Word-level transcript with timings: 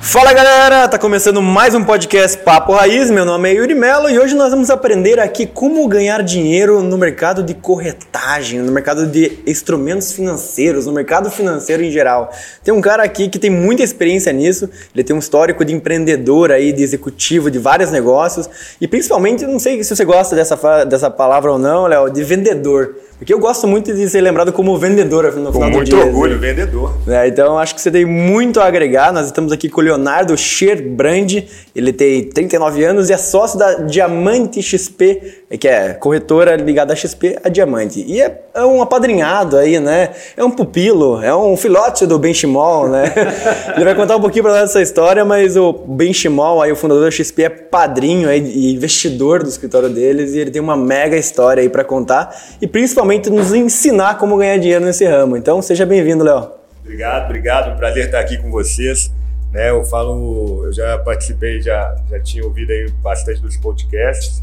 Fala 0.00 0.32
galera, 0.32 0.88
tá 0.88 0.96
começando 0.96 1.42
mais 1.42 1.74
um 1.74 1.84
podcast 1.84 2.38
Papo 2.38 2.72
Raiz. 2.72 3.10
Meu 3.10 3.24
nome 3.24 3.50
é 3.50 3.54
Yuri 3.54 3.74
Mello 3.74 4.08
e 4.08 4.18
hoje 4.18 4.34
nós 4.34 4.50
vamos 4.50 4.70
aprender 4.70 5.18
aqui 5.18 5.44
como 5.44 5.86
ganhar 5.86 6.22
dinheiro 6.22 6.82
no 6.82 6.96
mercado 6.96 7.42
de 7.42 7.52
corretagem, 7.52 8.60
no 8.60 8.72
mercado 8.72 9.06
de 9.06 9.40
instrumentos 9.46 10.12
financeiros, 10.12 10.86
no 10.86 10.92
mercado 10.92 11.30
financeiro 11.30 11.82
em 11.82 11.90
geral. 11.90 12.32
Tem 12.64 12.72
um 12.72 12.80
cara 12.80 13.02
aqui 13.02 13.28
que 13.28 13.38
tem 13.38 13.50
muita 13.50 13.82
experiência 13.82 14.32
nisso, 14.32 14.70
ele 14.94 15.04
tem 15.04 15.14
um 15.14 15.18
histórico 15.18 15.64
de 15.64 15.74
empreendedor 15.74 16.52
aí, 16.52 16.72
de 16.72 16.82
executivo 16.82 17.50
de 17.50 17.58
vários 17.58 17.90
negócios 17.90 18.48
e 18.80 18.88
principalmente, 18.88 19.44
não 19.44 19.58
sei 19.58 19.82
se 19.82 19.94
você 19.94 20.04
gosta 20.04 20.34
dessa, 20.34 20.84
dessa 20.84 21.10
palavra 21.10 21.52
ou 21.52 21.58
não, 21.58 21.86
Léo, 21.86 22.08
de 22.08 22.22
vendedor. 22.22 22.94
Porque 23.18 23.34
eu 23.34 23.38
gosto 23.40 23.66
muito 23.66 23.92
de 23.92 24.08
ser 24.08 24.20
lembrado 24.20 24.52
como 24.52 24.78
vendedor 24.78 25.24
no 25.34 25.46
com 25.46 25.52
final 25.54 25.70
muito 25.70 25.90
do 25.90 25.96
dia. 25.96 26.06
orgulho, 26.06 26.36
assim. 26.36 26.40
vendedor. 26.40 26.94
É, 27.08 27.26
então 27.26 27.58
acho 27.58 27.74
que 27.74 27.80
você 27.80 27.90
tem 27.90 28.04
muito 28.04 28.60
a 28.60 28.66
agregar. 28.66 29.12
Nós 29.12 29.26
estamos 29.26 29.50
aqui 29.50 29.68
com 29.68 29.80
o 29.80 29.84
Leonardo 29.84 30.36
Scherbrand. 30.36 31.44
Ele 31.74 31.92
tem 31.92 32.22
39 32.24 32.84
anos 32.84 33.10
e 33.10 33.12
é 33.12 33.16
sócio 33.16 33.58
da 33.58 33.74
Diamante 33.74 34.62
XP, 34.62 35.42
que 35.58 35.66
é 35.66 35.94
corretora 35.94 36.54
ligada 36.54 36.92
a 36.92 36.96
XP 36.96 37.38
a 37.42 37.48
Diamante. 37.48 38.04
E 38.06 38.22
é, 38.22 38.40
é 38.54 38.64
um 38.64 38.80
apadrinhado 38.80 39.56
aí, 39.56 39.80
né? 39.80 40.10
É 40.36 40.44
um 40.44 40.50
pupilo, 40.50 41.20
é 41.20 41.34
um 41.34 41.56
filhote 41.56 42.06
do 42.06 42.20
Benchimol, 42.20 42.88
né? 42.88 43.12
Ele 43.74 43.84
vai 43.84 43.96
contar 43.96 44.16
um 44.16 44.20
pouquinho 44.20 44.44
para 44.44 44.52
nós 44.52 44.70
essa 44.70 44.80
história, 44.80 45.24
mas 45.24 45.56
o 45.56 45.72
Benchimol, 45.72 46.62
aí 46.62 46.70
o 46.70 46.76
fundador 46.76 47.04
da 47.04 47.10
XP 47.10 47.42
é 47.42 47.48
padrinho 47.48 48.28
aí, 48.28 48.40
e 48.40 48.74
investidor 48.74 49.42
do 49.42 49.48
escritório 49.48 49.88
deles 49.88 50.34
e 50.34 50.38
ele 50.38 50.50
tem 50.50 50.62
uma 50.62 50.76
mega 50.76 51.16
história 51.16 51.60
aí 51.60 51.68
para 51.68 51.82
contar 51.84 52.34
e 52.60 52.66
principalmente 52.66 53.07
nos 53.30 53.54
ensinar 53.54 54.18
como 54.18 54.36
ganhar 54.36 54.58
dinheiro 54.58 54.84
nesse 54.84 55.04
ramo. 55.04 55.36
Então 55.36 55.60
seja 55.62 55.84
bem-vindo, 55.86 56.24
Léo. 56.24 56.50
Obrigado, 56.82 57.24
obrigado. 57.26 57.74
Um 57.74 57.76
prazer 57.76 58.06
estar 58.06 58.20
aqui 58.20 58.38
com 58.38 58.50
vocês. 58.50 59.12
Né, 59.52 59.70
eu 59.70 59.82
falo, 59.82 60.66
eu 60.66 60.72
já 60.72 60.98
participei, 60.98 61.62
já, 61.62 61.96
já 62.10 62.20
tinha 62.20 62.44
ouvido 62.44 62.70
aí 62.70 62.90
bastante 63.02 63.40
dos 63.40 63.56
podcasts. 63.56 64.40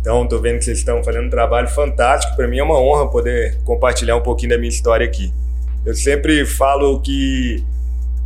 Então, 0.00 0.24
estou 0.24 0.40
vendo 0.40 0.58
que 0.58 0.64
vocês 0.64 0.78
estão 0.78 1.02
fazendo 1.02 1.26
um 1.26 1.30
trabalho 1.30 1.68
fantástico. 1.68 2.34
Para 2.34 2.48
mim 2.48 2.58
é 2.58 2.62
uma 2.62 2.80
honra 2.80 3.08
poder 3.08 3.58
compartilhar 3.64 4.16
um 4.16 4.22
pouquinho 4.22 4.50
da 4.50 4.58
minha 4.58 4.68
história 4.68 5.06
aqui. 5.06 5.32
Eu 5.84 5.94
sempre 5.94 6.44
falo 6.46 7.00
que 7.00 7.64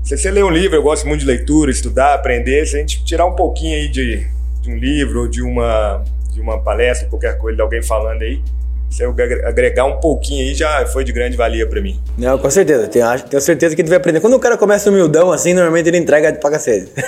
se 0.03 0.17
você 0.17 0.31
lê 0.31 0.43
um 0.43 0.51
livro, 0.51 0.77
eu 0.77 0.83
gosto 0.83 1.07
muito 1.07 1.21
de 1.21 1.27
leitura, 1.27 1.71
estudar, 1.71 2.15
aprender. 2.15 2.67
Se 2.67 2.77
a 2.77 2.81
gente 2.81 3.05
tirar 3.05 3.25
um 3.25 3.35
pouquinho 3.35 3.77
aí 3.77 3.89
de, 3.89 4.27
de 4.61 4.71
um 4.71 4.77
livro 4.77 5.23
ou 5.23 5.29
de 5.29 5.43
uma, 5.43 6.05
de 6.33 6.41
uma 6.41 6.61
palestra, 6.61 7.09
qualquer 7.09 7.39
coisa, 7.39 7.57
de 7.57 7.63
alguém 7.63 7.83
falando 7.83 8.23
aí, 8.23 8.43
se 8.93 9.03
eu 9.03 9.15
agregar 9.45 9.87
um 9.87 9.99
pouquinho 9.99 10.47
aí, 10.47 10.55
já 10.55 10.85
foi 10.87 11.03
de 11.03 11.13
grande 11.13 11.35
valia 11.35 11.67
para 11.67 11.81
mim. 11.81 11.99
Não, 12.19 12.39
com 12.39 12.51
certeza. 12.51 12.87
Tenho, 12.89 13.07
tenho 13.21 13.41
certeza 13.41 13.75
que 13.75 13.81
ele 13.81 13.89
vai 13.89 13.97
aprender. 13.97 14.21
Quando 14.21 14.35
o 14.35 14.39
cara 14.39 14.59
começa 14.59 14.91
humildão 14.91 15.33
assim, 15.33 15.55
normalmente 15.55 15.89
ele 15.89 15.97
entrega 15.97 16.33
pra 16.35 16.51
cacete. 16.51 16.93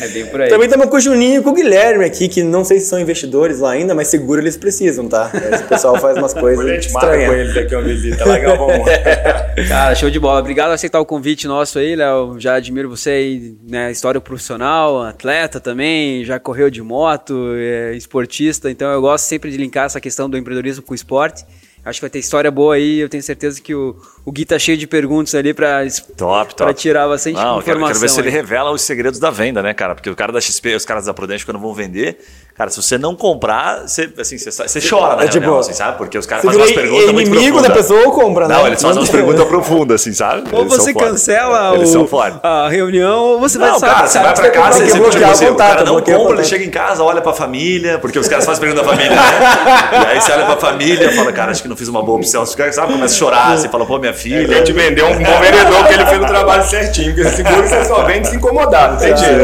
É 0.00 0.08
bem 0.08 0.26
por 0.26 0.40
aí. 0.40 0.48
Também 0.48 0.66
estamos 0.66 0.86
com 0.86 0.96
o 0.96 1.00
Juninho 1.00 1.40
e 1.40 1.42
com 1.42 1.50
o 1.50 1.54
Guilherme 1.54 2.04
aqui, 2.04 2.28
que 2.28 2.42
não 2.42 2.64
sei 2.64 2.80
se 2.80 2.86
são 2.86 2.98
investidores 2.98 3.60
lá 3.60 3.72
ainda, 3.72 3.94
mas 3.94 4.08
seguro 4.08 4.40
eles 4.40 4.56
precisam, 4.56 5.08
tá? 5.08 5.30
Esse 5.52 5.64
pessoal 5.64 5.98
faz 5.98 6.16
umas 6.16 6.32
coisas 6.34 6.58
Depois 6.58 6.78
a 6.78 6.80
gente 6.80 6.92
marca 6.92 7.26
com 7.26 7.32
eles 7.32 7.56
aqui 7.56 7.74
uma 7.74 7.82
visita 7.82 8.24
legal, 8.24 8.56
vamos. 8.56 8.86
Cara, 9.68 9.94
show 9.94 10.10
de 10.10 10.18
bola. 10.18 10.40
Obrigado 10.40 10.68
por 10.68 10.74
aceitar 10.74 11.00
o 11.00 11.06
convite 11.06 11.46
nosso 11.46 11.78
aí, 11.78 11.96
Léo. 11.96 12.36
Já 12.38 12.54
admiro 12.54 12.88
você 12.88 13.10
aí, 13.10 13.54
né? 13.66 13.90
História 13.90 14.20
profissional, 14.20 15.02
atleta 15.02 15.60
também, 15.60 16.24
já 16.24 16.38
correu 16.38 16.70
de 16.70 16.82
moto, 16.82 17.52
é, 17.56 17.94
esportista. 17.94 18.70
Então 18.70 18.90
eu 18.90 19.00
gosto 19.00 19.24
sempre 19.24 19.50
de 19.50 19.56
linkar 19.56 19.86
essa 19.86 20.00
questão 20.00 20.28
do 20.28 20.33
empreendedorismo 20.38 20.82
com 20.82 20.92
o 20.92 20.94
esporte. 20.94 21.44
Acho 21.84 21.98
que 21.98 22.02
vai 22.04 22.10
ter 22.10 22.18
história 22.18 22.50
boa 22.50 22.76
aí. 22.76 22.98
Eu 22.98 23.08
tenho 23.08 23.22
certeza 23.22 23.60
que 23.60 23.74
o, 23.74 23.96
o 24.24 24.32
Gui 24.32 24.44
tá 24.44 24.58
cheio 24.58 24.76
de 24.78 24.86
perguntas 24.86 25.34
ali 25.34 25.52
pra, 25.52 25.80
Top, 26.16 26.54
pra 26.54 26.66
top. 26.68 26.74
tirar 26.80 27.06
bastante 27.08 27.34
Não, 27.36 27.56
eu 27.56 27.62
quero, 27.62 27.78
informação. 27.78 27.86
quero 27.88 27.98
ver 28.00 28.08
se 28.08 28.20
ele 28.20 28.28
aí. 28.28 28.34
revela 28.34 28.70
os 28.70 28.82
segredos 28.82 29.18
da 29.20 29.30
venda, 29.30 29.62
né, 29.62 29.74
cara? 29.74 29.94
Porque 29.94 30.08
o 30.08 30.16
cara 30.16 30.32
da 30.32 30.40
XP, 30.40 30.74
os 30.74 30.84
caras 30.84 31.04
da 31.06 31.12
Prudente, 31.14 31.44
quando 31.44 31.58
vão 31.60 31.74
vender, 31.74 32.18
cara, 32.56 32.70
se 32.70 32.80
você 32.82 32.96
não 32.96 33.14
comprar, 33.14 33.82
você, 33.86 34.10
assim, 34.18 34.38
você, 34.38 34.50
você 34.50 34.80
chora, 34.88 35.16
né? 35.16 35.24
É 35.26 35.28
tipo, 35.28 35.54
assim, 35.58 35.72
sabe? 35.74 35.98
Porque 35.98 36.16
os 36.16 36.24
caras 36.24 36.42
Você 36.44 36.48
fazem 36.48 36.62
umas 36.62 36.72
perguntas 36.72 37.12
muito 37.12 37.28
inimigo 37.28 37.60
da 37.60 37.68
profundas. 37.70 37.86
pessoa 37.88 38.06
ou 38.06 38.12
compra, 38.12 38.48
né? 38.48 38.54
Não, 38.54 38.66
eles 38.66 38.80
fazem 38.80 38.98
umas 39.02 39.10
perguntas 39.10 39.46
profundas, 39.46 40.00
assim, 40.00 40.12
sabe? 40.14 40.44
Ou 40.52 40.60
Eles 40.62 40.72
você 40.72 40.94
cancela 40.94 41.72
o- 41.78 42.40
a 42.42 42.68
reunião, 42.68 43.20
ou 43.24 43.40
você 43.40 43.58
vai 43.58 43.70
Não, 43.70 43.78
sabe, 43.78 43.92
cara, 43.94 44.06
você 44.06 44.12
sabe 44.14 44.24
vai 44.24 44.34
que 44.34 44.40
pra 44.40 44.50
vai 44.50 44.62
casa, 44.70 44.78
você 44.78 44.86
tipo 44.92 44.98
bloquear 45.02 45.30
assim, 45.30 45.46
o 45.48 45.54
cara 45.54 45.84
não 45.84 46.00
compra, 46.00 46.34
ele 46.36 46.44
chega 46.44 46.64
em 46.64 46.70
casa, 46.70 47.02
olha 47.02 47.20
pra 47.20 47.32
família, 47.34 47.98
porque 47.98 48.18
os 48.18 48.26
caras 48.28 48.44
fazem 48.46 48.60
pergunta 48.60 48.82
da 48.82 48.88
família, 48.88 49.10
né? 49.10 49.22
E 50.04 50.06
aí 50.14 50.20
você 50.20 50.32
olha 50.32 50.46
pra 50.46 50.56
família 50.56 51.10
e 51.10 51.12
fala, 51.14 51.32
cara, 51.32 51.50
acho 51.50 51.62
que 51.62 51.68
não 51.68 51.76
fiz 51.76 51.88
uma 51.88 52.02
boa 52.02 52.18
opção. 52.18 52.42
Os 52.42 52.54
caras, 52.54 52.74
sabe, 52.74 52.92
começa 52.92 53.14
a 53.14 53.18
chorar, 53.18 53.56
você 53.58 53.68
fala, 53.68 53.84
pô, 53.84 53.98
minha 53.98 54.13
Filha. 54.14 54.58
gente 54.58 54.72
vendeu 54.72 55.06
um 55.06 55.22
bom 55.22 55.40
vendedor 55.40 55.86
que 55.86 55.94
ele 55.94 56.06
fez 56.06 56.22
o 56.22 56.26
trabalho 56.26 56.64
certinho, 56.64 57.14
porque 57.14 57.28
seguro 57.30 57.62
você 57.62 57.84
só 57.84 58.04
vende 58.04 58.28
se 58.28 58.36
incomodar, 58.36 58.92
não 58.92 58.98
tem 58.98 59.16
jeito. 59.16 59.34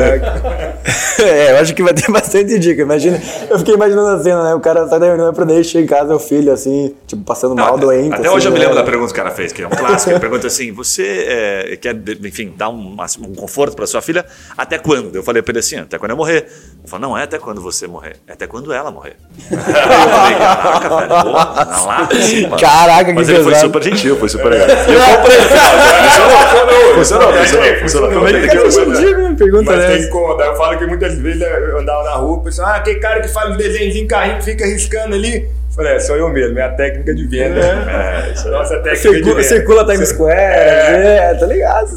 É, 1.20 1.52
eu 1.52 1.58
acho 1.58 1.74
que 1.74 1.82
vai 1.82 1.92
ter 1.92 2.08
bastante 2.10 2.58
dica. 2.58 2.82
Imagina, 2.82 3.20
eu 3.48 3.58
fiquei 3.58 3.74
imaginando 3.74 4.08
a 4.08 4.22
cena, 4.22 4.42
né? 4.42 4.54
O 4.54 4.60
cara 4.60 4.88
sai 4.88 4.98
da 4.98 5.06
reunião 5.06 5.32
pra 5.32 5.44
deixar 5.44 5.80
em 5.80 5.86
casa 5.86 6.14
o 6.14 6.18
filho, 6.18 6.52
assim, 6.52 6.94
tipo, 7.06 7.22
passando 7.22 7.54
mal, 7.54 7.74
até, 7.74 7.80
doente. 7.80 8.14
Até 8.14 8.26
assim, 8.26 8.36
hoje 8.36 8.46
eu 8.48 8.52
me 8.52 8.58
né? 8.58 8.64
lembro 8.64 8.76
da 8.76 8.84
pergunta 8.84 9.12
que 9.12 9.20
o 9.20 9.22
cara 9.22 9.34
fez, 9.34 9.52
que 9.52 9.62
é 9.62 9.66
um 9.66 9.70
clássico. 9.70 10.10
Ele 10.12 10.20
pergunta 10.20 10.46
assim: 10.46 10.72
você 10.72 11.26
é, 11.28 11.76
quer, 11.76 11.94
enfim, 12.24 12.54
dar 12.56 12.70
um, 12.70 12.96
um 13.20 13.34
conforto 13.34 13.76
para 13.76 13.86
sua 13.86 14.00
filha 14.00 14.24
até 14.56 14.78
quando? 14.78 15.14
Eu 15.14 15.22
falei 15.22 15.42
para 15.42 15.52
ele 15.52 15.58
assim: 15.58 15.76
até 15.76 15.98
quando 15.98 16.12
eu 16.12 16.16
morrer. 16.16 16.46
Ele 16.78 16.88
falou: 16.88 17.08
não 17.08 17.18
é 17.18 17.24
até 17.24 17.38
quando 17.38 17.60
você 17.60 17.86
morrer, 17.86 18.16
é 18.26 18.32
até 18.32 18.46
quando 18.46 18.72
ela 18.72 18.90
morrer. 18.90 19.16
eu 19.50 19.58
falei: 19.58 20.38
caraca, 20.38 20.88
velho, 20.88 21.08
pô, 21.08 21.30
na 21.30 21.84
lata, 21.84 22.16
assim. 22.16 22.48
Caraca, 22.50 23.04
que 23.04 23.12
Mas 23.12 23.28
ele 23.28 23.42
foi 23.42 23.52
pesado. 23.52 23.66
super 23.66 23.82
gentil, 23.82 24.16
foi 24.16 24.28
super 24.28 24.52
E 24.66 24.92
eu 24.94 25.16
comprei 25.16 25.36
no 25.38 25.44
final. 25.44 26.94
Funcionou, 26.94 27.32
funcionou, 27.32 27.76
funcionou. 27.80 28.12
Como 28.12 28.28
é 28.28 28.32
que 28.32 28.46
Cara, 28.46 28.58
eu 28.58 29.36
pergunta 29.36 29.72
Mas 29.72 29.80
tem 29.80 29.90
que 29.90 29.96
dessa. 29.96 30.08
incomodar. 30.08 30.46
Eu 30.48 30.56
falo 30.56 30.78
que 30.78 30.86
muitas 30.86 31.18
vezes 31.18 31.40
eu 31.42 31.78
andava 31.78 32.02
na 32.04 32.12
rua, 32.12 32.36
o 32.36 32.40
pessoal, 32.42 32.68
ah, 32.68 32.76
aquele 32.76 33.00
cara 33.00 33.20
que 33.20 33.28
faz 33.28 33.50
um 33.50 33.56
desenhozinho 33.56 34.06
carrinho 34.06 34.38
que 34.38 34.44
fica 34.44 34.66
riscando 34.66 35.14
ali. 35.14 35.48
Falei, 35.74 35.94
é, 35.94 36.00
sou 36.00 36.16
eu 36.16 36.28
mesmo, 36.28 36.58
é 36.58 36.62
a 36.62 36.72
técnica 36.72 37.14
de 37.14 37.26
venda. 37.26 37.60
É, 37.60 38.34
é 38.36 38.50
nossa 38.50 38.80
técnica 38.80 38.90
de 38.90 38.98
Circula, 38.98 39.34
venda. 39.36 39.42
circula 39.48 39.86
Times 39.86 40.08
Square, 40.08 40.34
é, 40.34 41.34
tá 41.34 41.46
ligado? 41.46 41.90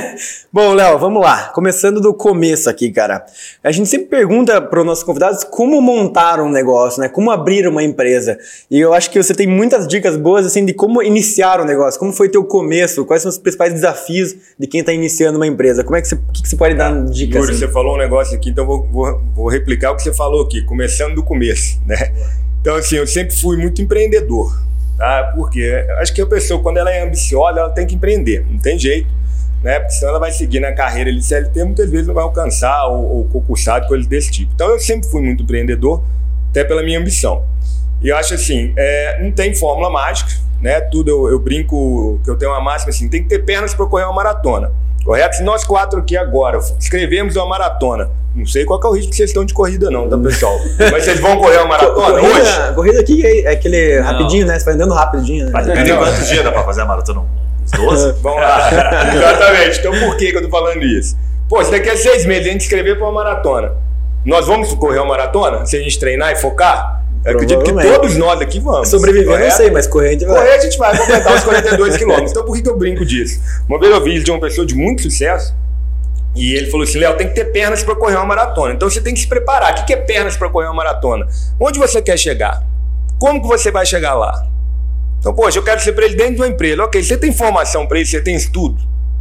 Bom, 0.50 0.72
Léo, 0.72 0.98
vamos 0.98 1.22
lá. 1.22 1.50
Começando 1.54 2.00
do 2.00 2.14
começo 2.14 2.70
aqui, 2.70 2.90
cara. 2.90 3.26
A 3.62 3.70
gente 3.70 3.86
sempre 3.86 4.06
pergunta 4.06 4.62
para 4.62 4.80
os 4.80 4.86
nossos 4.86 5.04
convidados 5.04 5.44
como 5.44 5.78
montar 5.82 6.40
um 6.40 6.50
negócio, 6.50 7.02
né? 7.02 7.08
Como 7.10 7.30
abrir 7.30 7.68
uma 7.68 7.82
empresa. 7.82 8.38
E 8.70 8.80
eu 8.80 8.94
acho 8.94 9.10
que 9.10 9.22
você 9.22 9.34
tem 9.34 9.46
muitas 9.46 9.86
dicas 9.86 10.16
boas, 10.16 10.46
assim, 10.46 10.64
de 10.64 10.72
como 10.72 11.02
iniciar 11.02 11.60
um 11.60 11.66
negócio. 11.66 12.00
Como 12.00 12.14
foi 12.14 12.30
teu 12.30 12.42
começo? 12.44 13.04
Quais 13.04 13.20
são 13.20 13.28
os 13.28 13.36
principais 13.36 13.74
desafios 13.74 14.34
de 14.58 14.66
quem 14.66 14.80
está 14.80 14.92
iniciando 14.92 15.38
uma 15.38 15.46
empresa? 15.46 15.84
Como 15.84 15.96
é 15.96 16.00
que 16.00 16.08
você, 16.08 16.16
que, 16.32 16.42
que 16.42 16.48
você 16.48 16.56
pode 16.56 16.74
dar 16.74 16.94
dicas? 17.04 17.42
Yuri, 17.42 17.52
assim? 17.52 17.66
você 17.66 17.68
falou 17.68 17.94
um 17.94 17.98
negócio 17.98 18.34
aqui, 18.34 18.48
então 18.48 18.64
vou, 18.64 18.88
vou, 18.90 19.20
vou 19.34 19.48
replicar 19.48 19.92
o 19.92 19.96
que 19.96 20.02
você 20.02 20.14
falou 20.14 20.44
aqui, 20.44 20.64
começando 20.64 21.14
do 21.14 21.22
começo, 21.22 21.78
né? 21.86 22.10
Então, 22.68 22.76
assim, 22.76 22.96
eu 22.96 23.06
sempre 23.06 23.34
fui 23.34 23.56
muito 23.56 23.80
empreendedor, 23.80 24.54
tá? 24.98 25.32
Porque 25.34 25.86
acho 26.00 26.12
que 26.12 26.20
a 26.20 26.26
pessoa, 26.26 26.62
quando 26.62 26.76
ela 26.76 26.92
é 26.92 27.02
ambiciosa, 27.02 27.60
ela 27.60 27.70
tem 27.70 27.86
que 27.86 27.94
empreender, 27.94 28.44
não 28.46 28.58
tem 28.58 28.78
jeito, 28.78 29.08
né? 29.62 29.80
Porque 29.80 29.94
senão 29.94 30.10
ela 30.10 30.18
vai 30.18 30.30
seguir 30.30 30.60
na 30.60 30.70
carreira 30.72 31.10
de 31.10 31.24
CLT, 31.24 31.64
muitas 31.64 31.88
vezes 31.88 32.06
não 32.06 32.12
vai 32.12 32.22
alcançar 32.22 32.88
ou, 32.88 33.20
ou 33.20 33.24
concursado, 33.24 33.86
coisas 33.86 34.06
desse 34.06 34.30
tipo. 34.30 34.52
Então, 34.54 34.68
eu 34.68 34.78
sempre 34.78 35.08
fui 35.08 35.22
muito 35.22 35.44
empreendedor, 35.44 36.04
até 36.50 36.62
pela 36.62 36.82
minha 36.82 36.98
ambição. 36.98 37.42
E 38.02 38.08
eu 38.08 38.16
acho 38.18 38.34
assim, 38.34 38.74
é, 38.76 39.22
não 39.22 39.32
tem 39.32 39.54
fórmula 39.54 39.88
mágica, 39.88 40.30
né? 40.60 40.78
Tudo 40.78 41.10
eu, 41.10 41.30
eu 41.30 41.38
brinco 41.38 42.20
que 42.22 42.28
eu 42.28 42.36
tenho 42.36 42.52
uma 42.52 42.60
máxima 42.60 42.90
assim, 42.90 43.08
tem 43.08 43.22
que 43.22 43.30
ter 43.30 43.46
pernas 43.46 43.72
para 43.72 43.86
correr 43.86 44.04
uma 44.04 44.12
maratona. 44.12 44.70
Correto? 45.08 45.36
Se 45.36 45.42
nós 45.42 45.64
quatro 45.64 46.00
aqui 46.00 46.18
agora 46.18 46.58
escrevemos 46.78 47.34
uma 47.34 47.46
maratona, 47.46 48.10
não 48.34 48.44
sei 48.44 48.66
qual 48.66 48.78
é 48.78 48.86
o 48.88 48.92
risco 48.92 49.10
que 49.10 49.16
vocês 49.16 49.30
estão 49.30 49.42
de 49.42 49.54
corrida 49.54 49.90
não, 49.90 50.06
tá 50.06 50.18
pessoal? 50.18 50.54
Mas 50.92 51.02
vocês 51.02 51.18
vão 51.18 51.38
correr 51.38 51.56
uma 51.56 51.68
maratona 51.68 52.20
hoje? 52.20 52.28
Corrida, 52.28 52.72
corrida 52.74 53.00
aqui 53.00 53.26
é, 53.26 53.44
é 53.44 53.52
aquele 53.52 54.00
rapidinho, 54.00 54.46
né? 54.46 54.58
Você 54.58 54.66
vai 54.66 54.74
andando 54.74 54.92
rapidinho, 54.92 55.46
né? 55.46 55.50
Mas 55.50 55.66
depende 55.66 55.92
de 55.92 55.96
quantos 55.96 56.28
dias 56.28 56.44
dá 56.44 56.52
pra 56.52 56.62
fazer 56.62 56.82
a 56.82 56.84
maratona? 56.84 57.24
Uns 57.64 57.70
12? 57.70 58.12
Vamos 58.20 58.42
lá. 58.42 58.68
Exatamente. 59.16 59.78
Então 59.78 59.92
por 59.98 60.14
que, 60.18 60.30
que 60.30 60.36
eu 60.36 60.42
tô 60.42 60.50
falando 60.50 60.82
isso? 60.84 61.16
Pô, 61.48 61.64
se 61.64 61.70
daqui 61.70 61.88
a 61.88 61.96
seis 61.96 62.26
meses 62.26 62.46
a 62.46 62.52
gente 62.52 62.60
escrever 62.60 62.98
para 62.98 63.06
uma 63.06 63.24
maratona, 63.24 63.72
nós 64.26 64.46
vamos 64.46 64.74
correr 64.74 64.98
uma 64.98 65.08
maratona? 65.08 65.64
Se 65.64 65.74
a 65.78 65.80
gente 65.80 65.98
treinar 65.98 66.32
e 66.32 66.36
focar? 66.36 66.97
Eu 67.30 67.36
acredito 67.36 67.62
que 67.62 67.72
todos 67.72 68.16
nós 68.16 68.40
aqui 68.40 68.60
vamos. 68.60 68.88
Sobreviver, 68.88 69.26
eu 69.26 69.30
não 69.30 69.38
correto? 69.38 69.56
sei, 69.56 69.70
mas 69.70 69.86
correr 69.86 70.08
a 70.08 70.12
gente 70.12 70.24
vai. 70.24 70.36
Correr 70.36 70.54
a 70.54 70.60
gente 70.60 70.78
vai 70.78 70.98
completar 70.98 71.34
os 71.34 71.44
42 71.44 71.96
quilômetros. 71.96 72.30
Então 72.30 72.44
por 72.44 72.56
que, 72.56 72.62
que 72.62 72.68
eu 72.68 72.76
brinco 72.76 73.04
disso? 73.04 73.40
Uma 73.68 73.78
vez 73.78 73.92
eu 73.92 74.02
vi 74.02 74.22
de 74.22 74.30
uma 74.30 74.40
pessoa 74.40 74.66
de 74.66 74.74
muito 74.74 75.02
sucesso 75.02 75.54
e 76.34 76.54
ele 76.54 76.70
falou 76.70 76.84
assim: 76.84 76.98
Léo, 76.98 77.16
tem 77.16 77.28
que 77.28 77.34
ter 77.34 77.46
pernas 77.46 77.82
para 77.82 77.94
correr 77.94 78.16
uma 78.16 78.26
maratona. 78.26 78.74
Então 78.74 78.88
você 78.88 79.00
tem 79.00 79.14
que 79.14 79.20
se 79.20 79.26
preparar. 79.26 79.72
O 79.72 79.74
que 79.76 79.86
que 79.86 79.92
é 79.92 79.96
pernas 79.96 80.36
para 80.36 80.48
correr 80.48 80.66
uma 80.66 80.74
maratona? 80.74 81.26
Onde 81.58 81.78
você 81.78 82.00
quer 82.00 82.18
chegar? 82.18 82.62
Como 83.18 83.42
que 83.42 83.48
você 83.48 83.70
vai 83.70 83.84
chegar 83.84 84.14
lá? 84.14 84.46
Então, 85.18 85.34
poxa, 85.34 85.58
eu 85.58 85.62
quero 85.64 85.80
ser 85.80 85.92
presidente 85.92 86.36
de 86.36 86.42
uma 86.42 86.48
empresa. 86.48 86.84
Ok, 86.84 87.02
você 87.02 87.16
tem 87.16 87.32
formação 87.32 87.86
para 87.86 87.98
isso, 88.00 88.12
você 88.12 88.20
tem 88.20 88.36
estudo. 88.36 88.80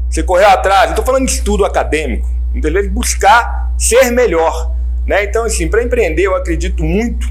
Você 0.10 0.22
correu 0.22 0.48
atrás. 0.48 0.84
Não 0.84 0.90
estou 0.92 1.04
falando 1.04 1.26
de 1.26 1.32
estudo 1.32 1.66
acadêmico. 1.66 2.30
Entendeu? 2.54 2.84
De 2.84 2.90
buscar 2.90 3.74
ser 3.78 4.12
melhor. 4.12 4.72
Né? 5.08 5.24
Então, 5.24 5.46
assim, 5.46 5.68
para 5.68 5.82
empreender, 5.84 6.24
eu 6.24 6.36
acredito 6.36 6.84
muito 6.84 7.28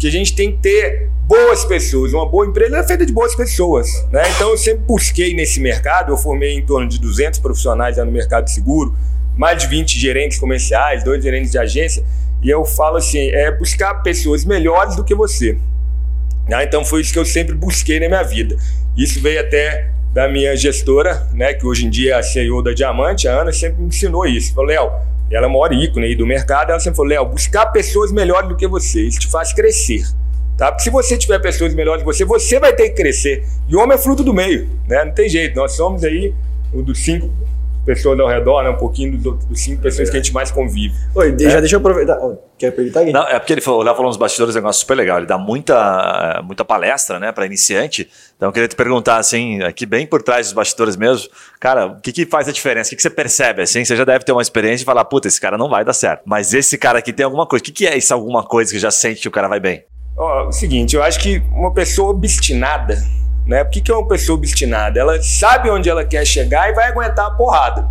que 0.00 0.08
a 0.08 0.10
gente 0.10 0.34
tem 0.34 0.50
que 0.50 0.58
ter 0.58 1.10
boas 1.28 1.62
pessoas. 1.64 2.14
Uma 2.14 2.26
boa 2.26 2.46
empresa 2.46 2.78
é 2.78 2.82
feita 2.82 3.04
de 3.04 3.12
boas 3.12 3.34
pessoas. 3.34 3.86
Né? 4.10 4.22
Então, 4.34 4.48
eu 4.48 4.56
sempre 4.56 4.80
busquei 4.86 5.34
nesse 5.34 5.60
mercado. 5.60 6.10
Eu 6.10 6.16
formei 6.16 6.54
em 6.56 6.62
torno 6.64 6.88
de 6.88 6.98
200 6.98 7.38
profissionais 7.38 7.98
no 7.98 8.06
mercado 8.06 8.46
de 8.46 8.52
seguro, 8.52 8.96
mais 9.36 9.62
de 9.62 9.68
20 9.68 9.98
gerentes 9.98 10.38
comerciais, 10.38 11.04
dois 11.04 11.22
gerentes 11.22 11.50
de 11.50 11.58
agência. 11.58 12.02
E 12.42 12.48
eu 12.48 12.64
falo 12.64 12.96
assim: 12.96 13.28
é 13.28 13.52
buscar 13.52 13.94
pessoas 14.02 14.42
melhores 14.42 14.96
do 14.96 15.04
que 15.04 15.14
você. 15.14 15.58
Né? 16.48 16.64
Então, 16.64 16.82
foi 16.82 17.02
isso 17.02 17.12
que 17.12 17.18
eu 17.18 17.26
sempre 17.26 17.54
busquei 17.54 18.00
na 18.00 18.08
minha 18.08 18.22
vida. 18.22 18.56
Isso 18.96 19.20
veio 19.20 19.38
até 19.38 19.90
da 20.14 20.28
minha 20.28 20.56
gestora, 20.56 21.28
né, 21.32 21.54
que 21.54 21.64
hoje 21.64 21.86
em 21.86 21.90
dia 21.90 22.14
é 22.14 22.18
a 22.18 22.22
CEO 22.22 22.62
da 22.62 22.72
Diamante, 22.72 23.28
a 23.28 23.40
Ana, 23.40 23.52
sempre 23.52 23.80
me 23.80 23.88
ensinou 23.88 24.26
isso. 24.26 24.52
Falou, 24.52 24.68
Léo, 24.68 24.90
ela 25.30 25.46
é 25.46 25.48
o 25.48 25.52
maior 25.52 25.72
ícone 25.72 26.06
aí 26.06 26.16
do 26.16 26.26
mercado, 26.26 26.70
ela 26.70 26.80
sempre 26.80 26.96
falou, 26.96 27.10
Léo, 27.10 27.26
buscar 27.26 27.66
pessoas 27.66 28.10
melhores 28.10 28.48
do 28.48 28.56
que 28.56 28.66
você, 28.66 29.02
isso 29.02 29.20
te 29.20 29.28
faz 29.28 29.52
crescer. 29.52 30.04
Tá? 30.56 30.70
Porque 30.70 30.82
se 30.82 30.90
você 30.90 31.16
tiver 31.16 31.38
pessoas 31.38 31.72
melhores 31.72 32.02
que 32.02 32.06
você, 32.06 32.24
você 32.24 32.60
vai 32.60 32.74
ter 32.74 32.90
que 32.90 32.96
crescer. 32.96 33.44
E 33.66 33.74
o 33.74 33.80
homem 33.80 33.94
é 33.94 33.98
fruto 33.98 34.22
do 34.22 34.34
meio, 34.34 34.68
né? 34.86 35.06
Não 35.06 35.12
tem 35.12 35.26
jeito. 35.26 35.56
Nós 35.56 35.72
somos 35.72 36.04
aí 36.04 36.34
um 36.74 36.82
dos 36.82 36.98
cinco 36.98 37.30
pessoas 37.84 38.18
ao 38.20 38.28
redor, 38.28 38.62
né? 38.62 38.70
Um 38.70 38.76
pouquinho 38.76 39.16
dos 39.16 39.44
do 39.44 39.56
cinco 39.56 39.82
pessoas 39.82 40.08
é. 40.08 40.10
que 40.10 40.18
a 40.18 40.22
gente 40.22 40.32
mais 40.32 40.50
convive. 40.50 40.94
Oi, 41.14 41.34
é. 41.40 41.50
já 41.50 41.60
deixa 41.60 41.76
eu 41.76 41.80
aproveitar. 41.80 42.18
Quer 42.58 42.68
aproveitar 42.68 43.00
aqui? 43.00 43.12
Não, 43.12 43.26
é 43.26 43.38
porque 43.38 43.54
ele 43.54 43.60
falou, 43.60 43.80
o 43.80 43.82
Léo 43.82 43.94
falou 43.94 44.08
nos 44.08 44.16
bastidores 44.16 44.54
um 44.54 44.58
negócio 44.58 44.80
super 44.80 44.94
legal. 44.94 45.18
Ele 45.18 45.26
dá 45.26 45.38
muita, 45.38 46.42
muita 46.44 46.64
palestra, 46.64 47.18
né, 47.18 47.32
para 47.32 47.46
iniciante. 47.46 48.08
Então 48.36 48.48
eu 48.48 48.52
queria 48.52 48.68
te 48.68 48.76
perguntar, 48.76 49.16
assim, 49.16 49.62
aqui 49.62 49.86
bem 49.86 50.06
por 50.06 50.22
trás 50.22 50.46
dos 50.46 50.52
bastidores 50.52 50.96
mesmo, 50.96 51.28
cara, 51.58 51.86
o 51.86 52.00
que, 52.00 52.12
que 52.12 52.26
faz 52.26 52.48
a 52.48 52.52
diferença? 52.52 52.88
O 52.88 52.90
que, 52.90 52.96
que 52.96 53.02
você 53.02 53.10
percebe, 53.10 53.62
assim? 53.62 53.84
Você 53.84 53.96
já 53.96 54.04
deve 54.04 54.24
ter 54.24 54.32
uma 54.32 54.42
experiência 54.42 54.82
e 54.82 54.86
falar, 54.86 55.04
puta, 55.04 55.28
esse 55.28 55.40
cara 55.40 55.56
não 55.56 55.68
vai 55.68 55.84
dar 55.84 55.92
certo. 55.92 56.22
Mas 56.26 56.52
esse 56.52 56.76
cara 56.76 56.98
aqui 56.98 57.12
tem 57.12 57.24
alguma 57.24 57.46
coisa. 57.46 57.62
O 57.62 57.64
que, 57.64 57.72
que 57.72 57.86
é 57.86 57.96
isso, 57.96 58.12
alguma 58.12 58.42
coisa 58.42 58.70
que 58.70 58.78
já 58.78 58.90
sente 58.90 59.20
que 59.20 59.28
o 59.28 59.32
cara 59.32 59.48
vai 59.48 59.60
bem? 59.60 59.84
Ó, 60.16 60.48
o 60.48 60.52
seguinte, 60.52 60.94
eu 60.94 61.02
acho 61.02 61.18
que 61.18 61.42
uma 61.52 61.72
pessoa 61.72 62.10
obstinada, 62.10 62.98
né? 63.46 63.64
Por 63.64 63.70
que, 63.70 63.80
que 63.80 63.90
é 63.90 63.94
uma 63.94 64.06
pessoa 64.06 64.36
obstinada? 64.36 64.98
Ela 65.00 65.22
sabe 65.22 65.70
onde 65.70 65.88
ela 65.88 66.04
quer 66.04 66.24
chegar 66.24 66.70
e 66.70 66.72
vai 66.72 66.88
aguentar 66.88 67.26
a 67.26 67.30
porrada. 67.30 67.86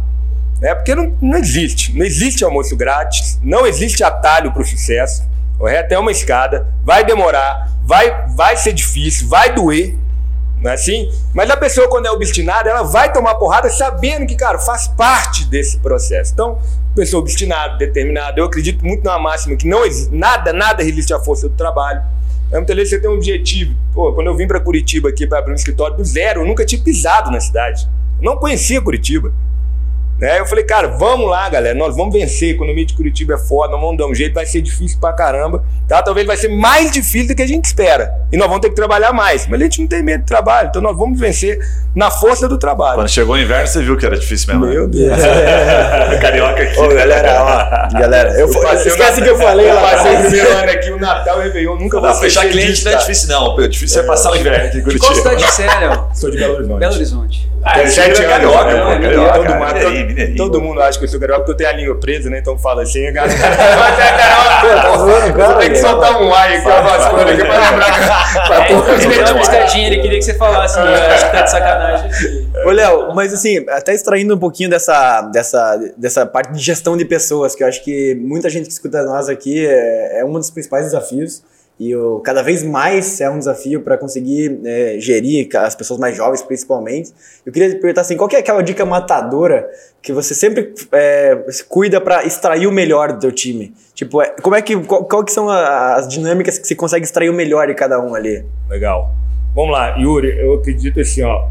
Né? 0.59 0.73
Porque 0.75 0.93
não, 0.93 1.15
não 1.21 1.37
existe. 1.37 1.97
Não 1.97 2.05
existe 2.05 2.43
almoço 2.43 2.75
grátis, 2.75 3.39
não 3.41 3.65
existe 3.65 4.03
atalho 4.03 4.51
para 4.51 4.61
o 4.61 4.65
sucesso. 4.65 5.27
Correto? 5.57 5.93
É 5.93 5.99
uma 5.99 6.11
escada, 6.11 6.67
vai 6.83 7.03
demorar, 7.03 7.69
vai, 7.83 8.27
vai 8.29 8.55
ser 8.55 8.71
difícil, 8.71 9.27
vai 9.27 9.53
doer. 9.53 9.97
Não 10.61 10.71
é 10.71 10.73
assim? 10.73 11.09
Mas 11.33 11.49
a 11.49 11.57
pessoa, 11.57 11.89
quando 11.89 12.05
é 12.05 12.11
obstinada, 12.11 12.69
ela 12.69 12.83
vai 12.83 13.11
tomar 13.11 13.35
porrada 13.35 13.69
sabendo 13.69 14.25
que, 14.25 14.35
cara, 14.35 14.59
faz 14.59 14.87
parte 14.87 15.45
desse 15.45 15.79
processo. 15.79 16.33
Então, 16.33 16.59
pessoa 16.95 17.21
obstinada, 17.21 17.77
determinada, 17.77 18.39
eu 18.39 18.45
acredito 18.45 18.86
muito 18.86 19.03
numa 19.03 19.19
máxima 19.19 19.56
que 19.56 19.68
não 19.68 19.81
nada, 20.12 20.51
nada 20.51 20.83
resiste 20.83 21.13
à 21.13 21.19
força 21.19 21.47
do 21.47 21.56
trabalho. 21.56 22.01
É 22.51 22.57
muitas 22.57 22.75
vezes 22.75 22.89
você 22.89 23.00
tem 23.00 23.09
um 23.09 23.13
objetivo. 23.13 23.75
Pô, 23.94 24.12
quando 24.13 24.27
eu 24.27 24.36
vim 24.36 24.47
para 24.47 24.59
Curitiba 24.59 25.09
aqui 25.09 25.27
para 25.27 25.39
abrir 25.39 25.51
um 25.51 25.56
escritório 25.56 25.95
do 25.95 26.03
zero, 26.03 26.41
eu 26.41 26.47
nunca 26.47 26.65
tinha 26.65 26.81
pisado 26.81 27.30
na 27.30 27.39
cidade. 27.39 27.88
Eu 28.19 28.25
não 28.25 28.38
conhecia 28.38 28.81
Curitiba. 28.81 29.31
Né? 30.19 30.39
Eu 30.39 30.45
falei, 30.45 30.66
cara, 30.66 30.88
vamos 30.88 31.30
lá, 31.30 31.48
galera, 31.50 31.74
nós 31.77 31.95
vamos 31.95 32.13
vencer. 32.13 32.50
A 32.50 32.51
economia 32.51 32.86
de 32.86 32.94
Curitiba 32.94 33.36
é 33.36 33.38
foda, 33.38 33.71
nós 33.71 33.81
vamos 33.81 33.98
dar 33.98 34.07
um 34.07 34.13
jeito, 34.13 34.33
vai 34.33 34.45
ser 34.45 34.62
difícil 34.62 35.00
pra 35.00 35.13
caramba. 35.13 35.63
Tá? 35.88 36.01
Talvez 36.04 36.27
vai 36.27 36.36
ser 36.36 36.50
mais 36.50 36.92
difícil 36.92 37.30
do 37.30 37.36
que 37.36 37.42
a 37.42 37.48
gente 37.48 37.66
espera. 37.66 38.13
E 38.31 38.38
nós 38.38 38.48
vamos 38.48 38.62
ter 38.62 38.69
que 38.69 38.75
trabalhar 38.75 39.13
mais. 39.13 39.48
Mas 39.48 39.60
a 39.60 39.63
gente 39.63 39.81
não 39.81 39.88
tem 39.88 40.04
medo 40.04 40.21
de 40.21 40.27
trabalho, 40.27 40.69
então 40.69 40.81
nós 40.81 40.95
vamos 40.95 41.19
vencer 41.19 41.60
na 41.95 42.12
força 42.12 42.48
do 42.48 42.57
trabalho. 42.57 42.95
Quando 42.95 43.10
chegou 43.10 43.36
o 43.36 43.39
inverno, 43.39 43.68
você 43.68 43.81
viu 43.81 43.98
que 43.98 44.06
era 44.06 44.18
difícil 44.18 44.48
mesmo. 44.50 44.66
Né? 44.66 44.74
Meu 44.74 44.88
Deus. 44.88 45.18
Carioca 46.21 46.63
aqui. 46.63 46.80
Ô, 46.80 46.88
galera, 46.89 47.89
ó, 47.94 48.00
galera, 48.00 48.31
eu, 48.33 48.51
eu 48.51 48.62
passei 48.62 48.92
esquece 48.92 49.21
que 49.21 49.30
eu 49.30 49.38
falei. 49.38 49.71
Eu 49.71 49.75
passei 49.75 50.16
o 50.16 50.21
primeiro 50.21 50.57
ano 50.57 50.71
aqui, 50.71 50.92
o 50.92 51.00
Natal, 51.00 51.38
o 51.38 51.42
Réveillon, 51.42 51.75
nunca 51.77 52.00
vou 52.00 52.13
fechar 52.16 52.48
cliente 52.50 52.83
não 52.83 52.92
é 52.92 52.95
difícil, 52.98 53.30
não. 53.30 53.56
O 53.56 53.68
difícil 53.68 54.01
é, 54.01 54.06
passar 54.06 54.31
o 54.31 54.36
inverno 54.36 54.68
aqui 54.68 54.77
em 54.80 54.83
Curitiba. 54.83 55.06
Qual 55.06 55.16
cidade 55.16 55.44
você 55.44 55.63
é, 55.63 55.80
Léo? 55.80 56.07
Sou 56.13 56.30
de 56.30 56.38
Belo 56.38 56.56
Horizonte. 56.56 56.80
Belo 56.80 56.94
Horizonte. 56.95 57.50
Ah, 57.71 57.88
sete 57.88 58.21
anos, 58.24 58.33
carioca, 58.33 58.66
né? 58.66 59.00
Carioca, 59.00 59.33
todo, 59.33 59.56
mundo, 59.56 60.38
todo 60.38 60.62
mundo 60.62 60.81
acha 60.81 60.98
que 60.98 61.06
eu 61.06 61.10
sou 61.10 61.19
carioca 61.19 61.42
porque 61.42 61.51
eu 61.51 61.57
tenho 61.57 61.69
a 61.69 61.74
língua 61.74 62.00
presa, 62.00 62.30
né? 62.30 62.39
Então 62.39 62.57
fala 62.57 62.81
assim, 62.81 63.07
a 63.07 63.12
galera. 63.12 63.39
Mas 63.80 64.00
é 64.00 64.12
carioca, 64.18 65.33
cara. 65.33 65.54
Tem 65.60 65.69
que 65.69 65.77
soltar 65.77 66.21
um 66.21 66.33
ai 66.33 66.57
aqui, 66.57 66.68
uma 66.68 67.10
coisas 67.10 67.30
aqui 67.30 67.45
pra 67.45 67.69
lembrar. 67.69 69.00
Ele 69.00 69.31
uma 69.31 69.42
escadinha, 69.42 69.88
ele 69.88 70.01
queria 70.01 70.19
que 70.19 70.25
você 70.25 70.33
falasse, 70.33 70.80
né? 70.80 70.95
Acho 71.07 71.25
que 71.25 71.31
tá 71.31 71.42
de 71.42 71.51
sacanagem. 71.51 72.12
Ô, 72.66 72.71
Léo, 72.71 73.13
mas 73.13 73.33
assim, 73.33 73.66
até 73.69 73.94
extraindo 73.94 74.36
um 74.36 74.39
pouquinho 74.39 74.69
dessa, 74.69 75.21
dessa, 75.24 75.80
dessa 75.95 76.25
parte 76.25 76.51
de 76.54 76.60
gestão 76.60 76.98
de 76.98 77.06
pessoas, 77.06 77.56
que 77.56 77.63
eu 77.63 77.68
acho 77.68 77.83
que 77.83 78.16
muita 78.16 78.50
gente 78.50 78.66
que 78.66 78.74
escuta 78.74 79.04
nós 79.04 79.30
aqui 79.30 79.66
é, 79.66 80.19
é 80.19 80.25
um 80.25 80.33
dos 80.33 80.50
principais 80.50 80.86
desafios. 80.86 81.44
E 81.79 81.95
o, 81.95 82.19
cada 82.19 82.43
vez 82.43 82.61
mais 82.61 83.21
é 83.21 83.29
um 83.29 83.39
desafio 83.39 83.81
para 83.81 83.97
conseguir 83.97 84.59
é, 84.65 84.97
gerir 84.99 85.47
as 85.55 85.75
pessoas 85.75 85.97
mais 85.97 86.17
jovens, 86.17 86.41
principalmente. 86.41 87.13
Eu 87.45 87.53
queria 87.53 87.69
perguntar 87.79 88.01
assim, 88.01 88.17
qual 88.17 88.29
é 88.33 88.35
aquela 88.35 88.61
dica 88.61 88.85
matadora 88.85 89.65
que 90.01 90.11
você 90.11 90.35
sempre 90.35 90.73
é, 90.91 91.37
cuida 91.69 92.01
para 92.01 92.25
extrair 92.25 92.67
o 92.67 92.71
melhor 92.71 93.13
do 93.13 93.19
teu 93.19 93.31
time? 93.31 93.73
Tipo, 93.93 94.21
é, 94.21 94.27
como 94.41 94.55
é 94.55 94.61
que, 94.61 94.75
qual, 94.83 95.05
qual, 95.05 95.23
que 95.23 95.31
são 95.31 95.49
as 95.49 96.07
dinâmicas 96.09 96.59
que 96.59 96.67
você 96.67 96.75
consegue 96.75 97.05
extrair 97.05 97.29
o 97.29 97.33
melhor 97.33 97.67
de 97.67 97.73
cada 97.73 97.97
um 97.97 98.13
ali? 98.13 98.43
Legal. 98.67 99.13
Vamos 99.55 99.71
lá, 99.71 99.95
Yuri, 99.97 100.37
eu 100.37 100.55
acredito 100.55 100.99
assim, 100.99 101.23
ó, 101.23 101.47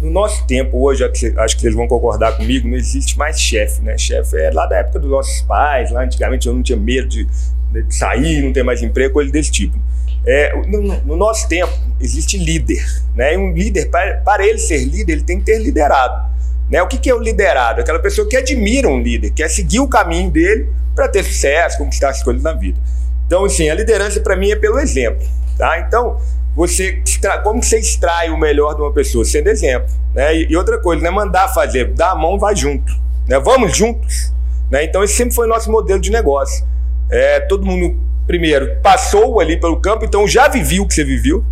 no 0.00 0.10
nosso 0.10 0.44
tempo 0.48 0.78
hoje, 0.78 1.04
acho 1.04 1.56
que 1.56 1.62
vocês 1.62 1.74
vão 1.74 1.86
concordar 1.86 2.36
comigo, 2.36 2.66
não 2.66 2.76
existe 2.76 3.16
mais 3.16 3.40
chefe, 3.40 3.80
né? 3.82 3.96
Chefe 3.96 4.36
é 4.36 4.50
lá 4.50 4.66
da 4.66 4.78
época 4.78 4.98
dos 4.98 5.08
nossos 5.08 5.40
pais, 5.42 5.92
lá 5.92 6.02
antigamente 6.02 6.48
eu 6.48 6.54
não 6.54 6.62
tinha 6.62 6.76
medo 6.76 7.08
de 7.08 7.28
de 7.72 7.94
sair, 7.94 8.42
não 8.42 8.52
ter 8.52 8.62
mais 8.62 8.82
emprego, 8.82 9.14
coisa 9.14 9.30
desse 9.30 9.50
tipo. 9.50 9.78
É, 10.26 10.54
no, 10.66 10.82
no, 10.82 11.16
nosso 11.16 11.48
tempo, 11.48 11.72
existe 12.00 12.36
líder. 12.36 12.84
Né? 13.14 13.34
E 13.34 13.36
um 13.36 13.52
líder, 13.52 13.90
para, 13.90 14.18
para 14.18 14.46
ele 14.46 14.58
ser 14.58 14.84
líder, 14.84 15.14
ele 15.14 15.22
tem 15.24 15.38
que 15.38 15.46
ter 15.46 15.58
liderado. 15.58 16.30
Né? 16.70 16.80
O 16.82 16.86
que, 16.86 16.98
que 16.98 17.10
é 17.10 17.14
o 17.14 17.18
liderado? 17.18 17.80
Aquela 17.80 17.98
pessoa 17.98 18.28
que 18.28 18.36
admira 18.36 18.88
um 18.88 19.02
líder, 19.02 19.30
quer 19.30 19.48
seguir 19.48 19.80
o 19.80 19.88
caminho 19.88 20.30
dele 20.30 20.68
para 20.94 21.08
ter 21.08 21.24
sucesso, 21.24 21.78
conquistar 21.78 22.10
as 22.10 22.22
coisas 22.22 22.42
na 22.42 22.52
vida. 22.52 22.78
Então, 23.26 23.44
assim, 23.44 23.68
a 23.68 23.74
liderança 23.74 24.20
para 24.20 24.36
mim 24.36 24.50
é 24.50 24.56
pelo 24.56 24.78
exemplo. 24.78 25.26
Tá? 25.56 25.80
Então, 25.80 26.18
você 26.54 27.02
como 27.42 27.62
você 27.62 27.78
extrai 27.78 28.30
o 28.30 28.38
melhor 28.38 28.74
de 28.74 28.82
uma 28.82 28.92
pessoa? 28.92 29.24
Sendo 29.24 29.48
exemplo. 29.48 29.88
Né? 30.14 30.36
E, 30.36 30.46
e 30.50 30.56
outra 30.56 30.78
coisa, 30.78 31.02
não 31.02 31.10
é 31.10 31.14
mandar 31.14 31.48
fazer, 31.48 31.92
dá 31.94 32.10
a 32.10 32.14
mão, 32.14 32.38
vai 32.38 32.54
junto. 32.54 32.92
Né? 33.26 33.38
Vamos 33.40 33.76
juntos. 33.76 34.32
Né? 34.70 34.84
Então, 34.84 35.02
esse 35.02 35.14
sempre 35.14 35.34
foi 35.34 35.46
o 35.46 35.48
nosso 35.48 35.70
modelo 35.70 36.00
de 36.00 36.10
negócio. 36.10 36.64
É, 37.12 37.40
todo 37.40 37.66
mundo, 37.66 37.94
primeiro, 38.26 38.80
passou 38.82 39.38
ali 39.38 39.60
pelo 39.60 39.78
campo, 39.78 40.02
então 40.02 40.26
já 40.26 40.48
vivi 40.48 40.80
o 40.80 40.88
que 40.88 40.94
você 40.94 41.04
viveu. 41.04 41.44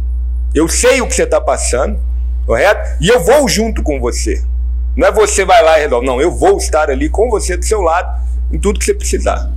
Eu 0.55 0.67
sei 0.67 1.03
o 1.03 1.07
que 1.07 1.15
você 1.15 1.25
está 1.25 1.39
passando, 1.39 2.01
correto? 2.47 2.97
E 2.99 3.09
eu 3.09 3.23
vou 3.23 3.47
junto 3.47 3.83
com 3.83 4.01
você. 4.01 4.43
Não 4.97 5.07
é 5.07 5.13
você 5.13 5.45
vai 5.45 5.63
lá 5.63 5.79
e 5.79 5.83
resolve, 5.83 6.07
não. 6.07 6.19
Eu 6.19 6.33
vou 6.33 6.57
estar 6.57 6.89
ali 6.89 7.11
com 7.11 7.29
você 7.29 7.59
do 7.59 7.65
seu 7.65 7.83
lado 7.83 8.27
em 8.51 8.59
tudo 8.59 8.79
que 8.79 8.87
você 8.87 8.95
precisar. 8.95 9.53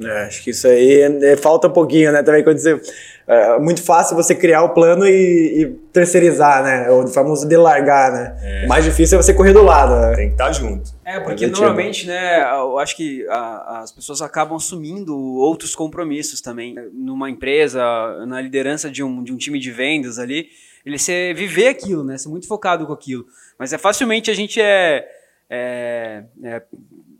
É, 0.00 0.24
acho 0.24 0.42
que 0.42 0.50
isso 0.50 0.68
aí 0.68 1.00
é, 1.00 1.36
falta 1.36 1.68
um 1.68 1.72
pouquinho, 1.72 2.12
né? 2.12 2.22
Também 2.22 2.44
quando 2.44 2.58
você 2.58 2.80
é 3.28 3.58
muito 3.58 3.82
fácil 3.82 4.14
você 4.14 4.36
criar 4.36 4.62
o 4.62 4.68
plano 4.68 5.04
e, 5.04 5.62
e 5.62 5.66
terceirizar, 5.92 6.62
né? 6.62 6.88
O 6.90 7.08
famoso 7.08 7.48
delargar, 7.48 8.12
né? 8.12 8.36
É. 8.40 8.64
O 8.66 8.68
mais 8.68 8.84
difícil 8.84 9.18
é 9.18 9.22
você 9.22 9.34
correr 9.34 9.52
do 9.52 9.62
lado. 9.62 9.96
Né? 9.96 10.14
Tem 10.14 10.26
que 10.28 10.34
estar 10.34 10.52
junto. 10.52 10.94
É, 11.04 11.18
porque 11.18 11.46
normalmente, 11.48 12.06
né, 12.06 12.42
eu 12.42 12.78
acho 12.78 12.96
que 12.96 13.26
a, 13.28 13.80
as 13.80 13.90
pessoas 13.90 14.22
acabam 14.22 14.56
assumindo 14.56 15.16
outros 15.16 15.74
compromissos 15.74 16.40
também. 16.40 16.76
Numa 16.92 17.28
empresa, 17.28 17.82
na 18.26 18.40
liderança 18.40 18.88
de 18.88 19.02
um, 19.02 19.24
de 19.24 19.32
um 19.32 19.36
time 19.36 19.58
de 19.58 19.72
vendas 19.72 20.20
ali, 20.20 20.48
ele 20.84 20.98
ser 20.98 21.34
viver 21.34 21.66
aquilo, 21.66 22.04
né? 22.04 22.16
Ser 22.16 22.28
muito 22.28 22.46
focado 22.46 22.86
com 22.86 22.92
aquilo. 22.92 23.26
Mas 23.58 23.72
é 23.72 23.78
facilmente 23.78 24.30
a 24.30 24.34
gente 24.34 24.60
é, 24.60 25.04
é, 25.50 26.22
é 26.44 26.62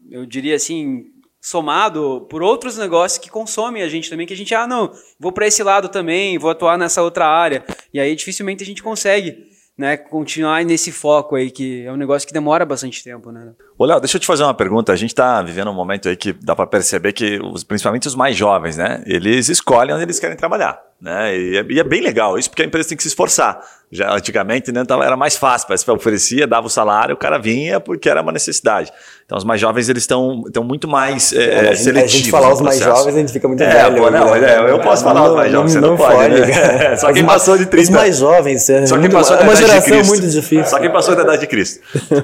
eu 0.08 0.24
diria 0.24 0.54
assim, 0.54 1.06
somado 1.46 2.26
por 2.28 2.42
outros 2.42 2.76
negócios 2.76 3.18
que 3.18 3.30
consomem 3.30 3.80
a 3.80 3.88
gente 3.88 4.10
também, 4.10 4.26
que 4.26 4.34
a 4.34 4.36
gente, 4.36 4.52
ah, 4.52 4.66
não, 4.66 4.90
vou 5.16 5.30
para 5.30 5.46
esse 5.46 5.62
lado 5.62 5.88
também, 5.88 6.36
vou 6.38 6.50
atuar 6.50 6.76
nessa 6.76 7.00
outra 7.02 7.24
área. 7.24 7.64
E 7.94 8.00
aí 8.00 8.16
dificilmente 8.16 8.64
a 8.64 8.66
gente 8.66 8.82
consegue 8.82 9.46
né, 9.78 9.96
continuar 9.96 10.64
nesse 10.64 10.90
foco 10.90 11.36
aí, 11.36 11.48
que 11.52 11.84
é 11.84 11.92
um 11.92 11.96
negócio 11.96 12.26
que 12.26 12.34
demora 12.34 12.66
bastante 12.66 13.04
tempo, 13.04 13.30
né? 13.30 13.54
Ô, 13.78 13.84
Léo, 13.84 14.00
deixa 14.00 14.16
eu 14.16 14.20
te 14.20 14.26
fazer 14.26 14.42
uma 14.42 14.54
pergunta. 14.54 14.90
A 14.90 14.96
gente 14.96 15.10
está 15.10 15.42
vivendo 15.42 15.70
um 15.70 15.74
momento 15.74 16.08
aí 16.08 16.16
que 16.16 16.32
dá 16.32 16.56
para 16.56 16.66
perceber 16.66 17.12
que, 17.12 17.38
os, 17.40 17.62
principalmente 17.62 18.08
os 18.08 18.14
mais 18.14 18.34
jovens, 18.34 18.76
né, 18.78 19.02
eles 19.06 19.50
escolhem 19.50 19.94
onde 19.94 20.04
eles 20.04 20.18
querem 20.18 20.34
trabalhar, 20.36 20.80
né? 21.00 21.36
E 21.36 21.58
é, 21.58 21.66
e 21.68 21.78
é 21.78 21.84
bem 21.84 22.00
legal 22.00 22.38
isso, 22.38 22.48
porque 22.48 22.62
a 22.62 22.64
empresa 22.64 22.88
tem 22.88 22.96
que 22.96 23.02
se 23.02 23.08
esforçar. 23.08 23.60
Já 23.92 24.12
antigamente, 24.12 24.72
né, 24.72 24.82
era 25.04 25.16
mais 25.16 25.36
fácil, 25.36 25.68
você 25.68 25.88
oferecia, 25.90 26.44
dava 26.44 26.66
o 26.66 26.70
salário, 26.70 27.14
o 27.14 27.18
cara 27.18 27.38
vinha 27.38 27.78
porque 27.78 28.08
era 28.08 28.20
uma 28.20 28.32
necessidade. 28.32 28.90
Então, 29.24 29.38
os 29.38 29.44
mais 29.44 29.60
jovens, 29.60 29.88
eles 29.88 30.02
estão 30.02 30.42
muito 30.64 30.88
mais 30.88 31.32
é, 31.32 31.70
é, 31.70 31.74
seletivos. 31.74 32.14
A 32.14 32.16
gente 32.16 32.30
falar 32.30 32.52
os 32.52 32.60
mais 32.60 32.80
jovens, 32.80 33.14
a 33.14 33.18
gente 33.18 33.32
fica 33.32 33.46
muito 33.46 33.62
é, 33.62 33.68
velho. 33.68 33.96
Pô, 33.96 34.10
não, 34.10 34.34
né? 34.34 34.70
eu 34.70 34.80
posso 34.80 35.04
falar 35.04 35.20
não, 35.20 35.30
os 35.30 35.36
mais 35.36 35.52
jovens, 35.52 35.72
você 35.72 35.80
não, 35.80 35.90
não 35.90 35.96
pode, 35.96 36.14
pode 36.14 36.40
né? 36.40 36.96
Só 36.98 37.12
quem 37.12 37.24
passou 37.24 37.58
de 37.58 37.66
30. 37.66 37.82
Os 37.82 37.90
mais 37.90 38.16
jovens, 38.18 38.70
é 38.70 38.86
só 38.86 38.94
quem 38.94 39.02
muito, 39.02 39.12
passou 39.12 39.36
da 39.36 39.42
uma 39.42 39.52
idade 39.52 39.66
geração 39.66 40.04
muito 40.04 40.28
difícil. 40.28 40.66
Só 40.66 40.78
quem 40.80 40.90
passou 40.90 41.14
da 41.14 41.22
idade 41.22 41.40
de 41.40 41.46
Cristo. 41.46 41.80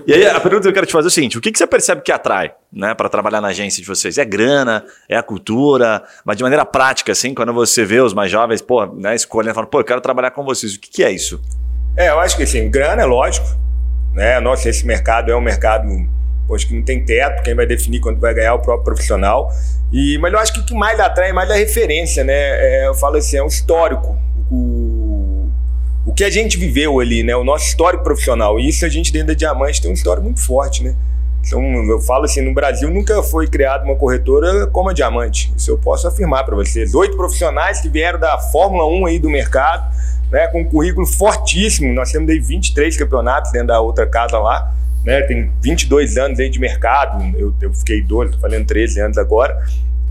E 0.06 0.14
aí, 0.14 0.26
a 0.26 0.40
pergunta 0.40 0.62
que 0.62 0.68
eu 0.68 0.72
quero 0.72 0.86
te 0.86 0.92
fazer 0.92 1.06
é 1.06 1.10
o 1.10 1.10
seguinte, 1.10 1.38
que, 1.42 1.52
que 1.52 1.58
você 1.58 1.66
percebe 1.66 2.02
que 2.02 2.12
atrai, 2.12 2.52
né, 2.72 2.94
para 2.94 3.08
trabalhar 3.08 3.40
na 3.40 3.48
agência 3.48 3.82
de 3.82 3.88
vocês? 3.88 4.16
É 4.16 4.24
grana, 4.24 4.84
é 5.08 5.16
a 5.16 5.22
cultura, 5.22 6.02
mas 6.24 6.36
de 6.36 6.42
maneira 6.42 6.64
prática, 6.64 7.12
assim, 7.12 7.34
quando 7.34 7.52
você 7.52 7.84
vê 7.84 8.00
os 8.00 8.14
mais 8.14 8.30
jovens, 8.30 8.62
pô, 8.62 8.86
né, 8.86 9.14
escolhendo, 9.14 9.54
falando, 9.54 9.68
pô, 9.68 9.80
eu 9.80 9.84
quero 9.84 10.00
trabalhar 10.00 10.30
com 10.30 10.44
vocês, 10.44 10.74
o 10.74 10.80
que, 10.80 10.88
que 10.88 11.04
é 11.04 11.10
isso? 11.10 11.40
É, 11.96 12.08
eu 12.08 12.20
acho 12.20 12.36
que 12.36 12.44
assim, 12.44 12.70
grana 12.70 13.02
é 13.02 13.04
lógico, 13.04 13.46
né? 14.14 14.40
Nossa, 14.40 14.68
esse 14.68 14.86
mercado 14.86 15.30
é 15.30 15.36
um 15.36 15.40
mercado, 15.40 15.88
poxa, 16.46 16.66
que 16.66 16.74
não 16.74 16.82
tem 16.82 17.04
teto, 17.04 17.42
quem 17.42 17.54
vai 17.54 17.66
definir 17.66 18.00
quando 18.00 18.20
vai 18.20 18.32
ganhar 18.32 18.48
é 18.48 18.52
o 18.52 18.58
próprio 18.58 18.84
profissional. 18.84 19.50
E, 19.92 20.16
mas 20.18 20.32
eu 20.32 20.38
acho 20.38 20.52
que 20.54 20.60
o 20.60 20.64
que 20.64 20.74
mais 20.74 20.98
atrai 20.98 21.30
é 21.30 21.32
mais 21.32 21.50
a 21.50 21.54
referência, 21.54 22.24
né? 22.24 22.32
É, 22.34 22.86
eu 22.86 22.94
falo 22.94 23.16
assim, 23.16 23.36
é 23.36 23.42
um 23.42 23.46
histórico. 23.46 24.16
O, 24.50 25.50
o 26.06 26.14
que 26.14 26.24
a 26.24 26.30
gente 26.30 26.56
viveu 26.56 26.98
ali, 26.98 27.22
né? 27.22 27.36
O 27.36 27.44
nosso 27.44 27.66
histórico 27.66 28.02
profissional. 28.02 28.58
E 28.58 28.68
isso 28.68 28.86
a 28.86 28.88
gente 28.88 29.12
dentro 29.12 29.28
da 29.28 29.34
Diamante 29.34 29.82
tem 29.82 29.90
um 29.90 29.94
histórico 29.94 30.24
muito 30.24 30.40
forte, 30.40 30.82
né? 30.82 30.94
Então, 31.44 31.62
eu 31.90 32.00
falo 32.00 32.24
assim, 32.24 32.40
no 32.40 32.54
Brasil 32.54 32.88
nunca 32.90 33.22
foi 33.22 33.46
criada 33.48 33.84
uma 33.84 33.96
corretora 33.96 34.66
como 34.68 34.88
a 34.88 34.92
Diamante. 34.92 35.52
Isso 35.56 35.70
eu 35.70 35.78
posso 35.78 36.06
afirmar 36.06 36.44
para 36.44 36.54
vocês. 36.54 36.94
Oito 36.94 37.16
profissionais 37.16 37.80
que 37.80 37.88
vieram 37.88 38.18
da 38.18 38.38
Fórmula 38.38 38.86
1 38.86 39.06
aí 39.06 39.18
do 39.18 39.28
mercado, 39.28 39.94
né, 40.30 40.46
com 40.46 40.60
um 40.60 40.64
currículo 40.64 41.06
fortíssimo. 41.06 41.92
Nós 41.92 42.12
temos 42.12 42.30
aí 42.30 42.38
23 42.38 42.96
campeonatos 42.96 43.50
dentro 43.50 43.68
da 43.68 43.80
outra 43.80 44.06
casa 44.06 44.38
lá. 44.38 44.72
Né, 45.04 45.20
tem 45.22 45.50
22 45.60 46.16
anos 46.16 46.38
aí 46.38 46.48
de 46.48 46.60
mercado. 46.60 47.24
Eu, 47.36 47.52
eu 47.60 47.74
fiquei 47.74 48.00
12, 48.00 48.32
tô 48.32 48.38
falando 48.38 48.64
13 48.64 49.00
anos 49.00 49.18
agora. 49.18 49.60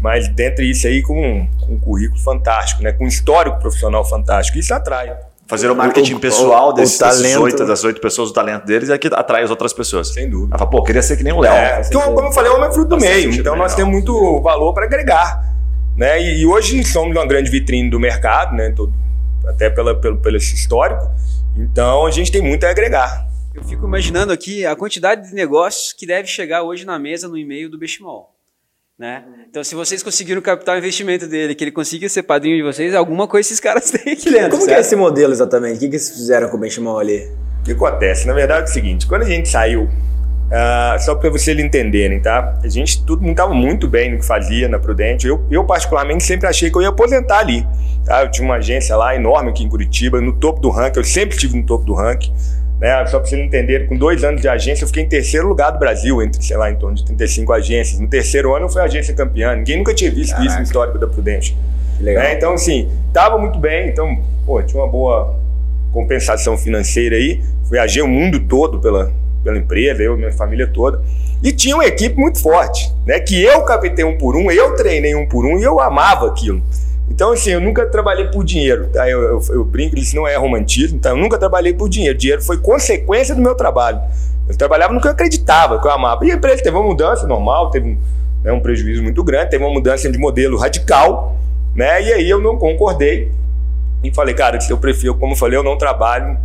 Mas 0.02 0.28
dentro 0.28 0.64
disso 0.64 0.88
aí 0.88 1.02
com, 1.02 1.48
com 1.62 1.74
um 1.74 1.80
currículo 1.80 2.20
fantástico, 2.20 2.84
né, 2.84 2.92
com 2.92 3.06
um 3.06 3.08
histórico 3.08 3.58
profissional 3.60 4.04
fantástico. 4.04 4.58
Isso 4.58 4.74
atrai 4.74 5.16
fazer 5.52 5.70
o 5.70 5.76
marketing 5.76 6.14
o, 6.14 6.20
pessoal 6.20 6.70
o, 6.70 6.74
desses, 6.74 7.00
o 7.02 7.04
desses 7.04 7.36
oito, 7.36 7.66
das 7.66 7.84
oito 7.84 8.00
pessoas, 8.00 8.30
o 8.30 8.34
talento 8.34 8.66
deles 8.66 8.90
é 8.90 8.98
que 8.98 9.10
atrai 9.12 9.44
as 9.44 9.50
outras 9.50 9.74
pessoas. 9.74 10.08
Sem 10.08 10.30
dúvida. 10.30 10.52
Ela 10.52 10.60
fala, 10.60 10.72
pô, 10.72 10.82
queria 10.82 11.02
ser 11.02 11.18
que 11.18 11.24
nem 11.24 11.34
o 11.34 11.42
Léo. 11.42 11.54
É, 11.54 11.82
porque, 11.82 11.98
como 11.98 12.28
eu 12.28 12.32
falei, 12.32 12.50
o 12.50 12.56
homem 12.56 12.70
é 12.70 12.72
fruto 12.72 12.90
do 12.92 12.98
meio. 12.98 13.30
Então 13.32 13.56
nós 13.58 13.76
temos 13.76 13.92
muito 13.92 14.42
valor 14.42 14.74
para 14.74 14.86
agregar. 14.86 15.44
Né? 15.98 16.22
E, 16.22 16.42
e, 16.42 16.46
hoje 16.46 16.82
somos 16.86 17.14
uma 17.14 17.26
grande 17.26 17.52
vitrine 17.52 17.90
do 17.90 18.00
mercado, 18.00 18.56
né? 18.56 18.72
Todo, 18.74 18.94
até 19.46 19.70
pela, 19.70 19.94
pelo, 19.94 20.18
pelo 20.18 20.38
histórico. 20.38 21.12
Então 21.58 22.06
a 22.06 22.12
gente 22.12 22.32
tem 22.32 22.42
muito 22.42 22.66
a 22.66 22.70
agregar. 22.70 23.28
Eu 23.54 23.66
fico 23.66 23.86
imaginando 23.86 24.32
aqui 24.32 24.66
a 24.66 24.74
quantidade 24.74 25.28
de 25.28 25.36
negócios 25.36 25.92
que 25.92 26.08
deve 26.08 26.30
chegar 26.30 26.64
hoje 26.64 26.86
na 26.86 26.98
mesa 26.98 27.28
no 27.28 27.38
e-mail 27.38 27.70
do 27.70 27.78
Bechimol. 27.78 28.31
Né? 29.02 29.24
Então, 29.50 29.64
se 29.64 29.74
vocês 29.74 30.04
conseguiram 30.04 30.40
captar 30.44 30.76
o 30.76 30.78
investimento 30.78 31.26
dele, 31.28 31.56
que 31.56 31.64
ele 31.64 31.72
consiga 31.72 32.08
ser 32.08 32.22
padrinho 32.22 32.58
de 32.58 32.62
vocês, 32.62 32.94
alguma 32.94 33.28
coisa 33.28 33.48
esses 33.48 33.60
caras 33.60 33.90
têm 33.90 34.14
aqui 34.14 34.30
dentro. 34.30 34.52
Como 34.52 34.68
que 34.68 34.72
é 34.76 34.80
esse 34.80 34.96
modelo 34.96 35.34
exatamente? 35.34 35.78
O 35.78 35.80
que, 35.80 35.90
que 35.90 35.96
eles 35.96 36.12
fizeram 36.12 36.48
com 36.50 36.58
o 36.58 36.60
Benchimol 36.60 37.00
ali? 37.00 37.28
O 37.62 37.64
que 37.64 37.72
acontece? 37.72 38.28
Na 38.28 38.34
verdade 38.34 38.62
é 38.62 38.64
o 38.66 38.68
seguinte, 38.68 39.08
quando 39.08 39.24
a 39.24 39.26
gente 39.26 39.50
saiu, 39.50 39.86
uh, 39.86 41.00
só 41.00 41.16
para 41.16 41.32
vocês 41.32 41.58
entenderem, 41.58 42.22
tá? 42.22 42.60
A 42.64 42.68
gente, 42.68 43.04
tudo 43.04 43.24
mundo 43.24 43.32
estava 43.32 43.56
muito 43.56 43.88
bem 43.88 44.12
no 44.12 44.20
que 44.20 44.26
fazia 44.26 44.70
na 44.70 44.78
Prudente. 44.78 45.26
Eu, 45.26 45.44
eu, 45.50 45.64
particularmente, 45.64 46.24
sempre 46.24 46.48
achei 46.48 46.70
que 46.70 46.78
eu 46.78 46.84
ia 46.84 46.90
aposentar 46.90 47.40
ali. 47.40 47.66
Tá? 48.06 48.22
Eu 48.22 48.30
tinha 48.30 48.46
uma 48.46 48.58
agência 48.58 48.96
lá 48.96 49.16
enorme 49.16 49.50
aqui 49.50 49.64
em 49.64 49.68
Curitiba, 49.68 50.22
no 50.22 50.34
topo 50.34 50.62
do 50.62 50.70
ranking, 50.70 51.00
eu 51.00 51.04
sempre 51.04 51.36
estive 51.36 51.58
no 51.58 51.66
topo 51.66 51.86
do 51.86 51.96
ranking. 51.96 52.32
Né? 52.82 53.06
Só 53.06 53.20
para 53.20 53.30
vocês 53.30 53.40
entenderem, 53.40 53.86
com 53.86 53.96
dois 53.96 54.24
anos 54.24 54.42
de 54.42 54.48
agência, 54.50 54.84
eu 54.84 54.88
fiquei 54.88 55.04
em 55.04 55.08
terceiro 55.08 55.48
lugar 55.48 55.72
do 55.72 55.78
Brasil, 55.78 56.20
entre, 56.20 56.44
sei 56.44 56.58
lá, 56.58 56.72
em 56.72 56.76
torno 56.76 56.96
de 56.96 57.06
35 57.06 57.54
agências. 57.54 58.00
No 58.00 58.08
terceiro 58.08 58.56
ano, 58.56 58.66
eu 58.66 58.70
fui 58.70 58.82
agência 58.82 59.14
campeã. 59.14 59.56
Ninguém 59.56 59.78
nunca 59.78 59.94
tinha 59.94 60.10
visto 60.10 60.32
Caraca. 60.32 60.48
isso 60.48 60.58
no 60.58 60.64
histórico 60.64 60.98
da 60.98 61.06
Prudente. 61.06 61.56
Legal. 62.00 62.24
Né? 62.24 62.34
Então, 62.34 62.54
assim, 62.54 62.90
tava 63.14 63.38
muito 63.38 63.60
bem. 63.60 63.88
Então, 63.88 64.20
pô, 64.48 64.64
tinha 64.64 64.82
uma 64.82 64.92
boa 64.92 65.36
compensação 65.94 66.58
financeira 66.58 67.16
aí. 67.16 67.40
Viajei 67.70 68.02
o 68.02 68.08
mundo 68.08 68.40
todo 68.40 68.80
pela, 68.80 69.12
pela 69.44 69.60
empresa, 69.60 70.02
eu 70.02 70.16
e 70.16 70.18
minha 70.18 70.32
família 70.32 70.66
toda. 70.66 71.04
E 71.44 71.52
tinha 71.52 71.76
uma 71.76 71.86
equipe 71.86 72.16
muito 72.18 72.42
forte, 72.42 72.92
né? 73.06 73.20
Que 73.20 73.44
eu 73.44 73.64
captei 73.64 74.04
um 74.04 74.18
por 74.18 74.36
um, 74.36 74.50
eu 74.50 74.76
treinei 74.76 75.14
um 75.14 75.28
por 75.28 75.46
um 75.46 75.60
e 75.60 75.64
eu 75.64 75.80
amava 75.80 76.28
aquilo. 76.28 76.64
Então, 77.12 77.34
assim, 77.34 77.52
eu 77.52 77.60
nunca 77.60 77.86
trabalhei 77.86 78.28
por 78.28 78.42
dinheiro, 78.42 78.88
tá? 78.88 79.08
Eu, 79.08 79.22
eu, 79.22 79.42
eu 79.50 79.66
brinco, 79.66 80.00
isso 80.00 80.16
não 80.16 80.26
é 80.26 80.38
romantismo, 80.38 80.98
tá? 80.98 81.10
Eu 81.10 81.18
nunca 81.18 81.38
trabalhei 81.38 81.74
por 81.74 81.90
dinheiro. 81.90 82.18
Dinheiro 82.18 82.42
foi 82.42 82.58
consequência 82.58 83.36
do 83.36 83.42
meu 83.42 83.54
trabalho. 83.54 84.00
Eu 84.48 84.56
trabalhava 84.56 84.94
no 84.94 85.02
que 85.02 85.08
eu 85.08 85.12
acreditava, 85.12 85.80
que 85.80 85.86
eu 85.86 85.92
amava. 85.92 86.26
E 86.26 86.32
a 86.32 86.36
empresa 86.36 86.64
teve 86.64 86.76
uma 86.76 86.86
mudança 86.86 87.28
normal, 87.28 87.70
teve 87.70 87.90
um, 87.90 87.98
né, 88.42 88.54
um 88.54 88.62
prejuízo 88.62 89.04
muito 89.04 89.22
grande, 89.26 89.50
teve 89.50 89.62
uma 89.62 89.74
mudança 89.74 90.10
de 90.10 90.18
modelo 90.18 90.58
radical, 90.58 91.36
né? 91.76 92.02
E 92.02 92.14
aí 92.14 92.30
eu 92.30 92.40
não 92.40 92.58
concordei 92.58 93.30
e 94.02 94.14
falei, 94.14 94.34
cara, 94.34 94.58
eu 94.70 94.78
prefiro, 94.78 95.14
como 95.16 95.34
eu 95.34 95.38
falei, 95.38 95.60
eu 95.60 95.64
não 95.64 95.78
trabalho 95.78 96.38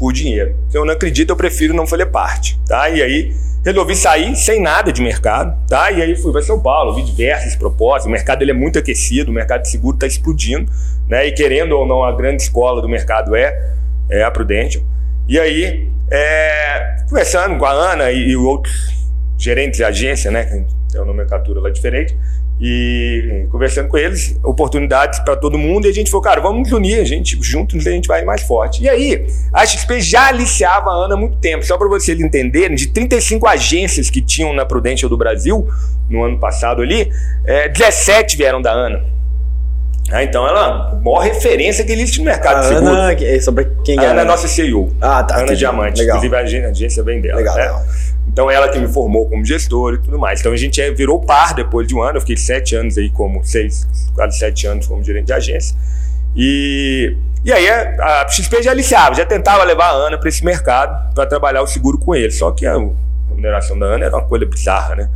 por 0.00 0.14
dinheiro. 0.14 0.56
Se 0.70 0.78
eu 0.78 0.84
não 0.86 0.94
acredito, 0.94 1.28
eu 1.28 1.36
prefiro 1.36 1.74
não 1.74 1.86
fazer 1.86 2.06
parte, 2.06 2.58
tá? 2.66 2.88
E 2.88 3.02
aí 3.02 3.34
resolvi 3.62 3.94
sair 3.94 4.34
sem 4.34 4.58
nada 4.58 4.90
de 4.90 5.02
mercado, 5.02 5.54
tá? 5.68 5.90
E 5.90 6.00
aí 6.00 6.16
fui 6.16 6.32
para 6.32 6.40
São 6.40 6.58
Paulo, 6.58 6.94
vi 6.94 7.02
diversas 7.02 7.54
propostas, 7.54 8.06
o 8.06 8.10
mercado 8.10 8.40
ele 8.40 8.50
é 8.50 8.54
muito 8.54 8.78
aquecido, 8.78 9.30
o 9.30 9.34
mercado 9.34 9.60
de 9.60 9.68
seguro 9.68 9.96
está 9.96 10.06
explodindo, 10.06 10.72
né? 11.06 11.26
E 11.26 11.32
querendo 11.32 11.72
ou 11.72 11.86
não, 11.86 12.02
a 12.02 12.12
grande 12.12 12.42
escola 12.42 12.80
do 12.80 12.88
mercado 12.88 13.36
é, 13.36 13.74
é 14.08 14.22
a 14.22 14.30
Prudential. 14.30 14.82
E 15.28 15.38
aí, 15.38 15.90
é, 16.10 17.04
conversando 17.06 17.58
com 17.58 17.66
a 17.66 17.70
Ana 17.70 18.10
e, 18.10 18.30
e 18.30 18.36
outros 18.36 18.74
gerentes 19.36 19.76
de 19.76 19.84
agência, 19.84 20.30
né? 20.30 20.64
Tem 20.90 20.98
uma 20.98 21.04
nomenclatura 21.04 21.60
lá 21.60 21.68
diferente, 21.68 22.16
e 22.60 23.46
conversando 23.50 23.88
com 23.88 23.96
eles, 23.96 24.38
oportunidades 24.44 25.18
para 25.20 25.34
todo 25.34 25.56
mundo, 25.56 25.86
e 25.86 25.90
a 25.90 25.92
gente 25.92 26.10
falou, 26.10 26.22
cara, 26.22 26.40
vamos 26.42 26.68
nos 26.68 26.72
unir, 26.72 27.00
a 27.00 27.04
gente 27.04 27.38
juntos 27.40 27.86
a 27.86 27.90
gente 27.90 28.06
vai 28.06 28.22
mais 28.22 28.42
forte. 28.42 28.82
E 28.82 28.88
aí, 28.88 29.26
a 29.50 29.64
XP 29.64 30.00
já 30.02 30.28
aliciava 30.28 30.90
a 30.90 30.92
Ana 30.92 31.14
há 31.14 31.16
muito 31.16 31.38
tempo, 31.38 31.64
só 31.64 31.78
para 31.78 31.88
vocês 31.88 32.20
entenderem, 32.20 32.76
de 32.76 32.88
35 32.88 33.46
agências 33.46 34.10
que 34.10 34.20
tinham 34.20 34.52
na 34.52 34.66
Prudential 34.66 35.08
do 35.08 35.16
Brasil, 35.16 35.66
no 36.08 36.22
ano 36.22 36.38
passado 36.38 36.82
ali, 36.82 37.10
é, 37.46 37.68
17 37.68 38.36
vieram 38.36 38.60
da 38.60 38.72
Ana. 38.72 39.02
Ah, 40.12 40.24
então 40.24 40.46
ela 40.46 40.90
é 40.92 41.04
maior 41.04 41.20
referência 41.20 41.84
que 41.84 41.92
existe 41.92 42.18
no 42.18 42.24
mercado 42.24 42.56
a 42.56 42.60
de 42.62 42.66
seguro. 42.68 42.90
Ana, 42.90 43.12
é 43.12 43.40
sobre 43.40 43.68
quem 43.84 43.98
a 43.98 44.02
é? 44.02 44.06
Ana 44.08 44.22
é 44.22 44.24
nossa 44.24 44.48
CEO. 44.48 44.92
Ah, 45.00 45.22
tá. 45.22 45.38
Ana 45.38 45.54
Diamante. 45.54 46.00
Legal. 46.00 46.16
Inclusive 46.16 46.64
a 46.64 46.68
agência 46.68 47.02
vem 47.04 47.20
dela. 47.20 47.36
Legal, 47.36 47.54
né? 47.54 47.62
legal. 47.62 47.84
Então 48.32 48.48
ela 48.48 48.68
que 48.68 48.78
me 48.78 48.86
formou 48.86 49.28
como 49.28 49.44
gestor 49.44 49.94
e 49.94 49.98
tudo 49.98 50.18
mais. 50.18 50.40
Então 50.40 50.52
a 50.52 50.56
gente 50.56 50.80
é, 50.80 50.90
virou 50.92 51.20
par 51.20 51.52
depois 51.52 51.86
de 51.86 51.94
um 51.94 52.02
ano. 52.02 52.18
Eu 52.18 52.20
fiquei 52.20 52.36
sete 52.36 52.76
anos 52.76 52.96
aí 52.96 53.10
como 53.10 53.44
seis, 53.44 53.86
quase 54.14 54.38
sete 54.38 54.66
anos 54.68 54.86
como 54.86 55.02
gerente 55.02 55.26
de 55.26 55.32
agência. 55.32 55.76
E, 56.36 57.16
e 57.44 57.52
aí 57.52 57.68
a, 57.68 58.26
XP 58.28 58.62
já 58.62 58.70
aliciava, 58.70 59.16
já 59.16 59.26
tentava 59.26 59.64
levar 59.64 59.88
a 59.88 59.92
Ana 59.92 60.16
para 60.16 60.28
esse 60.28 60.44
mercado 60.44 61.12
para 61.12 61.26
trabalhar 61.26 61.62
o 61.62 61.66
seguro 61.66 61.98
com 61.98 62.14
ele. 62.14 62.30
Só 62.30 62.52
que 62.52 62.64
a 62.64 62.76
remuneração 63.28 63.76
da 63.76 63.86
Ana 63.86 64.04
era 64.04 64.16
uma 64.16 64.24
coisa 64.24 64.46
bizarra, 64.46 64.94
né? 64.94 65.10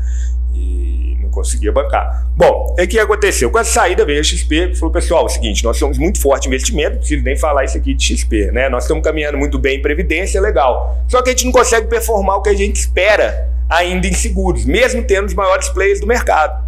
E 0.53 1.04
conseguia 1.35 1.73
bancar. 1.73 2.27
Bom, 2.37 2.75
o 2.79 2.87
que 2.87 2.99
aconteceu? 2.99 3.51
Com 3.51 3.59
a 3.59 3.65
saída 3.65 4.05
veio 4.05 4.21
a 4.21 4.23
XP 4.23 4.71
e 4.73 4.75
falou, 4.75 4.93
pessoal, 4.93 5.23
é 5.23 5.27
o 5.27 5.29
seguinte, 5.29 5.65
nós 5.65 5.77
somos 5.77 5.99
muito 5.99 6.21
forte 6.21 6.47
em 6.47 6.49
investimento, 6.49 6.93
não 6.93 6.99
preciso 6.99 7.23
nem 7.23 7.37
falar 7.37 7.65
isso 7.65 7.77
aqui 7.77 7.95
de 7.95 8.17
XP, 8.17 8.51
né? 8.53 8.69
Nós 8.69 8.85
estamos 8.85 9.03
caminhando 9.03 9.37
muito 9.37 9.59
bem 9.59 9.79
em 9.79 9.83
previdência, 9.83 10.41
legal. 10.41 10.99
Só 11.09 11.23
que 11.23 11.31
a 11.31 11.33
gente 11.33 11.45
não 11.45 11.53
consegue 11.53 11.89
performar 11.89 12.37
o 12.37 12.43
que 12.43 12.49
a 12.49 12.55
gente 12.55 12.77
espera 12.77 13.49
ainda 13.69 14.07
em 14.07 14.13
seguros, 14.13 14.65
mesmo 14.65 15.03
tendo 15.03 15.27
os 15.27 15.35
maiores 15.35 15.69
players 15.69 16.01
do 16.01 16.07
mercado. 16.07 16.65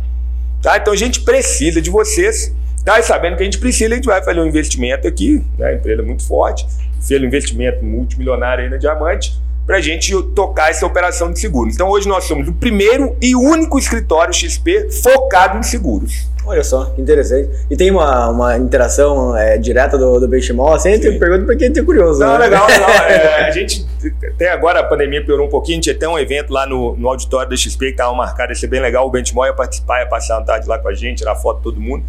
Tá? 0.62 0.76
Então 0.76 0.92
a 0.92 0.96
gente 0.96 1.20
precisa 1.20 1.80
de 1.80 1.90
vocês, 1.90 2.54
tá? 2.85 2.99
E 2.99 3.02
sabendo 3.02 3.37
que 3.37 3.42
a 3.42 3.44
gente 3.44 3.58
precisa, 3.58 3.92
a 3.92 3.96
gente 3.96 4.06
vai 4.06 4.23
fazer 4.23 4.40
um 4.40 4.46
investimento 4.46 5.06
aqui, 5.06 5.44
né? 5.58 5.68
A 5.68 5.75
empresa 5.75 6.02
é 6.02 6.04
muito 6.04 6.26
forte, 6.26 6.66
fez 7.00 7.20
um 7.20 7.25
investimento 7.25 7.85
multimilionário 7.85 8.64
aí 8.64 8.70
na 8.70 8.76
Diamante, 8.76 9.40
para 9.66 9.78
a 9.78 9.80
gente 9.80 10.14
tocar 10.35 10.70
essa 10.70 10.87
operação 10.87 11.32
de 11.32 11.40
seguros. 11.40 11.75
Então 11.75 11.88
hoje 11.88 12.08
nós 12.08 12.25
somos 12.25 12.49
o 12.49 12.52
primeiro 12.52 13.16
e 13.20 13.35
único 13.35 13.78
escritório 13.78 14.32
XP 14.32 14.90
focado 15.02 15.58
em 15.58 15.62
seguros. 15.62 16.28
Olha 16.46 16.62
só, 16.62 16.85
que 16.85 17.02
interessante. 17.02 17.50
E 17.68 17.76
tem 17.76 17.90
uma, 17.90 18.28
uma 18.30 18.56
interação 18.56 19.37
é, 19.37 19.58
direta 19.58 19.99
do, 19.99 20.20
do 20.20 20.28
Benchimol, 20.28 20.75
assim, 20.75 20.90
eu 20.90 21.18
pergunto 21.18 21.44
porque 21.44 21.64
a 21.64 21.66
gente 21.66 21.80
é 21.80 21.82
curioso. 21.82 22.20
Não, 22.20 22.38
né? 22.38 22.44
legal, 22.44 22.68
legal. 22.70 22.88
É, 22.88 23.49
a 23.49 23.50
gente, 23.50 23.85
até 24.25 24.50
agora 24.50 24.78
a 24.78 24.85
pandemia 24.85 25.25
piorou 25.25 25.46
um 25.46 25.50
pouquinho, 25.50 25.80
a 25.80 25.82
gente 25.82 25.94
ter 25.94 26.06
um 26.06 26.16
evento 26.16 26.52
lá 26.52 26.64
no, 26.64 26.96
no 26.96 27.08
auditório 27.08 27.50
da 27.50 27.56
XP 27.56 27.87
que 27.87 27.90
estava 27.90 28.14
marcado, 28.14 28.52
ia 28.52 28.54
ser 28.54 28.68
bem 28.68 28.80
legal, 28.80 29.08
o 29.08 29.11
Benchimol 29.11 29.44
ia 29.44 29.52
participar, 29.52 30.00
ia 30.00 30.06
passar 30.06 30.38
uma 30.38 30.46
tarde 30.46 30.68
lá 30.68 30.78
com 30.78 30.88
a 30.88 30.94
gente, 30.94 31.18
tirar 31.18 31.35
foto 31.35 31.56
de 31.56 31.62
todo 31.64 31.80
mundo. 31.80 32.04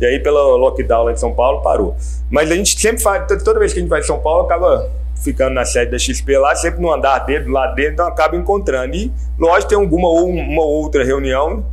E 0.00 0.06
aí, 0.06 0.18
pelo 0.18 0.56
lockdown 0.56 1.04
lá 1.04 1.12
de 1.12 1.20
São 1.20 1.34
Paulo, 1.34 1.60
parou. 1.60 1.94
Mas 2.30 2.50
a 2.50 2.56
gente 2.56 2.80
sempre 2.80 3.02
faz, 3.02 3.26
toda 3.44 3.58
vez 3.58 3.74
que 3.74 3.78
a 3.78 3.82
gente 3.82 3.90
vai 3.90 4.00
em 4.00 4.04
São 4.04 4.18
Paulo, 4.18 4.46
acaba 4.46 4.88
ficando 5.22 5.54
na 5.54 5.64
sede 5.64 5.90
da 5.90 5.98
XP 5.98 6.36
lá, 6.38 6.54
sempre 6.54 6.80
no 6.80 6.92
andar 6.92 7.20
dele, 7.20 7.44
do 7.44 7.50
lado 7.50 7.74
dele, 7.74 7.92
então 7.92 8.06
acaba 8.06 8.36
encontrando. 8.36 8.94
E, 8.94 9.12
lógico, 9.38 9.70
tem 9.70 9.78
alguma 9.78 10.08
ou 10.08 10.28
uma 10.28 10.64
outra 10.64 11.04
reunião 11.04 11.64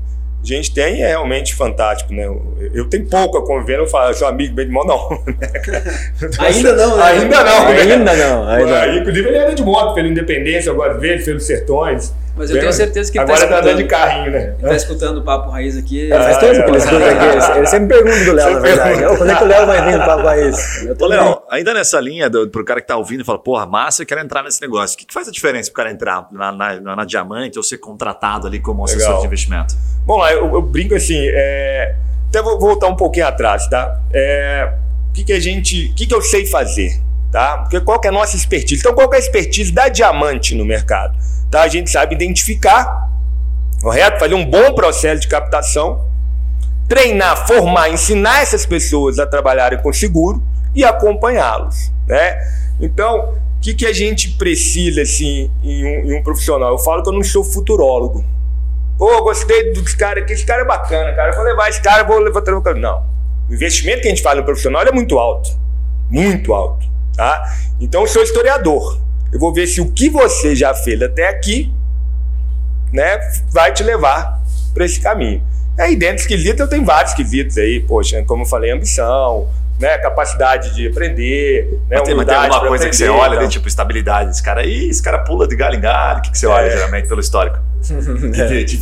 a 0.42 0.46
gente 0.46 0.74
tem 0.74 1.02
é 1.04 1.08
realmente 1.08 1.54
fantástico, 1.54 2.14
né? 2.14 2.26
Eu, 2.26 2.56
eu 2.74 2.86
tenho 2.90 3.06
pouco 3.08 3.38
a 3.38 3.46
conviver, 3.46 3.78
eu 3.80 3.88
falo, 3.88 4.14
sou 4.14 4.28
amigo 4.28 4.54
bem 4.56 4.68
de 4.68 4.72
mão, 4.72 4.84
não. 4.88 5.10
Né? 5.26 5.36
Ainda 6.40 6.74
não, 6.74 6.98
né? 6.98 7.04
Ainda 7.04 7.44
não, 7.44 7.66
né? 7.70 7.82
Ainda 7.82 8.14
não. 8.16 8.48
Ainda 8.48 8.82
Aí, 8.82 9.00
inclusive, 9.00 9.28
ele 9.28 9.38
anda 9.38 9.54
de 9.56 9.64
moto 9.64 9.94
pela 9.94 10.08
Independência, 10.08 10.70
eu 10.70 10.76
gosto 10.76 10.94
de 10.96 11.00
ver 11.00 11.14
ele 11.16 11.24
pelos 11.24 11.44
sertões. 11.46 12.14
Mas 12.38 12.52
eu 12.52 12.60
tenho 12.60 12.72
certeza 12.72 13.12
que 13.12 13.18
ele 13.18 13.24
Agora 13.26 13.42
tá 13.42 13.48
tá 13.48 13.60
andando 13.60 13.76
de 13.78 13.82
escutando. 13.84 14.00
carrinho, 14.08 14.32
né? 14.32 14.56
Ele 14.60 14.70
tá 14.70 14.76
escutando 14.76 15.18
o 15.18 15.24
Papo 15.26 15.50
Raiz 15.50 15.78
aqui. 15.78 16.10
É, 16.10 16.16
faz 16.16 16.38
Ah, 16.38 16.40
tempo 16.40 16.56
é, 16.56 16.64
que 16.64 16.70
ele 16.70 16.76
é. 16.76 16.80
escuta 16.80 17.06
aqui. 17.10 17.26
Ele, 17.26 17.58
ele 17.58 17.68
sempre 17.68 17.88
pergunta 18.02 18.24
do 18.26 18.32
Léo, 18.32 18.54
na 18.54 18.60
verdade. 18.60 19.18
Quando 19.18 19.30
é 19.32 19.36
que 19.36 19.44
o 19.44 19.48
Léo 19.48 19.66
vai 19.66 19.86
vir 19.86 19.98
no 19.98 20.06
Papo 20.06 20.24
Raiz? 20.24 20.84
Eu 20.86 20.94
Ô, 20.94 20.96
tô 20.96 21.08
Léo, 21.08 21.42
ainda 21.52 21.74
nessa 21.74 22.00
linha, 22.00 22.30
do, 22.30 22.48
pro 22.48 22.64
cara 22.64 22.80
que 22.80 22.88
tá 22.88 22.96
ouvindo 22.96 23.22
e 23.22 23.26
fala, 23.26 23.40
porra, 23.40 23.66
massa, 23.66 24.04
eu 24.04 24.06
quero 24.06 24.22
entrar 24.22 24.42
nesse 24.44 24.62
negócio. 24.62 24.96
O 24.96 25.00
que, 25.00 25.06
que 25.06 25.14
faz 25.14 25.28
a 25.28 25.32
diferença 25.32 25.70
pro 25.70 25.76
cara 25.84 25.92
entrar 25.92 26.30
na, 26.32 26.50
na, 26.54 26.80
na- 26.80 26.96
na 26.96 27.04
Diamante 27.04 27.58
ou 27.58 27.64
ser 27.64 27.78
contratado 27.80 28.48
ali 28.48 28.62
como 28.62 28.86
assessor 28.86 29.06
Legal. 29.08 29.20
de 29.22 29.28
investimento? 29.28 29.76
Vamos 30.08 30.24
lá, 30.30 30.34
eu, 30.34 30.54
eu 30.54 30.62
brinco 30.62 30.96
assim, 30.96 31.18
é, 31.18 31.96
até 32.30 32.42
vou 32.42 32.60
voltar 32.60 32.88
um 32.88 32.96
pouquinho 32.96 33.28
atrás, 33.28 33.68
tá? 33.68 34.00
É, 34.14 34.72
o 35.10 35.14
que, 35.14 35.24
que 35.24 35.34
a 35.34 35.40
gente, 35.40 35.88
o 35.88 35.94
que, 35.96 36.06
que 36.06 36.14
eu 36.14 36.22
sei 36.22 36.46
fazer, 36.46 37.02
tá? 37.32 37.60
Porque 37.60 37.80
qual 37.82 38.00
que 38.00 38.08
é 38.08 38.10
a 38.10 38.14
nossa 38.14 38.36
expertise? 38.36 38.82
Então, 38.82 38.94
qual 38.94 39.10
que 39.10 39.16
é 39.16 39.18
a 39.18 39.22
expertise 39.22 39.72
da 39.72 39.90
diamante 39.90 40.56
no 40.56 40.64
mercado? 40.64 41.18
Tá? 41.50 41.64
A 41.64 41.68
gente 41.68 41.90
sabe 41.90 42.16
identificar, 42.16 43.10
correto? 43.82 44.20
Fazer 44.20 44.36
um 44.36 44.46
bom 44.46 44.74
processo 44.74 45.22
de 45.22 45.28
captação, 45.28 46.06
treinar, 46.88 47.48
formar, 47.48 47.90
ensinar 47.90 48.42
essas 48.42 48.66
pessoas 48.66 49.20
a 49.20 49.26
trabalharem 49.26 49.80
com 49.80 49.92
seguro 49.92 50.42
e 50.76 50.84
acompanhá-los, 50.84 51.92
né? 52.08 52.38
Então, 52.80 53.34
o 53.58 53.62
que, 53.62 53.74
que 53.74 53.86
a 53.86 53.92
gente 53.92 54.32
precisa, 54.38 55.02
assim, 55.02 55.52
em 55.64 55.86
um, 55.86 56.12
em 56.12 56.20
um 56.20 56.24
profissional? 56.24 56.70
Eu 56.72 56.78
falo 56.78 57.04
que 57.04 57.10
eu 57.10 57.14
não 57.14 57.24
sou 57.24 57.44
futurólogo, 57.44 58.24
Pô, 59.00 59.24
gostei 59.24 59.72
dos 59.72 59.96
caras 59.96 60.24
aqui, 60.24 60.34
esse 60.34 60.46
cara 60.46 60.64
é 60.64 60.66
bacana, 60.66 61.14
cara. 61.14 61.32
Eu 61.32 61.36
vou 61.38 61.46
levar 61.46 61.70
esse 61.70 61.82
cara, 61.82 62.04
vou 62.04 62.20
levantar 62.20 62.54
o 62.54 62.62
cara. 62.62 62.78
Não. 62.78 63.02
O 63.50 63.54
investimento 63.54 64.02
que 64.02 64.08
a 64.08 64.10
gente 64.10 64.22
faz 64.22 64.38
no 64.38 64.44
profissional 64.44 64.82
é 64.82 64.92
muito 64.92 65.18
alto. 65.18 65.58
Muito 66.10 66.54
alto. 66.54 66.86
Tá? 67.16 67.50
Então 67.80 68.02
eu 68.02 68.08
sou 68.08 68.22
historiador. 68.22 69.00
Eu 69.32 69.40
vou 69.40 69.54
ver 69.54 69.68
se 69.68 69.80
o 69.80 69.90
que 69.90 70.10
você 70.10 70.54
já 70.54 70.74
fez 70.74 71.02
até 71.02 71.30
aqui 71.30 71.74
né, 72.92 73.20
vai 73.54 73.72
te 73.72 73.84
levar 73.84 74.44
para 74.74 74.84
esse 74.84 75.00
caminho. 75.00 75.42
Aí 75.78 75.96
dentro 75.96 76.18
dos 76.18 76.26
quesitos 76.26 76.60
eu 76.60 76.68
tenho 76.68 76.84
vários 76.84 77.14
quesitos 77.14 77.58
aí, 77.58 77.80
poxa, 77.80 78.22
como 78.24 78.44
eu 78.44 78.48
falei, 78.48 78.70
ambição, 78.70 79.48
né, 79.80 79.98
capacidade 79.98 80.76
de 80.76 80.88
aprender, 80.90 81.80
né, 81.90 81.98
Mas 81.98 82.02
tem, 82.04 82.16
mas 82.16 82.26
tem 82.26 82.36
alguma 82.36 82.68
coisa 82.68 82.90
que 82.90 82.96
você 82.96 83.06
aprender, 83.06 83.22
olha, 83.22 83.30
então. 83.32 83.44
ali, 83.44 83.50
tipo, 83.50 83.68
estabilidade. 83.68 84.30
Esse 84.32 84.44
cara 84.44 84.62
aí, 84.62 84.90
esse 84.90 85.02
cara 85.02 85.20
pula 85.20 85.48
de 85.48 85.56
galho 85.56 85.76
em 85.76 85.80
galho. 85.82 86.20
O 86.20 86.22
que, 86.22 86.32
que 86.32 86.38
você 86.38 86.48
olha, 86.48 86.66
É. 86.68 86.72
geralmente, 86.72 87.08
pelo 87.08 87.22
histórico? 87.22 87.58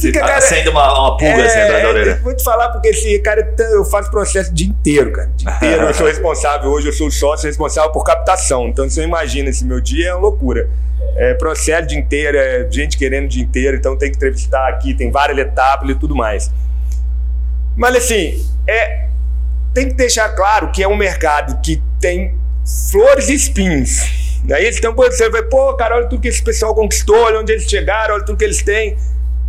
Fica, 0.02 0.20
cara, 0.20 0.38
acende 0.38 0.70
uma, 0.70 1.00
uma 1.00 1.18
pulga 1.18 1.46
assim 1.46 1.60
atrás 1.60 1.84
da 1.84 1.88
É, 1.90 1.92
orelha. 1.92 2.20
vou 2.24 2.36
te 2.36 2.44
falar 2.44 2.70
porque 2.70 2.88
esse 2.88 3.20
cara 3.20 3.48
eu 3.60 3.86
faço 3.86 4.10
processo 4.10 4.50
o 4.50 4.54
dia 4.56 4.68
inteiro, 4.68 5.12
cara. 5.12 5.30
Dia 5.36 5.52
inteiro 5.52 5.84
eu 5.84 5.94
sou 5.94 6.08
responsável 6.10 6.72
hoje, 6.72 6.88
eu 6.88 6.94
sou 6.94 7.12
sócio 7.12 7.46
responsável 7.48 7.92
por 7.92 8.04
captação. 8.04 8.68
Então 8.68 8.90
você 8.90 9.04
imagina, 9.04 9.50
esse 9.52 9.64
meu 9.64 9.80
dia 9.80 10.10
é 10.10 10.14
uma 10.14 10.22
loucura. 10.22 10.68
É 11.16 11.36
processo 11.36 11.84
o 11.84 11.88
dia 11.88 12.00
inteiro, 12.00 12.38
é 12.40 12.68
gente 12.72 12.98
querendo 12.98 13.26
o 13.26 13.30
dia 13.30 13.44
inteiro, 13.44 13.78
então 13.78 13.96
tem 13.96 14.10
que 14.10 14.18
entrevistar 14.18 14.68
aqui, 14.68 14.96
tem 14.96 15.12
várias 15.12 15.38
etapas 15.38 15.88
e 15.90 15.96
tudo 15.96 16.16
mais. 16.16 16.52
Mas 17.76 17.96
assim, 17.98 18.44
é, 18.68 19.07
tem 19.78 19.90
que 19.90 19.94
deixar 19.94 20.30
claro 20.30 20.72
que 20.72 20.82
é 20.82 20.88
um 20.88 20.98
mercado 20.98 21.62
que 21.62 21.80
tem 22.02 22.36
flores 22.92 23.30
e 23.30 23.36
espinhos. 23.36 24.02
Aí 24.52 24.68
então 24.76 24.96
você 24.96 25.30
vai, 25.30 25.44
pô, 25.44 25.72
cara, 25.76 25.98
olha 25.98 26.08
tudo 26.08 26.20
que 26.20 26.28
esse 26.28 26.42
pessoal 26.42 26.74
conquistou, 26.74 27.16
olha 27.16 27.40
onde 27.40 27.52
eles 27.52 27.70
chegaram, 27.70 28.16
olha 28.16 28.26
tudo 28.26 28.40
que 28.40 28.44
eles 28.44 28.64
têm. 28.64 28.98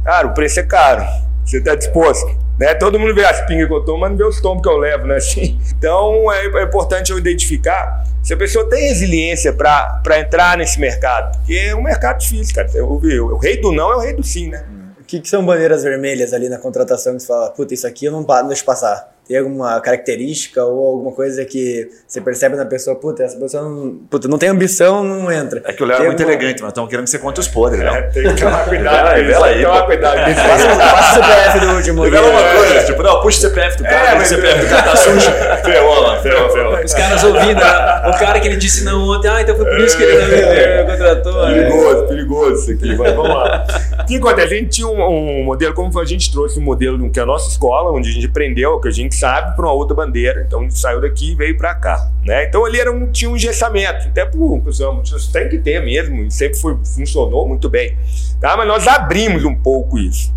Cara, 0.05 0.27
o 0.27 0.35
preço 0.35 0.61
é 0.61 0.65
caro. 0.65 1.03
Você 1.47 1.57
está 1.57 1.75
disposto? 1.75 2.29
Né? 2.59 2.75
Todo 2.75 2.99
mundo 2.99 3.15
vê 3.15 3.25
as 3.25 3.41
pingas 3.47 3.69
que 3.69 3.73
eu 3.73 3.83
tomo, 3.87 4.01
mas 4.01 4.11
não 4.11 4.19
vê 4.19 4.25
os 4.25 4.39
tomos 4.39 4.63
que 4.63 4.69
eu 4.69 4.77
levo, 4.77 5.07
né? 5.07 5.17
Assim, 5.17 5.59
então 5.79 6.31
é, 6.31 6.45
é 6.61 6.63
importante 6.65 7.11
eu 7.11 7.17
identificar 7.17 8.05
se 8.23 8.35
a 8.35 8.37
pessoa 8.37 8.69
tem 8.69 8.87
resiliência 8.87 9.51
para 9.55 10.19
entrar 10.19 10.59
nesse 10.59 10.79
mercado. 10.79 11.39
Porque 11.39 11.55
é 11.55 11.75
um 11.75 11.83
mercado 11.83 12.19
difícil, 12.19 12.55
cara. 12.55 12.69
O 12.85 13.39
rei 13.39 13.59
do 13.59 13.73
não 13.73 13.93
é 13.93 13.97
o 13.97 14.01
rei 14.01 14.13
do 14.13 14.23
sim, 14.23 14.49
né? 14.51 14.63
O 15.01 15.05
que, 15.05 15.21
que 15.21 15.29
são 15.29 15.43
bandeiras 15.43 15.85
vermelhas 15.85 16.35
ali 16.35 16.51
na 16.51 16.59
contratação 16.59 17.15
que 17.15 17.21
você 17.21 17.29
fala, 17.29 17.49
puta, 17.49 17.73
isso 17.73 17.87
aqui 17.87 18.05
eu 18.05 18.13
não 18.13 18.27
deixo 18.47 18.63
passar? 18.63 19.17
Tem 19.29 19.37
alguma 19.37 19.79
característica 19.81 20.65
ou 20.65 20.87
alguma 20.95 21.13
coisa 21.13 21.45
que 21.45 21.87
você 22.07 22.19
percebe 22.19 22.57
na 22.57 22.65
pessoa, 22.65 22.97
puta, 22.97 23.23
essa 23.23 23.37
pessoa 23.39 23.63
não, 23.63 23.99
puta, 24.11 24.27
não 24.27 24.39
tem 24.39 24.49
ambição, 24.49 25.05
não 25.05 25.31
entra. 25.31 25.61
É 25.67 25.73
que 25.75 25.83
o 25.83 25.87
Léo 25.87 25.99
é 26.03 26.07
muito 26.07 26.21
alguma- 26.23 26.33
elegante, 26.35 26.63
mas 26.63 26.71
estão 26.71 26.87
querendo 26.87 27.05
que 27.05 27.11
você 27.11 27.19
conte 27.19 27.39
os 27.39 27.47
podres, 27.47 27.83
É, 27.83 27.91
Léo. 27.91 28.11
tem 28.13 28.35
que 28.35 28.41
tomar 28.43 28.65
cuidado. 28.69 29.15
Revela, 29.17 29.47
tem 29.49 29.55
aí, 29.55 29.61
que 29.61 29.67
tomar 29.67 29.83
cuidado. 29.87 30.17
aí. 30.19 30.35
Passa, 30.35 30.69
passa 30.77 31.21
o 31.21 31.23
CPF 31.25 31.61
do 31.67 31.73
último 31.77 32.03
Revela 32.05 32.27
uma 32.31 32.43
coisa, 32.57 32.85
tipo, 32.87 33.03
não, 33.03 33.21
puxa 33.21 33.39
o 33.39 33.41
CPF 33.43 33.77
do 33.77 33.85
cara, 33.85 33.97
É, 33.97 34.15
é, 34.15 34.23
o 34.23 34.25
CPF 34.25 34.61
do 34.65 34.69
cara 34.71 34.83
tá 34.83 34.97
sujo. 34.97 35.31
Ferrou, 35.65 36.03
mano, 36.05 36.23
ferrou, 36.23 36.51
ferrou. 36.51 36.85
Os 36.85 36.95
caras 36.95 37.25
ouvindo, 37.25 37.61
né? 37.61 38.03
o 38.09 38.19
cara 38.19 38.41
que 38.41 38.49
ele 38.49 38.57
disse 38.57 38.83
não 38.85 39.03
ontem, 39.11 39.29
ah, 39.29 39.43
então 39.43 39.55
foi 39.57 39.67
por 39.67 39.79
isso 39.81 39.95
que 39.97 40.05
ele 40.05 40.17
não 40.17 40.35
É. 40.53 40.85
me 40.85 40.91
contratou. 40.93 41.47
né? 41.49 41.55
Perigoso, 41.55 42.07
perigoso 42.07 42.55
isso 42.63 42.71
aqui, 42.73 42.97
mas 42.97 43.13
vamos 43.15 43.29
lá. 43.29 43.67
O 44.01 44.07
que 44.07 44.17
acontece? 44.17 44.55
A 44.55 44.57
gente 44.57 44.71
tinha 44.71 44.87
um, 44.89 45.03
um 45.41 45.45
modelo, 45.45 45.75
como 45.75 46.01
a 46.01 46.05
gente 46.07 46.33
trouxe 46.33 46.59
um 46.59 46.63
modelo 46.63 47.11
que 47.11 47.19
é 47.21 47.23
a 47.23 47.27
nossa 47.27 47.51
escola, 47.51 47.91
onde 47.93 48.09
a 48.09 48.13
gente 48.13 48.27
aprendeu 48.27 48.71
o 48.73 48.81
que 48.81 48.89
a 48.89 48.91
gente 48.91 49.18
sabe 49.19 49.57
para 49.57 49.67
uma 49.67 49.73
outra 49.73 49.95
bandeira. 49.95 50.45
Então 50.47 50.63
gente 50.63 50.79
saiu 50.79 51.01
daqui 51.01 51.33
e 51.33 51.35
veio 51.35 51.57
para 51.57 51.75
cá. 51.75 52.11
Né? 52.25 52.45
Então 52.45 52.65
ali 52.65 52.79
era 52.79 52.93
um, 52.93 53.11
tinha 53.11 53.31
um 53.31 53.37
engessamento, 53.37 54.09
até 54.09 54.25
por 54.25 54.63
isso 54.69 55.33
tem 55.33 55.49
que 55.49 55.59
ter 55.59 55.83
mesmo, 55.83 56.25
e 56.25 56.31
sempre 56.31 56.59
foi, 56.59 56.77
funcionou 56.85 57.47
muito 57.47 57.69
bem. 57.69 57.97
Tá? 58.41 58.57
Mas 58.57 58.69
nós 58.69 58.87
abrimos 58.87 59.45
um 59.45 59.55
pouco 59.55 59.99
isso. 59.99 60.33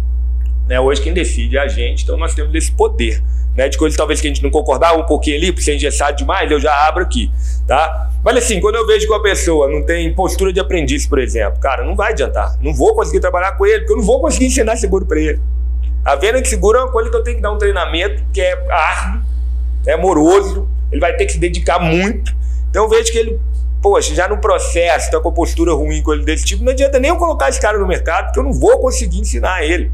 Né? 0.67 0.79
Hoje 0.79 1.01
quem 1.01 1.13
decide 1.13 1.57
é 1.57 1.61
a 1.61 1.67
gente, 1.67 2.03
então 2.03 2.17
nós 2.17 2.33
temos 2.33 2.53
esse 2.55 2.71
poder. 2.71 3.21
Né, 3.53 3.67
de 3.67 3.77
coisas 3.77 3.97
talvez 3.97 4.21
que 4.21 4.27
a 4.27 4.29
gente 4.29 4.41
não 4.41 4.49
concordava 4.49 4.97
um 4.97 5.05
pouquinho 5.05 5.35
ali, 5.35 5.51
por 5.51 5.61
ser 5.61 5.75
engessado 5.75 6.15
demais, 6.15 6.49
eu 6.49 6.57
já 6.57 6.87
abro 6.87 7.03
aqui, 7.03 7.29
tá? 7.67 8.09
Mas 8.23 8.37
assim, 8.37 8.61
quando 8.61 8.75
eu 8.75 8.87
vejo 8.87 9.05
que 9.05 9.11
uma 9.11 9.21
pessoa 9.21 9.67
não 9.67 9.83
tem 9.83 10.13
postura 10.13 10.53
de 10.53 10.59
aprendiz, 10.61 11.05
por 11.05 11.19
exemplo, 11.19 11.59
cara, 11.59 11.83
não 11.83 11.93
vai 11.93 12.13
adiantar. 12.13 12.57
Não 12.61 12.73
vou 12.73 12.95
conseguir 12.95 13.19
trabalhar 13.19 13.51
com 13.57 13.65
ele, 13.65 13.79
porque 13.79 13.91
eu 13.91 13.97
não 13.97 14.05
vou 14.05 14.21
conseguir 14.21 14.45
ensinar 14.45 14.77
seguro 14.77 15.05
para 15.05 15.19
ele. 15.19 15.41
A 16.03 16.15
venda 16.15 16.41
de 16.41 16.47
seguro 16.47 16.77
é 16.77 16.83
uma 16.83 16.91
coisa 16.91 17.09
que 17.09 17.15
eu 17.15 17.23
tenho 17.23 17.37
que 17.37 17.41
dar 17.41 17.51
um 17.51 17.57
treinamento 17.57 18.23
que 18.33 18.41
é 18.41 18.53
árduo, 18.71 19.21
é 19.85 19.95
moroso, 19.95 20.67
ele 20.91 20.99
vai 20.99 21.15
ter 21.15 21.25
que 21.25 21.33
se 21.33 21.39
dedicar 21.39 21.79
muito. 21.79 22.33
Então 22.69 22.83
eu 22.83 22.89
vejo 22.89 23.11
que 23.11 23.17
ele, 23.17 23.39
poxa, 23.81 24.13
já 24.15 24.27
no 24.27 24.37
processo, 24.37 25.11
tá 25.11 25.19
com 25.19 25.29
a 25.29 25.31
postura 25.31 25.73
ruim 25.73 26.01
com 26.01 26.13
ele 26.13 26.23
desse 26.23 26.45
tipo, 26.45 26.63
não 26.63 26.71
adianta 26.71 26.99
nem 26.99 27.09
eu 27.09 27.17
colocar 27.17 27.49
esse 27.49 27.59
cara 27.59 27.77
no 27.77 27.87
mercado, 27.87 28.25
porque 28.25 28.39
eu 28.39 28.43
não 28.43 28.53
vou 28.53 28.79
conseguir 28.79 29.19
ensinar 29.19 29.63
ele. 29.63 29.91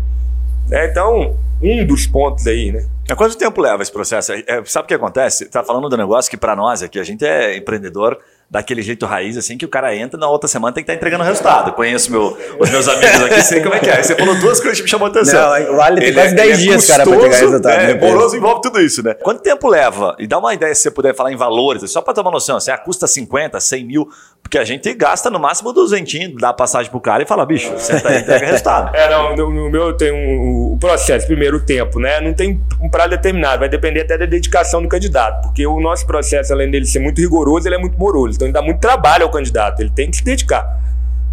Né? 0.68 0.88
Então, 0.88 1.36
um 1.62 1.86
dos 1.86 2.08
pontos 2.08 2.48
aí, 2.48 2.72
né? 2.72 2.86
Mas 3.08 3.18
quanto 3.18 3.38
tempo 3.38 3.62
leva 3.62 3.82
esse 3.82 3.92
processo? 3.92 4.34
É, 4.34 4.64
sabe 4.66 4.86
o 4.86 4.88
que 4.88 4.94
acontece? 4.94 5.46
Tá 5.46 5.64
falando 5.64 5.90
do 5.90 5.98
negócio 5.98 6.30
que 6.30 6.38
para 6.38 6.56
nós 6.56 6.84
aqui, 6.84 7.00
a 7.00 7.04
gente 7.04 7.26
é 7.26 7.58
empreendedor 7.58 8.18
daquele 8.50 8.82
jeito 8.82 9.06
raiz, 9.06 9.38
assim, 9.38 9.58
que 9.58 9.66
o 9.66 9.68
cara 9.68 9.94
entra 9.96 10.18
na 10.18 10.30
outra 10.30 10.48
semana 10.48 10.74
tem 10.74 10.84
que 10.84 10.90
estar 10.90 10.96
entregando 10.98 11.24
resultado. 11.24 11.74
Conheço 11.74 12.12
meu, 12.12 12.38
os 12.60 12.70
meus 12.70 12.88
amigos 12.88 13.24
aqui, 13.24 13.42
sei 13.42 13.62
como 13.62 13.76
é 13.76 13.80
que 13.80 13.90
é. 13.90 14.02
Você 14.02 14.16
falou 14.16 14.36
duas 14.36 14.60
coisas 14.60 14.78
que 14.78 14.84
me 14.84 14.90
chamou 14.90 15.08
a 15.08 15.10
atenção. 15.10 15.42
Não, 15.42 15.76
o 15.76 15.82
Ali 15.82 16.00
tem 16.00 16.08
Ele 16.10 16.16
quase 16.16 16.34
é- 16.34 16.36
10 16.36 16.48
ele 16.48 16.54
é 16.54 16.58
dias, 16.58 16.88
cara, 16.88 17.04
pra 17.04 17.12
pegar 17.14 17.28
custoso, 17.28 17.46
resultado. 17.52 17.74
É, 17.74 17.94
né, 17.94 18.08
moroso 18.08 18.38
envolve 18.38 18.62
tudo 18.62 18.80
isso, 18.80 19.04
né? 19.04 19.14
Quanto 19.16 19.42
tempo 19.42 19.68
leva? 19.68 20.16
E 20.18 20.26
dá 20.26 20.38
uma 20.38 20.54
ideia, 20.54 20.74
se 20.74 20.82
você 20.84 20.92
puder 20.92 21.14
falar 21.14 21.32
em 21.32 21.36
valores, 21.36 21.90
só 21.92 22.02
para 22.02 22.22
uma 22.22 22.32
noção, 22.32 22.60
se 22.60 22.72
a 22.72 22.78
custa 22.78 23.06
50, 23.06 23.60
100 23.60 23.86
mil, 23.86 24.08
porque 24.42 24.58
a 24.58 24.64
gente 24.64 24.94
gasta 24.94 25.30
no 25.30 25.40
máximo 25.40 25.74
200, 25.74 26.36
dá 26.40 26.54
passagem 26.54 26.90
pro 26.90 27.02
cara 27.02 27.24
e 27.24 27.26
fala, 27.26 27.46
bicho, 27.46 27.72
senta 27.78 28.10
aí, 28.10 28.20
entrega 28.20 28.46
resultado. 28.46 28.96
É, 28.98 29.10
não, 29.10 29.36
no, 29.36 29.54
no 29.54 29.70
meu 29.70 29.94
tem 29.94 30.12
um, 30.12 30.74
o 30.74 30.78
processo, 30.80 31.28
primeiro 31.28 31.58
o 31.58 31.60
tempo, 31.60 32.00
né? 32.00 32.22
Não 32.22 32.34
tem 32.34 32.60
um 32.82 32.90
prazo 32.90 33.10
determinado, 33.10 33.60
vai 33.60 33.70
depender 33.70 34.02
até 34.02 34.18
da 34.18 34.26
dedicação 34.26 34.82
do 34.82 34.88
candidato, 34.88 35.42
porque 35.44 35.68
o 35.68 35.80
nosso 35.80 36.06
processo, 36.08 36.54
além 36.54 36.72
dele 36.72 36.86
ser 36.86 37.00
muito 37.00 37.20
rigoroso, 37.20 37.68
ele 37.68 37.76
é 37.76 37.78
muito 37.78 37.98
moroso, 37.98 38.37
então 38.38 38.48
ele 38.48 38.54
dá 38.54 38.62
muito 38.62 38.80
trabalho 38.80 39.26
ao 39.26 39.30
candidato, 39.30 39.82
ele 39.82 39.90
tem 39.90 40.10
que 40.10 40.18
se 40.18 40.24
dedicar. 40.24 40.78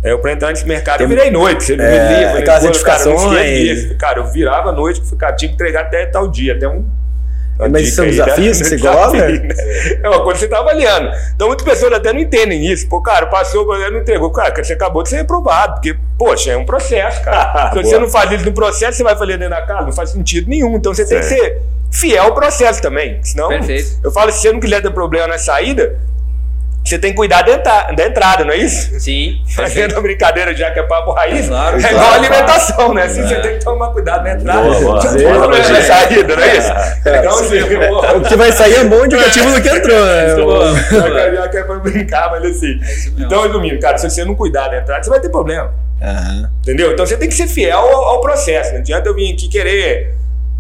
É, 0.03 0.13
eu 0.13 0.19
para 0.19 0.33
entrar 0.33 0.51
nesse 0.51 0.67
mercado, 0.67 1.01
eu 1.03 1.09
virei 1.09 1.31
noite, 1.31 1.65
você 1.65 1.77
me 1.77 1.83
É, 1.83 2.27
liga, 2.35 2.39
aquelas 2.41 2.79
pô, 2.79 2.85
cara, 2.85 3.03
eu. 3.09 3.97
Cara, 3.97 4.19
eu 4.19 4.27
virava 4.27 4.69
a 4.69 4.73
noite, 4.73 5.01
cara, 5.17 5.33
tinha 5.35 5.49
que 5.49 5.55
entregar 5.55 5.83
até 5.83 6.05
tal 6.05 6.29
dia, 6.29 6.55
até 6.55 6.69
um. 6.69 6.85
uma 7.59 7.69
Mas 7.71 7.89
isso 7.89 8.03
é 8.03 8.05
um 8.05 8.11
dica 8.11 8.25
aí, 8.35 8.41
né? 8.41 8.51
desafio 8.51 8.53
que 8.53 8.65
você 8.77 8.79
coloca? 8.79 9.29
né? 9.29 9.55
É 10.03 10.09
uma 10.11 10.23
coisa 10.23 10.41
que 10.41 10.45
você 10.45 10.49
tá 10.49 10.59
avaliando. 10.59 11.11
Então 11.35 11.47
muitas 11.49 11.65
pessoas 11.67 11.93
até 11.95 12.13
não 12.13 12.21
entendem 12.21 12.67
isso. 12.71 12.87
Pô, 12.87 13.01
cara, 13.01 13.27
passou, 13.29 13.67
mas 13.67 13.91
não 13.91 14.01
entregou. 14.01 14.31
Cara, 14.31 14.53
você 14.63 14.75
acabou 14.75 15.03
de 15.03 15.09
ser 15.09 15.17
reprovado, 15.17 15.75
porque, 15.77 15.97
poxa, 16.19 16.51
é 16.53 16.57
um 16.59 16.67
processo, 16.67 17.23
cara. 17.23 17.71
Se 17.73 17.83
você 17.83 17.99
não 17.99 18.09
faz 18.11 18.31
isso 18.31 18.45
no 18.45 18.53
processo, 18.53 18.99
você 18.99 19.03
vai 19.05 19.17
fazer 19.17 19.39
dentro 19.39 19.55
da 19.55 19.63
casa, 19.63 19.87
não 19.87 19.93
faz 19.93 20.11
sentido 20.11 20.51
nenhum. 20.51 20.77
Então 20.77 20.93
você 20.93 21.07
tem 21.07 21.19
que 21.19 21.25
ser 21.25 21.63
fiel 21.91 22.25
ao 22.25 22.35
processo 22.35 22.83
também. 22.83 23.23
Senão, 23.23 23.49
Perfeito. 23.49 24.01
eu 24.03 24.11
falo, 24.11 24.31
se 24.31 24.41
você 24.43 24.53
não 24.53 24.61
quiser 24.61 24.83
ter 24.83 24.91
problema 24.91 25.29
na 25.29 25.39
saída, 25.39 25.97
você 26.85 26.99
tem 26.99 27.11
que 27.13 27.17
cuidar 27.17 27.43
da 27.43 27.53
entra- 27.53 27.93
da 27.93 28.05
entrada, 28.07 28.45
não 28.45 28.53
é 28.53 28.59
isso? 28.59 29.01
Sim, 29.01 29.41
Fazendo 29.57 29.97
a 29.97 30.01
brincadeira 30.01 30.55
já 30.55 30.71
que 30.71 30.79
é 30.79 30.83
papo 30.83 31.13
raiz, 31.13 31.49
Claro, 31.49 31.77
é 31.79 31.81
claro, 31.81 31.95
igual 31.95 32.05
a 32.07 32.09
claro. 32.19 32.25
alimentação, 32.25 32.95
né? 32.95 33.03
Assim 33.05 33.23
você 33.23 33.37
tem 33.41 33.59
que 33.59 33.65
tomar 33.65 33.89
cuidado 33.89 34.23
na 34.25 34.33
entrada. 34.33 34.61
Boa, 34.63 34.81
boa. 34.81 35.01
Você 35.01 35.09
não 35.09 35.17
tem 35.17 35.27
problema 35.41 35.69
na 35.69 35.83
saída, 35.83 36.37
não 36.37 36.43
é 36.43 36.57
isso? 36.57 36.71
É. 37.09 37.19
Então, 37.19 37.31
assim, 37.39 38.17
O 38.17 38.21
que 38.29 38.37
vai 38.37 38.53
sair 38.53 38.75
é 38.75 38.85
bom 38.85 39.05
indicativo 39.05 39.51
do 39.55 39.63
que 39.63 39.69
entrou, 39.69 40.05
né? 40.05 40.35
Boa. 40.35 40.75
já, 40.75 41.35
já 41.35 41.49
que 41.49 41.57
é 41.57 41.63
pra 41.65 41.75
brincar, 41.77 42.31
mas 42.31 42.45
assim. 42.45 42.79
Então, 43.19 43.43
resumindo, 43.43 43.79
cara, 43.81 43.97
se 43.99 44.09
você 44.11 44.25
não 44.25 44.35
cuidar 44.35 44.69
da 44.69 44.79
entrada, 44.79 45.03
você 45.03 45.11
vai 45.11 45.21
ter 45.21 45.31
problema. 45.31 45.73
Aham. 46.03 46.51
Entendeu? 46.61 46.93
Então 46.93 47.07
você 47.07 47.17
tem 47.17 47.29
que 47.29 47.35
ser 47.35 47.47
fiel 47.47 47.79
ao, 47.79 48.05
ao 48.05 48.21
processo. 48.21 48.73
Não 48.73 48.81
adianta 48.81 49.09
eu 49.09 49.15
vir 49.15 49.33
aqui 49.33 49.49
querer 49.49 50.15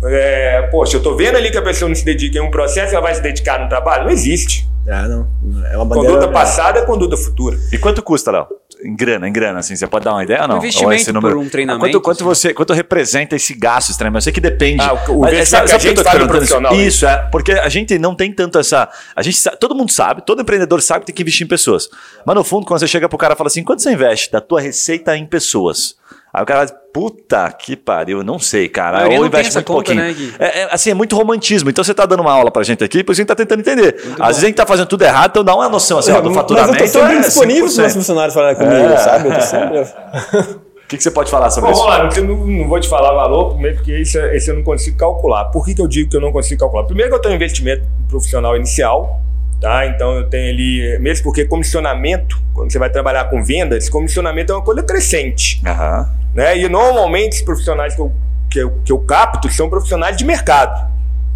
é, 0.06 0.68
poxa, 0.70 0.96
eu 0.96 1.02
tô 1.02 1.16
vendo 1.16 1.36
ali 1.36 1.50
que 1.50 1.56
a 1.58 1.62
pessoa 1.62 1.88
não 1.88 1.94
se 1.94 2.04
dedica 2.04 2.38
em 2.38 2.40
um 2.40 2.50
processo, 2.50 2.92
ela 2.94 3.02
vai 3.02 3.14
se 3.14 3.22
dedicar 3.22 3.58
no 3.60 3.68
trabalho? 3.68 4.04
Não 4.04 4.10
existe. 4.10 4.66
Ah, 4.86 5.08
não. 5.08 5.26
É 5.72 5.76
uma 5.76 5.84
bandeira. 5.86 6.12
Conduta 6.14 6.28
passada 6.32 6.78
é 6.80 6.82
conduta 6.84 7.16
futura. 7.16 7.58
E 7.72 7.78
quanto 7.78 8.02
custa, 8.02 8.30
Léo? 8.30 8.46
Em 8.84 8.94
grana, 8.94 9.26
em 9.26 9.32
grana, 9.32 9.60
assim, 9.60 9.74
você 9.74 9.86
pode 9.86 10.04
dar 10.04 10.12
uma 10.12 10.22
ideia 10.22 10.42
ou 10.42 10.48
não? 10.48 10.56
Um 10.56 10.58
investimento 10.58 10.88
Ou 10.90 10.94
esse 10.94 11.10
número- 11.12 11.36
por 11.36 11.42
um 11.42 11.48
treinamento, 11.48 11.86
Quanto, 11.86 12.02
quanto 12.02 12.16
assim. 12.18 12.24
você, 12.48 12.52
quanto 12.54 12.72
representa 12.74 13.34
esse 13.34 13.54
gasto 13.54 13.88
esse 13.88 13.98
treinamento? 13.98 14.18
Eu 14.18 14.22
sei 14.24 14.32
que 14.32 14.40
depende. 14.42 14.82
Ah, 14.82 14.92
o- 15.08 15.18
o 15.18 15.20
Mas, 15.22 15.32
investimento 15.32 15.46
sabe- 15.48 15.64
que 15.68 15.74
a 15.74 15.78
sabe 15.78 15.88
gente 15.88 16.04
faz 16.04 16.18
no 16.18 16.20
isso? 16.24 16.28
profissional, 16.28 16.72
né? 16.76 16.82
Isso, 16.82 17.06
é. 17.06 17.16
Porque 17.32 17.52
a 17.52 17.68
gente 17.70 17.98
não 17.98 18.14
tem 18.14 18.30
tanto 18.30 18.58
essa... 18.58 18.90
A 19.16 19.22
gente 19.22 19.38
sa- 19.38 19.56
todo 19.56 19.74
mundo 19.74 19.90
sabe, 19.90 20.20
todo 20.26 20.42
empreendedor 20.42 20.82
sabe 20.82 21.00
que 21.00 21.06
tem 21.06 21.14
que 21.14 21.22
investir 21.22 21.46
em 21.46 21.48
pessoas. 21.48 21.88
Mas 22.26 22.36
no 22.36 22.44
fundo, 22.44 22.66
quando 22.66 22.80
você 22.80 22.86
chega 22.88 23.08
pro 23.08 23.16
cara 23.16 23.32
e 23.32 23.36
fala 23.38 23.46
assim, 23.46 23.62
quanto 23.64 23.80
você 23.80 23.90
investe 23.92 24.30
da 24.30 24.40
tua 24.42 24.60
receita 24.60 25.16
em 25.16 25.24
pessoas? 25.24 25.94
Aí 26.34 26.42
o 26.42 26.46
cara 26.46 26.66
vai, 26.66 26.74
puta 26.92 27.48
que 27.52 27.76
pariu, 27.76 28.18
eu 28.18 28.24
não 28.24 28.40
sei, 28.40 28.68
cara. 28.68 29.06
Ou 29.08 29.24
investe 29.24 29.54
muito 29.54 29.66
conta, 29.66 29.94
pouquinho. 29.94 30.02
né? 30.02 30.14
É, 30.40 30.62
é, 30.62 30.68
assim, 30.74 30.90
é 30.90 30.94
muito 30.94 31.14
romantismo. 31.16 31.70
Então 31.70 31.84
você 31.84 31.94
tá 31.94 32.04
dando 32.06 32.20
uma 32.20 32.32
aula 32.32 32.50
pra 32.50 32.64
gente 32.64 32.82
aqui, 32.82 33.04
pois 33.04 33.16
a 33.16 33.20
gente 33.20 33.28
tá 33.28 33.36
tentando 33.36 33.60
entender. 33.60 33.94
Às 34.18 34.26
vezes 34.28 34.42
a 34.42 34.46
gente 34.48 34.56
tá 34.56 34.66
fazendo 34.66 34.88
tudo 34.88 35.02
errado, 35.02 35.30
então 35.30 35.44
dá 35.44 35.54
uma 35.54 35.68
noção 35.68 35.98
assim, 35.98 36.10
ó, 36.10 36.20
do 36.20 36.30
Mas 36.30 36.36
faturamento. 36.38 36.74
eu 36.74 36.78
tô 36.80 36.86
sempre 36.88 37.16
é 37.16 37.20
disponível 37.20 37.60
para 37.62 37.68
os 37.68 37.74
5%. 37.76 37.80
meus 37.82 37.92
funcionários 37.94 38.34
falarem 38.34 38.56
comigo, 38.56 38.74
É. 38.92 38.96
sabe? 38.96 39.28
Eu 39.28 39.34
tô 39.34 39.40
sempre... 39.42 40.64
O 40.84 40.86
que, 40.86 40.98
que 40.98 41.02
você 41.02 41.10
pode 41.10 41.30
falar 41.30 41.48
sobre 41.48 41.70
Bom, 41.70 41.76
isso? 41.76 41.82
vamos 41.86 42.16
lá, 42.16 42.22
não, 42.22 42.36
não- 42.36 42.46
não 42.46 42.68
vou 42.68 42.78
te 42.78 42.86
falar 42.90 43.10
valor, 43.14 43.52
primeiro 43.54 43.76
porque 43.78 43.96
isso, 43.96 44.18
é- 44.18 44.36
esse 44.36 44.50
eu 44.50 44.54
não 44.54 44.62
consigo 44.62 44.98
calcular. 44.98 45.46
Por 45.46 45.64
que, 45.64 45.74
que 45.74 45.80
eu 45.80 45.88
digo 45.88 46.10
que 46.10 46.16
eu 46.16 46.20
não 46.20 46.30
consigo 46.30 46.60
calcular? 46.60 46.84
Primeiro 46.84 47.10
que 47.10 47.16
eu 47.16 47.22
tenho 47.22 47.32
um 47.32 47.36
investimento 47.36 47.82
profissional 48.06 48.54
inicial, 48.54 49.18
tá? 49.64 49.86
Então 49.86 50.14
eu 50.16 50.28
tenho 50.28 50.50
ali, 50.50 50.98
mesmo 50.98 51.24
porque 51.24 51.46
comissionamento, 51.46 52.38
quando 52.52 52.70
você 52.70 52.78
vai 52.78 52.90
trabalhar 52.90 53.24
com 53.30 53.42
vendas, 53.42 53.88
comissionamento 53.88 54.52
é 54.52 54.56
uma 54.56 54.62
coisa 54.62 54.82
crescente, 54.82 55.58
Aham. 55.64 56.06
né? 56.34 56.58
E 56.58 56.68
normalmente 56.68 57.36
os 57.36 57.40
profissionais 57.40 57.94
que 57.94 58.00
eu, 58.02 58.12
que 58.50 58.58
eu, 58.58 58.78
que 58.84 58.92
eu 58.92 58.98
capto 58.98 59.50
são 59.50 59.70
profissionais 59.70 60.18
de 60.18 60.24
mercado, 60.26 60.86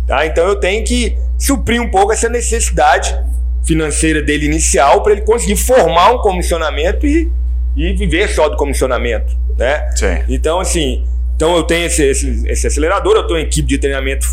tá? 0.06 0.26
Então 0.26 0.46
eu 0.46 0.56
tenho 0.56 0.84
que 0.84 1.16
suprir 1.38 1.80
um 1.80 1.88
pouco 1.88 2.12
essa 2.12 2.28
necessidade 2.28 3.18
financeira 3.64 4.20
dele 4.20 4.44
inicial 4.44 5.02
para 5.02 5.12
ele 5.12 5.22
conseguir 5.22 5.56
formar 5.56 6.12
um 6.12 6.18
comissionamento 6.18 7.06
e, 7.06 7.32
e 7.74 7.94
viver 7.94 8.28
só 8.28 8.50
do 8.50 8.58
comissionamento, 8.58 9.34
né? 9.56 9.90
Sim. 9.96 10.18
Então, 10.28 10.60
assim, 10.60 11.02
então 11.34 11.56
eu 11.56 11.62
tenho 11.62 11.86
esse, 11.86 12.04
esse, 12.04 12.46
esse 12.46 12.66
acelerador, 12.66 13.14
eu 13.14 13.22
estou 13.22 13.38
em 13.38 13.42
equipe 13.44 13.66
de 13.66 13.78
treinamento 13.78 14.26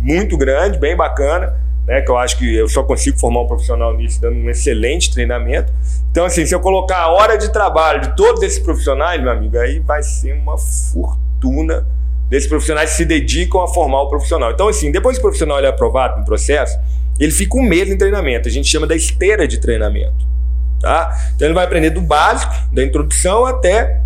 muito 0.00 0.34
grande, 0.38 0.78
bem 0.78 0.96
bacana, 0.96 1.62
né? 1.86 2.00
Que 2.00 2.10
eu 2.10 2.16
acho 2.16 2.38
que 2.38 2.54
eu 2.54 2.68
só 2.68 2.82
consigo 2.82 3.18
formar 3.18 3.42
um 3.42 3.46
profissional 3.46 3.96
nisso 3.96 4.20
dando 4.20 4.36
um 4.36 4.50
excelente 4.50 5.12
treinamento. 5.12 5.72
Então, 6.10 6.24
assim, 6.24 6.46
se 6.46 6.54
eu 6.54 6.60
colocar 6.60 6.98
a 6.98 7.08
hora 7.08 7.36
de 7.36 7.52
trabalho 7.52 8.00
de 8.00 8.16
todos 8.16 8.42
esses 8.42 8.58
profissionais, 8.58 9.20
meu 9.20 9.32
amigo, 9.32 9.58
aí 9.58 9.80
vai 9.80 10.02
ser 10.02 10.32
uma 10.32 10.56
fortuna 10.56 11.86
desses 12.28 12.48
profissionais 12.48 12.90
que 12.90 12.96
se 12.96 13.04
dedicam 13.04 13.60
a 13.60 13.68
formar 13.68 14.02
o 14.02 14.08
profissional. 14.08 14.52
Então, 14.52 14.68
assim, 14.68 14.90
depois 14.90 15.16
que 15.16 15.20
o 15.20 15.22
profissional 15.22 15.58
é 15.60 15.66
aprovado 15.66 16.18
no 16.18 16.24
processo, 16.24 16.78
ele 17.18 17.32
fica 17.32 17.56
um 17.56 17.62
mês 17.62 17.88
em 17.88 17.96
treinamento. 17.96 18.48
A 18.48 18.50
gente 18.50 18.68
chama 18.68 18.86
da 18.86 18.96
esteira 18.96 19.46
de 19.46 19.58
treinamento. 19.58 20.34
Tá? 20.80 21.16
Então 21.34 21.48
ele 21.48 21.54
vai 21.54 21.64
aprender 21.64 21.90
do 21.90 22.02
básico, 22.02 22.54
da 22.72 22.84
introdução 22.84 23.46
até 23.46 24.00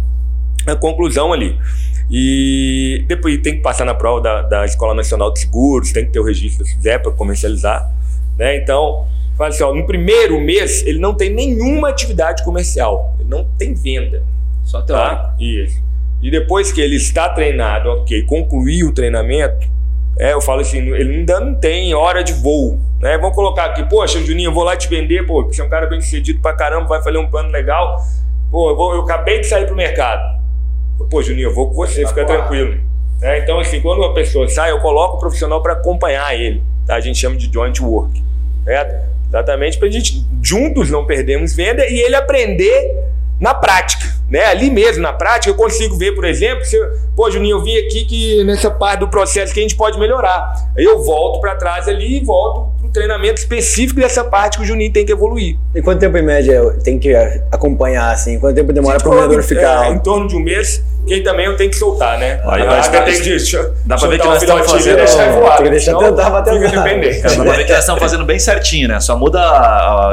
a 0.67 0.77
conclusão 0.77 1.33
ali. 1.33 1.59
E 2.11 3.05
depois 3.07 3.37
tem 3.43 3.57
que 3.57 3.61
passar 3.61 3.85
na 3.85 3.95
prova 3.95 4.21
da, 4.23 4.43
da 4.43 4.65
Escola 4.65 4.95
Nacional 4.95 5.33
de 5.33 5.41
Seguros, 5.41 5.93
tem 5.93 6.07
que 6.07 6.13
ter 6.13 6.21
o 6.21 6.25
registro 6.25 6.65
da 6.65 6.71
SUSEP 6.71 7.03
para 7.03 7.13
comercializar. 7.13 7.91
Né? 8.39 8.57
Então, 8.57 9.07
fala 9.37 9.51
assim, 9.51 9.63
ó, 9.63 9.75
no 9.75 9.85
primeiro 9.87 10.41
mês 10.41 10.87
ele 10.87 10.99
não 10.99 11.13
tem 11.15 11.31
nenhuma 11.31 11.89
atividade 11.91 12.43
comercial, 12.45 13.15
ele 13.21 13.29
não 13.29 13.45
tem 13.59 13.75
venda. 13.75 14.23
Só 14.65 14.81
teórico. 14.83 15.23
Tá? 15.23 15.35
Isso. 15.39 15.83
E 16.23 16.31
depois 16.31 16.73
que 16.73 16.81
ele 16.81 16.97
está 16.97 17.29
treinado, 17.29 17.91
ok, 17.91 18.23
concluiu 18.25 18.89
o 18.89 18.93
treinamento, 18.93 19.67
é, 20.19 20.33
eu 20.33 20.41
falo 20.41 20.63
assim, 20.63 20.79
ele 20.79 21.19
ainda 21.19 21.39
não 21.39 21.55
tem 21.55 21.95
hora 21.95 22.25
de 22.25 22.33
voo. 22.33 22.79
Né? 23.01 23.17
Vamos 23.19 23.37
colocar 23.37 23.67
aqui, 23.67 23.85
poxa, 23.89 24.19
Juninho, 24.25 24.49
eu 24.49 24.55
vou 24.55 24.65
lá 24.65 24.77
te 24.77 24.89
vender, 24.89 25.25
pô, 25.27 25.45
você 25.45 25.61
é 25.61 25.65
um 25.65 25.69
cara 25.69 25.87
bem 25.87 26.01
sucedido 26.01 26.41
pra 26.41 26.55
caramba, 26.55 26.87
vai 26.89 27.03
fazer 27.03 27.19
um 27.19 27.29
plano 27.29 27.51
legal. 27.51 28.03
Pô, 28.51 28.71
eu, 28.71 28.77
vou- 28.77 28.95
eu 28.95 29.03
acabei 29.03 29.41
de 29.41 29.47
sair 29.47 29.67
pro 29.67 29.77
mercado. 29.77 30.38
Pô, 31.11 31.23
Juninho, 31.23 31.49
eu 31.49 31.55
vou 31.55 31.69
com 31.69 31.75
você, 31.75 32.07
fica 32.07 32.25
tranquilo. 32.25 32.81
É, 33.21 33.39
então, 33.39 33.59
assim, 33.59 33.81
quando 33.81 33.99
uma 33.99 34.15
pessoa 34.15 34.49
sai, 34.49 34.71
eu 34.71 34.81
coloco 34.81 35.17
o 35.17 35.19
profissional 35.19 35.63
para 35.63 35.73
acompanhar 35.73 36.35
ele. 36.35 36.63
Tá? 36.87 36.97
A 36.97 37.01
gente 37.01 37.19
chama 37.19 37.37
de 37.37 37.53
joint 37.53 37.81
work. 37.81 38.23
Certo? 38.65 39.09
Exatamente 39.29 39.77
para 39.79 39.89
a 39.89 39.91
gente 39.91 40.25
juntos 40.43 40.91
não 40.91 41.05
perdermos 41.05 41.55
venda 41.55 41.87
e 41.87 42.01
ele 42.01 42.15
aprender 42.15 42.97
na 43.39 43.55
prática. 43.55 44.07
Né? 44.29 44.45
Ali 44.45 44.71
mesmo, 44.71 45.03
na 45.03 45.13
prática, 45.13 45.51
eu 45.51 45.55
consigo 45.55 45.97
ver, 45.97 46.13
por 46.13 46.25
exemplo, 46.25 46.65
se 46.65 46.79
pô, 47.15 47.31
Juninho, 47.31 47.59
eu 47.59 47.63
vi 47.63 47.79
aqui 47.79 48.05
que 48.05 48.45
nessa 48.45 48.71
parte 48.71 49.01
do 49.01 49.09
processo 49.09 49.53
que 49.55 49.61
a 49.61 49.63
gente 49.63 49.77
pode 49.77 49.99
melhorar. 49.99 50.53
Aí 50.77 50.85
eu 50.85 51.03
volto 51.03 51.41
para 51.41 51.55
trás 51.57 51.89
ali 51.89 52.19
e 52.19 52.25
volto 52.25 52.73
para 52.79 52.89
o 52.89 52.91
treinamento 52.91 53.39
específico 53.39 54.01
dessa 54.01 54.25
parte 54.25 54.59
que 54.59 54.65
o 54.65 54.67
Juninho 54.67 54.93
tem 54.93 55.07
que 55.07 55.13
evoluir. 55.13 55.57
E 55.75 55.81
quanto 55.81 56.01
tempo 56.01 56.17
em 56.19 56.23
média 56.23 56.63
tem 56.83 56.99
que 56.99 57.15
acompanhar, 57.51 58.13
assim? 58.13 58.39
Quanto 58.39 58.57
tempo 58.57 58.73
demora 58.73 58.99
para 58.99 59.09
o 59.09 59.15
vendedor 59.15 59.43
ficar... 59.43 59.87
É, 59.87 59.91
em 59.91 59.99
torno 59.99 60.27
de 60.27 60.37
um 60.37 60.41
mês, 60.41 60.83
que 61.07 61.15
aí 61.15 61.23
também 61.23 61.47
eu 61.47 61.57
tenho 61.57 61.71
que 61.71 61.77
soltar, 61.77 62.19
né? 62.19 62.41
Aí 62.47 62.63
a 62.63 62.67
vaca 62.67 63.03
tem 63.03 63.21
que 63.21 63.39
dá 63.87 63.97
pra 63.97 64.09
ver 64.09 64.21
que 64.21 64.27
nós 64.27 64.43
estamos 64.43 64.71
fazendo- 64.71 64.97
deixar 64.97 65.31
voar. 65.33 65.57
Tem 65.57 65.65
que 65.65 65.71
deixar 65.71 65.97
tentar 65.97 66.31
bater 66.31 66.55
fica 66.55 66.69
dependente. 66.83 67.21
Cara, 67.23 67.35
mas 67.39 67.57
ver 67.57 67.65
que 67.65 67.71
nós 67.73 67.81
estamos 67.81 68.01
fazendo 68.03 68.25
bem 68.25 68.39
certinho, 68.39 68.89
né? 68.89 69.01
Só 69.01 69.17
muda. 69.17 69.41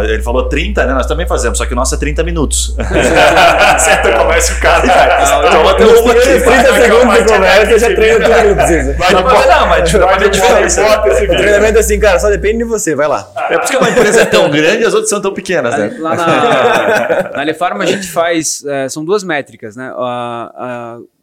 Ele 0.04 0.24
falou 0.24 0.48
30, 0.48 0.86
né? 0.86 0.94
Nós 0.94 1.06
também 1.06 1.28
fazemos, 1.28 1.58
só 1.58 1.66
que 1.66 1.74
o 1.74 1.76
nosso 1.76 1.96
é 1.96 1.98
30 1.98 2.24
minutos. 2.24 2.76
Certo, 3.80 4.18
começa 4.18 4.54
o 4.54 4.60
cara 4.60 4.86
e. 4.86 5.52
Toma 5.52 5.72
até 5.72 5.84
Nos 5.84 6.00
uma 6.00 6.12
aqui, 6.12 6.20
primeiros 6.22 6.46
vai. 6.46 6.64
30 6.64 6.82
segundos 6.82 7.18
de 7.18 7.24
conversa, 7.34 7.72
eu 7.72 7.80
já 7.80 7.96
treino 7.96 8.20
tudo 8.20 8.34
que 8.36 8.48
eu 8.48 8.56
preciso. 8.56 8.96
Não, 9.14 9.24
mas 9.24 9.48
não, 9.48 9.68
mas 9.68 9.92
dá 9.92 10.08
pra 10.08 10.18
ver 10.18 10.26
a 10.26 10.30
diferença. 10.30 10.82
O 10.82 11.28
treinamento 11.38 11.78
é 11.78 11.80
assim, 11.82 12.00
cara, 12.00 12.20
só 12.20 12.30
depende 12.30 12.60
de 12.60 12.64
você, 12.64 12.96
vai 12.96 13.08
lá. 13.08 13.28
É 13.50 13.56
por 13.58 13.64
isso 13.64 13.72
que 13.72 13.78
uma 13.78 13.90
empresa 13.90 14.22
é 14.22 14.26
tão 14.26 14.50
grande 14.50 14.84
e 14.84 14.86
as 14.86 14.94
outras 14.94 15.10
são 15.10 15.22
tão 15.22 15.34
pequenas, 15.34 15.78
né? 15.78 15.94
Lá 16.00 16.16
na, 16.16 17.32
na 17.38 17.44
Lefarma 17.44 17.84
a 17.84 17.88
gente 17.88 18.08
faz. 18.08 18.64
é, 18.66 18.88
são 18.90 19.04
duas 19.04 19.24
métricas, 19.24 19.76
né? 19.76 19.92
A, 19.96 20.52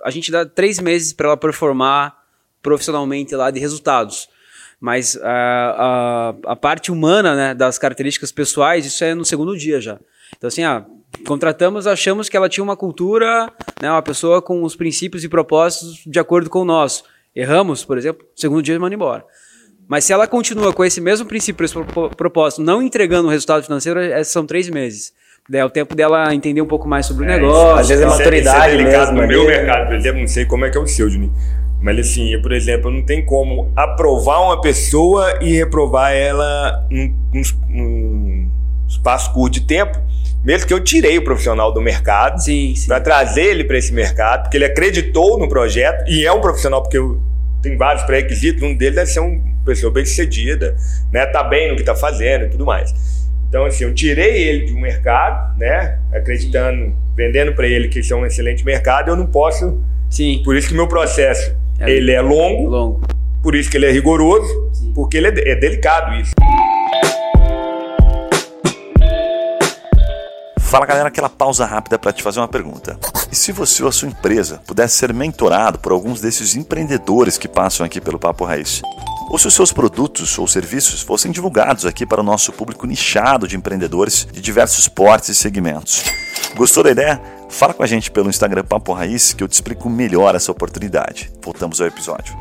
a, 0.02 0.10
gente 0.10 0.30
dá 0.30 0.44
três 0.46 0.78
meses 0.78 1.12
para 1.12 1.28
ela 1.28 1.36
performar 1.36 2.16
profissionalmente 2.62 3.34
lá 3.34 3.50
de 3.50 3.60
resultados. 3.60 4.28
Mas 4.80 5.16
a, 5.22 6.34
a, 6.46 6.52
a 6.52 6.56
parte 6.56 6.90
humana, 6.90 7.34
né, 7.36 7.54
das 7.54 7.78
características 7.78 8.32
pessoais, 8.32 8.84
isso 8.84 9.04
é 9.04 9.14
no 9.14 9.24
segundo 9.24 9.56
dia 9.56 9.80
já. 9.80 9.98
Então, 10.36 10.48
assim, 10.48 10.64
ah, 10.64 10.84
contratamos, 11.26 11.86
achamos 11.86 12.28
que 12.28 12.36
ela 12.36 12.48
tinha 12.48 12.64
uma 12.64 12.76
cultura, 12.76 13.52
né, 13.80 13.90
uma 13.90 14.02
pessoa 14.02 14.42
com 14.42 14.62
os 14.64 14.74
princípios 14.74 15.22
e 15.22 15.28
propósitos 15.28 16.02
de 16.04 16.18
acordo 16.18 16.50
com 16.50 16.60
o 16.60 16.64
nosso. 16.64 17.04
Erramos, 17.34 17.84
por 17.84 17.96
exemplo, 17.96 18.26
segundo 18.34 18.62
dia 18.62 18.78
manda 18.78 18.94
embora. 18.94 19.24
Mas 19.86 20.04
se 20.04 20.12
ela 20.12 20.26
continua 20.26 20.72
com 20.72 20.84
esse 20.84 21.00
mesmo 21.00 21.26
princípio, 21.26 21.64
esse 21.64 21.74
pro- 21.74 22.10
propósito, 22.10 22.62
não 22.62 22.82
entregando 22.82 23.28
o 23.28 23.30
resultado 23.30 23.62
financeiro, 23.62 24.00
é- 24.00 24.24
são 24.24 24.46
três 24.46 24.68
meses. 24.68 25.12
Daí 25.52 25.60
é 25.60 25.64
o 25.66 25.68
tempo 25.68 25.94
dela 25.94 26.34
entender 26.34 26.62
um 26.62 26.66
pouco 26.66 26.88
mais 26.88 27.04
sobre 27.04 27.24
o 27.24 27.28
negócio. 27.28 27.78
às 27.78 27.86
vezes 27.86 28.02
é 28.02 28.06
maturidade 28.06 28.56
isso 28.56 28.64
é 28.64 28.70
delicado 28.70 29.12
mesmo 29.12 29.20
no 29.20 29.28
meu 29.28 29.44
mercado, 29.44 29.86
por 29.86 29.94
exemplo, 29.94 30.20
não 30.20 30.26
sei 30.26 30.46
como 30.46 30.64
é 30.64 30.70
que 30.70 30.78
é 30.78 30.80
o 30.80 30.86
seu, 30.86 31.10
Juninho. 31.10 31.30
Mas 31.82 31.98
assim, 31.98 32.32
eu, 32.32 32.40
por 32.40 32.52
exemplo, 32.52 32.90
não 32.90 33.02
tem 33.02 33.22
como 33.22 33.70
aprovar 33.76 34.40
uma 34.40 34.62
pessoa 34.62 35.40
e 35.42 35.52
reprovar 35.52 36.14
ela 36.14 36.86
num, 36.90 38.48
espaço 38.88 39.30
curto 39.34 39.52
de 39.52 39.66
tempo, 39.66 40.00
mesmo 40.42 40.66
que 40.66 40.72
eu 40.72 40.80
tirei 40.80 41.18
o 41.18 41.22
profissional 41.22 41.70
do 41.70 41.82
mercado 41.82 42.42
para 42.86 43.00
trazer 43.00 43.44
ele 43.44 43.64
para 43.64 43.76
esse 43.76 43.92
mercado, 43.92 44.44
porque 44.44 44.56
ele 44.56 44.64
acreditou 44.64 45.38
no 45.38 45.50
projeto 45.50 46.08
e 46.08 46.24
é 46.24 46.32
um 46.32 46.40
profissional, 46.40 46.80
porque 46.80 46.96
eu, 46.96 47.20
tem 47.60 47.76
vários 47.76 48.04
pré-requisitos, 48.04 48.62
um 48.62 48.74
deles 48.74 48.96
é 48.96 49.04
ser 49.04 49.20
uma 49.20 49.38
pessoa 49.66 49.92
bem 49.92 50.06
sucedida, 50.06 50.74
né? 51.12 51.26
Tá 51.26 51.44
bem 51.44 51.70
no 51.70 51.76
que 51.76 51.82
tá 51.82 51.94
fazendo 51.94 52.46
e 52.46 52.48
tudo 52.48 52.64
mais. 52.64 53.21
Então, 53.52 53.66
assim, 53.66 53.84
eu 53.84 53.92
tirei 53.92 54.48
ele 54.48 54.64
de 54.64 54.72
um 54.72 54.80
mercado, 54.80 55.58
né? 55.58 55.98
Acreditando, 56.10 56.90
vendendo 57.14 57.52
para 57.52 57.66
ele 57.68 57.86
que 57.88 57.98
isso 58.00 58.14
é 58.14 58.16
um 58.16 58.24
excelente 58.24 58.64
mercado, 58.64 59.10
eu 59.10 59.14
não 59.16 59.26
posso. 59.26 59.78
Sim, 60.08 60.40
Por 60.42 60.56
isso 60.56 60.68
que 60.68 60.74
meu 60.74 60.88
processo 60.88 61.54
É. 61.78 61.90
ele 61.90 62.12
é 62.12 62.22
longo, 62.22 62.70
longo. 62.70 63.00
por 63.42 63.54
isso 63.54 63.70
que 63.70 63.76
ele 63.76 63.84
é 63.84 63.92
rigoroso, 63.92 64.70
Sim. 64.72 64.92
porque 64.94 65.18
ele 65.18 65.26
é, 65.26 65.50
é 65.50 65.54
delicado 65.54 66.14
isso. 66.18 66.32
Fala 70.58 70.86
galera, 70.86 71.08
aquela 71.08 71.28
pausa 71.28 71.66
rápida 71.66 71.98
para 71.98 72.10
te 72.10 72.22
fazer 72.22 72.40
uma 72.40 72.48
pergunta. 72.48 72.98
E 73.30 73.36
se 73.36 73.52
você 73.52 73.82
ou 73.82 73.90
a 73.90 73.92
sua 73.92 74.08
empresa 74.08 74.62
pudesse 74.66 74.96
ser 74.96 75.12
mentorado 75.12 75.78
por 75.78 75.92
alguns 75.92 76.22
desses 76.22 76.56
empreendedores 76.56 77.36
que 77.36 77.46
passam 77.48 77.84
aqui 77.84 78.00
pelo 78.00 78.18
Papo 78.18 78.46
Raiz? 78.46 78.80
Ou 79.32 79.38
se 79.38 79.48
os 79.48 79.54
seus 79.54 79.72
produtos 79.72 80.38
ou 80.38 80.46
serviços 80.46 81.00
fossem 81.00 81.32
divulgados 81.32 81.86
aqui 81.86 82.04
para 82.04 82.20
o 82.20 82.22
nosso 82.22 82.52
público 82.52 82.86
nichado 82.86 83.48
de 83.48 83.56
empreendedores 83.56 84.28
de 84.30 84.42
diversos 84.42 84.88
portes 84.88 85.30
e 85.30 85.34
segmentos? 85.34 86.04
Gostou 86.54 86.84
da 86.84 86.90
ideia? 86.90 87.18
Fala 87.48 87.72
com 87.72 87.82
a 87.82 87.86
gente 87.86 88.10
pelo 88.10 88.28
Instagram 88.28 88.62
Papo 88.62 88.92
Raiz 88.92 89.32
que 89.32 89.42
eu 89.42 89.48
te 89.48 89.52
explico 89.54 89.88
melhor 89.88 90.34
essa 90.34 90.52
oportunidade. 90.52 91.32
Voltamos 91.42 91.80
ao 91.80 91.86
episódio. 91.86 92.36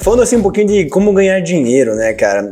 Falando 0.00 0.22
assim 0.22 0.36
um 0.36 0.42
pouquinho 0.42 0.68
de 0.68 0.86
como 0.86 1.12
ganhar 1.12 1.40
dinheiro, 1.40 1.96
né, 1.96 2.12
cara? 2.12 2.48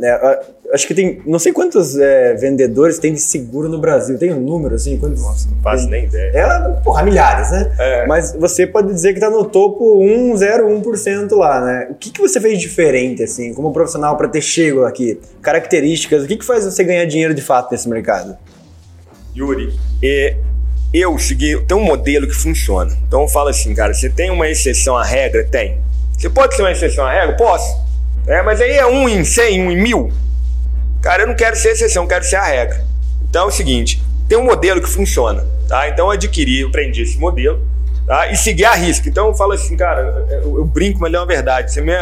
Acho 0.77 0.87
que 0.87 0.93
tem, 0.93 1.23
não 1.25 1.39
sei 1.39 1.55
quantos 1.55 1.97
é, 1.97 2.35
vendedores 2.35 2.99
tem 2.99 3.15
de 3.15 3.21
seguro 3.21 3.67
no 3.67 3.79
Brasil. 3.79 4.19
Tem 4.19 4.31
um 4.31 4.41
número 4.41 4.75
assim? 4.75 4.99
Quantos, 4.99 5.23
Nossa, 5.23 5.49
não 5.49 5.63
faço 5.63 5.89
nem 5.89 6.05
ideia. 6.05 6.33
É, 6.35 6.69
porra, 6.85 7.03
milhares, 7.03 7.51
né? 7.51 7.73
É. 7.79 8.07
Mas 8.07 8.35
você 8.39 8.67
pode 8.67 8.93
dizer 8.93 9.15
que 9.15 9.21
tá 9.21 9.31
no 9.31 9.47
topo 9.47 9.99
1,01% 10.01 11.35
lá, 11.35 11.65
né? 11.65 11.89
O 11.91 11.95
que, 11.95 12.11
que 12.11 12.21
você 12.21 12.39
fez 12.39 12.61
diferente, 12.61 13.23
assim, 13.23 13.55
como 13.55 13.73
profissional 13.73 14.19
para 14.19 14.29
ter 14.29 14.43
chego 14.43 14.85
aqui? 14.85 15.19
Características, 15.41 16.25
o 16.25 16.27
que, 16.27 16.37
que 16.37 16.45
faz 16.45 16.67
você 16.67 16.85
ganhar 16.85 17.07
dinheiro 17.07 17.33
de 17.33 17.41
fato 17.41 17.73
nesse 17.73 17.89
mercado? 17.89 18.37
Yuri, 19.35 19.73
é, 20.05 20.37
eu 20.93 21.19
segui. 21.19 21.59
Tem 21.65 21.75
um 21.75 21.85
modelo 21.85 22.27
que 22.27 22.35
funciona. 22.35 22.95
Então 23.09 23.23
eu 23.23 23.29
falo 23.29 23.49
assim, 23.49 23.75
cara, 23.75 23.95
você 23.95 24.11
tem 24.11 24.31
uma 24.31 24.47
exceção 24.47 24.95
à 24.95 25.03
regra? 25.03 25.43
Tem. 25.43 25.79
Você 26.19 26.29
pode 26.29 26.55
ser 26.55 26.61
uma 26.61 26.73
exceção 26.73 27.07
à 27.07 27.13
regra? 27.13 27.35
Posso. 27.35 27.75
É, 28.27 28.43
mas 28.43 28.61
aí 28.61 28.73
é 28.73 28.85
um 28.85 29.09
em 29.09 29.25
cem, 29.25 29.67
um 29.67 29.71
em 29.71 29.83
mil. 29.83 30.13
Cara, 31.07 31.23
eu 31.23 31.29
não 31.29 31.37
quero 31.37 31.55
ser 31.55 31.69
exceção, 31.69 32.03
eu 32.03 32.09
quero 32.09 32.25
ser 32.25 32.35
a 32.35 32.43
regra. 32.43 32.85
Então 33.31 33.45
é 33.45 33.47
o 33.47 33.51
seguinte: 33.53 34.03
tem 34.29 34.37
um 34.37 34.43
modelo 34.43 34.81
que 34.81 34.89
funciona, 34.89 35.47
tá? 35.69 35.89
Então 35.89 36.07
eu 36.07 36.11
adquiri, 36.11 36.63
eu 36.63 36.69
aprendi 36.69 37.03
esse 37.03 37.17
modelo, 37.17 37.65
tá? 38.05 38.27
E 38.33 38.37
segui 38.37 38.65
a 38.65 38.75
risca. 38.75 39.09
Então 39.09 39.29
eu 39.29 39.35
falo 39.35 39.53
assim, 39.53 39.77
cara, 39.77 40.27
eu, 40.43 40.57
eu 40.57 40.65
brinco, 40.65 40.99
mas 41.01 41.15
é 41.15 41.17
uma 41.17 41.25
verdade. 41.25 41.73
Você 41.73 41.81
me, 41.81 41.93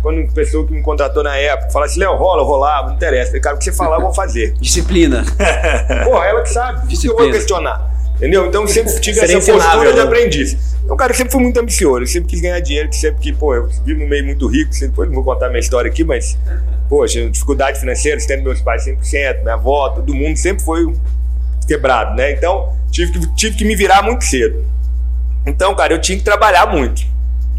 quando 0.00 0.22
a 0.22 0.32
pessoa 0.32 0.66
que 0.66 0.72
me 0.72 0.80
contratou 0.80 1.22
na 1.22 1.36
época 1.36 1.70
fala 1.70 1.84
assim, 1.84 2.00
Léo, 2.00 2.16
rola, 2.16 2.42
rolar, 2.42 2.86
não 2.86 2.94
interessa. 2.94 3.24
Eu 3.24 3.26
falei, 3.26 3.40
cara, 3.42 3.56
o 3.56 3.58
que 3.58 3.66
você 3.66 3.72
falar, 3.74 3.96
eu 3.96 4.00
vou 4.00 4.14
fazer. 4.14 4.54
Disciplina. 4.58 5.26
Pô, 6.04 6.22
ela 6.24 6.40
que 6.40 6.48
sabe, 6.48 6.86
que 6.86 7.06
eu 7.06 7.12
vou 7.14 7.28
Disciplina. 7.28 7.32
questionar. 7.32 7.98
Entendeu? 8.16 8.46
Então 8.46 8.62
eu 8.62 8.68
sempre 8.68 8.98
tive 8.98 9.20
Seria 9.20 9.36
essa 9.36 9.52
postura 9.52 9.68
ensinável, 9.68 9.92
de 9.92 9.98
né? 9.98 10.04
aprendiz. 10.04 10.56
Então, 10.84 10.96
cara, 10.96 11.12
eu 11.12 11.16
sempre 11.16 11.32
fui 11.32 11.42
muito 11.42 11.60
ambicioso, 11.60 12.00
eu 12.00 12.06
sempre 12.06 12.30
quis 12.30 12.40
ganhar 12.40 12.58
dinheiro, 12.60 12.90
sempre 12.94 13.20
que, 13.20 13.32
pô, 13.34 13.54
eu 13.54 13.68
vivo 13.84 14.00
no 14.00 14.08
meio 14.08 14.24
muito 14.24 14.46
rico, 14.48 14.72
sempre, 14.72 14.96
pô, 14.96 15.04
não 15.04 15.12
vou 15.12 15.22
contar 15.22 15.48
minha 15.48 15.60
história 15.60 15.90
aqui, 15.90 16.02
mas, 16.02 16.38
poxa, 16.88 17.28
dificuldade 17.30 17.78
financeira, 17.78 18.18
tendo 18.26 18.42
meus 18.42 18.60
pais 18.60 18.86
100%, 18.86 19.42
minha 19.42 19.54
avó, 19.54 19.90
todo 19.90 20.14
mundo 20.14 20.36
sempre 20.36 20.64
foi 20.64 20.92
quebrado, 21.66 22.16
né? 22.16 22.32
Então, 22.32 22.72
tive 22.90 23.12
que, 23.12 23.34
tive 23.34 23.56
que 23.56 23.64
me 23.64 23.76
virar 23.76 24.02
muito 24.02 24.24
cedo. 24.24 24.64
Então, 25.46 25.74
cara, 25.74 25.92
eu 25.92 26.00
tinha 26.00 26.16
que 26.16 26.24
trabalhar 26.24 26.66
muito. 26.66 27.02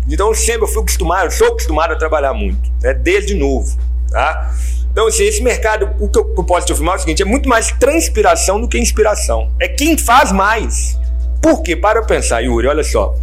Então, 0.08 0.34
sempre 0.34 0.64
eu 0.64 0.68
fui 0.68 0.82
acostumado, 0.82 1.32
sou 1.32 1.48
acostumado 1.50 1.94
a 1.94 1.96
trabalhar 1.96 2.34
muito, 2.34 2.72
né? 2.82 2.94
Desde 2.94 3.36
novo, 3.36 3.78
tá? 4.10 4.52
Então, 4.92 5.08
assim, 5.08 5.24
esse 5.24 5.42
mercado, 5.42 5.92
o 6.00 6.10
que 6.10 6.18
eu, 6.18 6.26
posso 6.44 6.66
te 6.66 6.74
afirmar 6.74 6.96
é 6.96 6.98
o 6.98 7.00
seguinte: 7.00 7.22
é 7.22 7.26
muito 7.26 7.48
mais 7.48 7.72
transpiração 7.72 8.60
do 8.60 8.68
que 8.68 8.78
inspiração. 8.78 9.52
É 9.60 9.68
quem 9.68 9.98
faz 9.98 10.32
mais. 10.32 11.00
Por 11.42 11.62
quê? 11.62 11.76
Para 11.76 12.00
eu 12.00 12.06
pensar, 12.06 12.42
Yuri, 12.42 12.68
olha 12.68 12.84
só. 12.84 13.16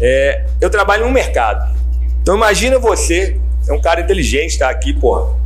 É, 0.00 0.44
eu 0.60 0.68
trabalho 0.68 1.04
em 1.04 1.08
um 1.08 1.12
mercado. 1.12 1.74
Então, 2.22 2.36
imagina 2.36 2.78
você, 2.78 3.38
é 3.66 3.72
um 3.72 3.80
cara 3.80 4.00
inteligente, 4.00 4.58
tá 4.58 4.68
aqui, 4.68 4.92
porra. 4.92 5.43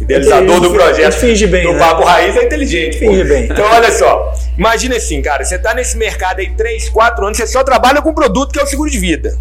Idealizador 0.00 0.56
Ele- 0.56 0.60
do 0.68 0.70
projeto. 0.74 1.12
finge 1.14 1.46
bem, 1.46 1.64
do 1.64 1.72
né? 1.74 1.78
Papo 1.78 2.04
Raiz 2.04 2.36
é 2.36 2.44
inteligente. 2.44 2.98
pô. 2.98 3.06
Finge 3.06 3.24
bem. 3.24 3.44
Então, 3.44 3.64
olha 3.70 3.92
só. 3.92 4.32
Imagina 4.56 4.96
assim, 4.96 5.20
cara, 5.22 5.44
você 5.44 5.58
tá 5.58 5.74
nesse 5.74 5.96
mercado 5.96 6.40
aí 6.40 6.50
3, 6.50 6.88
4 6.88 7.24
anos, 7.24 7.36
você 7.38 7.46
só 7.46 7.62
trabalha 7.62 8.00
com 8.02 8.10
um 8.10 8.14
produto 8.14 8.52
que 8.52 8.58
é 8.58 8.62
o 8.62 8.66
seguro 8.66 8.90
de 8.90 8.98
vida. 8.98 9.36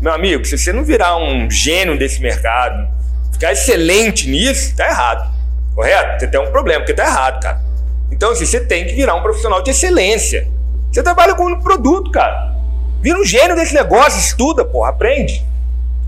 Meu 0.00 0.12
amigo, 0.12 0.44
se 0.44 0.58
você 0.58 0.72
não 0.72 0.84
virar 0.84 1.16
um 1.16 1.50
gênio 1.50 1.98
desse 1.98 2.20
mercado, 2.20 2.88
ficar 3.32 3.52
excelente 3.52 4.28
nisso, 4.28 4.74
tá 4.76 4.86
errado. 4.88 5.32
Correto? 5.74 6.20
Você 6.20 6.26
tem 6.26 6.40
um 6.40 6.50
problema, 6.50 6.80
porque 6.80 6.94
tá 6.94 7.04
errado, 7.06 7.40
cara. 7.40 7.60
Então, 8.10 8.30
assim, 8.30 8.44
você 8.46 8.60
tem 8.60 8.86
que 8.86 8.94
virar 8.94 9.14
um 9.14 9.22
profissional 9.22 9.62
de 9.62 9.70
excelência. 9.70 10.46
Você 10.92 11.02
trabalha 11.02 11.34
com 11.34 11.44
um 11.46 11.60
produto, 11.60 12.10
cara. 12.10 12.54
Vira 13.02 13.18
um 13.18 13.24
gênio 13.24 13.54
desse 13.56 13.74
negócio, 13.74 14.18
estuda, 14.18 14.64
porra, 14.64 14.90
aprende. 14.90 15.44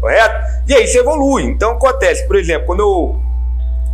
Correto? 0.00 0.34
E 0.68 0.74
aí 0.74 0.86
você 0.86 1.00
evolui. 1.00 1.42
Então, 1.44 1.72
acontece, 1.72 2.26
por 2.26 2.36
exemplo, 2.36 2.66
quando 2.66 2.80
eu 2.80 3.20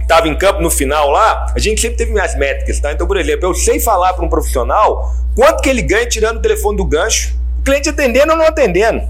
estava 0.05 0.29
em 0.29 0.37
campo 0.37 0.63
no 0.63 0.71
final 0.71 1.11
lá, 1.11 1.47
a 1.55 1.59
gente 1.59 1.81
sempre 1.81 1.97
teve 1.97 2.13
minhas 2.13 2.37
métricas, 2.37 2.79
tá? 2.79 2.93
Então, 2.93 3.07
por 3.07 3.17
exemplo, 3.17 3.49
eu 3.49 3.55
sei 3.55 3.81
falar 3.81 4.13
para 4.13 4.25
um 4.25 4.29
profissional 4.29 5.13
quanto 5.35 5.63
que 5.63 5.69
ele 5.69 5.83
ganha 5.83 6.07
tirando 6.07 6.39
o 6.39 6.43
telefone 6.43 6.77
do 6.77 6.85
gancho, 6.85 7.35
o 7.59 7.63
cliente 7.63 7.89
atendendo 7.89 8.33
ou 8.33 8.39
não 8.39 8.47
atendendo. 8.47 9.03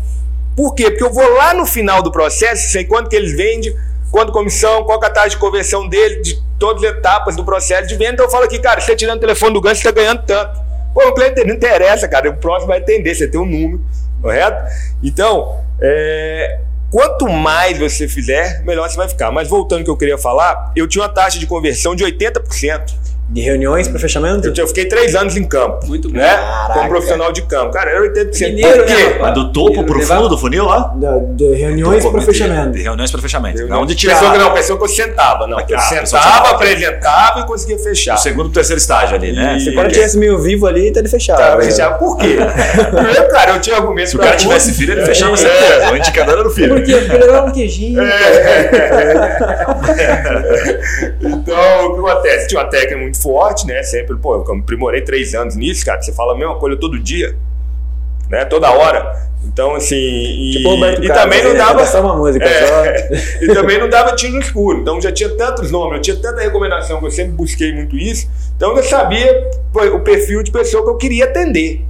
Por 0.57 0.74
quê? 0.74 0.90
Porque 0.90 1.04
eu 1.04 1.12
vou 1.12 1.35
lá 1.35 1.52
no 1.52 1.66
final 1.66 2.02
do 2.02 2.11
processo, 2.11 2.70
sei 2.70 2.85
quanto 2.85 3.11
que 3.11 3.16
ele 3.16 3.35
vende, 3.35 3.76
quanto 4.11 4.33
comissão, 4.33 4.85
qual 4.85 5.02
é 5.02 5.07
a 5.07 5.11
taxa 5.11 5.30
de 5.30 5.37
conversão 5.38 5.88
dele, 5.88 6.22
de 6.22 6.40
todas 6.59 6.85
as 6.85 6.90
etapas 6.90 7.37
do 7.37 7.44
processo 7.44 7.88
de 7.88 7.96
venda. 7.96 8.12
Então 8.12 8.26
eu 8.26 8.30
falo 8.30 8.44
aqui, 8.44 8.59
cara, 8.61 8.80
você 8.80 8.94
tirando 8.94 9.18
o 9.18 9.20
telefone 9.20 9.52
do 9.52 9.61
gancho, 9.61 9.83
você 9.83 9.88
está 9.88 10.00
ganhando 10.00 10.22
tanto. 10.24 10.61
Pô, 10.94 11.09
o 11.09 11.12
cliente 11.12 11.44
não 11.44 11.54
interessa, 11.54 12.07
cara, 12.07 12.30
o 12.30 12.37
próximo 12.37 12.68
vai 12.68 12.78
atender, 12.78 13.14
você 13.14 13.26
tem 13.26 13.40
um 13.40 13.44
número, 13.44 13.80
correto? 14.22 14.70
Então, 15.02 15.61
é, 15.80 16.61
quanto 16.94 17.28
mais 17.28 17.76
você 17.76 18.07
fizer, 18.07 18.62
melhor 18.64 18.88
você 18.88 18.96
vai 18.96 19.09
ficar. 19.09 19.33
Mas 19.33 19.48
voltando 19.48 19.80
ao 19.80 19.85
que 19.85 19.90
eu 19.90 19.96
queria 19.96 20.16
falar, 20.16 20.70
eu 20.76 20.87
tinha 20.87 21.02
uma 21.02 21.09
taxa 21.09 21.40
de 21.40 21.46
conversão 21.46 21.92
de 21.92 22.04
80%. 22.04 22.94
De 23.27 23.41
reuniões 23.41 23.89
para 23.89 23.99
fechamento? 23.99 24.47
Eu, 24.49 24.55
eu 24.55 24.67
fiquei 24.69 24.85
três 24.85 25.15
anos 25.15 25.35
em 25.37 25.43
campo. 25.45 25.87
Muito 25.87 26.09
bom. 26.11 26.19
né? 26.19 26.29
Caraca. 26.37 26.75
Como 26.75 26.89
profissional 26.91 27.33
de 27.33 27.43
campo. 27.43 27.73
Cara, 27.73 27.91
era 27.91 28.01
80%. 28.03 28.49
Mineiro, 28.55 28.77
Por 28.85 28.87
quê? 28.87 28.93
né? 28.93 29.19
Mas 29.21 29.35
do 29.35 29.51
topo 29.53 29.83
pro 29.85 29.99
Levar- 29.99 30.17
fundo 30.17 30.29
do 30.29 30.39
funil 30.39 30.65
lá? 30.67 30.93
Da- 30.95 31.19
de 31.19 31.55
reuniões 31.55 32.05
para 32.07 32.21
de- 32.21 32.27
fechamento. 32.27 32.71
De 32.73 32.83
reuniões 32.83 33.11
para 33.11 33.21
fechamento. 33.23 33.59
Eu 33.61 33.67
É 33.67 33.71
não, 33.71 33.81
onde 33.83 33.95
pessoa 33.97 34.15
tiver 34.17 34.33
que 34.33 34.39
não, 34.39 34.53
pessoa 34.55 34.79
que 34.79 34.85
eu 34.85 34.89
sentava, 34.89 35.47
não. 35.47 35.59
Eu 35.59 35.67
pessoa 35.67 35.81
sentava, 36.07 36.07
sentava. 36.07 36.51
apresentava 36.51 37.41
e 37.41 37.47
conseguia 37.47 37.79
fechar. 37.79 38.15
o 38.15 38.19
segundo 38.19 38.51
e 38.51 38.53
terceiro 38.53 38.79
estágio 38.79 39.17
ali, 39.17 39.33
né? 39.33 39.57
E- 39.57 39.61
Você 39.61 39.73
Quando 39.73 39.85
pode- 39.87 39.95
tivesse 39.95 40.19
meio 40.19 40.39
vivo 40.39 40.67
ali, 40.67 40.93
tá 40.93 41.01
ele 41.01 41.09
fechado. 41.09 41.39
Tá, 41.39 41.57
né? 41.57 41.65
fechava. 41.65 41.95
Por 41.99 42.17
quê? 42.19 42.37
Primeiro, 42.95 43.29
cara, 43.31 43.53
eu 43.53 43.61
tinha 43.61 43.77
argumentos 43.77 44.11
Se 44.11 44.17
o 44.17 44.21
cara 44.21 44.37
tivesse 44.37 44.73
filho, 44.75 44.93
ele 44.93 45.05
fechava 45.07 45.33
É. 45.33 45.37
certeza. 45.39 45.91
O 45.93 45.97
indicador 45.97 46.39
era 46.41 46.47
o 46.47 46.51
filho. 46.51 46.75
Porque 46.75 46.93
ele 46.93 47.09
levava 47.19 47.47
um 47.49 47.53
queijinho. 47.53 48.01
Então, 51.21 51.87
o 51.87 51.95
que 52.05 52.11
acontece? 52.11 52.49
Tinha 52.49 52.61
uma 52.61 52.69
técnica 52.69 52.97
muito 52.99 53.13
forte, 53.14 53.66
né? 53.66 53.83
Sempre, 53.83 54.16
pô, 54.16 54.35
eu 54.35 54.55
aprimorei 54.55 55.03
três 55.03 55.35
anos 55.35 55.57
nisso, 55.57 55.85
cara. 55.85 56.00
Você 56.00 56.12
fala 56.12 56.35
a 56.35 56.37
mesma 56.37 56.57
coisa 56.57 56.77
todo 56.77 56.98
dia, 56.98 57.37
né? 58.29 58.44
Toda 58.44 58.70
hora. 58.70 59.29
Então, 59.44 59.74
assim. 59.74 59.96
E, 59.96 60.53
Tipo 60.53 60.70
Roberto 60.70 61.05
e 61.05 61.09
Carlos, 61.09 61.22
também 61.22 61.44
não 61.44 61.53
né? 61.53 61.59
dava. 61.59 61.87
Só 61.87 62.00
uma 62.00 62.16
música, 62.16 62.44
É, 62.44 63.09
e 63.44 63.46
também 63.55 63.79
não 63.79 63.88
dava 63.88 64.14
tiro 64.16 64.35
no 64.35 64.40
escuro. 64.40 64.81
Então 64.81 65.00
já 65.00 65.12
tinha 65.12 65.29
tantos 65.31 65.70
nomes, 65.70 65.96
eu 65.96 66.03
tinha 66.03 66.16
tanta 66.16 66.40
recomendação 66.40 66.98
que 67.00 67.07
eu 67.07 67.11
sempre 67.11 67.33
busquei 67.33 67.72
muito 67.72 67.96
isso. 67.96 68.29
Então 68.57 68.77
eu 68.77 68.83
sabia 68.83 69.50
o 69.92 70.00
perfil 70.00 70.42
de 70.42 70.50
pessoa 70.50 70.83
que 70.83 70.90
eu 70.90 70.96
queria 70.96 71.24
atender. 71.27 71.85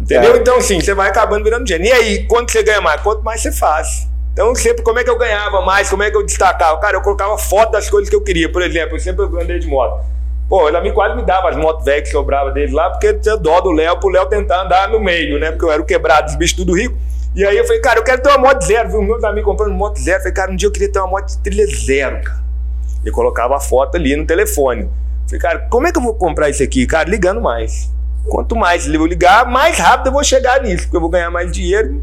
Entendeu? 0.00 0.32
Tá. 0.34 0.38
Então, 0.38 0.56
assim, 0.56 0.80
você 0.80 0.94
vai 0.94 1.08
acabando 1.08 1.44
virando 1.44 1.66
gênio. 1.66 1.86
E 1.86 1.92
aí, 1.92 2.26
quanto 2.26 2.52
você 2.52 2.62
ganha 2.62 2.80
mais? 2.80 3.00
Quanto 3.00 3.22
mais 3.22 3.40
você 3.40 3.52
faz. 3.52 4.08
Então, 4.32 4.54
sempre, 4.54 4.82
como 4.82 4.98
é 4.98 5.04
que 5.04 5.10
eu 5.10 5.18
ganhava 5.18 5.60
mais? 5.60 5.90
Como 5.90 6.02
é 6.02 6.10
que 6.10 6.16
eu 6.16 6.24
destacava? 6.24 6.78
Cara, 6.80 6.96
eu 6.96 7.02
colocava 7.02 7.36
foto 7.36 7.72
das 7.72 7.90
coisas 7.90 8.08
que 8.08 8.16
eu 8.16 8.22
queria. 8.22 8.50
Por 8.50 8.62
exemplo, 8.62 8.96
eu 8.96 9.00
sempre 9.00 9.24
andei 9.24 9.58
de 9.58 9.66
moto. 9.66 10.02
Pô, 10.48 10.68
ele 10.68 10.80
me 10.80 10.92
quase 10.92 11.14
me 11.14 11.22
dava 11.22 11.50
as 11.50 11.56
motos 11.56 11.84
velhas 11.84 12.02
que 12.02 12.10
sobrava 12.10 12.50
dele 12.50 12.72
lá, 12.72 12.90
porque 12.90 13.12
tinha 13.14 13.36
dó 13.36 13.60
do 13.60 13.70
Léo, 13.70 13.98
pro 13.98 14.08
Léo 14.08 14.26
tentar 14.26 14.62
andar 14.62 14.88
no 14.88 15.00
meio, 15.00 15.38
né? 15.38 15.50
Porque 15.50 15.64
eu 15.64 15.70
era 15.70 15.80
o 15.80 15.84
quebrado 15.84 16.26
dos 16.26 16.36
bichos 16.36 16.56
tudo 16.56 16.74
rico. 16.74 16.96
E 17.34 17.44
aí 17.44 17.56
eu 17.56 17.64
falei, 17.64 17.80
cara, 17.80 17.98
eu 17.98 18.04
quero 18.04 18.22
ter 18.22 18.28
uma 18.30 18.38
moto 18.38 18.62
zero. 18.62 18.90
Viu 18.90 19.02
meus 19.02 19.24
amigos 19.24 19.50
comprando 19.50 19.74
moto 19.74 19.98
zero. 19.98 20.18
Falei, 20.18 20.32
cara, 20.32 20.50
um 20.50 20.56
dia 20.56 20.68
eu 20.68 20.72
queria 20.72 20.90
ter 20.90 20.98
uma 20.98 21.08
moto 21.08 21.28
de 21.28 21.38
trilha 21.38 21.66
zero, 21.66 22.22
cara. 22.22 22.42
E 23.04 23.10
colocava 23.10 23.56
a 23.56 23.60
foto 23.60 23.96
ali 23.96 24.14
no 24.16 24.26
telefone. 24.26 24.90
Falei, 25.26 25.40
cara, 25.40 25.58
como 25.70 25.86
é 25.86 25.92
que 25.92 25.98
eu 25.98 26.02
vou 26.02 26.14
comprar 26.14 26.48
isso 26.48 26.62
aqui? 26.62 26.86
Cara, 26.86 27.08
ligando 27.08 27.40
mais. 27.40 27.90
Quanto 28.28 28.54
mais 28.54 28.86
eu 28.86 29.06
ligar, 29.06 29.46
mais 29.46 29.78
rápido 29.78 30.08
eu 30.08 30.12
vou 30.12 30.22
chegar 30.22 30.62
nisso, 30.62 30.84
porque 30.84 30.96
eu 30.96 31.00
vou 31.00 31.10
ganhar 31.10 31.30
mais 31.30 31.50
dinheiro. 31.50 32.02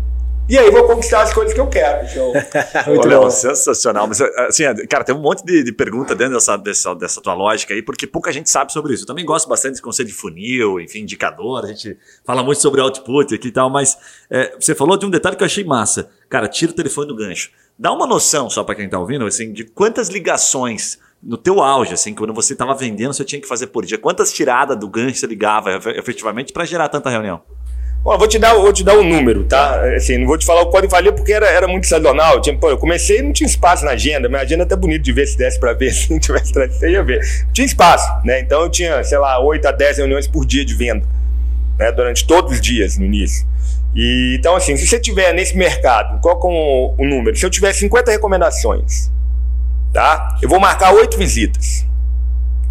E 0.49 0.57
aí 0.57 0.65
eu 0.65 0.71
vou 0.71 0.85
conquistar 0.87 1.21
as 1.21 1.31
coisas 1.31 1.53
que 1.53 1.59
eu 1.59 1.67
quero. 1.67 2.07
Então, 2.07 2.33
Muito 2.87 3.05
Olha, 3.07 3.19
bom. 3.19 3.29
sensacional. 3.29 4.07
Mas, 4.07 4.19
assim, 4.19 4.63
cara, 4.89 5.03
tem 5.03 5.13
um 5.13 5.19
monte 5.21 5.45
de, 5.45 5.63
de 5.63 5.71
pergunta 5.71 6.15
dentro 6.15 6.33
dessa, 6.33 6.57
dessa, 6.57 6.95
dessa 6.95 7.21
tua 7.21 7.33
lógica 7.35 7.73
aí, 7.73 7.83
porque 7.83 8.07
pouca 8.07 8.31
gente 8.31 8.49
sabe 8.49 8.73
sobre 8.73 8.93
isso. 8.93 9.03
Eu 9.03 9.07
também 9.07 9.23
gosto 9.23 9.47
bastante 9.47 9.75
de 9.75 9.81
conceito 9.81 10.07
de 10.09 10.13
funil, 10.15 10.79
enfim, 10.79 11.01
indicador. 11.01 11.63
A 11.63 11.67
gente 11.67 11.95
fala 12.25 12.41
muito 12.43 12.59
sobre 12.61 12.81
output 12.81 13.35
aqui 13.35 13.49
e 13.49 13.51
tal, 13.51 13.69
mas 13.69 13.95
é, 14.29 14.55
você 14.59 14.73
falou 14.73 14.97
de 14.97 15.05
um 15.05 15.09
detalhe 15.09 15.35
que 15.35 15.43
eu 15.43 15.45
achei 15.45 15.63
massa. 15.63 16.09
Cara, 16.27 16.47
tira 16.47 16.71
o 16.71 16.75
telefone 16.75 17.07
do 17.07 17.15
gancho. 17.15 17.51
Dá 17.77 17.91
uma 17.93 18.07
noção, 18.07 18.49
só 18.49 18.63
para 18.63 18.73
quem 18.75 18.89
tá 18.89 18.97
ouvindo, 18.99 19.25
assim, 19.25 19.53
de 19.53 19.63
quantas 19.65 20.09
ligações 20.09 20.97
no 21.21 21.37
teu 21.37 21.61
auge, 21.61 21.93
assim, 21.93 22.13
quando 22.15 22.33
você 22.33 22.53
estava 22.53 22.73
vendendo, 22.73 23.13
você 23.13 23.23
tinha 23.23 23.41
que 23.41 23.47
fazer 23.47 23.67
por 23.67 23.85
dia. 23.85 23.97
Quantas 23.97 24.31
tiradas 24.33 24.77
do 24.79 24.87
gancho 24.89 25.19
você 25.19 25.27
ligava 25.27 25.73
efe- 25.75 25.91
efetivamente 25.91 26.51
para 26.53 26.65
gerar 26.65 26.89
tanta 26.89 27.09
reunião? 27.09 27.41
Ó, 28.03 28.17
vou 28.17 28.27
te 28.27 28.39
dar, 28.39 28.53
vou 28.53 28.71
te 28.71 28.83
dar 28.83 28.97
um 28.97 29.03
número, 29.03 29.43
tá? 29.43 29.81
Assim, 29.93 30.17
não 30.17 30.25
vou 30.25 30.37
te 30.37 30.45
falar 30.45 30.61
o 30.61 30.67
quanto 30.67 30.87
valia 30.87 31.11
porque 31.11 31.33
era, 31.33 31.47
era 31.47 31.67
muito 31.67 31.85
sazonal. 31.85 32.39
Tinha, 32.41 32.57
pô, 32.57 32.69
eu 32.69 32.77
comecei 32.77 33.19
e 33.19 33.21
não 33.21 33.33
tinha 33.33 33.47
espaço 33.47 33.83
na 33.83 33.91
agenda. 33.91 34.29
Minha 34.29 34.41
agenda 34.41 34.63
é 34.63 34.65
até 34.65 34.75
bonito 34.75 35.03
de 35.03 35.11
ver 35.11 35.27
se 35.27 35.37
desse 35.37 35.59
pra 35.59 35.73
ver, 35.73 35.91
se 35.93 36.09
não 36.09 36.19
tivesse 36.19 36.53
você 36.53 36.91
ia 36.91 37.03
ver. 37.03 37.19
Tinha 37.51 37.65
espaço, 37.65 38.09
né? 38.23 38.39
Então 38.39 38.61
eu 38.61 38.69
tinha, 38.69 39.03
sei 39.03 39.17
lá, 39.17 39.39
8 39.39 39.67
a 39.67 39.71
10 39.71 39.97
reuniões 39.97 40.27
por 40.27 40.45
dia 40.45 40.63
de 40.63 40.73
venda, 40.73 41.05
né? 41.77 41.91
Durante 41.91 42.25
todos 42.25 42.53
os 42.53 42.61
dias 42.61 42.97
no 42.97 43.05
início. 43.05 43.45
E, 43.93 44.35
então, 44.39 44.55
assim, 44.55 44.77
se 44.77 44.87
você 44.87 44.99
tiver 44.99 45.33
nesse 45.33 45.57
mercado, 45.57 46.21
qual 46.21 46.39
que 46.39 46.47
é 46.47 46.49
o, 46.49 46.93
o 46.97 47.05
número? 47.05 47.35
Se 47.35 47.45
eu 47.45 47.49
tiver 47.49 47.73
50 47.73 48.11
recomendações, 48.11 49.11
tá? 49.91 50.37
Eu 50.41 50.47
vou 50.47 50.59
marcar 50.59 50.93
8 50.93 51.17
visitas. 51.17 51.85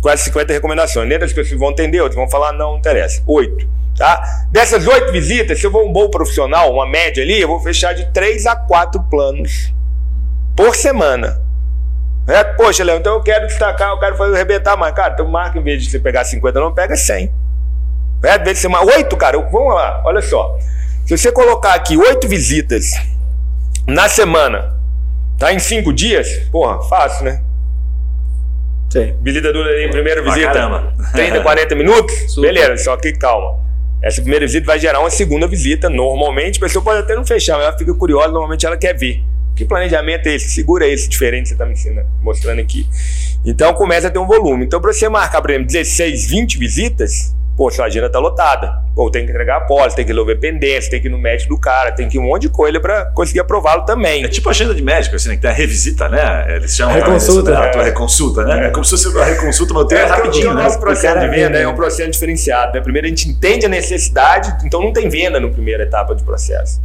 Quase 0.01 0.25
50 0.25 0.53
recomendações. 0.53 1.09
Nem 1.09 1.19
das 1.19 1.33
pessoas 1.33 1.59
vão 1.59 1.71
entender, 1.71 2.01
outras 2.01 2.17
vão 2.17 2.31
falar, 2.31 2.53
não, 2.53 2.73
não 2.73 2.79
interessa. 2.79 3.23
8. 3.27 3.69
Tá? 3.99 4.47
Dessas 4.53 4.87
oito 4.87 5.11
visitas, 5.11 5.59
se 5.59 5.67
eu 5.67 5.73
vou 5.73 5.85
um 5.85 5.93
bom 5.93 6.09
profissional, 6.09 6.73
uma 6.73 6.87
média 6.87 7.21
ali, 7.21 7.41
eu 7.41 7.49
vou 7.49 7.59
fechar 7.59 7.93
de 7.93 8.07
três 8.13 8.47
a 8.47 8.55
quatro 8.55 9.03
planos 9.11 9.75
por 10.57 10.77
semana. 10.77 11.43
É, 12.29 12.45
poxa, 12.45 12.85
Léo, 12.85 12.99
então 12.99 13.15
eu 13.15 13.23
quero 13.23 13.49
destacar, 13.49 13.91
eu 13.91 13.99
quero 13.99 14.17
fazer 14.17 14.37
arrebentar 14.37 14.77
mais. 14.77 14.95
Cara, 14.95 15.15
então 15.15 15.27
marca, 15.27 15.59
em 15.59 15.63
vez 15.65 15.83
de 15.83 15.91
você 15.91 15.99
pegar 15.99 16.25
50, 16.25 16.61
não 16.61 16.73
pega 16.73 16.95
100. 16.95 17.33
É, 18.23 18.55
você 18.55 18.69
marca 18.69 18.87
8, 18.87 19.17
cara, 19.17 19.37
vamos 19.51 19.75
lá, 19.75 20.01
olha 20.05 20.23
só. 20.23 20.57
Se 21.05 21.19
você 21.19 21.33
colocar 21.33 21.75
aqui 21.75 21.97
8 21.97 22.29
visitas 22.29 22.93
na 23.85 24.09
semana, 24.09 24.77
tá 25.39 25.53
em 25.53 25.59
5 25.59 25.93
dias, 25.93 26.29
porra, 26.53 26.81
fácil, 26.83 27.25
né? 27.25 27.43
Sim. 28.91 29.17
Visita 29.21 29.53
dura 29.53 29.71
aí, 29.71 29.91
primeira 29.91 30.23
visita, 30.23 30.53
caramba. 30.53 30.95
30, 31.13 31.41
40 31.41 31.75
minutos? 31.75 32.15
Super. 32.33 32.53
Beleza, 32.55 32.85
só 32.85 32.97
que 32.97 33.13
calma. 33.13 33.68
Essa 34.01 34.21
primeira 34.21 34.47
visita 34.47 34.67
vai 34.67 34.79
gerar 34.79 35.01
uma 35.01 35.11
segunda 35.11 35.47
visita. 35.47 35.89
Normalmente, 35.89 36.59
a 36.59 36.61
pessoa 36.61 36.83
pode 36.83 37.01
até 37.01 37.15
não 37.15 37.27
fechar, 37.27 37.57
mas 37.57 37.67
ela 37.67 37.79
fica 37.79 37.93
curiosa, 37.95 38.29
normalmente 38.29 38.65
ela 38.65 38.77
quer 38.77 38.97
ver. 38.97 39.23
Que 39.57 39.65
planejamento 39.65 40.29
é 40.29 40.37
esse? 40.37 40.51
Segura 40.51 40.87
esse 40.87 41.09
diferente 41.09 41.43
que 41.43 41.49
você 41.49 41.55
está 41.55 41.67
me 41.67 41.73
ensinando, 41.73 42.07
mostrando 42.23 42.61
aqui. 42.61 42.87
Então 43.45 43.75
começa 43.75 44.07
a 44.07 44.11
ter 44.11 44.21
um 44.21 44.27
volume. 44.27 44.65
Então, 44.65 44.81
para 44.81 44.93
você 44.93 45.09
marcar, 45.09 45.41
por 45.41 45.51
exemplo, 45.51 45.67
16, 45.67 46.27
20 46.29 46.59
visitas, 46.59 47.35
pô, 47.59 47.69
sua 47.73 47.87
agenda 47.87 48.09
tá 48.09 48.21
lotada. 48.21 48.73
Pô, 48.95 49.11
tem 49.11 49.27
que 49.27 49.33
entregar 49.33 49.57
a 49.57 49.61
pós, 49.63 49.93
tem 49.93 50.05
que 50.05 50.13
resolver 50.13 50.37
pendência, 50.37 50.89
tem 50.89 51.01
que 51.01 51.09
ir 51.09 51.11
no 51.11 51.19
médico 51.19 51.53
do 51.53 51.61
cara, 51.61 51.91
tem 51.91 52.09
que 52.09 52.17
ir 52.17 52.21
um 52.21 52.23
monte 52.23 52.43
de 52.43 52.51
coisa 52.51 52.79
para 52.79 53.07
conseguir 53.07 53.41
aprová-lo 53.41 53.85
também. 53.85 54.25
É 54.25 54.29
tipo 54.29 54.49
agenda 54.49 54.73
de 54.73 54.83
médico, 54.83 55.17
assim, 55.17 55.31
né? 55.31 55.35
Que 55.35 55.43
tem 55.43 55.51
a 55.51 55.55
revisita, 55.55 56.09
né? 56.09 56.55
Eles 56.55 56.77
chamam 56.77 56.95
Reconsulta. 56.95 57.59
A 57.59 57.69
tua 57.71 57.83
reconsulta, 57.83 58.45
né? 58.45 58.69
É 58.69 58.71
como 58.71 58.85
se 58.85 58.91
fosse 58.93 59.19
a 59.19 59.25
reconsulta, 59.25 59.75
mas 59.75 59.83
o 59.83 59.87
teu 59.89 59.99
é, 59.99 60.03
É, 60.03 60.07
porque 60.07 60.21
rapidinho, 60.21 60.51
o 60.53 60.55
né? 60.55 60.63
nosso 60.63 60.79
processo 60.79 61.15
cara 61.15 61.29
de 61.29 61.35
venda 61.35 61.59
é 61.59 61.67
um 61.67 61.71
né? 61.73 61.77
processo 61.77 62.11
diferenciado. 62.13 62.73
Né? 62.75 62.81
Primeiro 62.81 63.07
a 63.09 63.11
gente 63.11 63.29
entende 63.29 63.67
a 63.67 63.69
necessidade, 63.69 64.57
então 64.65 64.81
não 64.81 64.93
tem 64.93 65.09
venda 65.09 65.41
na 65.41 65.49
primeira 65.49 65.83
etapa 65.83 66.15
do 66.15 66.23
processo. 66.23 66.81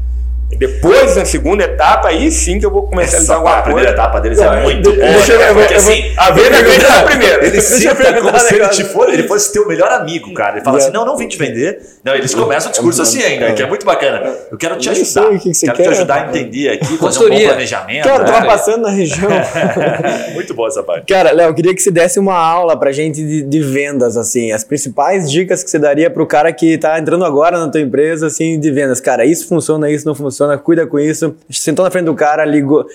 Depois, 0.58 1.16
na 1.16 1.26
segunda 1.26 1.64
etapa, 1.64 2.10
aí 2.10 2.32
sim 2.32 2.60
que 2.60 2.66
eu 2.66 2.72
vou 2.72 2.84
comercializar 2.88 3.24
Essa 3.24 3.36
alguma 3.36 3.58
a 3.58 3.62
primeira 3.62 3.90
coisa. 3.90 4.02
etapa 4.04 4.22
deles 4.22 4.38
Não, 4.40 4.54
é 4.54 4.62
muito 4.64 4.92
deixa 4.92 5.06
boa. 5.08 5.34
eu- 5.34 5.40
né? 5.40 5.50
eu 5.50 5.54
vou- 5.54 5.64
Porque 5.64 5.74
assim, 5.76 6.14
A 6.18 6.32
venda 6.32 6.64
vem 6.64 6.78
na 6.80 7.04
primeira. 7.04 7.46
Ele 7.46 7.52
Deixa 7.52 7.96
perguntar 7.96 8.22
como 8.22 8.40
se 8.40 8.56
ele, 8.56 8.68
te 8.70 8.84
for, 8.84 9.10
ele 9.10 9.24
fosse 9.28 9.52
teu 9.54 9.68
melhor 9.68 9.92
amigo, 9.92 10.34
cara. 10.34 10.56
Ele 10.58 10.66
fala 10.66 10.78
assim: 10.78 10.92
não, 10.92 11.06
não 11.06 11.16
vim 11.18 11.28
te 11.28 11.38
vender. 11.38 11.80
Não, 12.04 12.14
eles 12.16 12.34
começam 12.36 12.70
o 12.70 12.72
discurso 12.72 13.02
assim 13.02 13.22
ainda, 13.24 13.54
que 13.54 13.62
é 13.62 13.66
muito 13.68 13.86
bacana. 13.86 14.22
Eu 14.52 14.58
quero 14.58 14.76
te 14.78 14.90
ajudar. 14.90 15.30
que 15.40 15.52
que 15.52 15.60
quero 15.62 15.78
quer. 15.78 15.84
te 15.84 15.90
ajudar 15.90 16.16
a 16.16 16.30
entender 16.30 16.70
aqui, 16.70 16.98
fazer 16.98 17.26
um 17.26 17.30
bom 17.30 17.40
planejamento. 17.46 18.04
Cara, 18.04 18.16
eu 18.18 18.26
né? 18.26 18.32
tava 18.32 18.46
passando 18.46 18.82
na 18.84 18.90
região. 18.90 19.30
Muito 20.34 20.54
boa 20.54 20.68
essa 20.68 20.84
parte. 20.84 21.06
Cara, 21.08 21.32
Léo, 21.32 21.50
eu 21.50 21.54
queria 21.54 21.74
que 21.74 21.82
você 21.82 21.92
desse 21.92 22.20
uma 22.20 22.36
aula 22.36 22.78
pra 22.78 22.92
gente 22.92 23.24
de, 23.24 23.42
de 23.44 23.60
vendas, 23.62 24.18
assim, 24.18 24.52
as 24.52 24.64
principais 24.64 25.32
dicas 25.32 25.64
que 25.64 25.70
você 25.70 25.80
daria 25.80 26.10
pro 26.10 26.26
cara 26.28 26.52
que 26.52 26.78
tá 26.78 27.00
entrando 27.00 27.24
agora 27.24 27.58
na 27.58 27.70
tua 27.70 27.80
empresa, 27.80 28.28
assim, 28.28 28.60
de 28.60 28.70
vendas. 28.72 29.00
Cara, 29.00 29.24
isso 29.26 29.48
funciona, 29.48 29.90
isso 29.90 30.06
não 30.06 30.14
funciona, 30.16 30.43
cuida 30.58 30.86
com 30.88 31.00
isso. 31.00 31.36
Sentou 31.50 31.84
na 31.86 31.92
frente 31.92 32.06
do 32.06 32.14
cara, 32.16 32.44
ligou. 32.46 32.86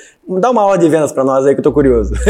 Dá 0.41 0.51
uma 0.51 0.61
aula 0.63 0.77
de 0.77 0.87
vendas 0.91 1.11
pra 1.11 1.25
nós 1.25 1.47
aí 1.47 1.55
que 1.55 1.61
eu 1.61 1.65
tô 1.65 1.73
curioso. 1.73 2.13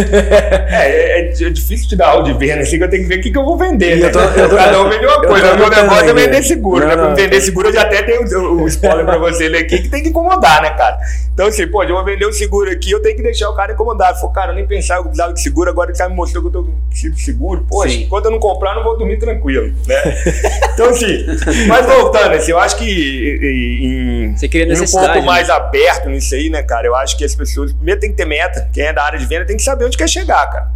É, 0.71 1.21
é, 1.21 1.29
é 1.29 1.51
difícil 1.51 1.89
te 1.89 1.97
dar 1.97 2.09
aula 2.11 2.25
de 2.25 2.33
venda, 2.35 2.61
assim 2.63 2.77
que 2.79 2.85
eu 2.85 2.91
tenho 2.91 3.03
que 3.03 3.09
ver 3.09 3.19
o 3.19 3.23
que, 3.23 3.31
que 3.33 3.39
eu 3.39 3.45
vou 3.45 3.57
vender. 3.57 3.97
Né? 3.97 4.07
eu 4.09 4.13
tô- 4.13 4.21
eu 4.21 4.49
tô- 4.49 4.57
Cada 4.57 4.81
um 4.83 4.89
vende 4.89 5.05
uma 5.07 5.21
coisa. 5.27 5.55
O 5.55 5.59
meu 5.59 5.69
negócio 5.71 6.09
é 6.11 6.13
vender 6.13 6.43
seguro, 6.43 6.81
Não, 6.81 6.89
né? 6.89 6.95
Pra 6.97 7.09
não. 7.09 7.17
vender 7.17 7.41
seguro 7.41 7.69
eu 7.69 7.73
já 7.73 7.83
até 7.83 8.03
tenho 8.03 8.23
o, 8.23 8.63
o 8.63 8.69
spoiler 8.69 9.05
pra 9.05 9.19
você 9.19 9.49
ler 9.49 9.59
aqui, 9.65 9.79
que 9.83 9.89
tem 9.89 10.03
que 10.03 10.11
incomodar, 10.11 10.63
né, 10.63 10.71
cara? 10.71 10.99
Então, 11.33 11.47
assim, 11.47 11.67
pô, 11.67 11.83
eu 11.85 11.95
vou 11.95 12.05
vender 12.05 12.27
um 12.27 12.33
seguro 12.33 12.71
aqui, 12.71 12.91
eu 12.93 13.01
tenho 13.01 13.17
que 13.17 13.23
deixar 13.23 13.49
o 13.51 13.55
cara 13.55 13.73
incomodado. 13.73 14.19
Falei, 14.21 14.35
cara, 14.35 14.53
eu 14.53 14.57
nem 14.57 14.67
pensava 14.67 15.01
que 15.03 15.07
eu 15.07 15.11
precisava 15.11 15.33
de 15.33 15.41
seguro, 15.41 15.71
agora 15.71 15.91
ele 15.91 15.99
tá 15.99 16.09
me 16.09 16.15
mostrando 16.15 16.51
que 16.51 16.57
eu 16.57 16.63
tô 16.63 16.69
com 16.69 17.17
seguro. 17.17 17.65
Poxa, 17.69 17.91
Sim. 17.91 18.03
enquanto 18.05 18.27
eu 18.27 18.31
não 18.31 18.39
comprar, 18.39 18.73
eu 18.73 18.77
não 18.77 18.85
vou 18.85 18.99
dormir 18.99 19.19
tranquilo, 19.19 19.73
né? 19.87 19.97
Então, 20.75 20.91
assim, 20.91 21.27
mas 21.67 21.85
voltando, 21.87 22.35
assim, 22.35 22.53
eu 22.53 22.59
acho 22.59 22.77
que 22.77 23.39
em, 23.43 24.37
Você 24.37 24.47
cria 24.49 24.65
um 24.65 24.69
necessidade, 24.69 25.08
pouco 25.12 25.27
né? 25.27 25.27
mais 25.27 25.51
aberto 25.51 26.09
nisso 26.09 26.35
aí, 26.35 26.51
né, 26.51 26.62
cara? 26.62 26.87
Eu 26.87 26.94
acho 26.94 27.16
que 27.16 27.25
as 27.25 27.35
pessoas, 27.35 27.73
primeiro 27.73 28.01
tem 28.01 28.11
que 28.11 28.16
ter 28.16 28.25
meta, 28.25 28.68
quem 28.73 28.85
é 28.85 28.92
da 28.92 29.03
área 29.03 29.18
de 29.18 29.27
venda 29.27 29.44
tem 29.44 29.57
que 29.57 29.62
saber 29.62 29.85
onde 29.85 29.97
quer 29.97 30.09
chegar, 30.09 30.47
cara. 30.49 30.68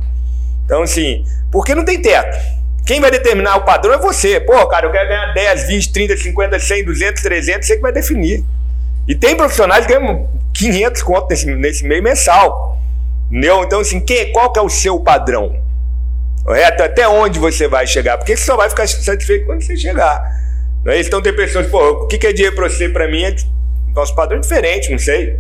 Então, 0.65 0.83
assim, 0.83 1.25
porque 1.51 1.75
não 1.75 1.85
tem 1.85 2.01
teto. 2.01 2.37
Quem 2.85 3.01
vai 3.01 3.11
determinar 3.11 3.57
o 3.57 3.65
padrão 3.65 3.95
é 3.95 3.99
você. 3.99 4.41
Pô, 4.41 4.67
cara, 4.67 4.87
eu 4.87 4.93
quero 4.93 5.09
ganhar 5.09 5.33
10, 5.33 5.67
20, 5.69 5.93
30, 5.93 6.17
50, 6.17 6.59
100, 6.59 6.85
200, 6.85 7.23
300, 7.23 7.67
você 7.67 7.77
que 7.77 7.83
vai 7.83 7.93
definir. 7.93 8.45
E 9.07 9.15
tem 9.15 9.37
profissionais 9.37 9.87
que 9.87 9.93
ganham 9.95 10.29
500 10.53 11.03
conto 11.03 11.29
nesse, 11.31 11.47
nesse 11.47 11.85
meio 11.85 12.03
mensal. 12.03 12.79
Entendeu? 13.31 13.63
Então, 13.63 13.81
assim, 13.81 14.01
quem, 14.01 14.33
qual 14.33 14.53
que 14.53 14.59
é 14.59 14.63
o 14.63 14.69
seu 14.69 14.99
padrão? 15.01 15.57
Correto? 16.45 16.83
Até 16.83 17.07
onde 17.07 17.39
você 17.39 17.69
vai 17.69 17.87
chegar? 17.87 18.19
Porque 18.19 18.37
você 18.37 18.45
só 18.45 18.57
vai 18.57 18.69
ficar 18.69 18.87
satisfeito 18.87 19.47
quando 19.47 19.63
você 19.63 19.77
chegar. 19.77 20.23
Não 20.85 20.93
é 20.93 20.99
isso? 20.99 21.09
Então 21.09 21.23
tem 21.23 21.35
pessoas, 21.35 21.67
pô, 21.69 21.79
o 21.91 22.07
que 22.09 22.19
que 22.19 22.27
é 22.27 22.33
dinheiro 22.33 22.57
pra 22.57 22.69
você? 22.69 22.89
Pra 22.89 23.07
mim 23.09 23.23
é 23.23 23.35
nosso 23.95 24.15
padrão 24.15 24.39
é 24.39 24.41
diferente, 24.41 24.91
não 24.91 24.99
sei. 24.99 25.39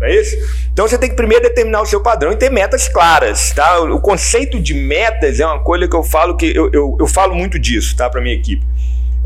Não 0.00 0.06
é 0.06 0.14
isso? 0.14 0.34
Então 0.72 0.88
você 0.88 0.96
tem 0.96 1.10
que 1.10 1.16
primeiro 1.16 1.44
determinar 1.44 1.82
o 1.82 1.86
seu 1.86 2.00
padrão 2.00 2.32
e 2.32 2.36
ter 2.36 2.50
metas 2.50 2.88
claras, 2.88 3.52
tá? 3.52 3.80
O 3.80 4.00
conceito 4.00 4.58
de 4.58 4.72
metas 4.72 5.38
é 5.38 5.46
uma 5.46 5.58
coisa 5.62 5.86
que 5.86 5.94
eu 5.94 6.02
falo 6.02 6.36
que 6.36 6.56
eu, 6.56 6.70
eu, 6.72 6.96
eu 6.98 7.06
falo 7.06 7.34
muito 7.34 7.58
disso, 7.58 7.94
tá? 7.94 8.08
Pra 8.08 8.20
minha 8.20 8.34
equipe. 8.34 8.64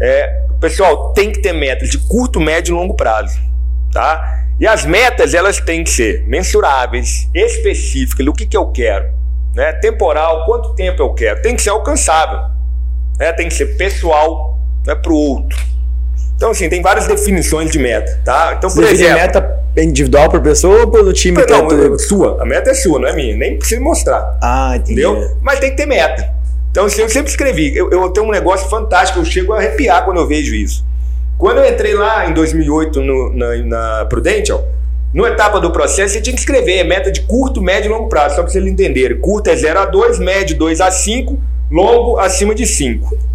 É, 0.01 0.43
pessoal, 0.61 1.13
tem 1.13 1.31
que 1.31 1.41
ter 1.41 1.53
metas 1.53 1.89
de 1.91 1.99
curto, 1.99 2.41
médio 2.41 2.75
e 2.75 2.77
longo 2.77 2.95
prazo, 2.95 3.39
tá? 3.93 4.43
E 4.59 4.67
as 4.67 4.85
metas, 4.85 5.33
elas 5.35 5.61
têm 5.61 5.85
que 5.85 5.91
ser 5.91 6.25
mensuráveis, 6.27 7.29
específicas, 7.33 8.27
o 8.27 8.33
que 8.33 8.47
que 8.47 8.57
eu 8.57 8.67
quero, 8.67 9.13
né? 9.55 9.73
Temporal, 9.75 10.45
quanto 10.45 10.75
tempo 10.75 11.01
eu 11.01 11.15
quero. 11.15 11.41
Tem 11.41 11.55
que 11.55 11.63
ser 11.63 11.71
alcançável, 11.71 12.41
né? 13.17 13.33
Tem 13.33 13.47
que 13.47 13.55
ser 13.55 13.77
pessoal, 13.77 14.59
não 14.85 14.93
é 14.93 14.97
pro 14.97 15.15
outro. 15.15 15.74
Então, 16.45 16.53
assim, 16.53 16.69
tem 16.69 16.83
várias 16.83 17.07
definições 17.07 17.71
de 17.71 17.79
meta, 17.79 18.21
tá? 18.23 18.53
Então, 18.59 18.69
por 18.69 18.83
define 18.83 19.05
exemplo... 19.05 19.19
meta 19.19 19.65
individual 19.79 20.29
por 20.29 20.43
pessoa 20.43 20.83
ou 20.83 20.91
pelo 20.91 21.11
time 21.11 21.39
Não, 21.39 21.47
todo? 21.47 21.99
sua. 21.99 22.43
A 22.43 22.45
meta 22.45 22.71
é 22.71 22.75
sua, 22.75 22.99
não 22.99 23.09
é 23.09 23.17
minha. 23.17 23.35
Nem 23.35 23.57
precisa 23.57 23.81
mostrar. 23.81 24.37
Ah, 24.43 24.75
entendi. 24.77 25.01
Entendeu? 25.01 25.39
Mas 25.41 25.59
tem 25.59 25.71
que 25.71 25.77
ter 25.79 25.87
meta. 25.87 26.35
Então, 26.71 26.85
assim, 26.85 27.01
eu 27.01 27.09
sempre 27.09 27.31
escrevi. 27.31 27.75
Eu, 27.75 27.89
eu 27.91 28.11
tenho 28.11 28.27
um 28.27 28.31
negócio 28.31 28.69
fantástico, 28.69 29.21
eu 29.21 29.25
chego 29.25 29.55
a 29.55 29.57
arrepiar 29.57 30.05
quando 30.05 30.19
eu 30.19 30.27
vejo 30.27 30.55
isso. 30.55 30.85
Quando 31.39 31.61
eu 31.61 31.67
entrei 31.67 31.95
lá 31.95 32.29
em 32.29 32.35
2008 32.35 33.01
no, 33.01 33.33
na, 33.33 33.57
na 33.57 34.05
Prudential, 34.05 34.69
numa 35.15 35.29
etapa 35.29 35.59
do 35.59 35.73
processo, 35.73 36.13
você 36.13 36.21
tinha 36.21 36.35
que 36.35 36.41
escrever 36.41 36.85
meta 36.85 37.11
de 37.11 37.23
curto, 37.23 37.63
médio 37.63 37.89
e 37.89 37.95
longo 37.95 38.11
prazo, 38.11 38.35
só 38.35 38.43
para 38.43 38.53
vocês 38.53 38.67
entenderem. 38.67 39.19
Curto 39.19 39.49
é 39.49 39.57
0 39.57 39.81
a 39.81 39.87
2, 39.87 40.19
médio 40.19 40.59
2 40.59 40.83
a 40.83 40.91
5, 40.91 41.39
longo 41.71 42.19
acima 42.19 42.55
de 42.55 42.67
5. 42.67 43.34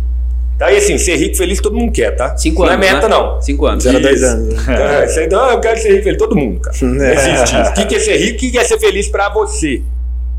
Tá? 0.60 0.70
E 0.74 0.78
assim, 0.78 0.98
ser 0.98 1.16
rico 1.16 1.36
e 1.36 1.38
feliz 1.38 1.62
todo 1.62 1.74
mundo 1.76 1.92
quer, 1.94 2.12
tá? 2.18 2.36
Cinco 2.36 2.64
não 2.66 2.74
anos. 2.74 2.86
é 2.86 2.94
meta, 2.94 3.08
né? 3.08 3.16
não. 3.16 3.42
Cinco 3.42 3.66
anos. 3.66 3.82
Zero 3.82 3.98
a 3.98 4.02
dois 4.02 4.22
Isso. 4.22 4.26
anos. 4.30 4.68
É, 4.68 5.06
isso 5.06 5.20
aí, 5.20 5.26
então, 5.26 5.50
eu 5.52 5.60
quero 5.62 5.80
ser 5.80 5.88
rico 5.88 6.02
e 6.02 6.04
feliz. 6.04 6.18
Todo 6.20 6.36
mundo, 6.36 6.60
cara. 6.60 6.78
Não 6.82 7.00
É. 7.06 7.14
existe 7.14 7.56
isso. 7.62 7.72
O 7.72 7.88
que 7.88 7.96
é 7.96 8.00
ser 8.00 8.18
rico? 8.18 8.36
O 8.46 8.52
que 8.52 8.58
é 8.58 8.64
ser 8.66 8.78
feliz 8.78 9.08
pra 9.08 9.30
você? 9.30 9.82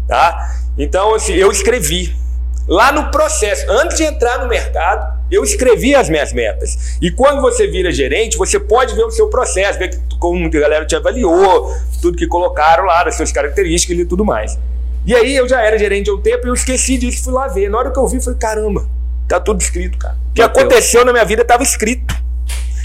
Tá? 0.07 0.37
Então, 0.77 1.15
assim, 1.15 1.33
eu 1.33 1.51
escrevi. 1.51 2.15
Lá 2.69 2.93
no 2.93 3.11
processo, 3.11 3.65
antes 3.71 3.97
de 3.97 4.05
entrar 4.05 4.39
no 4.41 4.47
mercado, 4.49 5.19
eu 5.31 5.43
escrevi 5.43 5.95
as 5.95 6.09
minhas 6.11 6.33
metas. 6.35 6.99
E 7.01 7.11
quando 7.11 7.41
você 7.41 7.67
vira 7.67 7.91
gerente, 7.91 8.37
você 8.37 8.61
pode 8.61 8.95
ver 8.95 9.05
o 9.05 9.11
seu 9.11 9.29
processo, 9.29 9.79
ver 9.79 9.99
como 10.21 10.47
a 10.47 10.51
galera 10.51 10.85
te 10.85 10.95
avaliou, 10.95 11.75
tudo 12.03 12.17
que 12.19 12.27
colocaram 12.29 12.85
lá, 12.85 13.03
as 13.03 13.17
suas 13.17 13.33
características 13.33 13.99
e 13.99 14.05
tudo 14.05 14.25
mais. 14.25 14.57
E 15.07 15.15
aí 15.15 15.35
eu 15.35 15.49
já 15.49 15.63
era 15.63 15.79
gerente 15.79 16.11
há 16.11 16.13
um 16.13 16.21
tempo 16.21 16.47
e 16.47 16.51
eu 16.51 16.55
esqueci 16.55 16.99
disso, 16.99 17.25
fui 17.25 17.33
lá 17.33 17.49
ver. 17.49 17.71
Na 17.71 17.79
hora 17.79 17.91
que 17.91 17.99
eu 17.99 18.07
vi, 18.07 18.19
eu 18.19 18.23
falei, 18.23 18.39
caramba, 18.39 18.87
tá 19.31 19.41
tudo 19.41 19.61
escrito, 19.61 19.97
cara. 19.97 20.15
O 20.31 20.35
que 20.35 20.43
Bateu. 20.43 20.63
aconteceu 20.63 21.05
na 21.05 21.13
minha 21.13 21.25
vida 21.25 21.43
estava 21.43 21.63
escrito. 21.63 22.15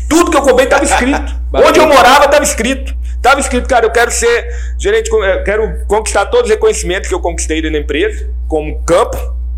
Tudo 0.07 0.29
que 0.29 0.37
eu 0.37 0.41
comprei 0.43 0.65
estava 0.65 0.83
escrito. 0.85 1.35
Onde 1.53 1.79
eu 1.79 1.87
morava 1.87 2.25
estava 2.25 2.43
escrito. 2.43 2.95
Estava 3.15 3.39
escrito, 3.39 3.67
cara, 3.67 3.87
eu 3.87 3.91
quero 3.91 4.11
ser 4.11 4.47
gerente, 4.77 5.09
eu 5.11 5.43
quero 5.43 5.85
conquistar 5.87 6.27
todos 6.27 6.45
os 6.45 6.51
reconhecimentos 6.51 7.09
que 7.09 7.15
eu 7.15 7.19
conquistei 7.19 7.59
da 7.59 7.75
empresa, 7.75 8.29
como 8.47 8.83
campo, 8.83 9.17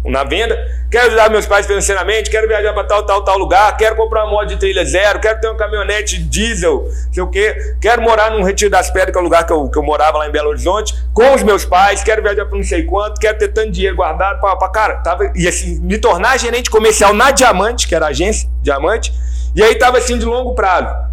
na 0.10 0.24
venda. 0.24 0.58
Quero 0.90 1.08
ajudar 1.08 1.30
meus 1.30 1.46
pais 1.46 1.66
financeiramente, 1.66 2.30
quero 2.30 2.48
viajar 2.48 2.74
para 2.74 2.84
tal, 2.84 3.06
tal, 3.06 3.24
tal 3.24 3.38
lugar, 3.38 3.76
quero 3.76 3.96
comprar 3.96 4.24
uma 4.24 4.32
moto 4.32 4.48
de 4.48 4.58
trilha 4.58 4.86
zero, 4.86 5.20
quero 5.20 5.40
ter 5.40 5.48
uma 5.48 5.58
caminhonete 5.58 6.18
diesel, 6.18 6.88
sei 7.12 7.24
o 7.24 7.28
quê. 7.28 7.76
Quero 7.82 8.02
morar 8.02 8.32
num 8.32 8.44
Retiro 8.44 8.72
das 8.72 8.90
Pedras, 8.90 9.12
que 9.12 9.18
é 9.18 9.22
o 9.22 9.24
lugar 9.24 9.46
que 9.46 9.52
eu, 9.52 9.70
que 9.70 9.78
eu 9.78 9.84
morava 9.84 10.18
lá 10.18 10.28
em 10.28 10.32
Belo 10.32 10.50
Horizonte, 10.50 10.96
com 11.14 11.34
os 11.34 11.44
meus 11.44 11.66
pais, 11.66 12.04
quero 12.04 12.22
viajar 12.22 12.46
para 12.46 12.58
não 12.58 12.64
sei 12.64 12.84
quanto, 12.84 13.20
quero 13.20 13.38
ter 13.38 13.50
tanto 13.50 13.72
dinheiro 13.72 13.96
guardado 13.96 14.40
para, 14.40 14.70
cara, 14.70 14.96
tava, 14.98 15.32
e 15.36 15.48
assim, 15.48 15.80
me 15.82 15.98
tornar 15.98 16.38
gerente 16.38 16.70
comercial 16.70 17.14
na 17.14 17.32
Diamante, 17.32 17.88
que 17.88 17.96
era 17.96 18.06
a 18.06 18.10
agência 18.10 18.50
Diamante, 18.62 19.14
e 19.56 19.62
aí 19.62 19.76
tava 19.76 19.98
assim 19.98 20.18
de 20.18 20.26
longo 20.26 20.56
prazo 20.56 21.08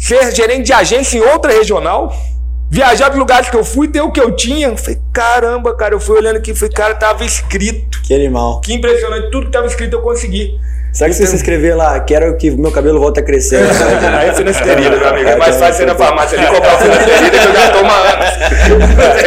ser 0.00 0.34
gerente 0.34 0.64
de 0.64 0.72
agência 0.72 1.18
em 1.18 1.20
outra 1.20 1.52
regional, 1.52 2.12
viajar 2.70 3.10
para 3.10 3.18
lugares 3.18 3.50
que 3.50 3.56
eu 3.56 3.64
fui, 3.64 3.88
ter 3.88 4.00
o 4.00 4.12
que 4.12 4.20
eu 4.20 4.34
tinha. 4.34 4.68
Eu 4.68 4.76
falei, 4.76 5.00
caramba, 5.12 5.74
cara, 5.74 5.94
eu 5.94 6.00
fui 6.00 6.16
olhando 6.16 6.36
aqui, 6.36 6.54
falei, 6.54 6.72
cara, 6.72 6.94
tava 6.94 7.24
escrito. 7.24 8.00
Que 8.02 8.14
animal. 8.14 8.60
Que 8.60 8.74
impressionante, 8.74 9.30
tudo 9.30 9.46
que 9.46 9.52
tava 9.52 9.66
escrito 9.66 9.94
eu 9.94 10.02
consegui. 10.02 10.58
Será 10.92 11.08
que 11.08 11.14
se 11.14 11.24
você 11.24 11.36
escrever 11.36 11.74
lá, 11.76 12.00
quero 12.00 12.36
que 12.36 12.50
meu 12.50 12.72
cabelo 12.72 12.98
volte 12.98 13.20
a 13.20 13.22
crescer? 13.22 13.62
Aí 14.18 14.28
é 14.28 14.34
finasterida, 14.34 14.96
meu 14.96 15.08
amigo. 15.08 15.28
É 15.28 15.36
mais 15.36 15.56
fácil 15.56 15.74
ser 15.74 15.86
na 15.86 15.94
farmácia 15.94 16.38
ali 16.38 16.48
comprar 16.48 16.74
o 16.76 16.78
finasterida 16.78 17.30
que 17.30 17.46
eu 17.46 17.54
já 17.54 17.72
tomo 17.72 17.90
antes. 17.90 19.20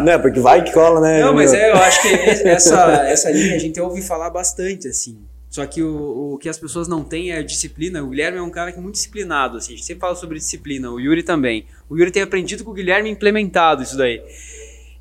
Não, 0.04 0.20
porque 0.20 0.40
vai 0.40 0.62
que 0.62 0.72
cola, 0.72 1.00
né? 1.00 1.20
Não, 1.20 1.34
mas 1.34 1.52
é, 1.52 1.72
eu 1.72 1.76
acho 1.76 2.00
que 2.02 2.08
essa, 2.48 3.04
essa 3.06 3.30
linha 3.30 3.56
a 3.56 3.58
gente 3.58 3.78
ouve 3.80 4.00
falar 4.00 4.30
bastante, 4.30 4.88
assim. 4.88 5.18
Só 5.50 5.66
que 5.66 5.82
o, 5.82 6.34
o 6.34 6.38
que 6.38 6.48
as 6.48 6.56
pessoas 6.56 6.86
não 6.86 7.02
têm 7.02 7.32
é 7.32 7.42
disciplina. 7.42 8.00
O 8.02 8.06
Guilherme 8.06 8.38
é 8.38 8.42
um 8.42 8.50
cara 8.50 8.70
que 8.70 8.78
é 8.78 8.80
muito 8.80 8.94
disciplinado, 8.94 9.56
assim. 9.58 9.72
A 9.72 9.76
gente 9.76 9.84
sempre 9.84 10.00
fala 10.00 10.14
sobre 10.14 10.38
disciplina, 10.38 10.88
o 10.88 11.00
Yuri 11.00 11.24
também. 11.24 11.66
O 11.88 11.98
Yuri 11.98 12.12
tem 12.12 12.22
aprendido 12.22 12.62
com 12.62 12.70
o 12.70 12.74
Guilherme 12.74 13.08
e 13.08 13.12
implementado 13.12 13.82
isso 13.82 13.98
daí. 13.98 14.22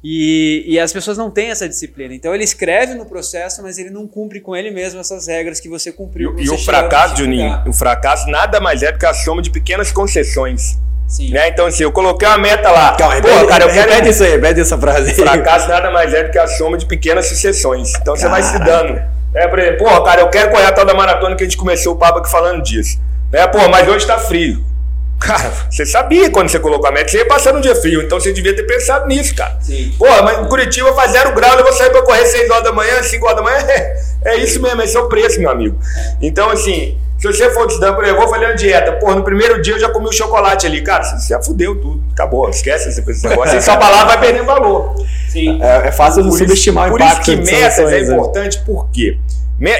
E, 0.04 0.64
e 0.66 0.80
as 0.80 0.91
pessoas 0.91 1.20
não 1.20 1.30
têm 1.30 1.52
essa 1.52 1.70
disciplina. 1.70 2.16
Então 2.16 2.34
ele 2.34 2.43
escreve 2.43 2.95
no 2.95 3.06
processo, 3.06 3.62
mas 3.62 3.78
ele 3.78 3.91
não 3.91 4.08
cumpre 4.08 4.41
com 4.41 4.56
ele 4.56 4.72
mesmo 4.72 5.00
essas 5.00 5.28
regras 5.28 5.60
que 5.60 5.70
você 5.70 5.91
cumpriu. 5.91 6.32
E, 6.39 6.47
você 6.47 6.54
e 6.54 6.56
o 6.56 6.58
fracasso. 6.58 7.18
Juninho, 7.18 7.62
o 7.68 7.74
fracasso 7.74 8.28
nada 8.28 8.60
mais 8.60 8.82
é 8.82 8.91
do 8.91 8.97
que 8.97 9.06
a 9.06 9.14
soma 9.14 9.43
de 9.43 9.52
pequenas 9.52 9.91
concessões. 9.91 10.80
Sim. 11.08 11.30
Né? 11.32 11.50
Então, 11.50 11.68
assim, 11.68 11.84
eu 11.84 11.91
coloquei 11.91 12.28
uma 12.28 12.38
meta 12.39 12.72
lá. 12.72 12.95
Calma, 12.95 13.22
Pô, 13.22 13.28
repete, 13.28 13.47
cara, 13.47 13.66
eu 13.66 13.70
quero. 13.70 13.89
repete 13.91 14.10
isso 14.10 14.24
aí, 14.24 14.32
repete 14.32 14.60
essa 14.62 14.78
frase. 14.78 15.10
aí. 15.10 15.16
Fracasso 15.16 15.68
nada 15.68 15.91
mais 15.91 16.12
é 16.12 16.24
do 16.24 16.32
que 16.32 16.39
a 16.39 16.47
soma 16.47 16.76
de 16.76 16.88
pequenas 16.88 17.28
sucessões. 17.28 17.93
Então 17.95 18.16
você 18.16 18.28
vai 18.28 18.41
se 18.41 18.58
dando. 18.60 19.18
É, 19.34 19.47
por 19.47 19.59
exemplo, 19.59 19.86
pô, 19.86 20.01
cara, 20.03 20.21
eu 20.21 20.30
quero 20.30 20.49
correr 20.49 20.65
a 20.65 20.71
tal 20.71 20.86
da 20.86 20.93
maratona 20.93 21.36
que 21.36 21.43
a 21.43 21.45
gente 21.45 21.57
começou 21.57 21.93
o 21.93 21.97
papo 21.97 22.19
aqui 22.19 22.32
falando 22.32 22.61
disso. 22.63 22.99
Né? 23.32 23.45
Pô, 23.47 23.67
mas 23.69 23.88
hoje 23.88 24.05
tá 24.05 24.17
frio. 24.17 24.63
Cara, 25.19 25.51
você 25.69 25.86
sabia 25.86 26.30
quando 26.32 26.47
você 26.47 26.59
colocou 26.59 26.88
a 26.88 26.91
meta, 26.93 27.09
você 27.09 27.17
ia 27.17 27.27
passar 27.27 27.53
um 27.53 27.59
dia 27.59 27.75
frio, 27.75 28.01
então 28.01 28.17
você 28.17 28.32
devia 28.32 28.55
ter 28.55 28.63
pensado 28.63 29.05
nisso, 29.05 29.36
cara. 29.36 29.57
Sim. 29.59 29.93
Pô, 29.99 30.05
mas 30.23 30.39
em 30.39 30.45
Curitiba 30.45 30.93
faz 30.93 31.11
zero 31.11 31.36
grau, 31.36 31.57
eu 31.57 31.63
vou 31.63 31.73
sair 31.73 31.89
pra 31.89 32.01
correr 32.03 32.25
6 32.25 32.49
horas 32.49 32.63
da 32.63 32.71
manhã, 32.71 33.03
5 33.03 33.25
horas 33.25 33.36
da 33.36 33.43
manhã. 33.43 33.57
É, 33.67 34.01
é 34.32 34.36
isso 34.38 34.61
mesmo, 34.61 34.82
esse 34.82 34.95
é 34.95 34.99
o 34.99 35.09
preço, 35.09 35.38
meu 35.41 35.49
amigo. 35.49 35.77
Então, 36.21 36.49
assim, 36.49 36.97
se 37.20 37.28
você 37.28 37.49
for 37.49 37.67
te 37.67 37.78
dando, 37.80 37.95
por 37.95 38.03
exemplo, 38.05 38.22
eu 38.22 38.26
vou 38.26 38.34
fazer 38.34 38.45
uma 38.45 38.55
dieta, 38.55 38.93
pô, 38.93 39.13
no 39.13 39.24
primeiro 39.24 39.61
dia 39.61 39.74
eu 39.74 39.80
já 39.80 39.89
comi 39.89 40.07
o 40.07 40.13
chocolate 40.13 40.65
ali, 40.65 40.82
cara, 40.82 41.03
você 41.03 41.34
já 41.34 41.41
fudeu 41.41 41.76
tudo, 41.76 42.01
acabou, 42.13 42.49
esquece 42.49 42.88
esse 42.88 43.01
esse 43.11 43.28
negócio. 43.28 43.55
Aí 43.55 43.61
sua 43.61 43.76
palavra 43.76 44.07
vai 44.07 44.20
perdendo 44.22 44.45
valor. 44.45 44.95
Sim. 45.28 45.61
É, 45.61 45.89
é 45.89 45.91
fácil 45.91 46.24
Por 46.24 46.38
subestimar 46.38 46.86
isso, 46.86 46.95
o 46.95 46.97
por 46.97 47.05
isso 47.05 47.13
impacto 47.13 47.26
que 47.26 47.51
metas 47.51 47.80
é 47.80 47.86
né? 47.86 48.13
importante, 48.13 48.59
por 48.59 48.89
quê? 48.89 49.17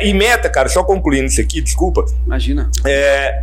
E 0.04 0.14
meta, 0.14 0.50
cara, 0.50 0.68
só 0.68 0.84
concluindo 0.84 1.28
isso 1.28 1.40
aqui, 1.40 1.62
desculpa. 1.62 2.04
Imagina. 2.26 2.70
É, 2.86 3.42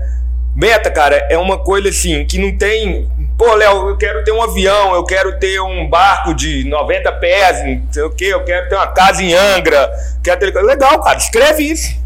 meta, 0.55 0.91
cara, 0.91 1.27
é 1.31 1.39
uma 1.39 1.57
coisa 1.57 1.89
assim 1.89 2.27
que 2.27 2.39
não 2.39 2.57
tem. 2.59 3.09
Pô, 3.39 3.55
Léo, 3.55 3.89
eu 3.89 3.97
quero 3.97 4.23
ter 4.23 4.33
um 4.33 4.43
avião, 4.43 4.95
eu 4.95 5.05
quero 5.05 5.39
ter 5.39 5.59
um 5.61 5.89
barco 5.89 6.35
de 6.35 6.65
90 6.69 7.13
pés, 7.13 7.65
não 7.65 7.83
sei 7.91 8.03
o 8.03 8.11
quê, 8.11 8.27
eu 8.27 8.45
quero 8.45 8.69
ter 8.69 8.75
uma 8.75 8.89
casa 8.89 9.23
em 9.23 9.33
Angra. 9.33 9.91
Quero 10.23 10.39
ter... 10.39 10.63
Legal, 10.63 11.01
cara, 11.01 11.17
escreve 11.17 11.63
isso. 11.63 12.06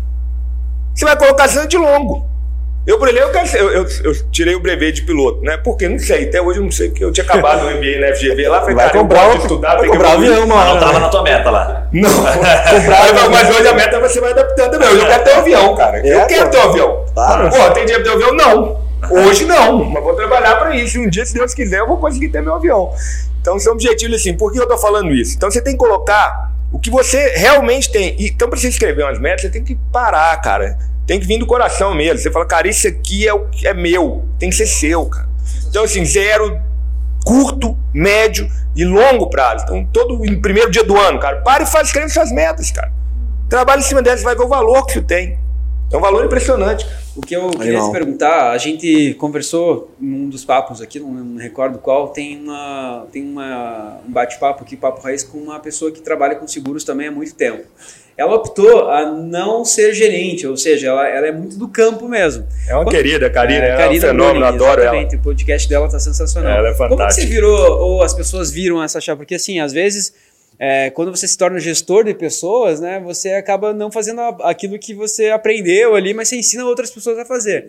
Você 1.00 1.06
vai 1.06 1.16
colocar 1.16 1.46
de 1.46 1.78
longo. 1.78 2.26
Eu, 2.86 2.98
por 2.98 3.08
exemplo, 3.08 3.30
eu, 3.54 3.70
eu, 3.70 3.82
eu- 3.84 3.88
eu 4.04 4.30
tirei 4.30 4.54
o 4.54 4.60
brevet 4.60 4.92
de 4.96 5.02
piloto, 5.02 5.40
né? 5.42 5.56
Porque 5.56 5.88
não 5.88 5.98
sei, 5.98 6.24
até 6.28 6.42
hoje 6.42 6.58
eu 6.58 6.62
não 6.64 6.70
sei, 6.70 6.90
porque 6.90 7.02
eu 7.02 7.10
tinha 7.10 7.24
acabado 7.24 7.64
o 7.66 7.70
MBA 7.70 8.00
na 8.00 8.14
FGV 8.14 8.48
lá, 8.48 8.60
falei, 8.60 8.74
Vai 8.74 8.84
cara, 8.86 8.98
eu 8.98 9.02
comprar 9.02 9.30
de 9.30 9.38
estudar, 9.38 9.68
vai 9.70 9.80
tem 9.80 9.90
que 9.90 9.96
comprar 9.96 10.12
avião, 10.12 10.40
Mas 10.46 10.48
não 10.48 10.56
mano. 10.56 10.80
tava 10.80 10.98
na 10.98 11.08
tua 11.08 11.22
meta 11.22 11.50
lá. 11.50 11.86
Não, 11.90 12.10
mas, 12.22 13.28
mas 13.30 13.56
hoje 13.56 13.66
a 13.68 13.72
meta 13.72 13.98
você 13.98 14.20
vai 14.20 14.32
adaptando 14.32 14.72
também. 14.72 14.88
Eu 14.90 15.06
quero 15.06 15.24
ter 15.24 15.30
um 15.34 15.38
avião, 15.38 15.74
cara. 15.74 16.06
É, 16.06 16.14
eu 16.22 16.26
quero 16.26 16.50
ter 16.50 16.58
um 16.58 16.62
avião. 16.68 17.04
Claro. 17.14 17.48
Pô, 17.48 17.70
tem 17.70 17.86
dinheiro 17.86 18.04
pra 18.04 18.12
ter 18.12 18.18
um 18.18 18.28
avião? 18.28 18.34
Não. 18.36 18.80
Hoje 19.26 19.46
não. 19.46 19.84
Mas 19.86 20.02
vou 20.04 20.14
trabalhar 20.14 20.56
pra 20.56 20.76
isso. 20.76 20.98
Um 21.00 21.08
dia, 21.08 21.24
se 21.24 21.32
Deus 21.32 21.54
quiser, 21.54 21.78
eu 21.78 21.86
vou 21.88 21.96
conseguir 21.96 22.28
ter 22.28 22.42
meu 22.42 22.54
avião. 22.56 22.90
Então 23.40 23.58
são 23.58 23.72
objetivos 23.72 24.16
assim. 24.16 24.34
Por 24.36 24.52
que 24.52 24.60
eu 24.60 24.68
tô 24.68 24.76
falando 24.76 25.12
isso? 25.14 25.34
Então 25.34 25.50
você 25.50 25.62
tem 25.62 25.72
que 25.72 25.78
colocar 25.78 26.50
o 26.72 26.78
que 26.78 26.90
você 26.90 27.30
realmente 27.36 27.90
tem. 27.90 28.14
Então, 28.18 28.48
pra 28.48 28.56
você 28.58 28.68
escrever 28.68 29.02
umas 29.02 29.18
metas, 29.18 29.40
você 29.42 29.48
tem 29.50 29.64
que 29.64 29.76
parar, 29.92 30.40
cara. 30.40 30.78
Tem 31.10 31.18
que 31.18 31.26
vir 31.26 31.38
do 31.38 31.46
coração 31.46 31.92
mesmo. 31.92 32.18
Você 32.18 32.30
fala, 32.30 32.46
cara, 32.46 32.68
isso 32.68 32.86
aqui 32.86 33.26
é, 33.26 33.34
o, 33.34 33.48
que 33.48 33.66
é 33.66 33.74
meu. 33.74 34.28
Tem 34.38 34.48
que 34.48 34.54
ser 34.54 34.66
seu, 34.66 35.06
cara. 35.06 35.28
Então, 35.68 35.82
assim, 35.82 36.04
zero, 36.04 36.56
curto, 37.24 37.76
médio 37.92 38.48
e 38.76 38.84
longo 38.84 39.28
prazo. 39.28 39.64
Então, 39.64 39.84
todo 39.92 40.16
no 40.16 40.40
primeiro 40.40 40.70
dia 40.70 40.84
do 40.84 40.96
ano, 40.96 41.18
cara, 41.18 41.38
para 41.38 41.64
e 41.64 41.66
faz, 41.66 41.88
escreve 41.88 42.10
suas 42.10 42.30
metas, 42.30 42.70
cara. 42.70 42.92
Trabalha 43.48 43.80
em 43.80 43.82
cima 43.82 44.00
delas, 44.00 44.20
você 44.20 44.24
vai 44.24 44.36
ver 44.36 44.44
o 44.44 44.48
valor 44.48 44.86
que 44.86 44.92
isso 44.92 45.02
tem. 45.02 45.36
É 45.92 45.96
um 45.96 46.00
valor 46.00 46.24
impressionante, 46.24 46.84
cara. 46.84 47.00
O 47.16 47.20
que 47.20 47.34
eu 47.34 47.50
queria 47.50 47.72
Animal. 47.72 47.88
te 47.88 47.92
perguntar, 47.92 48.50
a 48.52 48.58
gente 48.58 49.14
conversou 49.14 49.92
num 49.98 50.28
dos 50.28 50.44
papos 50.44 50.80
aqui, 50.80 51.00
não, 51.00 51.10
não 51.10 51.40
recordo 51.40 51.80
qual, 51.80 52.10
tem, 52.10 52.40
uma, 52.40 53.08
tem 53.10 53.24
uma, 53.24 53.98
um 54.06 54.12
bate-papo 54.12 54.62
aqui, 54.62 54.76
Papo 54.76 55.02
Raiz, 55.02 55.24
com 55.24 55.38
uma 55.38 55.58
pessoa 55.58 55.90
que 55.90 56.00
trabalha 56.00 56.36
com 56.36 56.46
seguros 56.46 56.84
também 56.84 57.08
há 57.08 57.10
muito 57.10 57.34
tempo. 57.34 57.64
Ela 58.20 58.34
optou 58.34 58.90
a 58.90 59.10
não 59.10 59.64
ser 59.64 59.94
gerente, 59.94 60.46
ou 60.46 60.54
seja, 60.56 60.88
ela, 60.88 61.08
ela 61.08 61.26
é 61.28 61.32
muito 61.32 61.56
do 61.56 61.66
campo 61.66 62.06
mesmo. 62.06 62.46
É 62.68 62.74
uma 62.74 62.84
Quando- 62.84 62.94
querida, 62.94 63.30
Karina. 63.30 63.64
É, 63.64 63.82
é 63.86 63.88
um 63.88 63.98
fenômeno, 64.00 64.44
adoro 64.44 64.82
ela. 64.82 64.90
exatamente, 64.96 65.16
O 65.16 65.20
podcast 65.20 65.66
dela 65.68 65.88
tá 65.88 65.98
sensacional. 65.98 66.52
Ela 66.52 66.68
é 66.68 66.74
Como 66.74 66.88
que 66.90 66.94
você 66.96 66.98
fantástica. 66.98 67.26
virou, 67.28 67.78
ou 67.80 68.02
as 68.02 68.12
pessoas 68.12 68.50
viram 68.50 68.82
essa 68.82 69.00
chave? 69.00 69.18
Porque 69.20 69.36
assim, 69.36 69.58
às 69.58 69.72
vezes, 69.72 70.12
é, 70.58 70.90
quando 70.90 71.16
você 71.16 71.26
se 71.26 71.38
torna 71.38 71.58
gestor 71.58 72.04
de 72.04 72.12
pessoas, 72.12 72.78
né, 72.78 73.00
você 73.02 73.30
acaba 73.30 73.72
não 73.72 73.90
fazendo 73.90 74.20
aquilo 74.42 74.78
que 74.78 74.92
você 74.92 75.30
aprendeu 75.30 75.94
ali, 75.94 76.12
mas 76.12 76.28
você 76.28 76.36
ensina 76.36 76.64
outras 76.66 76.90
pessoas 76.90 77.18
a 77.18 77.24
fazer. 77.24 77.68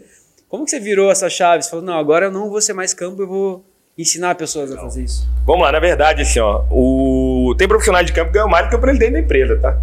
Como 0.50 0.66
que 0.66 0.72
você 0.72 0.82
virou 0.82 1.10
essa 1.10 1.30
chave? 1.30 1.64
Você 1.64 1.70
falou, 1.70 1.86
não, 1.86 1.94
agora 1.98 2.26
eu 2.26 2.32
não 2.32 2.50
vou 2.50 2.60
ser 2.60 2.74
mais 2.74 2.94
campo, 2.94 3.22
eu 3.22 3.28
vou 3.28 3.64
ensinar 3.98 4.36
pessoas 4.36 4.70
a 4.70 4.76
fazer 4.78 5.04
isso. 5.04 5.26
Vamos 5.46 5.62
lá, 5.62 5.72
na 5.72 5.80
verdade, 5.80 6.24
assim, 6.24 6.40
ó, 6.42 6.64
o... 6.70 7.56
tem 7.58 7.70
profissionais 7.70 8.06
de 8.06 8.12
campo 8.12 8.28
que 8.28 8.34
ganham 8.34 8.50
mais 8.50 8.66
do 8.66 8.70
que 8.70 8.76
o 8.76 8.80
presidente 8.80 9.14
da 9.14 9.20
empresa, 9.20 9.58
tá? 9.58 9.78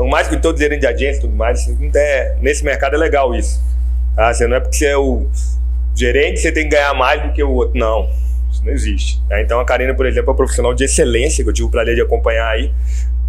Então, 0.00 0.08
mais 0.08 0.26
que 0.28 0.36
todos 0.38 0.58
gerentes 0.58 0.80
de 0.80 0.86
agência 0.86 1.18
e 1.18 1.20
tudo 1.20 1.36
mais, 1.36 1.60
assim, 1.60 1.76
não 1.78 1.90
é- 1.94 2.34
nesse 2.40 2.64
mercado 2.64 2.94
é 2.94 2.98
legal 2.98 3.34
isso. 3.34 3.62
Tá? 4.16 4.32
Você 4.32 4.46
não 4.46 4.56
é 4.56 4.60
porque 4.60 4.76
você 4.76 4.86
é 4.86 4.96
o 4.96 5.26
gerente, 5.94 6.40
você 6.40 6.50
tem 6.50 6.64
que 6.64 6.70
ganhar 6.70 6.94
mais 6.94 7.22
do 7.22 7.32
que 7.32 7.42
o 7.42 7.50
outro. 7.50 7.78
Não, 7.78 8.08
isso 8.50 8.64
não 8.64 8.72
existe. 8.72 9.20
tá? 9.28 9.42
Então, 9.42 9.60
a 9.60 9.64
Karina, 9.64 9.92
por 9.92 10.06
exemplo, 10.06 10.28
é 10.28 10.30
uma 10.30 10.36
profissional 10.36 10.72
de 10.72 10.84
excelência, 10.84 11.44
que 11.44 11.50
eu 11.50 11.52
tive 11.52 11.68
o 11.68 11.70
prazer 11.70 11.94
de 11.94 12.00
acompanhar 12.00 12.48
aí. 12.48 12.72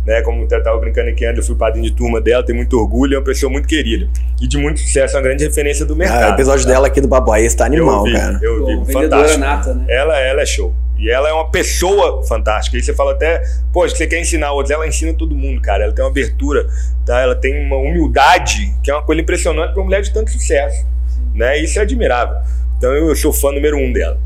Né, 0.06 0.20
como 0.22 0.48
eu 0.50 0.58
estava 0.58 0.80
brincando 0.80 1.10
aqui 1.10 1.24
antes, 1.26 1.40
eu 1.40 1.44
fui 1.46 1.56
padrinho 1.56 1.86
de 1.86 1.92
turma 1.92 2.20
dela, 2.20 2.42
tenho 2.44 2.56
muito 2.56 2.76
orgulho, 2.80 3.14
é 3.16 3.18
uma 3.20 3.24
pessoa 3.24 3.52
muito 3.52 3.68
querida. 3.68 4.10
E 4.42 4.48
de 4.48 4.58
muito 4.58 4.80
sucesso, 4.80 5.16
uma 5.16 5.22
grande 5.22 5.44
referência 5.44 5.86
do 5.86 5.96
mercado. 5.96 6.24
Ah, 6.24 6.30
o 6.32 6.34
episódio 6.34 6.66
tá? 6.66 6.72
dela 6.72 6.88
aqui 6.88 7.00
do 7.02 7.08
Papo 7.08 7.30
Raiz 7.30 7.54
tá 7.54 7.66
animal, 7.66 8.08
eu 8.08 8.12
vi, 8.12 8.18
cara. 8.20 8.40
Eu 8.42 8.60
Pô, 8.62 8.66
vi, 8.66 8.94
vendedora 8.94 9.28
fantástico. 9.28 9.40
nata, 9.40 9.74
né? 9.76 9.86
Ela, 9.90 10.20
ela 10.20 10.42
é 10.42 10.46
show. 10.46 10.74
E 11.02 11.10
ela 11.10 11.28
é 11.28 11.34
uma 11.34 11.50
pessoa 11.50 12.24
fantástica. 12.28 12.78
E 12.78 12.84
você 12.84 12.94
fala 12.94 13.14
até, 13.14 13.42
poxa, 13.74 13.96
você 13.96 14.06
quer 14.06 14.20
ensinar 14.20 14.52
outros. 14.52 14.70
Ela 14.70 14.88
ensina 14.88 15.12
todo 15.16 15.36
mundo, 15.36 15.60
cara. 15.60 15.86
Ela 15.86 15.94
tem 15.94 16.06
uma 16.06 16.12
abertura, 16.12 16.68
tá? 17.04 17.20
Ela 17.20 17.36
tem 17.36 17.66
uma 17.66 17.76
humildade, 17.78 18.72
que 18.84 18.92
é 18.92 18.94
uma 18.94 19.02
coisa 19.02 19.20
impressionante 19.20 19.72
para 19.72 19.80
uma 19.80 19.86
mulher 19.86 20.04
de 20.04 20.14
tanto 20.14 20.30
sucesso. 20.30 20.86
Né? 21.34 21.58
Isso 21.58 21.80
é 21.80 21.82
admirável. 21.82 22.38
Então 22.78 22.94
eu 22.94 23.16
sou 23.16 23.34
fã 23.34 23.52
número 23.52 23.78
um 23.78 23.92
dela. 23.92 24.20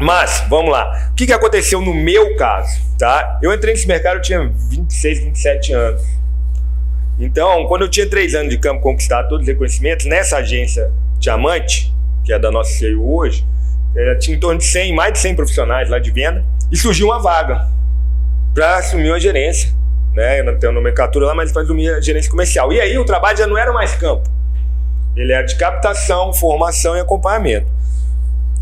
Mas, 0.00 0.44
vamos 0.48 0.72
lá. 0.72 1.10
O 1.12 1.14
que, 1.14 1.26
que 1.26 1.32
aconteceu 1.32 1.80
no 1.80 1.94
meu 1.94 2.34
caso? 2.34 2.80
Tá? 2.98 3.38
Eu 3.40 3.54
entrei 3.54 3.74
nesse 3.74 3.86
mercado, 3.86 4.16
eu 4.16 4.22
tinha 4.22 4.50
26, 4.70 5.24
27 5.24 5.72
anos. 5.72 6.02
Então, 7.20 7.66
quando 7.66 7.82
eu 7.82 7.88
tinha 7.88 8.08
3 8.08 8.34
anos 8.34 8.50
de 8.50 8.58
campo 8.58 8.80
conquistado 8.80 9.28
todos 9.28 9.42
os 9.42 9.46
reconhecimentos, 9.46 10.06
nessa 10.06 10.38
agência 10.38 10.90
Diamante, 11.20 11.94
que 12.24 12.32
é 12.32 12.38
da 12.38 12.50
nossa 12.50 12.72
CEO 12.72 13.14
hoje, 13.14 13.44
eh, 13.96 14.14
tinha 14.16 14.36
em 14.36 14.40
torno 14.40 14.58
de 14.58 14.64
100, 14.64 14.94
mais 14.94 15.12
de 15.12 15.18
100 15.18 15.36
profissionais 15.36 15.88
lá 15.88 15.98
de 15.98 16.10
venda, 16.10 16.44
e 16.70 16.76
surgiu 16.76 17.08
uma 17.08 17.18
vaga 17.18 17.68
para 18.54 18.76
assumir 18.76 19.10
uma 19.10 19.20
gerência. 19.20 19.72
Né? 20.14 20.40
Eu 20.40 20.44
não 20.44 20.58
tenho 20.58 20.72
nomenclatura 20.72 21.26
lá, 21.26 21.34
mas 21.34 21.52
para 21.52 21.62
assumir 21.62 21.88
a 21.90 22.00
gerência 22.00 22.30
comercial. 22.30 22.72
E 22.72 22.80
aí 22.80 22.98
o 22.98 23.04
trabalho 23.04 23.38
já 23.38 23.46
não 23.46 23.56
era 23.56 23.72
mais 23.72 23.94
campo. 23.94 24.28
Ele 25.16 25.32
era 25.32 25.44
de 25.44 25.56
captação, 25.56 26.32
formação 26.32 26.96
e 26.96 27.00
acompanhamento. 27.00 27.66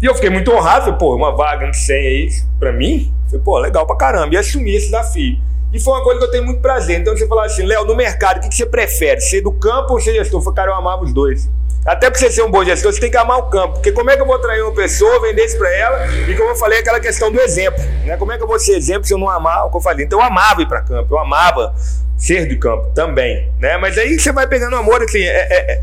E 0.01 0.07
eu 0.07 0.15
fiquei 0.15 0.31
muito 0.31 0.53
honrado, 0.53 0.85
falei, 0.85 0.99
pô, 0.99 1.15
uma 1.15 1.35
vaga 1.35 1.71
de 1.71 1.77
100 1.77 1.97
aí 1.97 2.31
pra 2.59 2.73
mim, 2.73 3.13
falei, 3.27 3.41
pô, 3.45 3.59
legal 3.59 3.87
pra 3.87 3.97
caramba, 3.97 4.35
e 4.35 4.37
assumi 4.37 4.75
esse 4.75 4.87
desafio. 4.87 5.39
E 5.73 5.79
foi 5.79 5.93
uma 5.95 6.03
coisa 6.03 6.21
que 6.21 6.27
eu 6.27 6.31
tenho 6.31 6.45
muito 6.45 6.61
prazer. 6.61 7.01
Então 7.01 7.17
você 7.17 7.27
falar 7.27 7.47
assim, 7.47 7.65
Léo, 7.65 7.85
no 7.85 7.95
mercado, 7.95 8.39
o 8.39 8.41
que, 8.41 8.49
que 8.49 8.55
você 8.55 8.65
prefere? 8.65 9.21
Ser 9.21 9.43
do 9.43 9.53
campo 9.53 9.93
ou 9.93 10.01
ser 10.01 10.15
gestor? 10.15 10.41
Eu 10.41 10.45
falei, 10.45 10.57
cara, 10.57 10.71
eu 10.71 10.75
amava 10.75 11.05
os 11.05 11.13
dois. 11.13 11.51
Até 11.87 12.11
pra 12.11 12.19
você 12.19 12.31
ser 12.31 12.43
um 12.43 12.51
bom 12.51 12.65
gestor, 12.65 12.93
você 12.93 13.01
tem 13.01 13.11
que 13.11 13.17
amar 13.17 13.39
o 13.39 13.45
campo. 13.45 13.75
Porque 13.75 13.93
como 13.93 14.11
é 14.11 14.17
que 14.17 14.21
eu 14.23 14.27
vou 14.27 14.37
atrair 14.37 14.63
uma 14.63 14.75
pessoa, 14.75 15.21
vender 15.23 15.45
isso 15.45 15.57
pra 15.57 15.73
ela? 15.75 16.07
E 16.29 16.35
como 16.37 16.51
eu 16.51 16.57
falei, 16.57 16.81
aquela 16.81 17.01
questão 17.01 17.31
do 17.33 17.41
exemplo. 17.41 17.83
Né? 18.05 18.17
Como 18.17 18.31
é 18.33 18.37
que 18.37 18.43
eu 18.43 18.47
vou 18.49 18.59
ser 18.59 18.77
exemplo 18.77 19.07
se 19.07 19.15
eu 19.15 19.19
não 19.19 19.29
amar 19.31 19.67
o 19.67 19.71
que 19.71 19.77
eu 19.77 19.81
falei? 19.81 20.05
Então 20.05 20.19
eu 20.19 20.25
amava 20.25 20.61
ir 20.61 20.67
pra 20.67 20.83
campo, 20.83 21.15
eu 21.15 21.19
amava 21.19 21.75
ser 22.17 22.47
do 22.47 22.59
campo 22.59 22.91
também. 22.95 23.51
Né? 23.59 23.77
Mas 23.79 23.97
aí 23.97 24.19
você 24.19 24.33
vai 24.33 24.47
pegando 24.47 24.77
amor, 24.77 25.03
assim, 25.03 25.23
é- 25.23 25.49
é- 25.51 25.73
é- 25.75 25.81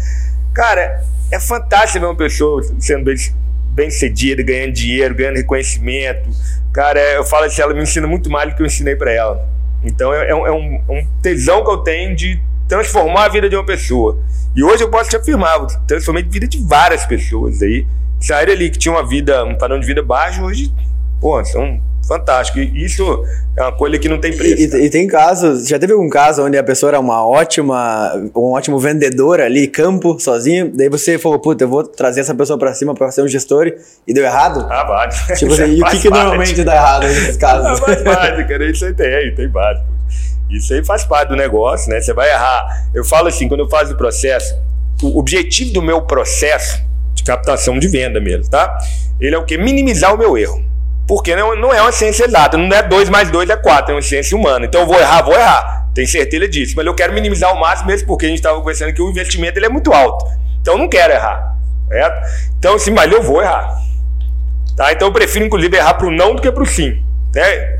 cara, 0.54 1.02
é 1.32 1.39
fantástico 1.39 2.00
ver 2.02 2.06
uma 2.06 2.16
pessoa 2.16 2.62
sendo 2.80 3.06
bem, 3.06 3.16
bem 3.72 3.89
cedida, 3.89 4.43
ganhando 4.43 4.74
dinheiro, 4.74 5.16
ganhando 5.16 5.38
reconhecimento. 5.38 6.30
Cara, 6.72 7.00
é- 7.00 7.18
eu 7.18 7.24
falo 7.24 7.46
assim, 7.46 7.62
ela 7.62 7.74
me 7.74 7.82
ensina 7.82 8.06
muito 8.06 8.30
mais 8.30 8.50
do 8.50 8.56
que 8.56 8.62
eu 8.62 8.66
ensinei 8.68 8.96
pra 8.96 9.12
ela. 9.12 9.48
Então 9.84 10.14
é, 10.14 10.26
é 10.28 10.30
é 10.30 10.36
um- 10.36 10.46
é 10.48 10.91
um 10.91 11.08
tesão 11.22 11.64
que 11.64 11.72
eu 11.72 11.78
tenho 11.78 12.16
de 12.16 12.39
transformar 12.68 13.26
a 13.26 13.30
vida 13.30 13.49
de 13.49 13.55
uma 13.55 13.66
pessoa. 13.66 14.18
E 14.55 14.63
hoje 14.63 14.84
eu 14.84 14.89
posso 14.89 15.09
te 15.09 15.18
afirmar, 15.18 15.57
eu 15.59 15.68
transformei 15.88 16.24
a 16.24 16.28
vida 16.30 16.47
de 16.47 16.57
várias 16.63 17.05
pessoas 17.05 17.61
aí. 17.61 17.86
Saíram 18.20 18.53
ali 18.53 18.70
que 18.70 18.78
tinham 18.80 18.95
uma 18.95 19.07
vida, 19.07 19.43
um 19.43 19.55
padrão 19.57 19.80
de 19.80 19.86
vida 19.86 20.01
baixo, 20.01 20.41
hoje, 20.43 20.72
pô, 21.20 21.43
são 21.43 21.80
fantásticos. 22.07 22.61
E 22.61 22.86
isso 22.86 23.03
é 23.57 23.61
uma 23.63 23.72
coisa 23.74 23.97
que 23.99 24.07
não 24.07 24.20
tem 24.20 24.32
preço. 24.36 24.61
E, 24.61 24.68
cara. 24.70 24.84
e- 24.84 24.89
tem 24.89 25.07
casos, 25.07 25.68
já 25.68 25.78
teve 25.78 25.91
algum 25.91 26.07
caso 26.09 26.43
onde 26.43 26.57
a 26.57 26.63
pessoa 26.63 26.91
era 26.91 26.99
uma 26.99 27.26
ótima, 27.28 28.11
um 28.36 28.51
ótimo 28.53 28.80
vendedor 28.80 29.41
ali, 29.41 29.68
campo, 29.68 30.18
sozinho, 30.20 30.72
daí 30.74 30.88
você 30.88 31.18
falou, 31.18 31.39
puta, 31.39 31.63
eu 31.66 31.68
vou 31.68 31.84
trazer 31.84 32.22
essa 32.22 32.34
pessoa 32.34 32.57
pra 32.57 32.74
cima 32.74 32.93
pra 32.95 33.11
ser 33.11 33.22
um 33.24 33.28
gestor 33.28 33.72
e 34.07 34.13
deu 34.13 34.24
errado? 34.24 34.66
Ah, 34.70 34.84
vários. 34.86 35.18
Tipo 35.38 35.53
assim, 35.53 35.66
e 35.76 35.82
o 35.82 35.86
que, 35.88 35.99
que 35.99 36.09
normalmente 36.09 36.63
dá 36.63 36.76
errado 36.76 37.03
nesses 37.03 37.36
Ah, 37.36 37.39
casos? 37.39 37.80
faz 37.80 38.01
parte, 38.01 38.47
cara. 38.47 38.70
Isso 38.72 38.86
aí 38.86 38.93
tem, 38.93 39.36
tem 39.36 39.49
base. 39.49 39.82
Isso 40.50 40.74
aí 40.74 40.84
faz 40.84 41.04
parte 41.04 41.30
do 41.30 41.36
negócio, 41.36 41.89
né? 41.91 42.00
Você 42.00 42.14
vai 42.14 42.30
errar. 42.30 42.88
Eu 42.93 43.04
falo 43.04 43.28
assim, 43.28 43.48
quando 43.48 43.62
eu 43.62 43.70
faço 43.70 43.93
o 43.93 43.98
processo, 43.98 44.56
o 45.02 45.20
objetivo 45.20 45.74
do 45.74 45.82
meu 45.82 46.02
processo 46.02 46.84
de 47.14 47.24
captação 47.24 47.80
de 47.80 47.88
venda 47.88 48.20
mesmo, 48.20 48.50
tá? 48.50 48.78
Ele 49.20 49.36
é 49.36 49.38
o 49.38 49.46
quê? 49.46 49.58
Minimizar 49.58 50.14
o 50.14 50.18
meu 50.18 50.38
erro. 50.38 50.64
Porque 51.08 51.36
não, 51.36 51.56
não 51.56 51.74
é 51.74 51.82
uma 51.82 51.91
ciência 51.91 52.26
exata, 52.26 52.58
não 52.58 52.76
é 52.76 52.82
2 52.82 53.10
mais 53.10 53.30
2 53.30 53.50
é 53.50 53.56
4, 53.56 53.91
é 53.91 53.96
uma 53.96 54.02
ciência 54.02 54.38
humana. 54.38 54.66
Então 54.66 54.82
eu 54.82 54.88
vou 54.88 55.00
errar, 55.00 55.22
vou 55.22 55.34
errar. 55.34 55.88
Tenho 55.93 56.08
certeza 56.08 56.48
disso. 56.48 56.74
Mas 56.76 56.86
eu 56.86 56.93
quero 56.93 57.14
minimizar 57.14 57.50
ao 57.50 57.60
máximo 57.60 57.88
mesmo, 57.88 58.08
porque 58.08 58.26
a 58.26 58.30
gente 58.30 58.39
estava 58.39 58.58
conversando 58.60 58.93
que 58.93 59.02
o 59.02 59.10
investimento 59.10 59.58
ele 59.58 59.68
é 59.68 59.70
muito 59.70 59.93
alto. 59.93 60.26
Então 60.62 60.74
eu 60.74 60.78
não 60.78 60.89
quero 60.89 61.14
errar. 61.14 61.56
Certo? 61.88 62.28
Então, 62.58 62.80
sim, 62.80 62.91
mas 62.91 63.12
eu 63.12 63.22
vou 63.22 63.41
errar. 63.41 63.80
Tá? 64.76 64.91
Então 64.91 65.08
eu 65.08 65.14
prefiro, 65.14 65.46
inclusive, 65.46 65.78
errar 65.78 65.93
para 65.93 66.08
o 66.08 66.12
não 66.12 66.36
do 66.36 66.41
que 66.41 66.52
para 66.52 66.64
o 66.64 66.66
sim. 66.66 67.02
Né? 67.34 67.80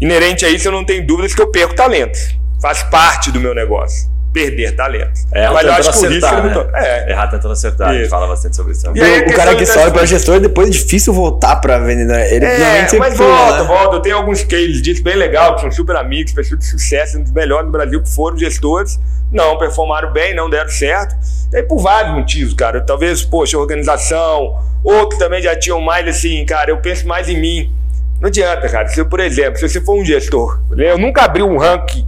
Inerente 0.00 0.44
a 0.44 0.48
isso, 0.48 0.68
eu 0.68 0.72
não 0.72 0.84
tenho 0.84 1.06
dúvidas 1.06 1.34
que 1.34 1.42
eu 1.42 1.50
perco 1.50 1.74
talento. 1.74 2.18
Faz 2.60 2.82
parte 2.82 3.30
do 3.30 3.40
meu 3.40 3.54
negócio 3.54 4.10
perder 4.32 4.76
talento. 4.76 5.20
É, 5.32 5.48
mas 5.50 5.66
eu 5.66 5.72
acho 5.72 5.92
que 5.92 6.06
o 6.06 6.08
risco 6.08 6.34
né? 6.34 6.42
muito... 6.42 6.76
é. 6.76 7.10
Errar 7.10 7.28
tentando 7.28 7.52
acertar, 7.52 7.88
isso. 7.88 7.96
a 7.96 8.00
gente 8.00 8.10
fala 8.10 8.26
bastante 8.26 8.56
sobre 8.56 8.72
isso. 8.72 8.86
E 8.94 9.02
aí, 9.02 9.20
o 9.22 9.34
cara 9.34 9.54
que 9.54 9.66
sobe 9.66 9.90
para 9.90 10.06
gestor, 10.06 10.40
depois 10.40 10.68
é 10.68 10.70
difícil 10.70 11.12
voltar 11.12 11.56
para 11.56 11.78
vender, 11.78 12.04
né? 12.04 12.32
Ele 12.32 12.44
é, 12.44 12.86
mas 12.98 13.16
volta, 13.16 13.62
né? 13.62 13.64
volta. 13.64 13.96
Eu 13.96 14.00
tenho 14.00 14.16
alguns 14.16 14.42
cases 14.44 14.80
disso 14.80 15.02
bem 15.02 15.16
legal, 15.16 15.54
que 15.54 15.62
são 15.62 15.70
super 15.70 15.96
amigos, 15.96 16.32
pessoas 16.32 16.60
de 16.60 16.66
sucesso, 16.66 17.18
um 17.18 17.22
dos 17.22 17.32
melhores 17.32 17.66
do 17.66 17.72
Brasil, 17.72 18.02
que 18.02 18.10
foram 18.10 18.36
gestores, 18.36 18.98
não 19.32 19.58
performaram 19.58 20.12
bem, 20.12 20.34
não 20.34 20.48
deram 20.48 20.70
certo. 20.70 21.16
E 21.52 21.56
aí, 21.56 21.62
por 21.62 21.78
vários 21.78 22.14
motivos, 22.14 22.54
cara. 22.54 22.80
Talvez, 22.80 23.22
poxa, 23.22 23.58
organização, 23.58 24.58
outros 24.84 25.18
também 25.18 25.42
já 25.42 25.56
tinham 25.56 25.80
mais 25.80 26.06
assim, 26.06 26.44
cara, 26.46 26.70
eu 26.70 26.78
penso 26.78 27.06
mais 27.06 27.28
em 27.28 27.38
mim. 27.38 27.72
Não 28.20 28.28
adianta, 28.28 28.68
cara. 28.68 28.86
Se, 28.88 29.02
por 29.04 29.18
exemplo, 29.20 29.58
se 29.58 29.68
você 29.68 29.80
for 29.80 29.98
um 29.98 30.04
gestor, 30.04 30.60
eu 30.76 30.98
nunca 30.98 31.22
abri 31.22 31.42
um 31.42 31.56
ranking 31.56 32.06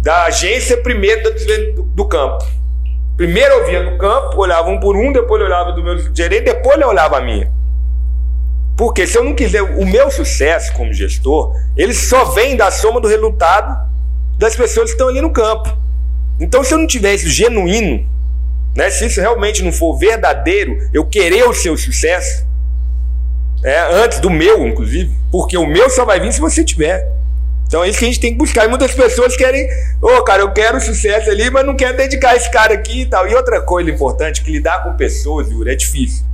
da 0.00 0.24
agência 0.24 0.76
primeiro 0.76 1.22
do, 1.74 1.82
do 1.82 2.04
campo. 2.06 2.44
Primeiro 3.16 3.54
eu 3.54 3.66
via 3.66 3.82
no 3.82 3.98
campo, 3.98 4.40
olhava 4.40 4.68
um 4.70 4.80
por 4.80 4.96
um, 4.96 5.12
depois 5.12 5.40
eu 5.40 5.46
olhava 5.46 5.72
do 5.72 5.82
meu 5.82 5.98
gerente, 6.14 6.44
depois 6.44 6.80
eu 6.80 6.88
olhava 6.88 7.18
a 7.18 7.20
minha. 7.20 7.50
Porque 8.76 9.06
se 9.06 9.18
eu 9.18 9.24
não 9.24 9.34
quiser, 9.34 9.60
o 9.60 9.84
meu 9.84 10.10
sucesso 10.10 10.72
como 10.72 10.92
gestor, 10.92 11.54
ele 11.76 11.92
só 11.92 12.24
vem 12.26 12.56
da 12.56 12.70
soma 12.70 12.98
do 12.98 13.08
resultado 13.08 13.90
das 14.38 14.56
pessoas 14.56 14.86
que 14.86 14.92
estão 14.92 15.08
ali 15.08 15.20
no 15.20 15.30
campo. 15.30 15.76
Então, 16.38 16.64
se 16.64 16.72
eu 16.72 16.78
não 16.78 16.86
tiver 16.86 17.14
isso 17.14 17.28
genuíno, 17.28 18.08
né, 18.74 18.88
se 18.88 19.04
isso 19.04 19.20
realmente 19.20 19.62
não 19.62 19.70
for 19.70 19.98
verdadeiro, 19.98 20.78
eu 20.94 21.04
querer 21.04 21.44
o 21.44 21.52
seu 21.52 21.76
sucesso, 21.76 22.46
é, 23.62 23.78
antes 23.92 24.20
do 24.20 24.30
meu, 24.30 24.66
inclusive, 24.66 25.10
porque 25.30 25.56
o 25.56 25.66
meu 25.66 25.90
só 25.90 26.04
vai 26.04 26.20
vir 26.20 26.32
se 26.32 26.40
você 26.40 26.64
tiver. 26.64 27.06
Então 27.66 27.84
é 27.84 27.88
isso 27.88 28.00
que 28.00 28.04
a 28.04 28.08
gente 28.08 28.20
tem 28.20 28.32
que 28.32 28.38
buscar. 28.38 28.64
E 28.64 28.68
muitas 28.68 28.92
pessoas 28.92 29.36
querem, 29.36 29.68
ô 30.02 30.18
oh, 30.18 30.24
cara, 30.24 30.42
eu 30.42 30.52
quero 30.52 30.80
sucesso 30.80 31.30
ali, 31.30 31.50
mas 31.50 31.64
não 31.64 31.76
quero 31.76 31.96
dedicar 31.96 32.34
esse 32.34 32.50
cara 32.50 32.74
aqui 32.74 33.02
e 33.02 33.06
tal. 33.06 33.28
E 33.28 33.34
outra 33.34 33.60
coisa 33.60 33.88
importante, 33.88 34.42
que 34.42 34.50
lidar 34.50 34.82
com 34.82 34.96
pessoas, 34.96 35.48
Yuri, 35.48 35.70
é 35.70 35.76
difícil. 35.76 36.24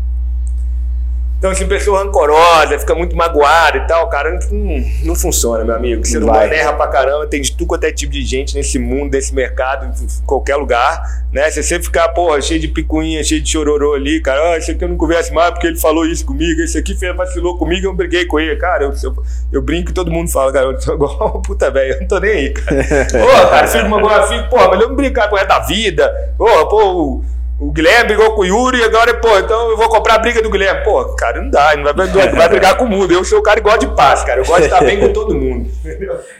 Então, 1.38 1.50
assim, 1.50 1.66
pessoa 1.66 2.02
rancorosa, 2.02 2.78
fica 2.78 2.94
muito 2.94 3.14
magoada 3.14 3.76
e 3.76 3.86
tal, 3.86 4.08
cara, 4.08 4.38
não, 4.50 4.84
não 5.04 5.14
funciona, 5.14 5.62
meu 5.64 5.74
amigo. 5.74 6.04
Você 6.04 6.18
não 6.18 6.34
erra 6.34 6.72
pra 6.72 6.86
caramba, 6.88 7.26
tem 7.26 7.42
de 7.42 7.52
tudo 7.52 7.66
quanto 7.66 7.84
é 7.84 7.92
tipo 7.92 8.10
de 8.10 8.24
gente 8.24 8.54
nesse 8.54 8.78
mundo, 8.78 9.12
nesse 9.12 9.34
mercado, 9.34 9.84
em 9.84 10.24
qualquer 10.24 10.56
lugar, 10.56 11.02
né? 11.30 11.50
Se 11.50 11.62
você 11.62 11.80
ficar, 11.80 12.08
porra, 12.08 12.40
cheio 12.40 12.58
de 12.58 12.68
picuinha, 12.68 13.22
cheio 13.22 13.42
de 13.42 13.50
chororô 13.50 13.92
ali, 13.92 14.20
cara, 14.22 14.52
ah, 14.52 14.56
esse 14.56 14.70
aqui 14.70 14.82
eu 14.82 14.88
não 14.88 14.96
converso 14.96 15.34
mais 15.34 15.50
porque 15.50 15.66
ele 15.66 15.78
falou 15.78 16.06
isso 16.06 16.24
comigo, 16.24 16.62
esse 16.62 16.78
aqui 16.78 16.94
fez, 16.94 17.14
vacilou 17.14 17.58
comigo, 17.58 17.86
eu 17.86 17.92
briguei 17.92 18.24
com 18.24 18.40
ele. 18.40 18.56
Cara, 18.56 18.84
eu, 18.84 18.94
eu, 19.02 19.24
eu 19.52 19.60
brinco 19.60 19.90
e 19.90 19.94
todo 19.94 20.10
mundo 20.10 20.30
fala, 20.30 20.50
cara, 20.50 20.66
eu 20.66 20.80
sou 20.80 20.94
igual 20.94 21.40
puta 21.44 21.70
velho, 21.70 21.94
eu 21.94 22.00
não 22.00 22.08
tô 22.08 22.18
nem 22.18 22.30
aí, 22.30 22.50
cara. 22.50 22.76
Pô, 23.12 23.50
cara, 23.50 23.86
uma 23.86 24.00
boa 24.00 24.26
filho, 24.26 24.48
porra, 24.48 24.68
mas 24.68 24.80
eu 24.80 24.88
não 24.88 24.96
brincar 24.96 25.28
com 25.28 25.36
o 25.36 25.44
da 25.44 25.58
vida, 25.58 26.32
porra, 26.38 26.66
pô 26.66 27.22
o 27.58 27.72
Guilherme 27.72 28.08
brigou 28.08 28.34
com 28.34 28.42
o 28.42 28.44
Yuri 28.44 28.80
e 28.80 28.84
agora, 28.84 29.18
pô, 29.18 29.38
então 29.38 29.70
eu 29.70 29.78
vou 29.78 29.88
comprar 29.88 30.16
a 30.16 30.18
briga 30.18 30.42
do 30.42 30.50
Guilherme. 30.50 30.84
Pô, 30.84 31.16
cara, 31.16 31.40
não 31.40 31.48
dá, 31.48 31.74
não 31.74 31.84
vai, 31.84 32.06
não 32.06 32.36
vai 32.36 32.48
brigar 32.50 32.76
com 32.76 32.84
o 32.84 32.88
mundo. 32.88 33.12
Eu 33.12 33.24
sou 33.24 33.38
o 33.38 33.42
cara 33.42 33.60
que 33.60 33.64
gosta 33.64 33.86
de 33.86 33.94
paz, 33.94 34.22
cara. 34.24 34.40
Eu 34.40 34.44
gosto 34.44 34.60
de 34.60 34.64
estar 34.66 34.84
bem 34.84 35.00
com 35.00 35.10
todo 35.10 35.34
mundo. 35.34 35.70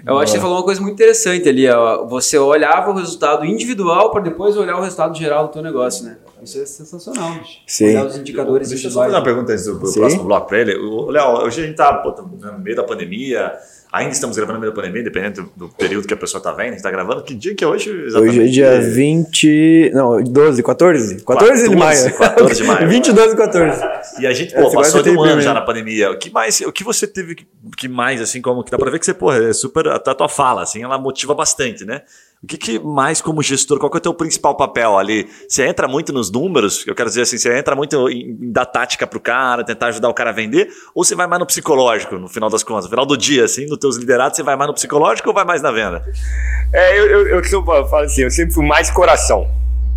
Eu 0.05 0.19
acho 0.19 0.33
que 0.33 0.39
você 0.39 0.43
falou 0.43 0.59
uma 0.59 0.65
coisa 0.65 0.81
muito 0.81 0.93
interessante 0.93 1.49
ali. 1.49 1.67
Ó. 1.71 2.05
Você 2.07 2.37
olhava 2.37 2.91
o 2.91 2.95
resultado 2.95 3.47
individual 3.47 4.11
para 4.11 4.23
depois 4.25 4.59
olhar 4.59 4.77
o 4.77 4.83
resultado 4.83 5.17
geral 5.17 5.47
do 5.47 5.53
teu 5.53 5.63
negócio, 5.63 6.05
né? 6.05 6.19
Isso 6.43 6.61
é 6.61 6.67
sensacional, 6.67 7.33
bicho. 7.33 7.61
Sim. 7.67 7.89
Olhar 7.89 8.07
os 8.07 8.17
indicadores 8.19 8.69
Deixa 8.69 8.89
eu 8.89 8.91
só 8.91 9.01
fazer 9.01 9.15
uma 9.15 9.25
pergunta 9.25 9.53
antes 9.53 9.65
do 9.65 9.79
próximo 9.79 10.25
bloco 10.25 10.47
para 10.47 10.61
ele. 10.61 10.75
Léo, 10.75 11.45
hoje 11.45 11.63
a 11.63 11.65
gente 11.65 11.71
está 11.71 12.03
no 12.05 12.59
meio 12.59 12.77
da 12.77 12.85
pandemia 12.85 13.55
Ainda 13.93 14.13
estamos 14.13 14.37
gravando 14.37 14.59
no 14.59 14.61
meio 14.61 14.73
da 14.73 14.77
pandemia, 14.81 15.03
dependendo 15.03 15.51
do 15.57 15.69
período 15.69 16.07
que 16.07 16.15
a 16.15 16.17
pessoa 16.17 16.39
está 16.39 16.53
vendo. 16.53 16.61
A 16.61 16.71
gente 16.71 16.77
está 16.79 16.91
gravando. 16.91 17.23
Que 17.23 17.35
dia 17.35 17.55
que 17.55 17.63
é 17.63 17.67
hoje? 17.67 17.91
Exatamente? 17.91 18.41
Hoje 18.41 18.49
é 18.49 18.53
dia 18.53 18.81
20. 18.81 19.91
Não, 19.95 20.23
12, 20.23 20.63
14? 20.63 21.25
14, 21.25 21.25
14 21.25 21.69
de 21.69 21.77
maio. 21.77 22.15
14 22.17 22.55
de 22.55 22.65
maio. 22.65 22.89
20, 22.89 23.13
12, 23.13 23.37
14. 23.37 23.83
E 24.21 24.27
a 24.27 24.33
gente, 24.33 24.55
pô, 24.55 24.69
é, 24.69 24.75
passou 24.75 25.03
de 25.03 25.11
um 25.11 25.23
ano 25.23 25.41
já 25.41 25.55
na 25.55 25.61
pandemia. 25.61 26.11
O 26.11 26.19
que 26.19 26.31
mais, 26.31 26.61
o 26.61 26.73
que 26.73 26.85
você 26.85 27.07
teve 27.07 27.37
que 27.77 27.89
mais, 27.89 28.21
assim, 28.21 28.43
como 28.43 28.65
que 28.65 28.71
dá 28.71 28.79
para 28.79 28.91
ver 28.91 28.99
que 28.99 29.07
você, 29.07 29.15
pô, 29.15 29.33
é 29.33 29.53
super. 29.53 29.89
A 29.89 29.99
tua 29.99 30.29
fala, 30.29 30.63
assim, 30.63 30.83
ela 30.83 30.99
motiva 30.99 31.35
bastante, 31.35 31.85
né? 31.85 32.03
O 32.43 32.47
que, 32.47 32.59
que, 32.59 32.79
mais 32.79 33.23
como 33.23 33.43
gestor, 33.43 33.79
qual 33.79 33.91
que 33.91 33.97
é 33.97 33.99
o 33.99 34.01
teu 34.01 34.15
principal 34.15 34.55
papel 34.55 34.99
ali? 34.99 35.27
Você 35.49 35.67
entra 35.67 35.89
muito 35.89 36.13
nos 36.13 36.31
números, 36.31 36.87
eu 36.87 36.95
quero 36.95 37.09
dizer 37.09 37.23
assim, 37.23 37.39
você 37.39 37.57
entra 37.59 37.75
muito 37.75 38.11
em, 38.11 38.37
dar 38.53 38.67
tática 38.67 39.07
pro 39.07 39.19
cara, 39.19 39.65
tentar 39.65 39.87
ajudar 39.87 40.09
o 40.09 40.15
cara 40.15 40.31
a 40.31 40.33
vender, 40.33 40.69
ou 40.95 41.03
você 41.03 41.15
vai 41.15 41.27
mais 41.27 41.41
no 41.41 41.47
psicológico, 41.47 42.17
no 42.17 42.29
final 42.29 42.51
das 42.51 42.63
contas? 42.63 42.85
No 42.85 42.91
final 42.91 43.07
do 43.07 43.17
dia, 43.17 43.45
assim, 43.45 43.67
nos 43.67 43.79
teus 43.79 43.97
liderados, 43.97 44.37
você 44.37 44.43
vai 44.43 44.55
mais 44.55 44.69
no 44.69 44.75
psicológico 44.75 45.29
ou 45.29 45.35
vai 45.35 45.45
mais 45.45 45.63
na 45.63 45.73
venda? 45.73 46.05
É, 46.73 46.99
eu, 46.99 47.07
eu, 47.07 47.27
eu, 47.29 47.43
eu 47.43 47.65
falo 47.65 48.05
assim, 48.05 48.23
eu 48.23 48.31
sempre 48.31 48.55
fui 48.55 48.67
mais 48.67 48.91
coração. 48.91 49.49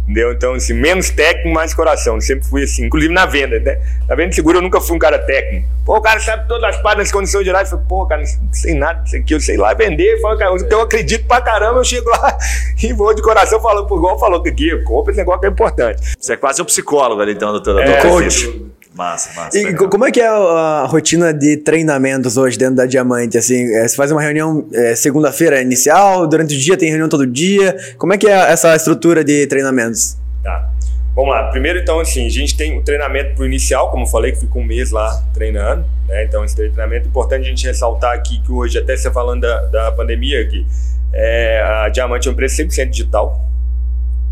Entendeu? 0.10 0.32
Então, 0.32 0.54
assim, 0.56 0.74
menos 0.74 1.12
técnico, 1.12 1.50
mais 1.50 1.72
coração. 1.72 2.20
Sempre 2.20 2.48
fui 2.48 2.64
assim, 2.64 2.86
inclusive 2.86 3.14
na 3.14 3.28
venda, 3.28 3.60
né? 3.60 3.80
Na 4.08 4.16
venda 4.16 4.30
de 4.30 4.36
seguro 4.36 4.58
eu 4.58 4.62
nunca 4.62 4.82
fui 4.82 4.96
um 4.96 5.00
cara 5.00 5.20
técnico. 5.20 5.68
Pô, 5.86 5.98
o 5.98 6.02
cara 6.02 6.20
sabe 6.20 6.48
todas 6.48 6.64
as 6.64 6.82
partes 6.82 7.04
das 7.04 7.12
condições 7.12 7.46
gerais. 7.46 7.72
Eu 7.72 7.78
falei, 7.78 7.86
pô, 7.88 8.08
cara, 8.08 8.24
não 8.24 8.54
sei 8.54 8.74
nada 8.74 9.04
disso 9.04 9.18
aqui, 9.18 9.36
eu 9.36 9.40
sei 9.40 9.56
lá 9.56 9.72
vender. 9.76 10.16
Eu, 10.16 10.22
falo, 10.22 10.36
cara, 10.36 10.56
eu 10.68 10.82
acredito 10.82 11.28
pra 11.28 11.40
caramba, 11.42 11.80
eu 11.80 11.84
chego 11.84 12.10
lá 12.10 12.36
e 12.82 12.92
vou 12.92 13.14
de 13.14 13.22
coração 13.22 13.62
falando, 13.62 13.86
igual 13.86 14.18
falou 14.18 14.42
aqui, 14.42 14.76
compra 14.84 15.12
esse 15.12 15.20
negócio 15.20 15.42
que 15.42 15.46
é 15.46 15.50
importante. 15.50 16.16
Você 16.20 16.34
é 16.34 16.38
quase 16.38 16.60
um 16.60 16.66
psicólogo 16.66 17.22
ali, 17.22 17.34
então, 17.34 17.52
doutor. 17.52 17.80
É, 17.80 18.02
coach. 18.02 18.69
Massa, 18.94 19.30
massa. 19.40 19.58
E 19.58 19.64
legal. 19.64 19.90
como 19.90 20.06
é 20.06 20.12
que 20.12 20.20
é 20.20 20.28
a 20.28 20.86
rotina 20.88 21.34
de 21.34 21.58
treinamentos 21.58 22.38
hoje 22.38 22.58
dentro 22.58 22.76
da 22.76 22.86
Diamante? 22.86 23.38
Assim, 23.38 23.74
é, 23.76 23.88
você 23.88 23.96
faz 23.96 24.12
uma 24.12 24.22
reunião 24.22 24.68
é, 24.74 24.96
segunda-feira 24.96 25.62
inicial, 25.62 26.28
durante 26.28 26.56
o 26.56 26.60
dia 26.60 26.76
tem 26.76 26.90
reunião 26.90 27.08
todo 27.08 27.26
dia. 27.26 27.76
Como 27.98 28.14
é 28.14 28.18
que 28.18 28.28
é 28.28 28.32
essa 28.32 28.76
estrutura 28.76 29.24
de 29.24 29.46
treinamentos? 29.48 30.18
Tá. 30.44 30.70
Vamos 31.16 31.32
lá. 31.32 31.50
Primeiro, 31.50 31.80
então, 31.80 32.00
assim, 32.00 32.26
a 32.26 32.30
gente 32.30 32.56
tem 32.56 32.78
o 32.78 32.82
treinamento 32.82 33.36
pro 33.36 33.46
inicial, 33.46 33.92
como 33.92 34.04
eu 34.04 34.08
falei, 34.08 34.32
que 34.32 34.40
fica 34.40 34.58
um 34.58 34.64
mês 34.64 34.92
lá 34.92 35.24
treinando. 35.34 35.86
Né? 36.08 36.24
Então, 36.24 36.44
esse 36.46 36.56
treinamento 36.56 37.06
é 37.06 37.10
importante 37.10 37.46
a 37.46 37.50
gente 37.50 37.66
ressaltar 37.66 38.14
aqui 38.14 38.42
que 38.42 38.52
hoje, 38.52 38.78
até 38.78 38.96
você 38.96 39.12
falando 39.12 39.42
da, 39.42 39.62
da 39.66 39.92
pandemia 39.92 40.42
aqui, 40.42 40.66
é, 41.14 41.62
a 41.62 41.90
Diamante 41.90 42.28
é 42.28 42.32
uma 42.32 42.34
empresa 42.34 42.64
100% 42.64 42.90
digital. 42.90 43.46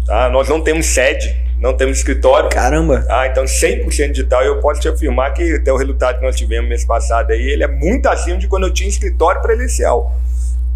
Tá? 0.05 0.29
Nós 0.29 0.47
não 0.47 0.61
temos 0.61 0.85
sede, 0.85 1.35
não 1.59 1.75
temos 1.75 1.97
escritório. 1.97 2.49
Caramba! 2.49 3.01
Tá? 3.01 3.27
Então, 3.27 3.43
100% 3.45 4.11
digital. 4.11 4.43
E 4.43 4.47
eu 4.47 4.59
posso 4.59 4.79
te 4.79 4.87
afirmar 4.87 5.33
que 5.33 5.55
até 5.55 5.71
o 5.71 5.77
resultado 5.77 6.19
que 6.19 6.25
nós 6.25 6.35
tivemos 6.35 6.69
mês 6.69 6.85
passado 6.85 7.31
aí, 7.31 7.41
ele 7.41 7.63
é 7.63 7.67
muito 7.67 8.07
acima 8.07 8.37
de 8.37 8.47
quando 8.47 8.67
eu 8.67 8.73
tinha 8.73 8.87
escritório 8.87 9.41
presencial. 9.41 10.15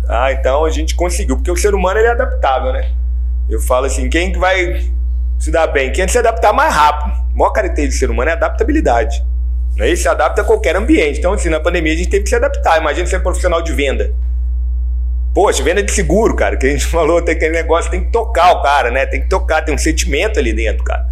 Tá? 0.05 0.31
Então, 0.31 0.65
a 0.65 0.69
gente 0.69 0.95
conseguiu, 0.95 1.35
porque 1.35 1.51
o 1.51 1.57
ser 1.57 1.75
humano 1.75 1.99
ele 1.99 2.07
é 2.07 2.11
adaptável, 2.11 2.73
né? 2.73 2.89
Eu 3.49 3.59
falo 3.61 3.85
assim, 3.85 4.09
quem 4.09 4.31
que 4.31 4.39
vai 4.39 4.89
se 5.41 5.49
dá 5.49 5.65
bem. 5.65 5.91
Quem 5.91 6.07
se 6.07 6.19
adaptar 6.19 6.53
mais 6.53 6.73
rápido. 6.73 7.15
A 7.33 7.37
maior 7.37 7.49
característica 7.49 7.97
do 7.97 7.99
ser 7.99 8.11
humano 8.11 8.29
é 8.29 8.33
adaptabilidade. 8.33 9.23
Né? 9.75 9.87
Ele 9.87 9.97
se 9.97 10.07
adapta 10.07 10.41
a 10.41 10.45
qualquer 10.45 10.75
ambiente. 10.75 11.17
Então, 11.17 11.33
assim, 11.33 11.49
na 11.49 11.59
pandemia 11.59 11.93
a 11.93 11.95
gente 11.95 12.09
teve 12.09 12.23
que 12.23 12.29
se 12.29 12.35
adaptar. 12.35 12.79
Imagina 12.79 13.07
ser 13.07 13.19
profissional 13.21 13.61
de 13.61 13.73
venda. 13.73 14.13
Poxa, 15.33 15.63
venda 15.63 15.81
de 15.81 15.91
seguro, 15.91 16.35
cara, 16.35 16.57
que 16.57 16.67
a 16.67 16.69
gente 16.69 16.85
falou, 16.87 17.21
tem 17.21 17.35
aquele 17.35 17.53
negócio, 17.53 17.89
tem 17.89 18.03
que 18.03 18.11
tocar 18.11 18.51
o 18.53 18.61
cara, 18.61 18.91
né? 18.91 19.05
Tem 19.05 19.21
que 19.21 19.29
tocar, 19.29 19.61
tem 19.63 19.73
um 19.73 19.77
sentimento 19.77 20.39
ali 20.39 20.53
dentro, 20.53 20.83
cara. 20.83 21.05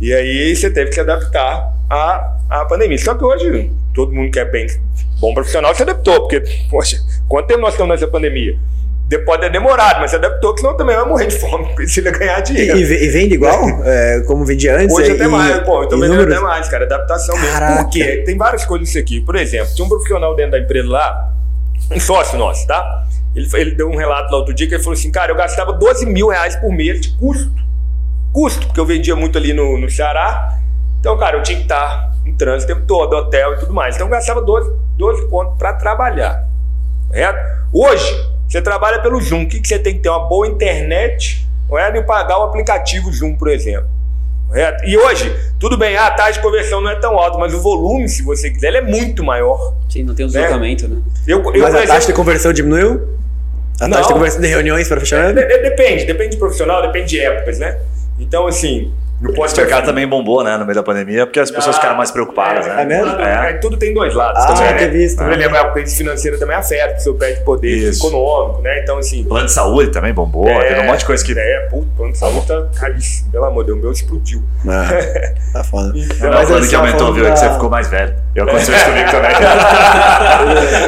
E 0.00 0.12
aí 0.12 0.54
você 0.54 0.70
teve 0.70 0.88
que 0.88 0.94
se 0.94 1.00
adaptar 1.00 1.72
à, 1.88 2.36
à 2.50 2.64
pandemia. 2.64 2.98
Só 2.98 3.14
que 3.14 3.24
hoje 3.24 3.70
todo 3.94 4.12
mundo 4.12 4.30
que 4.30 4.38
é 4.38 4.44
bem 4.44 4.66
bom 5.20 5.32
profissional 5.32 5.74
se 5.74 5.82
adaptou, 5.82 6.20
porque, 6.20 6.42
poxa, 6.68 6.98
quanto 7.28 7.46
tempo 7.46 7.60
nós 7.60 7.74
estamos 7.74 7.94
nessa 7.94 8.10
pandemia? 8.10 8.58
Depois 9.06 9.40
é 9.42 9.50
demorado, 9.50 10.00
mas 10.00 10.10
se 10.10 10.16
adaptou, 10.16 10.54
que 10.54 10.60
senão 10.60 10.76
também 10.76 10.96
vai 10.96 11.04
morrer 11.06 11.26
de 11.26 11.38
fome, 11.38 11.72
precisa 11.76 12.10
ganhar 12.10 12.40
dinheiro. 12.40 12.76
E, 12.76 12.82
e 12.82 13.08
vende 13.08 13.34
igual? 13.34 13.62
é, 13.84 14.22
como 14.26 14.44
vendia 14.44 14.76
antes? 14.76 14.96
Hoje 14.96 15.12
até 15.12 15.24
e, 15.24 15.28
mais, 15.28 15.60
pô, 15.60 15.82
eu 15.82 15.88
tô 15.88 15.98
vendendo 15.98 16.22
até 16.22 16.40
mais, 16.40 16.68
cara, 16.68 16.84
adaptação 16.84 17.36
Caraca. 17.36 17.66
mesmo. 17.66 17.84
Por 17.84 17.90
quê? 17.92 18.22
Tem 18.26 18.36
várias 18.36 18.64
coisas 18.64 18.88
isso 18.88 18.98
aqui. 18.98 19.20
Por 19.20 19.36
exemplo, 19.36 19.74
tinha 19.74 19.84
um 19.84 19.88
profissional 19.88 20.34
dentro 20.34 20.52
da 20.52 20.58
empresa 20.58 20.88
lá, 20.88 21.32
um 21.94 22.00
sócio 22.00 22.38
nosso, 22.38 22.66
tá? 22.66 23.06
Ele, 23.34 23.48
ele 23.54 23.70
deu 23.72 23.88
um 23.90 23.96
relato 23.96 24.30
lá 24.30 24.38
outro 24.38 24.54
dia 24.54 24.66
que 24.66 24.74
ele 24.74 24.82
falou 24.82 24.96
assim, 24.96 25.10
cara, 25.10 25.32
eu 25.32 25.36
gastava 25.36 25.72
12 25.72 26.06
mil 26.06 26.28
reais 26.28 26.56
por 26.56 26.72
mês 26.72 27.00
de 27.00 27.16
custo. 27.16 27.50
Custo, 28.32 28.66
porque 28.66 28.80
eu 28.80 28.86
vendia 28.86 29.14
muito 29.14 29.38
ali 29.38 29.52
no, 29.52 29.78
no 29.78 29.90
Ceará. 29.90 30.58
Então, 31.00 31.16
cara, 31.18 31.36
eu 31.36 31.42
tinha 31.42 31.58
que 31.58 31.64
estar 31.64 32.12
em 32.24 32.34
trânsito 32.34 32.72
o 32.72 32.74
tempo 32.76 32.86
todo, 32.86 33.14
hotel 33.14 33.54
e 33.54 33.58
tudo 33.58 33.72
mais. 33.72 33.94
Então, 33.94 34.06
eu 34.06 34.10
gastava 34.10 34.40
12, 34.40 34.72
12 34.96 35.28
pontos 35.28 35.58
para 35.58 35.72
trabalhar. 35.74 36.46
Correto? 37.08 37.38
Hoje, 37.72 38.28
você 38.48 38.62
trabalha 38.62 39.00
pelo 39.00 39.20
Zoom. 39.20 39.42
O 39.42 39.48
que, 39.48 39.60
que 39.60 39.68
você 39.68 39.78
tem 39.78 39.94
que 39.94 40.00
ter? 40.00 40.08
Uma 40.08 40.28
boa 40.28 40.46
internet 40.46 41.46
não 41.68 41.78
é? 41.78 41.96
e 41.96 42.02
pagar 42.02 42.38
o 42.38 42.42
aplicativo 42.44 43.12
Zoom, 43.12 43.34
por 43.34 43.48
exemplo. 43.48 43.88
Correto? 44.48 44.84
E 44.84 44.96
hoje, 44.96 45.34
tudo 45.58 45.76
bem, 45.76 45.96
a 45.96 46.10
taxa 46.10 46.34
de 46.34 46.40
conversão 46.40 46.80
não 46.80 46.90
é 46.90 46.96
tão 46.96 47.18
alta, 47.18 47.38
mas 47.38 47.52
o 47.52 47.60
volume, 47.60 48.08
se 48.08 48.22
você 48.22 48.50
quiser, 48.50 48.68
ele 48.68 48.76
é 48.78 48.82
muito 48.82 49.24
maior. 49.24 49.74
Sim, 49.88 50.04
não 50.04 50.14
tem 50.14 50.26
o 50.26 50.28
Né? 50.30 50.40
deslocamento, 50.40 50.88
né? 50.88 51.02
Eu, 51.26 51.42
eu, 51.52 51.62
Mas 51.62 51.74
a 51.74 51.78
taxa 51.78 51.86
de 51.86 51.96
exemplo, 51.96 52.14
conversão 52.14 52.52
diminuiu? 52.52 53.14
A 53.80 53.88
taxa 53.88 54.00
Não. 54.00 54.06
de 54.08 54.12
conversão 54.14 54.40
de 54.40 54.46
reuniões 54.48 54.88
para 54.88 55.00
fechamento? 55.00 55.34
de- 55.34 55.58
depende, 55.58 56.04
depende 56.04 56.30
de 56.32 56.36
profissional, 56.36 56.80
depende 56.82 57.08
de 57.10 57.20
épocas, 57.20 57.58
né? 57.58 57.78
Então, 58.18 58.46
assim, 58.46 58.92
não 59.24 59.30
O 59.30 59.34
posso 59.34 59.56
mercado 59.56 59.86
também 59.86 60.06
bombou, 60.06 60.44
né, 60.44 60.56
no 60.56 60.64
meio 60.64 60.74
da 60.74 60.82
pandemia, 60.82 61.26
porque 61.26 61.40
as 61.40 61.50
pessoas 61.50 61.76
ficaram 61.76 61.96
mais 61.96 62.10
preocupadas, 62.10 62.66
né? 62.66 62.82
É 62.82 62.84
mesmo? 62.84 63.20
É. 63.20 63.50
É, 63.50 63.52
tudo 63.54 63.76
tem 63.76 63.94
dois 63.94 64.14
lados 64.14 64.42
Ah, 64.42 64.46
também, 64.48 64.74
tinha 64.76 64.86
né? 64.86 64.88
visto, 64.88 65.16
Por 65.18 65.26
né? 65.26 65.34
exemplo, 65.34 65.58
a 65.58 65.70
crise 65.72 65.96
financeira 65.96 66.38
também 66.38 66.56
afeta, 66.56 66.86
porque 66.88 67.00
o 67.00 67.02
senhor 67.02 67.16
perde 67.16 67.40
poder 67.40 67.68
Isso. 67.68 68.06
econômico, 68.06 68.60
né? 68.62 68.80
Então, 68.80 68.98
assim... 68.98 69.24
Plano 69.24 69.46
de 69.46 69.52
saúde 69.52 69.90
também 69.90 70.12
bombou, 70.12 70.44
teve 70.46 70.80
um 70.80 70.84
monte 70.84 71.00
de 71.00 71.06
coisa 71.06 71.24
que. 71.24 71.32
É, 71.38 71.60
puto, 71.70 71.86
plano 71.96 72.12
de 72.12 72.18
saúde 72.18 72.46
tá 72.46 72.66
caríssimo, 72.78 73.30
pelo 73.32 73.44
amor 73.46 73.64
de 73.64 73.68
Deus, 73.70 73.78
o 73.78 73.82
meu 73.82 73.92
explodiu. 73.92 74.42
Ah, 74.68 74.88
tá 75.54 75.64
foda. 75.64 75.92
Então, 75.96 76.16
Não, 76.20 76.28
o 76.28 76.34
Mas 76.34 76.46
plano 76.46 76.56
eles 76.60 76.68
que 76.68 76.76
aumentou, 76.76 77.12
viu? 77.14 77.26
É 77.26 77.30
que 77.32 77.38
você 77.38 77.50
ficou 77.50 77.70
mais 77.70 77.88
velho. 77.88 78.14
Eu 78.34 78.44
aconteceu 78.44 78.74
isso 78.76 78.84
comigo 78.84 79.10
também. 79.10 79.30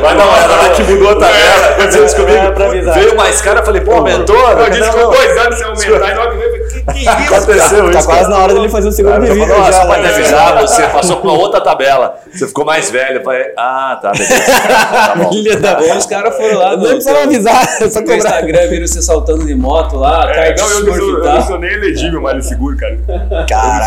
Mas 0.03 0.17
não, 0.17 0.37
era 0.37 0.53
hora 0.53 0.75
que 0.75 0.83
mudou 0.83 1.11
a 1.11 1.15
tabela. 1.17 1.67
Aconteceu 1.71 2.05
isso 2.05 2.17
comigo. 2.17 2.37
É, 2.39 2.67
avisar. 2.67 2.95
Veio 2.95 3.17
mais 3.17 3.41
cara, 3.41 3.61
eu 3.61 3.65
falei, 3.65 3.81
pô, 3.81 3.93
aumentou? 3.93 4.37
eu 4.37 4.71
disse 4.71 4.91
que 4.91 4.97
dois 4.97 5.39
anos 5.39 5.59
você 5.59 5.65
aumentar 5.65 6.09
e 6.09 6.17
eu 6.17 6.43
falei, 6.43 6.66
que, 6.93 7.05
que 7.05 7.23
isso, 7.23 7.35
Aconteceu 7.35 7.91
Tá 7.91 7.99
isso. 7.99 8.09
quase 8.09 8.21
cara. 8.23 8.29
na 8.29 8.39
hora 8.39 8.55
dele 8.55 8.69
fazer 8.69 8.89
o 9.03 9.09
Ela 9.09 9.21
vida. 9.21 9.35
falou, 9.35 9.59
Nossa, 9.59 9.73
já, 9.73 9.87
pode 9.87 10.03
né? 10.03 10.09
avisar, 10.09 10.61
você 10.61 10.83
passou 10.89 11.17
por 11.17 11.29
uma 11.31 11.39
outra 11.39 11.61
tabela. 11.61 12.15
Você 12.33 12.47
ficou 12.47 12.65
mais 12.65 12.91
velho. 12.91 13.19
Eu 13.19 13.25
falei, 13.25 13.47
ah, 13.57 13.99
tá, 14.01 14.13
beleza. 14.13 14.35
Tá 14.53 15.15
bom. 15.17 15.33
Filha 15.33 15.57
da... 15.57 15.79
Os 15.81 16.07
caras 16.07 16.37
foram 16.37 16.59
lá 16.59 16.77
Não 16.77 16.85
precisava 16.85 17.23
avisar, 17.25 17.63
é 17.63 17.67
só 17.91 18.01
no 18.01 18.07
cobrar. 18.07 18.17
Instagram, 18.17 18.69
viram 18.69 18.87
você 18.87 19.03
saltando 19.03 19.47
de 19.47 19.55
moto 19.55 19.97
lá, 19.97 20.31
É, 20.33 20.55
não, 20.57 20.71
eu 20.71 20.85
não, 20.85 20.95
sou, 20.95 21.09
eu 21.09 21.19
não 21.19 21.25
tá? 21.25 21.43
sou 21.43 21.59
nem 21.59 21.73
elegível 21.73 22.21
mais 22.21 22.37
no 22.37 22.43
seguro, 22.43 22.77
cara. 22.77 22.99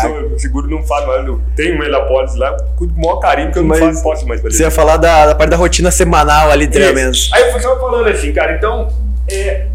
Sou, 0.00 0.10
o 0.34 0.38
seguro 0.38 0.68
não 0.68 0.82
faz 0.82 1.06
mais. 1.06 1.26
Eu 1.26 1.40
tenho 1.56 1.78
um 1.78 1.82
Elapólis 1.84 2.34
lá, 2.36 2.56
com 2.76 2.84
o 2.84 2.88
maior 2.96 3.18
carinho, 3.18 3.46
porque 3.48 3.58
eu 3.60 3.62
não 3.62 3.68
Mas 3.70 3.78
faço, 3.80 4.02
posso 4.02 4.26
mais 4.28 4.40
fazer. 4.40 4.56
Você 4.56 4.62
ia 4.64 4.70
falar 4.70 4.96
da, 4.96 5.26
da 5.26 5.34
parte 5.34 5.50
da 5.50 5.56
rotina 5.56 5.90
semanal 5.90 6.50
ali, 6.50 6.66
treinamento. 6.66 7.18
Aí 7.32 7.42
eu 7.50 7.60
só 7.60 7.78
falando 7.78 8.08
assim, 8.08 8.32
cara, 8.32 8.52
então, 8.56 8.88
é, 9.30 9.66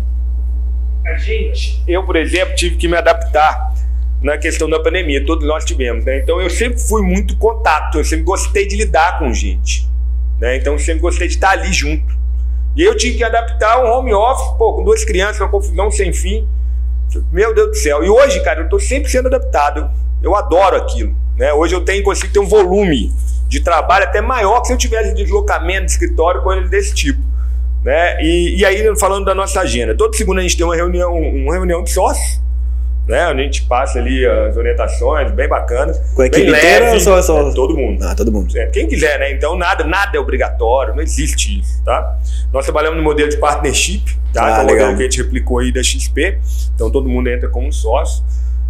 gente, 1.18 1.84
eu, 1.88 2.04
por 2.04 2.16
exemplo, 2.16 2.56
tive 2.56 2.76
que 2.76 2.88
me 2.88 2.98
adaptar 2.98 3.74
na 4.22 4.38
questão 4.38 4.70
da 4.70 4.80
pandemia, 4.80 5.26
todos 5.26 5.48
nós 5.48 5.64
tivemos, 5.66 6.04
né? 6.06 6.20
Então 6.20 6.42
eu 6.42 6.50
sempre 6.50 6.80
fui 6.80 7.02
muito 7.02 7.38
contato, 7.38 8.00
eu 8.00 8.04
sempre 8.04 8.24
gostei 8.24 8.68
de 8.68 8.76
lidar 8.76 9.20
com 9.20 9.32
gente, 9.34 9.88
né? 10.40 10.58
Então 10.58 10.74
eu 10.74 10.80
sempre 10.80 11.02
gostei 11.02 11.28
de 11.28 11.36
estar 11.36 11.52
ali 11.52 11.72
junto. 11.72 12.16
E 12.76 12.84
eu 12.84 12.96
tive 12.96 13.18
que 13.18 13.24
adaptar 13.24 13.84
um 13.84 13.88
home 13.88 14.14
office, 14.14 14.58
pô, 14.58 14.74
com 14.74 14.84
duas 14.84 15.06
crianças, 15.06 15.40
uma 15.40 15.50
confusão 15.50 15.90
sem 15.92 16.12
fim. 16.12 16.48
Meu 17.32 17.54
Deus 17.54 17.70
do 17.70 17.76
céu. 17.76 18.04
E 18.04 18.10
hoje, 18.10 18.44
cara, 18.44 18.62
eu 18.62 18.70
tô 18.70 18.80
sempre 18.80 19.10
sendo 19.10 19.28
adaptado. 19.28 19.90
Eu 20.22 20.36
adoro 20.36 20.76
aquilo, 20.76 21.16
né? 21.38 21.54
Hoje 21.54 21.74
eu 21.74 21.82
tenho 21.82 22.04
consigo 22.04 22.34
ter 22.34 22.40
um 22.40 22.48
volume 22.48 23.14
de 23.48 23.60
trabalho 23.62 24.06
até 24.06 24.22
maior 24.22 24.60
que 24.62 24.68
se 24.68 24.74
eu 24.74 24.78
tivesse 24.78 25.14
deslocamento 25.14 25.86
de 25.86 25.92
escritório, 25.92 26.42
coisa 26.42 26.68
desse 26.68 26.94
tipo. 26.94 27.22
Né? 27.86 28.18
E, 28.20 28.58
e 28.58 28.66
aí, 28.66 28.96
falando 29.00 29.26
da 29.26 29.36
nossa 29.36 29.62
agenda, 29.62 29.96
toda 29.96 30.18
segunda 30.18 30.40
a 30.40 30.44
gente 30.44 30.58
tem 30.58 30.66
uma 30.66 30.76
reunião, 30.76 31.14
uma 31.14 31.54
reunião 31.54 31.84
de 31.84 31.92
sócios, 31.92 32.42
né? 33.08 33.28
Onde 33.28 33.42
a 33.42 33.44
gente 33.44 33.62
passa 33.68 34.00
ali 34.00 34.26
as 34.26 34.58
orientações, 34.58 35.32
bem 35.34 35.48
bacanas. 35.48 36.00
Com 36.16 36.24
a 36.24 36.26
equipe 36.26 36.48
inteira 36.50 36.94
ou 36.94 37.00
só- 37.00 37.22
só- 37.22 37.48
é, 37.48 37.54
todo 37.54 37.78
mundo. 37.78 38.04
Ah, 38.04 38.16
todo 38.16 38.32
mundo. 38.32 38.58
É, 38.58 38.66
quem 38.66 38.88
quiser, 38.88 39.20
né? 39.20 39.32
Então 39.32 39.56
nada, 39.56 39.84
nada 39.84 40.18
é 40.18 40.20
obrigatório, 40.20 40.96
não 40.96 41.04
existe 41.04 41.60
isso, 41.60 41.84
tá? 41.84 42.18
Nós 42.52 42.66
trabalhamos 42.66 42.98
no 42.98 43.04
modelo 43.04 43.30
de 43.30 43.38
partnership, 43.38 44.04
tá? 44.34 44.42
Ah, 44.48 44.54
que 44.56 44.60
é 44.62 44.64
o 44.64 44.66
legal. 44.66 44.74
modelo 44.88 44.98
que 44.98 45.02
a 45.04 45.06
gente 45.06 45.22
replicou 45.22 45.60
aí 45.60 45.72
da 45.72 45.84
XP. 45.84 46.40
Então 46.74 46.90
todo 46.90 47.08
mundo 47.08 47.30
entra 47.30 47.48
como 47.50 47.72
sócio. 47.72 48.24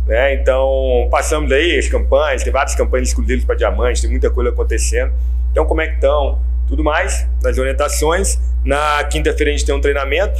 Né? 0.05 0.33
Então, 0.35 1.07
passamos 1.09 1.49
aí 1.51 1.79
as 1.79 1.87
campanhas, 1.87 2.43
tem 2.43 2.51
várias 2.51 2.75
campanhas 2.75 3.07
exclusivas 3.07 3.43
para 3.45 3.55
diamantes, 3.55 4.01
tem 4.01 4.11
muita 4.11 4.29
coisa 4.29 4.51
acontecendo. 4.51 5.11
Então, 5.51 5.65
como 5.65 5.79
é 5.81 5.87
que 5.87 5.95
estão? 5.95 6.37
Tudo 6.67 6.83
mais, 6.83 7.27
nas 7.43 7.57
orientações. 7.57 8.39
Na 8.63 9.03
quinta-feira 9.03 9.51
a 9.51 9.55
gente 9.55 9.65
tem 9.65 9.75
um 9.75 9.81
treinamento. 9.81 10.39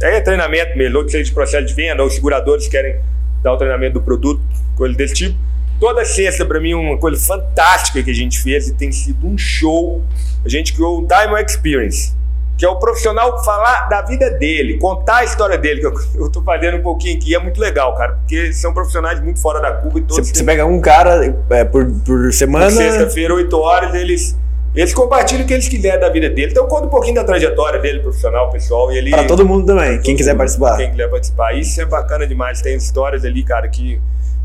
É 0.00 0.20
treinamento 0.20 0.76
mesmo, 0.76 0.98
ou 0.98 1.08
seja 1.08 1.24
de 1.24 1.32
processo 1.32 1.66
de 1.66 1.74
venda, 1.74 2.02
ou 2.02 2.08
os 2.08 2.14
seguradores 2.14 2.68
querem 2.68 3.00
dar 3.42 3.52
o 3.52 3.56
treinamento 3.56 3.94
do 3.94 4.02
produto, 4.02 4.40
coisa 4.76 4.94
desse 4.94 5.14
tipo. 5.14 5.38
Toda 5.78 6.04
sexta, 6.04 6.44
para 6.44 6.58
mim, 6.58 6.74
uma 6.74 6.96
coisa 6.96 7.20
fantástica 7.20 8.02
que 8.02 8.10
a 8.10 8.14
gente 8.14 8.40
fez 8.40 8.68
e 8.68 8.74
tem 8.74 8.90
sido 8.90 9.26
um 9.26 9.36
show. 9.36 10.02
A 10.44 10.48
gente 10.48 10.72
criou 10.72 11.02
o 11.02 11.06
Diamond 11.06 11.44
Experience, 11.44 12.14
que 12.56 12.64
é 12.64 12.68
o 12.68 12.76
profissional 12.76 13.44
falar 13.44 13.88
da 13.88 14.00
vida 14.02 14.30
dele, 14.30 14.78
contar 14.78 15.18
a 15.18 15.24
história 15.24 15.58
dele, 15.58 15.80
que 15.80 15.86
eu, 16.18 16.30
tô 16.30 16.42
fazendo 16.42 16.78
um 16.78 16.82
pouquinho 16.82 17.18
aqui, 17.18 17.34
é 17.34 17.38
muito 17.38 17.60
legal, 17.60 17.94
cara, 17.94 18.12
porque 18.14 18.52
são 18.52 18.72
profissionais 18.72 19.20
muito 19.20 19.40
fora 19.40 19.60
da 19.60 19.72
curva 19.72 20.00
Você, 20.08 20.42
pega 20.42 20.64
um 20.64 20.80
cara 20.80 21.34
é, 21.50 21.64
por, 21.64 21.86
por 22.04 22.32
semana. 22.32 22.70
Sexta-feira, 22.70 23.34
8 23.34 23.58
horas, 23.58 23.94
eles, 23.94 24.36
eles 24.80 24.94
compartilham 24.94 25.44
o 25.44 25.46
que 25.46 25.54
eles 25.54 25.68
quiserem 25.68 25.98
da 25.98 26.08
vida 26.08 26.28
dele. 26.28 26.52
Então, 26.52 26.66
conta 26.66 26.86
um 26.86 26.90
pouquinho 26.90 27.14
da 27.14 27.24
trajetória 27.24 27.80
dele, 27.80 28.00
profissional, 28.00 28.50
pessoal, 28.50 28.92
e 28.92 28.98
ele. 28.98 29.10
Pra 29.10 29.24
todo 29.24 29.44
mundo 29.46 29.66
também, 29.66 29.92
quem 30.00 30.14
Todo 30.14 30.16
quiser 30.16 30.32
mundo, 30.32 30.38
participar. 30.38 30.76
Quem 30.76 30.90
quiser 30.90 31.08
participar. 31.08 31.52
Isso 31.54 31.80
é 31.80 31.84
bacana 31.84 32.26
demais. 32.26 32.60
Tem 32.60 32.76
histórias 32.76 33.24
ali, 33.24 33.42
cara, 33.42 33.66
que 33.68 34.00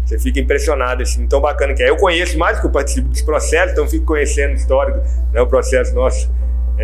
você 0.06 0.20
fica 0.20 0.40
impressionado, 0.40 1.04
assim, 1.04 1.26
tão 1.28 1.40
bacana 1.40 1.74
que 1.74 1.84
é. 1.84 1.90
Eu 1.90 1.98
conheço 1.98 2.38
mais 2.38 2.60
que 2.60 2.66
eu 2.66 2.70
participo 2.72 3.08
dos 3.10 3.22
processos, 3.22 3.72
então 3.72 3.88
fico 3.88 4.06
conhecendo 4.06 4.52
o 4.52 4.56
histórico, 4.56 5.00
né, 5.34 5.42
o 5.42 5.48
processo 5.48 5.94
nosso. 5.94 6.30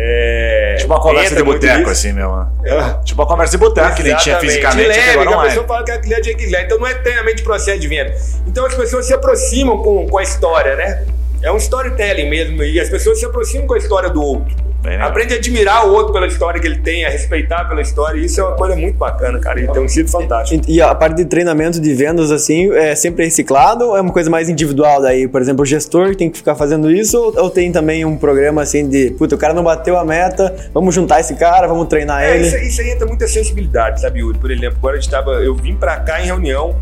É, 0.00 0.76
Tipo 0.78 0.92
uma 0.92 1.00
conversa 1.00 1.32
entra 1.34 1.44
de 1.44 1.50
boteco, 1.50 1.90
assim, 1.90 2.12
meu. 2.12 2.46
É. 2.64 2.98
Tipo 3.04 3.20
uma 3.20 3.28
conversa 3.28 3.50
de 3.50 3.58
boteco 3.58 3.96
que 3.96 4.02
nem 4.04 4.16
tinha 4.16 4.38
fisicamente, 4.38 4.82
De 4.82 4.88
leve, 4.88 5.10
agora 5.10 5.26
que 5.26 5.32
a 5.32 5.36
online. 5.36 5.48
pessoa 5.48 5.66
fala 5.66 5.84
que 5.84 5.90
a 5.90 5.98
cliente 5.98 6.30
é 6.30 6.34
quiser. 6.34 6.64
Então 6.64 6.78
não 6.78 6.86
é 6.86 6.94
treinamento 6.94 7.36
de 7.38 7.42
processo 7.42 7.80
de 7.80 7.88
venda. 7.88 8.14
Então 8.46 8.64
as 8.64 8.74
pessoas 8.74 9.06
se 9.06 9.12
aproximam 9.12 9.78
com, 9.82 10.06
com 10.06 10.18
a 10.18 10.22
história, 10.22 10.76
né? 10.76 11.04
É 11.42 11.52
um 11.52 11.56
storytelling 11.56 12.28
mesmo. 12.28 12.62
E 12.62 12.80
as 12.80 12.88
pessoas 12.88 13.18
se 13.18 13.24
aproximam 13.26 13.66
com 13.66 13.74
a 13.74 13.78
história 13.78 14.10
do 14.10 14.22
outro. 14.22 14.56
Bem 14.80 14.92
legal. 14.92 15.08
Aprende 15.08 15.34
a 15.34 15.36
admirar 15.38 15.88
o 15.88 15.92
outro 15.92 16.12
pela 16.12 16.26
história 16.28 16.60
que 16.60 16.66
ele 16.66 16.78
tem, 16.78 17.04
a 17.04 17.10
respeitar 17.10 17.64
pela 17.68 17.80
história. 17.80 18.20
E 18.20 18.26
isso 18.26 18.40
é 18.40 18.44
uma 18.44 18.54
coisa 18.56 18.76
muito 18.76 18.96
bacana, 18.96 19.38
cara. 19.40 19.60
E 19.60 19.66
tem 19.66 19.88
sido 19.88 20.08
fantástico. 20.08 20.64
E 20.68 20.76
e 20.76 20.80
a 20.80 20.94
parte 20.94 21.16
de 21.16 21.24
treinamento 21.24 21.80
de 21.80 21.94
vendas, 21.94 22.30
assim, 22.30 22.72
é 22.72 22.94
sempre 22.94 23.24
reciclado 23.24 23.88
ou 23.88 23.96
é 23.96 24.00
uma 24.00 24.12
coisa 24.12 24.30
mais 24.30 24.48
individual 24.48 25.02
daí? 25.02 25.26
Por 25.26 25.40
exemplo, 25.40 25.62
o 25.62 25.66
gestor 25.66 26.14
tem 26.14 26.30
que 26.30 26.38
ficar 26.38 26.54
fazendo 26.54 26.90
isso 26.90 27.18
ou, 27.18 27.36
ou 27.42 27.50
tem 27.50 27.72
também 27.72 28.04
um 28.04 28.16
programa 28.16 28.62
assim 28.62 28.88
de, 28.88 29.10
puta, 29.10 29.34
o 29.34 29.38
cara 29.38 29.52
não 29.52 29.64
bateu 29.64 29.98
a 29.98 30.04
meta, 30.04 30.54
vamos 30.72 30.94
juntar 30.94 31.18
esse 31.20 31.34
cara, 31.34 31.66
vamos 31.66 31.88
treinar 31.88 32.22
É, 32.22 32.36
ele? 32.36 32.46
isso, 32.46 32.56
isso 32.58 32.80
aí 32.80 32.90
entra 32.90 33.06
muita 33.06 33.26
sensibilidade, 33.26 34.00
sabe, 34.00 34.20
Yuri? 34.20 34.38
Por 34.38 34.50
exemplo, 34.52 34.76
agora 34.78 34.96
a 34.96 35.00
gente 35.00 35.10
tava. 35.10 35.32
Eu 35.32 35.56
vim 35.56 35.74
pra 35.74 35.96
cá 35.98 36.22
em 36.22 36.26
reunião, 36.26 36.76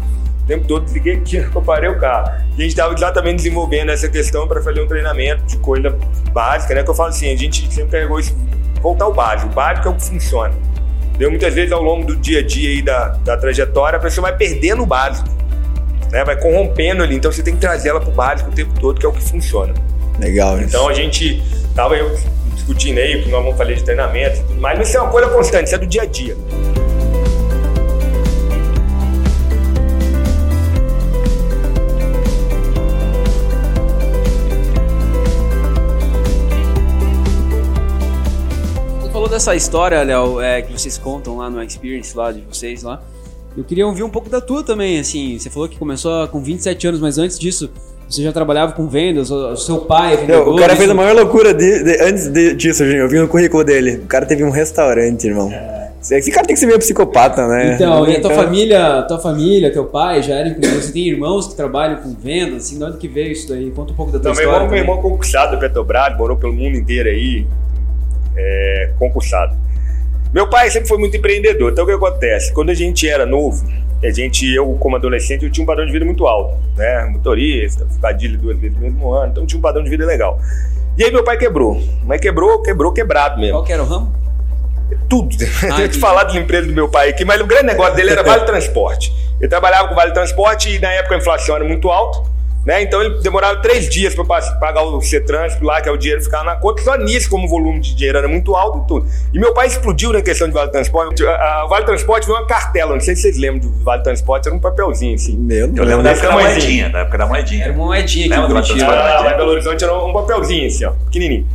o 0.47 0.49
tempo 0.49 0.65
todo, 0.67 0.85
desliguei 0.85 1.17
aqui, 1.17 1.37
eu 1.53 1.63
parei 1.63 1.91
o 1.91 1.99
carro. 1.99 2.31
E 2.57 2.61
a 2.61 2.65
gente 2.65 2.77
tava 2.77 2.95
exatamente 2.95 3.39
desenvolvendo 3.39 3.91
essa 3.91 4.09
questão 4.09 4.47
para 4.47 4.63
fazer 4.63 4.81
um 4.81 4.87
treinamento 4.87 5.45
de 5.45 5.59
coisa 5.59 5.99
básica, 6.33 6.75
né? 6.75 6.85
Que 6.85 6.91
eu 6.91 6.95
falo 6.95 7.09
assim, 7.09 7.33
a 7.33 7.37
gente 7.37 7.71
sempre 7.73 7.91
carregou 7.91 8.21
isso, 8.21 8.35
voltar 8.81 9.07
ao 9.07 9.13
básico. 9.13 9.51
O 9.51 9.55
básico 9.55 9.89
é 9.89 9.91
o 9.91 9.95
que 9.95 10.05
funciona. 10.05 10.55
Deu 11.19 11.31
muitas 11.31 11.53
vezes 11.53 11.73
ao 11.73 11.83
longo 11.83 12.07
do 12.07 12.15
dia 12.15 12.41
a 12.41 12.43
dia 12.47 12.71
aí 12.71 12.83
da, 12.83 13.09
da 13.25 13.37
trajetória, 13.37 13.99
a 13.99 14.01
pessoa 14.01 14.29
vai 14.29 14.37
perdendo 14.37 14.85
o 14.85 14.87
básico. 14.87 15.29
Né? 16.13 16.25
Vai 16.25 16.39
corrompendo 16.39 17.03
ali. 17.03 17.17
Então 17.17 17.33
você 17.33 17.43
tem 17.43 17.55
que 17.55 17.61
trazer 17.61 17.89
ela 17.89 18.01
pro 18.01 18.13
básico 18.13 18.51
o 18.51 18.55
tempo 18.55 18.79
todo, 18.79 19.01
que 19.01 19.05
é 19.05 19.09
o 19.09 19.13
que 19.13 19.23
funciona. 19.23 19.75
Legal, 20.21 20.59
isso. 20.59 20.69
Então 20.69 20.89
a 20.89 20.95
gente 20.95 21.43
tava 21.75 21.97
eu 21.97 22.17
discutindo 22.55 22.99
aí, 22.99 23.23
que 23.23 23.29
nós 23.31 23.43
vamos 23.43 23.59
fazer 23.59 23.75
de 23.75 23.83
treinamento 23.83 24.37
e 24.37 24.43
tudo 24.43 24.61
mais, 24.61 24.79
mas 24.79 24.89
isso 24.89 24.97
é 24.97 25.01
uma 25.01 25.11
coisa 25.11 25.29
constante, 25.29 25.67
isso 25.67 25.75
é 25.75 25.79
do 25.79 25.87
dia 25.87 26.03
a 26.03 26.07
dia. 26.07 26.37
Falou 39.37 39.45
dessa 39.45 39.55
história, 39.55 40.03
Léo, 40.03 40.41
é, 40.41 40.63
que 40.63 40.73
vocês 40.73 40.97
contam 40.97 41.37
lá 41.37 41.51
no 41.51 41.63
Experience 41.63 42.17
lá 42.17 42.33
de 42.33 42.41
vocês 42.51 42.83
lá. 42.83 43.03
Eu 43.55 43.65
queria 43.65 43.87
ouvir 43.87 44.03
um 44.03 44.09
pouco 44.09 44.31
da 44.31 44.41
tua 44.41 44.63
também, 44.63 44.99
assim. 44.99 45.39
Você 45.39 45.51
falou 45.51 45.69
que 45.69 45.77
começou 45.79 46.27
com 46.29 46.41
27 46.43 46.87
anos, 46.89 47.01
mas 47.01 47.19
antes 47.19 47.39
disso, 47.39 47.69
você 48.09 48.23
já 48.23 48.33
trabalhava 48.33 48.73
com 48.73 48.89
vendas, 48.89 49.31
o 49.31 49.55
seu 49.57 49.79
pai 49.81 50.15
é 50.15 50.17
vendedor. 50.17 50.47
Não, 50.47 50.55
o 50.55 50.57
cara 50.59 50.71
fez 50.75 50.85
isso- 50.85 50.93
a 50.93 50.95
maior 50.95 51.15
loucura 51.15 51.53
de- 51.53 51.83
de- 51.85 52.03
antes 52.03 52.29
de- 52.29 52.55
disso, 52.55 52.83
Juninho. 52.83 53.03
Eu 53.03 53.09
vi 53.11 53.19
no 53.19 53.29
currículo 53.29 53.63
dele. 53.63 53.97
O 54.05 54.07
cara 54.07 54.25
teve 54.25 54.43
um 54.43 54.49
restaurante, 54.51 55.27
irmão. 55.27 55.53
Esse 56.01 56.31
cara 56.31 56.47
tem 56.47 56.55
que 56.55 56.61
ser 56.61 56.67
meio 56.67 56.79
psicopata, 56.79 57.47
né? 57.47 57.75
Então, 57.75 58.09
e 58.09 58.17
a 58.17 58.21
tua 58.23 58.31
Cara- 58.31 58.43
família, 58.45 59.03
tua 59.03 59.19
família, 59.19 59.71
teu 59.71 59.85
pai 59.85 60.23
já 60.23 60.35
era 60.37 60.49
empreendedor? 60.49 60.83
Você 60.83 60.93
tem 60.93 61.09
irmãos 61.09 61.49
que 61.49 61.55
trabalham 61.57 61.97
com 61.99 62.15
vendas, 62.15 62.65
assim, 62.65 62.79
de 62.79 62.85
onde 62.85 62.97
que 62.97 63.09
veio 63.09 63.33
isso 63.33 63.49
daí? 63.51 63.71
Conta 63.71 63.93
um 63.93 63.97
pouco 63.97 64.13
da 64.13 64.19
tua 64.19 64.31
Então, 64.31 64.33
meu 64.33 64.45
história. 64.45 64.65
irmão, 64.65 64.71
meu 64.77 64.83
também. 64.87 64.97
irmão 64.97 65.11
concursado 65.11 65.53
da 65.53 65.59
Petrobras, 65.59 66.17
morou 66.17 66.39
pelo 66.39 66.55
mundo 66.55 66.75
inteiro 66.79 67.09
aí, 67.11 67.45
é, 68.37 68.91
concursado. 68.99 69.57
Meu 70.33 70.49
pai 70.49 70.71
sempre 70.71 70.89
foi 70.89 70.99
muito 70.99 71.17
empreendedor. 71.17 71.73
Então, 71.73 71.85
o 71.85 71.87
que 71.87 71.93
acontece? 71.93 72.53
Quando 72.53 72.71
a 72.71 72.75
gente 72.75 73.09
era 73.09 73.25
novo, 73.25 73.65
a 74.03 74.11
gente, 74.11 74.47
eu 74.53 74.77
como 74.79 74.97
adolescente, 74.97 75.45
eu 75.45 75.51
tinha 75.51 75.65
um 75.65 75.67
padrão 75.67 75.87
de 75.87 75.93
vida 75.93 76.05
muito 76.05 76.27
alto, 76.27 76.59
né? 76.77 77.05
Motorista, 77.07 77.87
fadilha 78.01 78.37
duas 78.37 78.59
vezes 78.59 78.77
no 78.77 78.83
mesmo 78.83 79.11
ano, 79.13 79.33
então 79.33 79.47
tinha 79.47 79.59
um 79.59 79.63
padrão 79.63 79.83
de 79.83 79.89
vida 79.89 80.05
legal. 80.05 80.39
E 80.99 81.05
aí 81.05 81.11
meu 81.11 81.25
pai 81.25 81.37
quebrou. 81.37 81.81
Mas 82.05 82.21
quebrou, 82.21 82.63
quebrou, 82.63 82.93
quebrado 82.93 83.39
mesmo. 83.39 83.55
Qual 83.55 83.65
que 83.65 83.73
era 83.73 83.83
o 83.83 83.87
ramo? 83.87 84.13
Tudo. 85.09 85.35
Ah, 85.65 85.77
que 85.77 85.83
entendi. 85.83 85.99
falar 85.99 86.25
das 86.25 86.35
empresas 86.35 86.67
do 86.69 86.75
meu 86.75 86.89
pai 86.89 87.09
aqui, 87.09 87.25
mas 87.25 87.41
o 87.41 87.47
grande 87.47 87.67
negócio 87.67 87.95
dele 87.95 88.11
era 88.11 88.23
vale 88.25 88.45
transporte. 88.45 89.13
Ele 89.41 89.49
trabalhava 89.49 89.89
com 89.89 89.95
Vale 89.95 90.13
Transporte 90.13 90.71
e 90.71 90.79
na 90.79 90.91
época 90.93 91.15
a 91.15 91.19
inflação 91.19 91.57
era 91.57 91.65
muito 91.65 91.91
alta. 91.91 92.36
Né? 92.67 92.83
Então 92.83 93.01
ele 93.01 93.21
demorava 93.21 93.63
três 93.63 93.89
dias 93.89 94.13
para 94.13 94.25
pagar 94.25 94.83
o 94.83 95.01
C-Trânsito 95.01 95.65
lá, 95.65 95.81
que 95.81 95.89
é 95.89 95.93
o 95.93 95.97
dinheiro 95.97 96.21
ficava 96.21 96.43
na 96.43 96.57
conta, 96.57 96.83
só 96.83 96.97
nisso, 96.97 97.31
como 97.31 97.47
o 97.47 97.49
volume 97.49 97.79
de 97.79 97.95
dinheiro 97.95 98.19
era 98.19 98.27
muito 98.27 98.57
alto 98.57 98.83
e 98.83 98.89
tudo. 98.89 99.07
E 99.33 99.39
meu 99.39 99.55
pai 99.55 99.69
explodiu 99.69 100.13
na 100.13 100.21
questão 100.21 100.49
de 100.49 100.55
Vale 100.55 100.73
Transporte. 100.73 101.25
A, 101.25 101.63
a 101.63 101.67
Vale 101.67 101.85
Transporte 101.85 102.27
veio 102.27 102.37
uma 102.37 102.47
cartela, 102.47 102.95
não 102.95 103.01
sei 103.01 103.15
se 103.15 103.23
vocês 103.23 103.39
lembram 103.39 103.61
do 103.61 103.85
Vale 103.85 104.03
Transporte, 104.03 104.49
era 104.49 104.57
um 104.57 104.59
papelzinho 104.59 105.15
assim. 105.15 105.37
Meu, 105.37 105.73
eu 105.77 105.85
lembro 105.85 106.03
da 106.03 106.11
época 106.11 106.27
da 106.27 106.33
moedinha, 106.33 106.91
da 106.91 106.99
época 106.99 107.19
da 107.19 107.27
moedinha. 107.27 107.65
Era 107.67 107.73
uma 107.73 107.85
moedinha 107.85 108.29
Lembra 108.29 108.63
que 108.63 108.73
do 108.73 108.79
Vale? 108.85 109.01
Ah, 109.01 109.21
lá 109.21 109.35
em 109.35 109.37
Belo 109.37 109.51
Horizonte 109.53 109.85
era 109.85 109.95
um 110.05 110.13
papelzinho 110.13 110.67
assim, 110.67 110.85
ó, 110.87 110.91
pequenininho. 110.91 111.47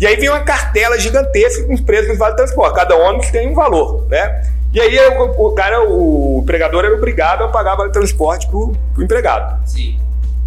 E 0.00 0.06
aí 0.06 0.16
vem 0.16 0.30
uma 0.30 0.40
cartela 0.40 0.98
gigantesca 0.98 1.64
com 1.64 1.74
os 1.74 1.80
preços 1.82 2.08
dos 2.08 2.18
Vale 2.18 2.36
Transporte. 2.36 2.74
Cada 2.74 2.96
ônibus 2.96 3.30
tem 3.30 3.46
um 3.46 3.54
valor, 3.54 4.06
né? 4.08 4.42
E 4.72 4.80
aí 4.80 4.98
o, 5.10 5.46
o 5.46 5.52
cara, 5.52 5.84
o 5.86 6.40
empregador 6.42 6.86
era 6.86 6.94
obrigado 6.94 7.44
a 7.44 7.48
pagar 7.48 7.76
Vale 7.76 7.92
Transporte 7.92 8.48
pro, 8.48 8.72
pro 8.94 9.04
empregado. 9.04 9.60
Sim. 9.68 9.98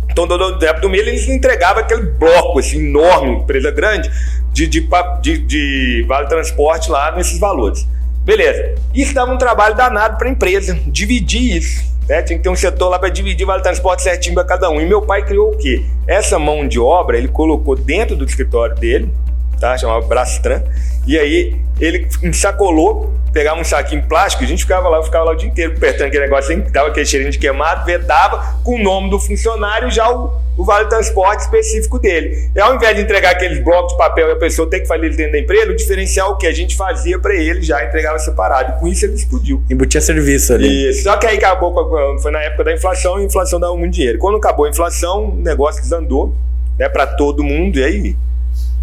Então, 0.10 0.26
do, 0.26 0.38
do, 0.38 0.58
do, 0.58 0.89
milho, 0.89 1.10
eles 1.10 1.28
entregavam 1.28 1.82
aquele 1.82 2.03
bloco 2.03 2.60
assim, 2.60 2.80
enorme, 2.80 3.36
empresa 3.36 3.72
grande, 3.72 4.10
de, 4.51 4.66
de, 4.66 4.88
de, 5.22 5.38
de 5.38 6.05
vale 6.08 6.28
transporte 6.28 6.89
lá 6.89 7.16
nesses 7.16 7.39
valores. 7.39 7.88
Beleza. 8.24 8.76
Isso 8.93 9.14
dava 9.14 9.32
um 9.32 9.38
trabalho 9.38 9.76
danado 9.76 10.18
para 10.18 10.28
a 10.28 10.32
empresa, 10.32 10.78
dividir 10.88 11.58
isso. 11.58 11.97
Né? 12.08 12.22
Tinha 12.22 12.38
que 12.38 12.43
ter 12.43 12.49
um 12.49 12.55
setor 12.55 12.89
lá 12.89 12.97
para 12.97 13.10
dividir 13.10 13.45
vale 13.45 13.62
transporte 13.62 14.01
certinho 14.01 14.34
para 14.34 14.43
cada 14.43 14.70
um. 14.70 14.82
E 14.82 14.86
meu 14.86 15.01
pai 15.01 15.24
criou 15.24 15.51
o 15.51 15.58
quê? 15.58 15.84
Essa 16.08 16.39
mão 16.39 16.68
de 16.68 16.80
obra 16.80 17.18
ele 17.18 17.28
colocou 17.28 17.76
dentro 17.76 18.16
do 18.16 18.26
escritório 18.26 18.76
dele, 18.76 19.14
tá? 19.60 19.78
chamava 19.78 20.05
Brastran, 20.05 20.64
e 21.08 21.18
aí 21.18 21.55
ele 21.80 22.08
ensacolou, 22.24 23.14
pegava 23.32 23.60
um 23.60 23.64
saquinho 23.64 24.03
plástico, 24.08 24.43
a 24.43 24.47
gente 24.47 24.64
ficava 24.64 24.89
lá, 24.89 25.01
ficava 25.03 25.26
lá 25.26 25.32
o 25.32 25.36
dia 25.36 25.47
inteiro 25.49 25.74
apertando 25.78 26.08
aquele 26.08 26.24
negócio, 26.24 26.60
dava 26.72 26.89
aquele 26.89 27.05
cheirinho 27.05 27.32
de 27.32 27.38
queimado, 27.38 27.86
vedava 27.86 28.60
com 28.64 28.76
o 28.76 28.84
nome 28.84 29.10
do 29.12 29.20
funcionário 29.20 29.91
já 29.91 30.10
o, 30.10 30.34
o 30.58 30.64
vale 30.66 30.88
transporte 30.89 31.41
específico 31.41 31.99
dele. 31.99 32.49
E 32.55 32.60
ao 32.60 32.74
invés 32.76 32.95
de 32.95 33.03
entregar 33.03 33.32
aqueles 33.32 33.64
blocos 33.64 33.91
de 33.91 33.97
papel 33.99 34.30
e 34.30 34.32
a 34.32 34.36
pessoa 34.38 34.68
ter 34.68 34.80
que 34.80 34.88
fazer 34.88 35.05
ele 35.05 35.16
dentro 35.16 35.34
da 35.34 35.39
empresa, 35.39 35.72
o 35.72 35.76
diferencial 35.76 36.36
que 36.36 36.47
a 36.47 36.51
gente 36.51 36.76
fazia 36.76 37.20
para 37.20 37.36
ele 37.36 37.62
já 37.62 37.86
entregava 37.86 38.18
separado. 38.18 38.74
E 38.76 38.80
com 38.80 38.88
isso 38.88 39.05
ele 39.05 39.14
explodiu. 39.14 39.62
Embutia 39.70 40.01
serviço 40.01 40.53
ali. 40.53 40.89
Isso. 40.89 41.03
Só 41.03 41.16
que 41.18 41.28
aí 41.28 41.38
acabou, 41.38 41.78
a- 41.80 42.20
foi 42.20 42.32
na 42.32 42.41
época 42.41 42.64
da 42.64 42.74
inflação, 42.74 43.20
e 43.20 43.22
a 43.22 43.26
inflação 43.26 43.60
dava 43.60 43.76
muito 43.78 43.93
dinheiro. 43.93 44.18
Quando 44.18 44.38
acabou 44.38 44.66
a 44.66 44.70
inflação, 44.70 45.26
o 45.26 45.36
negócio 45.36 45.80
desandou, 45.80 46.34
né, 46.80 46.89
para 46.89 47.05
todo 47.05 47.43
mundo, 47.43 47.78
e 47.78 47.84
aí 47.84 48.16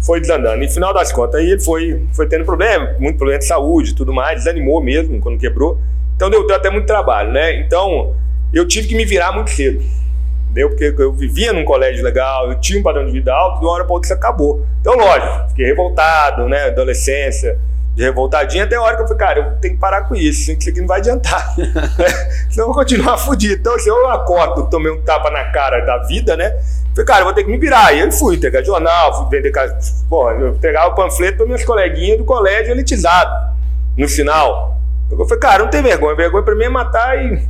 foi 0.05 0.21
desandando. 0.21 0.63
E 0.63 0.67
no 0.67 0.71
final 0.71 0.93
das 0.93 1.11
contas, 1.11 1.41
aí 1.41 1.51
ele 1.51 1.61
foi, 1.61 2.01
foi 2.13 2.27
tendo 2.27 2.45
problema, 2.45 2.95
muito 2.99 3.17
problema 3.17 3.39
de 3.39 3.45
saúde 3.45 3.95
tudo 3.95 4.13
mais, 4.13 4.43
desanimou 4.43 4.81
mesmo 4.81 5.19
quando 5.19 5.39
quebrou. 5.39 5.79
Então 6.15 6.29
deu, 6.29 6.45
deu 6.45 6.55
até 6.55 6.69
muito 6.69 6.85
trabalho, 6.85 7.31
né? 7.31 7.59
Então 7.59 8.13
eu 8.53 8.67
tive 8.67 8.87
que 8.87 8.95
me 8.95 9.03
virar 9.03 9.31
muito 9.31 9.49
cedo. 9.49 9.83
Entendeu? 10.45 10.69
Porque 10.69 10.95
eu 10.97 11.11
vivia 11.11 11.51
num 11.51 11.65
colégio 11.65 12.03
legal, 12.03 12.49
eu 12.49 12.59
tinha 12.61 12.79
um 12.79 12.83
padrão 12.83 13.05
de 13.05 13.11
vida 13.11 13.33
alto, 13.33 13.59
de 13.59 13.65
uma 13.65 13.73
hora 13.73 13.83
para 13.83 13.93
outra 13.93 14.07
isso 14.07 14.13
acabou. 14.13 14.65
Então, 14.79 14.95
lógico, 14.95 15.49
fiquei 15.49 15.65
revoltado, 15.65 16.47
né? 16.47 16.67
Adolescência, 16.67 17.59
de 17.95 18.03
revoltadinho, 18.03 18.63
até 18.63 18.75
a 18.75 18.81
hora 18.81 18.95
que 18.95 19.01
eu 19.01 19.07
falei, 19.07 19.19
cara, 19.19 19.39
eu 19.39 19.59
tenho 19.59 19.73
que 19.73 19.79
parar 19.79 20.03
com 20.03 20.15
isso, 20.15 20.51
isso 20.51 20.69
aqui 20.69 20.79
não 20.79 20.87
vai 20.87 20.99
adiantar. 20.99 21.55
Senão 22.49 22.67
eu 22.67 22.73
vou 22.73 22.75
continuar 22.75 23.17
fudido. 23.17 23.55
Então, 23.55 23.79
se 23.79 23.89
eu 23.89 24.07
acordo, 24.09 24.69
tomei 24.69 24.91
um 24.91 25.01
tapa 25.01 25.29
na 25.31 25.45
cara 25.51 25.79
da 25.81 25.97
vida, 25.99 26.37
né? 26.37 26.55
Falei, 26.95 27.05
cara, 27.05 27.23
vou 27.25 27.33
ter 27.33 27.43
que 27.43 27.51
me 27.51 27.57
virar. 27.57 27.93
E 27.93 27.99
eu 27.99 28.11
fui 28.11 28.37
entregar 28.37 28.63
jornal, 28.63 29.17
fui 29.17 29.29
vender. 29.29 29.51
Pô, 30.09 30.31
eu 30.31 30.49
entregava 30.49 30.87
o 30.87 30.95
panfleto 30.95 31.37
para 31.37 31.45
minhas 31.45 31.65
coleguinhas 31.65 32.17
do 32.17 32.23
colégio 32.23 32.71
elitizado, 32.71 33.53
no 33.97 34.07
final. 34.07 34.79
Eu 35.11 35.25
falei, 35.25 35.39
cara, 35.39 35.63
não 35.63 35.69
tem 35.69 35.83
vergonha. 35.83 36.15
Vergonha 36.15 36.43
pra 36.43 36.55
mim 36.55 36.63
é 36.63 36.69
matar 36.69 37.17
e, 37.17 37.45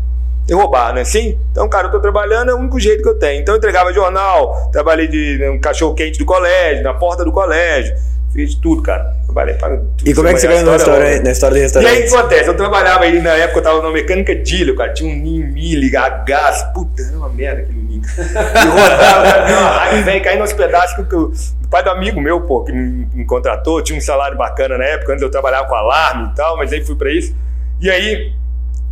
e 0.49 0.53
roubar, 0.53 0.93
né? 0.95 1.03
Sim? 1.05 1.37
Então, 1.51 1.69
cara, 1.69 1.87
eu 1.87 1.91
tô 1.91 1.99
trabalhando, 1.99 2.49
é 2.49 2.55
o 2.55 2.57
único 2.57 2.79
jeito 2.79 3.03
que 3.03 3.09
eu 3.09 3.19
tenho. 3.19 3.39
Então, 3.39 3.53
eu 3.53 3.57
entregava 3.59 3.93
jornal, 3.93 4.71
trabalhei 4.71 5.07
de 5.07 5.37
né, 5.37 5.49
um 5.51 5.59
cachorro-quente 5.59 6.17
do 6.17 6.25
colégio, 6.25 6.83
na 6.83 6.95
porta 6.95 7.23
do 7.23 7.31
colégio. 7.31 7.95
Fiz 8.35 8.53
tudo, 8.55 8.81
cara. 8.81 9.15
Trabalhei 9.23 9.55
para 9.55 9.77
tudo. 9.77 9.93
E 10.05 10.13
como 10.13 10.27
é 10.27 10.33
que 10.33 10.39
você 10.39 10.47
ganhou 10.47 10.65
no 10.65 10.75
história 10.75 11.05
restaurante, 11.05 11.23
na 11.23 11.31
história 11.31 11.53
do 11.53 11.57
e 11.57 11.59
aí 11.59 11.63
o 11.63 11.63
restaurante? 11.63 12.01
que 12.03 12.15
acontece? 12.15 12.49
Eu 12.49 12.57
trabalhava 12.57 13.03
aí, 13.05 13.21
na 13.21 13.31
época 13.31 13.59
eu 13.59 13.63
tava 13.63 13.81
na 13.81 13.91
mecânica 13.91 14.35
Dilho, 14.35 14.75
cara. 14.75 14.93
Tinha 14.93 15.09
um 15.09 15.15
Ninho 15.15 15.47
Mille, 15.47 15.95
a 15.95 16.09
gás. 16.09 16.63
Puta, 16.73 17.01
era 17.01 17.17
uma 17.17 17.29
merda 17.29 17.61
aquele 17.61 17.79
Ninho. 17.79 18.01
E 18.05 18.67
rodava, 18.67 20.01
vem 20.03 20.21
cair 20.21 20.37
nos 20.37 20.51
pedaços 20.51 21.07
que 21.07 21.15
o 21.15 21.31
o 21.65 21.67
pai 21.67 21.83
do 21.83 21.89
amigo 21.89 22.21
meu, 22.21 22.41
pô, 22.41 22.63
que 22.63 22.71
me, 22.71 23.07
me 23.13 23.25
contratou, 23.25 23.81
tinha 23.81 23.97
um 23.97 24.01
salário 24.01 24.37
bacana 24.37 24.77
na 24.77 24.85
época, 24.85 25.13
antes 25.13 25.23
eu 25.23 25.31
trabalhava 25.31 25.67
com 25.67 25.73
alarme 25.73 26.29
e 26.31 26.35
tal, 26.35 26.55
mas 26.57 26.71
aí 26.71 26.85
fui 26.85 26.95
pra 26.95 27.11
isso. 27.11 27.35
E 27.81 27.89
aí 27.89 28.33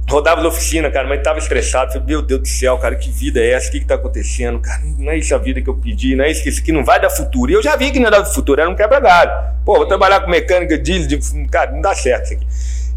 rodava 0.10 0.42
na 0.42 0.50
oficina, 0.50 0.92
cara, 0.92 1.08
mas 1.08 1.22
tava 1.22 1.40
estressado. 1.40 1.92
Falei, 1.94 2.08
meu 2.08 2.22
Deus 2.22 2.42
do 2.42 2.48
céu, 2.48 2.78
cara, 2.78 2.96
que 2.96 3.10
vida 3.10 3.40
é 3.40 3.52
essa? 3.52 3.70
O 3.70 3.72
que 3.72 3.80
que 3.80 3.86
tá 3.86 3.96
acontecendo? 3.96 4.60
Cara, 4.60 4.82
não 4.98 5.12
é 5.12 5.18
isso 5.18 5.34
a 5.34 5.38
vida 5.38 5.62
que 5.62 5.70
eu 5.70 5.76
pedi, 5.76 6.16
não 6.16 6.26
é 6.26 6.32
isso 6.32 6.44
que 6.44 6.50
isso 6.50 6.62
aqui 6.62 6.72
não 6.72 6.84
vai 6.84 7.00
dar 7.00 7.10
futuro. 7.10 7.52
E 7.52 7.56
eu 7.56 7.64
já 7.64 7.76
vi 7.76 7.92
que 7.92 8.00
não 8.00 8.12
dar 8.12 8.26
futuro, 8.26 8.62
era 8.62 8.70
um 8.70 8.76
quebra-galho. 8.76 9.32
Pô, 9.66 9.76
vou 9.76 9.86
trabalhar 9.86 10.22
com 10.22 10.30
mecânica 10.30 10.78
de, 10.78 11.08
de. 11.08 11.48
Cara, 11.48 11.72
não 11.72 11.82
dá 11.82 11.94
certo 11.94 12.26
isso 12.26 12.34
aqui. 12.34 12.48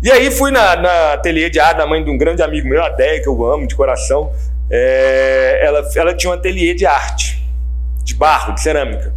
E 0.02 0.10
aí 0.10 0.30
fui 0.30 0.50
na, 0.50 0.76
na 0.76 1.12
ateliê 1.14 1.48
de 1.48 1.58
arte 1.58 1.78
da 1.78 1.86
mãe 1.86 2.04
de 2.04 2.10
um 2.10 2.18
grande 2.18 2.42
amigo 2.42 2.68
meu, 2.68 2.84
a 2.84 2.90
Deia, 2.90 3.22
que 3.22 3.28
eu 3.28 3.44
amo 3.44 3.66
de 3.66 3.74
coração. 3.74 4.30
É, 4.70 5.60
ela, 5.62 5.88
ela 5.94 6.14
tinha 6.14 6.30
um 6.30 6.34
ateliê 6.34 6.74
de 6.74 6.84
arte, 6.84 7.42
de 8.04 8.14
barro, 8.14 8.52
de 8.54 8.60
cerâmica. 8.60 9.14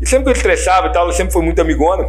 E 0.00 0.06
sempre 0.06 0.24
que 0.24 0.30
eu 0.30 0.34
estressava 0.34 0.88
e 0.88 0.92
tal, 0.92 1.04
ela 1.04 1.12
sempre 1.12 1.32
foi 1.32 1.42
muito 1.42 1.60
amigona. 1.60 2.06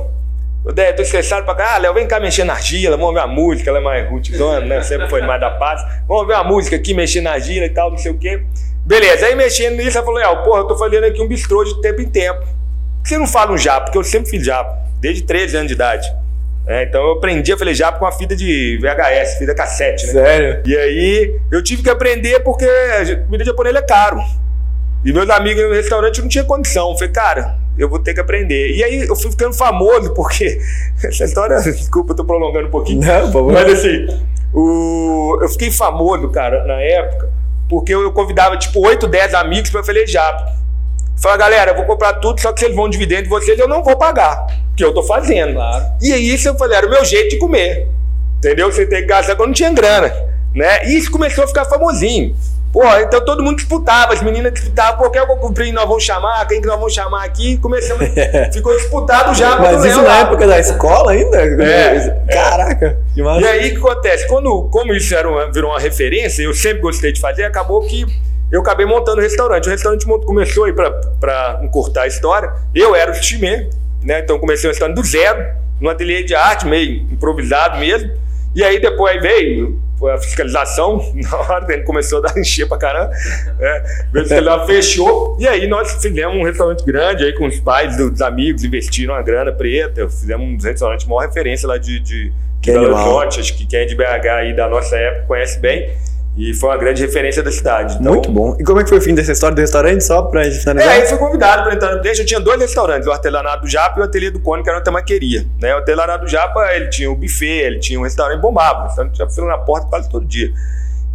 Eu 0.66 0.74
tô 0.74 1.01
estressado 1.01 1.45
pra 1.45 1.55
cá. 1.55 1.76
Ah, 1.76 1.78
Léo, 1.78 1.93
vem 1.93 2.05
cá 2.05 2.20
mexer 2.20 2.43
na 2.43 2.53
argila, 2.53 2.97
vamos 2.97 3.14
ver 3.14 3.22
a 3.22 3.28
música. 3.28 3.70
Ela 3.70 3.80
é 3.80 3.82
mais 3.82 4.10
rutidona, 4.10 4.66
né? 4.66 4.82
Sempre 4.82 5.10
foi 5.10 5.22
mais 5.22 5.39
da 5.39 5.51
paz. 5.51 5.82
Vamos 6.07 6.28
ver 6.28 6.36
a 6.36 6.43
música 6.43 6.76
aqui, 6.76 6.93
mexer 6.93 7.22
na 7.22 7.32
argila 7.32 7.66
e 7.66 7.70
tal, 7.70 7.91
não 7.91 7.97
sei 7.97 8.12
o 8.12 8.18
quê. 8.18 8.43
Beleza, 8.86 9.26
aí 9.26 9.36
mexendo 9.36 9.78
nisso, 9.78 9.97
ela 9.97 10.05
falou: 10.05 10.20
Léo, 10.20 10.43
porra, 10.43 10.60
eu 10.62 10.68
tô 10.68 10.78
fazendo 10.78 11.05
aqui 11.05 11.22
um 11.22 11.28
bistrô 11.28 11.64
de 11.64 11.82
tempo 11.82 12.01
em 12.01 12.10
tempo. 12.10 12.41
Por 12.41 13.03
que 13.03 13.10
você 13.10 13.18
não 13.18 13.28
fala 13.28 13.51
um 13.51 13.57
japa? 13.57 13.86
Porque 13.86 13.97
eu 13.97 14.03
sempre 14.03 14.30
fiz 14.30 14.45
japa, 14.45 14.78
desde 14.99 15.24
13 15.24 15.57
anos 15.57 15.68
de 15.68 15.74
idade. 15.74 16.12
É, 16.68 16.84
então 16.84 17.01
eu 17.01 17.14
aprendi 17.14 17.51
a 17.51 17.74
japa 17.74 17.97
com 17.97 18.05
a 18.05 18.12
fita 18.12 18.36
de 18.36 18.78
VHS, 18.80 19.39
fita 19.39 19.55
cassete, 19.55 20.05
né? 20.07 20.12
Sério? 20.12 20.62
E 20.66 20.78
aí 20.78 21.39
eu 21.51 21.64
tive 21.64 21.82
que 21.82 21.89
aprender 21.89 22.41
porque 22.41 22.68
comida 23.26 23.43
japonesa 23.43 23.80
é 23.80 23.82
caro. 23.82 24.20
E 25.03 25.14
meus 25.14 25.30
amigos 25.30 25.64
no 25.64 25.74
restaurante 25.74 26.22
não 26.22 26.28
tinha 26.28 26.43
condição. 26.43 26.91
Eu 26.91 26.95
falei, 26.95 27.12
cara, 27.12 27.57
eu 27.80 27.89
vou 27.89 27.99
ter 27.99 28.13
que 28.13 28.19
aprender. 28.19 28.75
E 28.75 28.84
aí 28.84 29.07
eu 29.07 29.15
fui 29.15 29.32
ficando 29.32 29.53
famoso, 29.53 30.13
porque 30.13 30.59
essa 31.03 31.23
história, 31.23 31.59
desculpa, 31.61 32.11
eu 32.11 32.15
tô 32.17 32.25
prolongando 32.25 32.67
um 32.67 32.71
pouquinho. 32.71 33.01
Não, 33.01 33.21
por 33.23 33.34
favor. 33.34 33.53
Mas 33.53 33.73
assim, 33.73 34.07
o... 34.53 35.39
eu 35.41 35.49
fiquei 35.49 35.71
famoso, 35.71 36.30
cara, 36.30 36.65
na 36.65 36.82
época, 36.82 37.30
porque 37.69 37.93
eu 37.93 38.11
convidava 38.11 38.57
tipo 38.57 38.86
8, 38.86 39.07
10 39.07 39.34
amigos 39.34 39.69
pra 39.69 39.84
fazer 39.84 40.05
japa. 40.07 40.59
Fala, 41.21 41.36
galera, 41.36 41.71
eu 41.71 41.75
vou 41.75 41.86
comprar 41.86 42.13
tudo, 42.13 42.39
só 42.39 42.53
que 42.53 42.61
vocês 42.61 42.73
vão 42.73 42.89
dividir 42.89 43.17
entre 43.17 43.30
vocês, 43.30 43.59
eu 43.59 43.67
não 43.67 43.84
vou 43.84 43.97
pagar. 43.97 44.47
Porque 44.69 44.84
eu 44.84 44.93
tô 44.93 45.03
fazendo. 45.03 45.53
Claro. 45.53 45.86
E 46.01 46.13
aí 46.13 46.34
isso 46.34 46.47
eu 46.47 46.55
falei, 46.55 46.77
era 46.77 46.88
o 46.88 46.89
meu 46.89 47.03
jeito 47.03 47.32
de 47.32 47.38
comer. 47.38 47.88
Entendeu? 48.38 48.71
Você 48.71 48.86
tem 48.86 49.01
que 49.01 49.07
gastar 49.07 49.36
quando 49.36 49.47
não 49.47 49.53
tinha 49.53 49.73
grana. 49.73 50.13
Né? 50.55 50.86
E 50.88 50.97
isso 50.97 51.11
começou 51.11 51.43
a 51.43 51.47
ficar 51.47 51.65
famosinho. 51.65 52.36
Pô, 52.72 52.84
então 52.99 53.24
todo 53.26 53.41
mundo 53.41 53.55
disputava, 53.57 54.13
as 54.13 54.22
meninas 54.22 54.53
disputavam, 54.53 54.99
pô, 54.99 55.09
quem 55.09 55.20
é 55.22 55.26
que 55.26 55.32
eu 55.32 55.38
comprei 55.38 55.72
nós 55.72 55.88
vamos 55.88 56.03
chamar, 56.03 56.45
quem 56.47 56.61
que 56.61 56.67
nós 56.67 56.78
vamos 56.78 56.93
chamar 56.93 57.24
aqui, 57.26 57.57
começamos, 57.57 58.05
ficou 58.53 58.76
disputado 58.78 59.34
já. 59.34 59.55
Mas 59.57 59.84
isso 59.86 60.01
na 60.03 60.20
época 60.20 60.45
da 60.45 60.59
escola 60.59 61.11
ainda? 61.13 61.38
É, 61.63 62.24
Caraca, 62.32 62.97
que 63.15 63.24
massa. 63.24 63.41
E 63.41 63.45
aí 63.47 63.67
o 63.70 63.72
que 63.72 63.78
acontece? 63.78 64.28
Quando, 64.28 64.70
como 64.72 64.93
isso 64.93 65.15
era 65.15 65.28
uma- 65.28 65.51
virou 65.51 65.72
uma 65.72 65.80
referência, 65.80 66.43
eu 66.43 66.53
sempre 66.53 66.82
gostei 66.82 67.11
de 67.11 67.20
fazer, 67.20 67.43
acabou 67.43 67.82
que 67.82 68.05
eu 68.51 68.61
acabei 68.61 68.86
montando 68.86 69.17
o 69.20 69.22
restaurante. 69.22 69.67
O 69.67 69.72
restaurante 69.72 70.05
começou 70.05 70.65
aí 70.65 70.74
para 70.74 71.59
encurtar 71.63 72.03
a 72.03 72.07
história. 72.07 72.51
Eu 72.74 72.95
era 72.95 73.11
o 73.11 73.15
chimê, 73.15 73.67
né? 74.03 74.20
Então 74.20 74.38
comecei 74.39 74.70
o 74.70 74.72
restaurante 74.72 74.95
do 74.95 75.03
zero, 75.03 75.43
no 75.82 75.89
ateliê 75.89 76.24
de 76.24 76.36
arte, 76.36 76.67
meio 76.67 77.01
improvisado 77.11 77.78
mesmo. 77.80 78.11
E 78.55 78.63
aí 78.63 78.80
depois 78.80 79.15
aí 79.15 79.20
veio 79.20 79.80
a 80.07 80.17
fiscalização, 80.17 81.03
na 81.15 81.37
hora 81.37 81.65
que 81.65 81.73
ele 81.73 81.83
começou 81.83 82.19
a 82.19 82.21
dar 82.27 82.37
encher 82.39 82.67
pra 82.67 82.77
caramba. 82.77 83.11
É, 83.59 83.83
veio 84.11 84.25
a 84.25 84.27
fiscalização, 84.27 84.67
fechou. 84.67 85.37
E 85.39 85.47
aí 85.47 85.67
nós 85.67 85.91
fizemos 86.01 86.37
um 86.37 86.43
restaurante 86.43 86.83
grande 86.85 87.25
aí 87.25 87.33
com 87.33 87.47
os 87.47 87.59
pais 87.59 87.97
dos 87.97 88.21
amigos, 88.21 88.63
investiram 88.63 89.13
uma 89.13 89.21
grana 89.21 89.51
preta, 89.51 90.07
fizemos 90.09 90.47
um 90.47 90.67
restaurante 90.67 91.07
maior 91.07 91.21
referência 91.21 91.67
lá 91.67 91.77
de, 91.77 91.99
de, 91.99 92.33
Que 92.61 92.71
de 92.71 92.79
Belo. 92.79 92.93
Horizonte, 92.93 93.39
acho 93.39 93.57
que 93.57 93.65
quem 93.65 93.79
é 93.79 93.85
de 93.85 93.95
BH 93.95 94.27
aí 94.37 94.55
da 94.55 94.69
nossa 94.69 94.95
época 94.95 95.25
conhece 95.27 95.59
bem. 95.59 95.89
E 96.38 96.53
foi 96.53 96.69
uma 96.69 96.77
grande 96.77 97.01
referência 97.01 97.43
da 97.43 97.51
cidade. 97.51 97.97
Então, 97.99 98.13
Muito 98.13 98.32
bom. 98.32 98.55
E 98.59 98.63
como 98.63 98.80
é 98.80 98.84
que 98.84 98.89
foi 98.89 98.99
o 98.99 99.01
fim 99.01 99.13
dessa 99.13 99.32
história 99.32 99.55
do 99.55 99.59
restaurante, 99.59 100.03
só 100.03 100.21
pra 100.21 100.43
gente 100.43 100.57
é, 100.57 100.59
finalizar? 100.59 100.93
aí 100.93 101.05
fui 101.05 101.17
convidado 101.17 101.63
para 101.63 101.73
entrar 101.73 101.95
no 101.95 102.01
deixa. 102.01 102.21
Eu 102.21 102.25
tinha 102.25 102.39
dois 102.39 102.59
restaurantes, 102.59 103.07
o 103.07 103.11
Artelanato 103.11 103.63
do 103.63 103.67
Japa 103.67 103.99
e 103.99 104.01
o 104.01 104.05
Ateliê 104.05 104.32
do 104.32 104.39
Cone, 104.39 104.63
que 104.63 104.69
era 104.69 104.77
uma 104.77 104.84
tamaqueria. 104.84 105.45
Né? 105.59 105.73
O 105.73 105.77
Artelanato 105.77 106.25
do 106.25 106.32
Japa, 106.32 106.73
ele 106.73 106.88
tinha 106.89 107.11
o 107.11 107.15
buffet, 107.15 107.45
ele 107.45 107.80
tinha 107.80 107.99
um 107.99 108.03
restaurante 108.03 108.39
bombado. 108.39 108.82
O 108.82 108.88
restaurante 108.88 109.17
já 109.17 109.27
fila 109.30 109.47
na 109.47 109.57
porta 109.57 109.88
quase 109.88 110.09
todo 110.09 110.25
dia. 110.25 110.53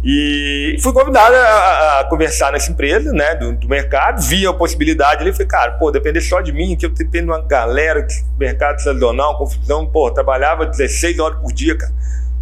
E 0.07 0.77
fui 0.81 0.93
convidado 0.93 1.35
a, 1.35 2.01
a 2.01 2.03
conversar 2.03 2.51
nessa 2.51 2.71
empresa, 2.71 3.11
né, 3.11 3.33
do, 3.33 3.53
do 3.53 3.67
mercado, 3.67 4.21
vi 4.21 4.45
a 4.45 4.53
possibilidade 4.53 5.23
ali, 5.23 5.31
falei, 5.31 5.47
cara, 5.47 5.71
pô, 5.71 5.89
depender 5.89 6.21
só 6.21 6.41
de 6.41 6.51
mim, 6.51 6.75
que 6.75 6.85
eu 6.85 6.91
dependo 6.91 7.25
de 7.25 7.31
uma 7.31 7.41
galera, 7.41 8.03
que 8.03 8.13
mercado 8.37 8.79
sazonal, 8.83 9.35
confusão, 9.35 9.83
pô, 9.87 10.11
trabalhava 10.11 10.67
16 10.67 11.17
horas 11.17 11.39
por 11.39 11.51
dia, 11.51 11.75
cara. 11.75 11.91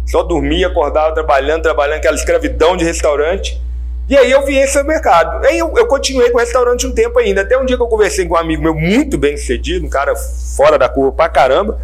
Só 0.06 0.22
dormia, 0.22 0.66
acordava, 0.66 1.14
trabalhando, 1.14 1.62
trabalhando, 1.62 1.98
aquela 1.98 2.16
escravidão 2.16 2.76
de 2.76 2.84
restaurante. 2.84 3.60
E 4.08 4.16
aí 4.16 4.30
eu 4.30 4.44
vi 4.44 4.56
esse 4.56 4.82
mercado. 4.82 5.44
Aí 5.46 5.58
eu, 5.58 5.72
eu, 5.76 5.86
continuei 5.86 6.30
com 6.30 6.36
o 6.36 6.40
restaurante 6.40 6.86
um 6.86 6.92
tempo 6.92 7.18
ainda. 7.18 7.40
Até 7.40 7.56
um 7.56 7.64
dia 7.64 7.76
que 7.76 7.82
eu 7.82 7.86
conversei 7.86 8.26
com 8.26 8.34
um 8.34 8.38
amigo 8.38 8.62
meu 8.62 8.74
muito 8.74 9.16
bem 9.16 9.36
sucedido, 9.36 9.86
um 9.86 9.88
cara 9.88 10.14
fora 10.14 10.78
da 10.78 10.88
curva 10.88 11.12
pra 11.12 11.28
caramba. 11.28 11.80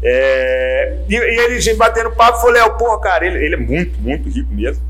É, 0.00 0.98
e, 1.08 1.14
e, 1.14 1.40
ele, 1.40 1.60
gente, 1.60 1.76
batendo 1.76 2.12
papo, 2.12 2.38
falou, 2.38 2.52
Léo, 2.52 2.76
porra, 2.76 3.00
cara, 3.00 3.26
ele, 3.26 3.44
ele 3.44 3.54
é 3.56 3.58
muito, 3.58 4.00
muito 4.00 4.28
rico 4.28 4.54
mesmo. 4.54 4.82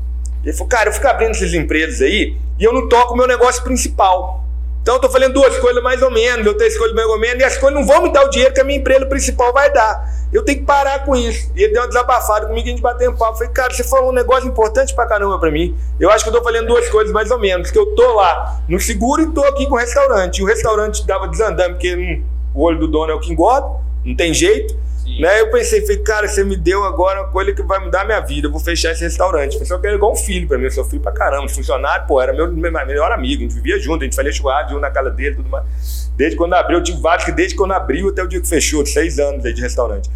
Ele 0.43 0.53
falou, 0.53 0.67
cara, 0.67 0.89
eu 0.89 0.93
fico 0.93 1.07
abrindo 1.07 1.31
essas 1.31 1.53
empresas 1.53 2.01
aí 2.01 2.37
e 2.59 2.63
eu 2.63 2.71
não 2.71 2.87
toco 2.87 3.13
o 3.13 3.17
meu 3.17 3.27
negócio 3.27 3.63
principal. 3.63 4.45
Então 4.81 4.95
eu 4.95 5.01
tô 5.01 5.09
fazendo 5.09 5.33
duas 5.33 5.57
coisas 5.59 5.83
mais 5.83 6.01
ou 6.01 6.09
menos, 6.09 6.45
eu 6.45 6.55
tenho 6.55 6.67
escolha 6.67 6.93
mais 6.93 7.07
ou 7.07 7.19
menos, 7.19 7.41
e 7.41 7.43
as 7.43 7.57
coisas 7.57 7.79
não 7.79 7.85
vão 7.85 8.03
me 8.03 8.11
dar 8.11 8.25
o 8.25 8.29
dinheiro 8.29 8.53
que 8.53 8.61
a 8.61 8.63
minha 8.63 8.79
empresa 8.79 9.05
principal 9.05 9.53
vai 9.53 9.71
dar. 9.71 10.19
Eu 10.31 10.43
tenho 10.43 10.59
que 10.59 10.65
parar 10.65 11.05
com 11.05 11.15
isso. 11.15 11.51
E 11.55 11.63
ele 11.63 11.73
deu 11.73 11.81
uma 11.81 11.87
desabafada 11.87 12.45
comigo 12.45 12.67
e 12.67 12.69
a 12.69 12.73
gente 12.73 12.81
bateu 12.81 13.11
um 13.11 13.15
papo. 13.15 13.33
Eu 13.33 13.37
falei, 13.37 13.53
cara, 13.53 13.73
você 13.73 13.83
falou 13.83 14.11
um 14.11 14.13
negócio 14.13 14.47
importante 14.47 14.93
pra 14.93 15.07
caramba 15.07 15.39
pra 15.39 15.49
mim. 15.49 15.75
Eu 15.99 16.09
acho 16.11 16.23
que 16.23 16.29
eu 16.29 16.33
tô 16.33 16.43
fazendo 16.43 16.67
duas 16.67 16.87
coisas 16.89 17.11
mais 17.11 17.31
ou 17.31 17.39
menos. 17.39 17.71
Que 17.71 17.79
eu 17.79 17.95
tô 17.95 18.13
lá 18.13 18.61
no 18.67 18.79
seguro 18.79 19.23
e 19.23 19.31
tô 19.31 19.43
aqui 19.43 19.65
com 19.67 19.73
o 19.73 19.77
restaurante. 19.77 20.37
E 20.37 20.43
o 20.43 20.45
restaurante 20.45 21.05
dava 21.05 21.27
desandando, 21.27 21.71
porque 21.71 21.95
hum, 21.95 22.23
o 22.53 22.63
olho 22.63 22.79
do 22.79 22.87
dono 22.87 23.11
é 23.11 23.15
o 23.15 23.19
que 23.19 23.31
engorda, 23.31 23.67
não 24.05 24.15
tem 24.15 24.33
jeito. 24.33 24.75
Né? 25.17 25.41
Eu 25.41 25.49
pensei, 25.49 25.81
falei, 25.81 25.97
cara, 25.99 26.27
você 26.27 26.43
me 26.43 26.55
deu 26.55 26.83
agora 26.83 27.21
uma 27.21 27.31
coisa 27.31 27.53
que 27.53 27.63
vai 27.63 27.79
mudar 27.79 28.01
a 28.01 28.05
minha 28.05 28.19
vida. 28.19 28.47
Eu 28.47 28.51
vou 28.51 28.59
fechar 28.59 28.91
esse 28.91 29.03
restaurante. 29.03 29.57
Foi 29.57 29.65
só 29.65 29.77
que 29.77 29.87
era 29.87 29.95
igual 29.95 30.11
um 30.11 30.15
filho 30.15 30.47
pra 30.47 30.57
mim. 30.57 30.65
Eu 30.65 30.71
sofri 30.71 30.99
pra 30.99 31.11
caramba. 31.11 31.47
Funcionário, 31.49 32.05
pô, 32.07 32.21
era 32.21 32.33
meu, 32.33 32.51
meu 32.51 32.71
melhor 32.71 33.11
amigo. 33.11 33.41
A 33.41 33.43
gente 33.43 33.55
vivia 33.55 33.79
junto, 33.79 34.01
a 34.01 34.05
gente 34.05 34.15
fazia 34.15 34.31
churrasco 34.31 34.71
junto 34.71 34.81
na 34.81 34.91
casa 34.91 35.09
dele 35.09 35.35
tudo 35.35 35.49
mais. 35.49 36.11
Desde 36.15 36.35
quando 36.37 36.53
abriu, 36.53 36.79
eu 36.79 36.83
tive 36.83 37.01
vários 37.01 37.25
que 37.25 37.31
desde 37.31 37.55
quando 37.55 37.71
abriu 37.71 38.09
até 38.09 38.21
o 38.21 38.27
dia 38.27 38.41
que 38.41 38.47
fechou, 38.47 38.85
seis 38.85 39.19
anos 39.19 39.45
aí 39.45 39.53
de 39.53 39.61
restaurante. 39.61 40.09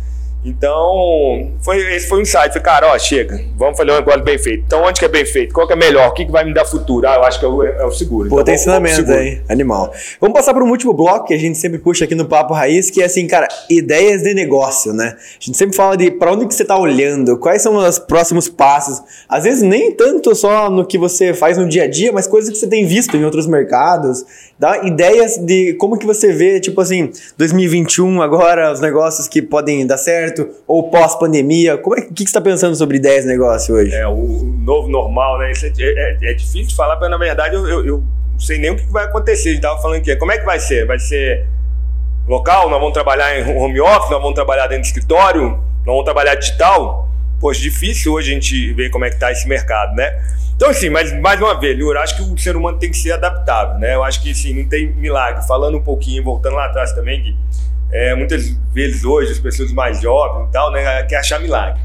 Então, 0.45 1.51
foi, 1.61 1.77
esse 1.95 2.07
foi 2.07 2.17
o 2.17 2.19
um 2.19 2.23
insight. 2.23 2.49
Falei, 2.49 2.63
cara, 2.63 2.87
ó, 2.93 2.99
chega, 2.99 3.39
vamos 3.55 3.77
fazer 3.77 3.91
um 3.91 3.95
negócio 3.95 4.23
bem 4.23 4.37
feito. 4.37 4.63
Então, 4.65 4.83
onde 4.83 4.99
que 4.99 5.05
é 5.05 5.09
bem 5.09 5.25
feito? 5.25 5.53
Qual 5.53 5.65
que 5.65 5.73
é 5.73 5.75
melhor? 5.75 6.09
O 6.09 6.13
que, 6.13 6.25
que 6.25 6.31
vai 6.31 6.43
me 6.43 6.53
dar 6.53 6.65
futuro? 6.65 7.07
Ah, 7.07 7.15
eu 7.15 7.23
acho 7.23 7.39
que 7.39 7.45
é 7.45 7.47
o, 7.47 7.63
é 7.63 7.85
o 7.85 7.91
seguro. 7.91 8.29
Pô, 8.29 8.35
então, 8.35 8.45
tem 8.45 8.55
ensinamento 8.55 9.11
aí, 9.11 9.41
animal. 9.47 9.93
Vamos 10.19 10.35
passar 10.35 10.53
para 10.53 10.63
um 10.63 10.69
último 10.69 10.93
bloco 10.93 11.27
que 11.27 11.33
a 11.33 11.39
gente 11.39 11.57
sempre 11.57 11.79
puxa 11.79 12.05
aqui 12.05 12.15
no 12.15 12.25
Papo 12.25 12.53
Raiz, 12.53 12.89
que 12.89 13.01
é 13.01 13.05
assim, 13.05 13.25
cara, 13.25 13.47
ideias 13.69 14.23
de 14.23 14.33
negócio, 14.33 14.93
né? 14.93 15.15
A 15.17 15.43
gente 15.43 15.57
sempre 15.57 15.75
fala 15.75 15.95
de 15.95 16.11
para 16.11 16.33
onde 16.33 16.45
que 16.45 16.53
você 16.53 16.65
tá 16.65 16.77
olhando, 16.77 17.37
quais 17.37 17.61
são 17.61 17.77
os 17.77 17.99
próximos 17.99 18.49
passos. 18.49 19.01
Às 19.29 19.45
vezes, 19.45 19.61
nem 19.61 19.91
tanto 19.91 20.35
só 20.35 20.69
no 20.69 20.85
que 20.85 20.97
você 20.97 21.33
faz 21.33 21.57
no 21.57 21.67
dia 21.67 21.83
a 21.83 21.87
dia, 21.87 22.11
mas 22.11 22.27
coisas 22.27 22.49
que 22.49 22.57
você 22.57 22.67
tem 22.67 22.85
visto 22.85 23.15
em 23.15 23.23
outros 23.23 23.47
mercados. 23.47 24.25
Dá 24.59 24.85
ideias 24.85 25.37
de 25.37 25.73
como 25.73 25.97
que 25.97 26.05
você 26.05 26.31
vê, 26.31 26.59
tipo 26.59 26.79
assim, 26.79 27.11
2021 27.37 28.21
agora, 28.21 28.71
os 28.71 28.79
negócios 28.79 29.27
que 29.27 29.41
podem 29.41 29.85
dar 29.85 29.97
certo, 29.97 30.32
ou 30.67 30.89
pós-pandemia. 30.89 31.77
Como 31.77 31.95
é 31.95 32.01
que, 32.01 32.13
que 32.13 32.21
você 32.21 32.23
está 32.23 32.41
pensando 32.41 32.75
sobre 32.75 32.97
ideias 32.97 33.23
de 33.23 33.29
negócio 33.29 33.75
hoje? 33.75 33.93
É, 33.93 34.07
o, 34.07 34.43
novo 34.63 34.88
normal, 34.88 35.39
né? 35.39 35.51
Isso 35.51 35.65
é, 35.65 35.71
é, 35.79 36.17
é 36.21 36.34
difícil 36.34 36.67
de 36.67 36.75
falar, 36.75 36.99
mas 36.99 37.09
na 37.09 37.17
verdade 37.17 37.55
eu, 37.55 37.67
eu, 37.67 37.86
eu, 37.86 38.03
não 38.31 38.39
sei 38.39 38.57
nem 38.57 38.71
o 38.71 38.75
que 38.75 38.86
vai 38.91 39.05
acontecer. 39.05 39.49
A 39.49 39.51
gente 39.51 39.63
estava 39.63 39.81
falando 39.81 39.99
aqui, 39.99 40.15
como 40.15 40.31
é 40.31 40.38
que 40.38 40.45
vai 40.45 40.59
ser? 40.59 40.86
Vai 40.86 40.99
ser 40.99 41.45
local? 42.27 42.69
Nós 42.69 42.79
vamos 42.79 42.93
trabalhar 42.93 43.38
em 43.38 43.57
home 43.57 43.79
office? 43.81 44.09
Nós 44.09 44.21
vamos 44.21 44.36
trabalhar 44.36 44.67
dentro 44.67 44.84
do 44.84 44.86
escritório? 44.86 45.43
Nós 45.43 45.86
vamos 45.86 46.05
trabalhar 46.05 46.36
digital? 46.36 47.09
Poxa, 47.39 47.59
difícil 47.59 48.13
hoje 48.13 48.31
a 48.31 48.34
gente 48.34 48.73
ver 48.73 48.89
como 48.89 49.03
é 49.05 49.09
que 49.09 49.15
está 49.15 49.31
esse 49.31 49.47
mercado, 49.47 49.95
né? 49.95 50.17
Então, 50.55 50.69
assim, 50.69 50.89
mas 50.89 51.11
mais 51.19 51.41
uma 51.41 51.59
vez, 51.59 51.77
eu 51.77 51.97
acho 51.99 52.15
que 52.15 52.21
o 52.21 52.38
ser 52.38 52.55
humano 52.55 52.77
tem 52.77 52.89
que 52.89 52.97
ser 52.97 53.11
adaptável, 53.11 53.79
né? 53.79 53.95
Eu 53.95 54.03
acho 54.03 54.21
que, 54.21 54.31
assim, 54.31 54.53
não 54.53 54.69
tem 54.69 54.88
milagre. 54.93 55.45
Falando 55.45 55.77
um 55.77 55.81
pouquinho, 55.81 56.23
voltando 56.23 56.55
lá 56.55 56.67
atrás 56.67 56.93
também, 56.93 57.21
que 57.21 57.36
é, 57.93 58.15
muitas 58.15 58.49
vezes 58.73 59.05
hoje 59.05 59.31
as 59.31 59.39
pessoas 59.39 59.71
mais 59.71 60.01
jovens 60.01 60.49
e 60.49 60.51
tal, 60.51 60.71
né, 60.71 61.03
quer 61.03 61.17
achar 61.17 61.39
milagre. 61.39 61.79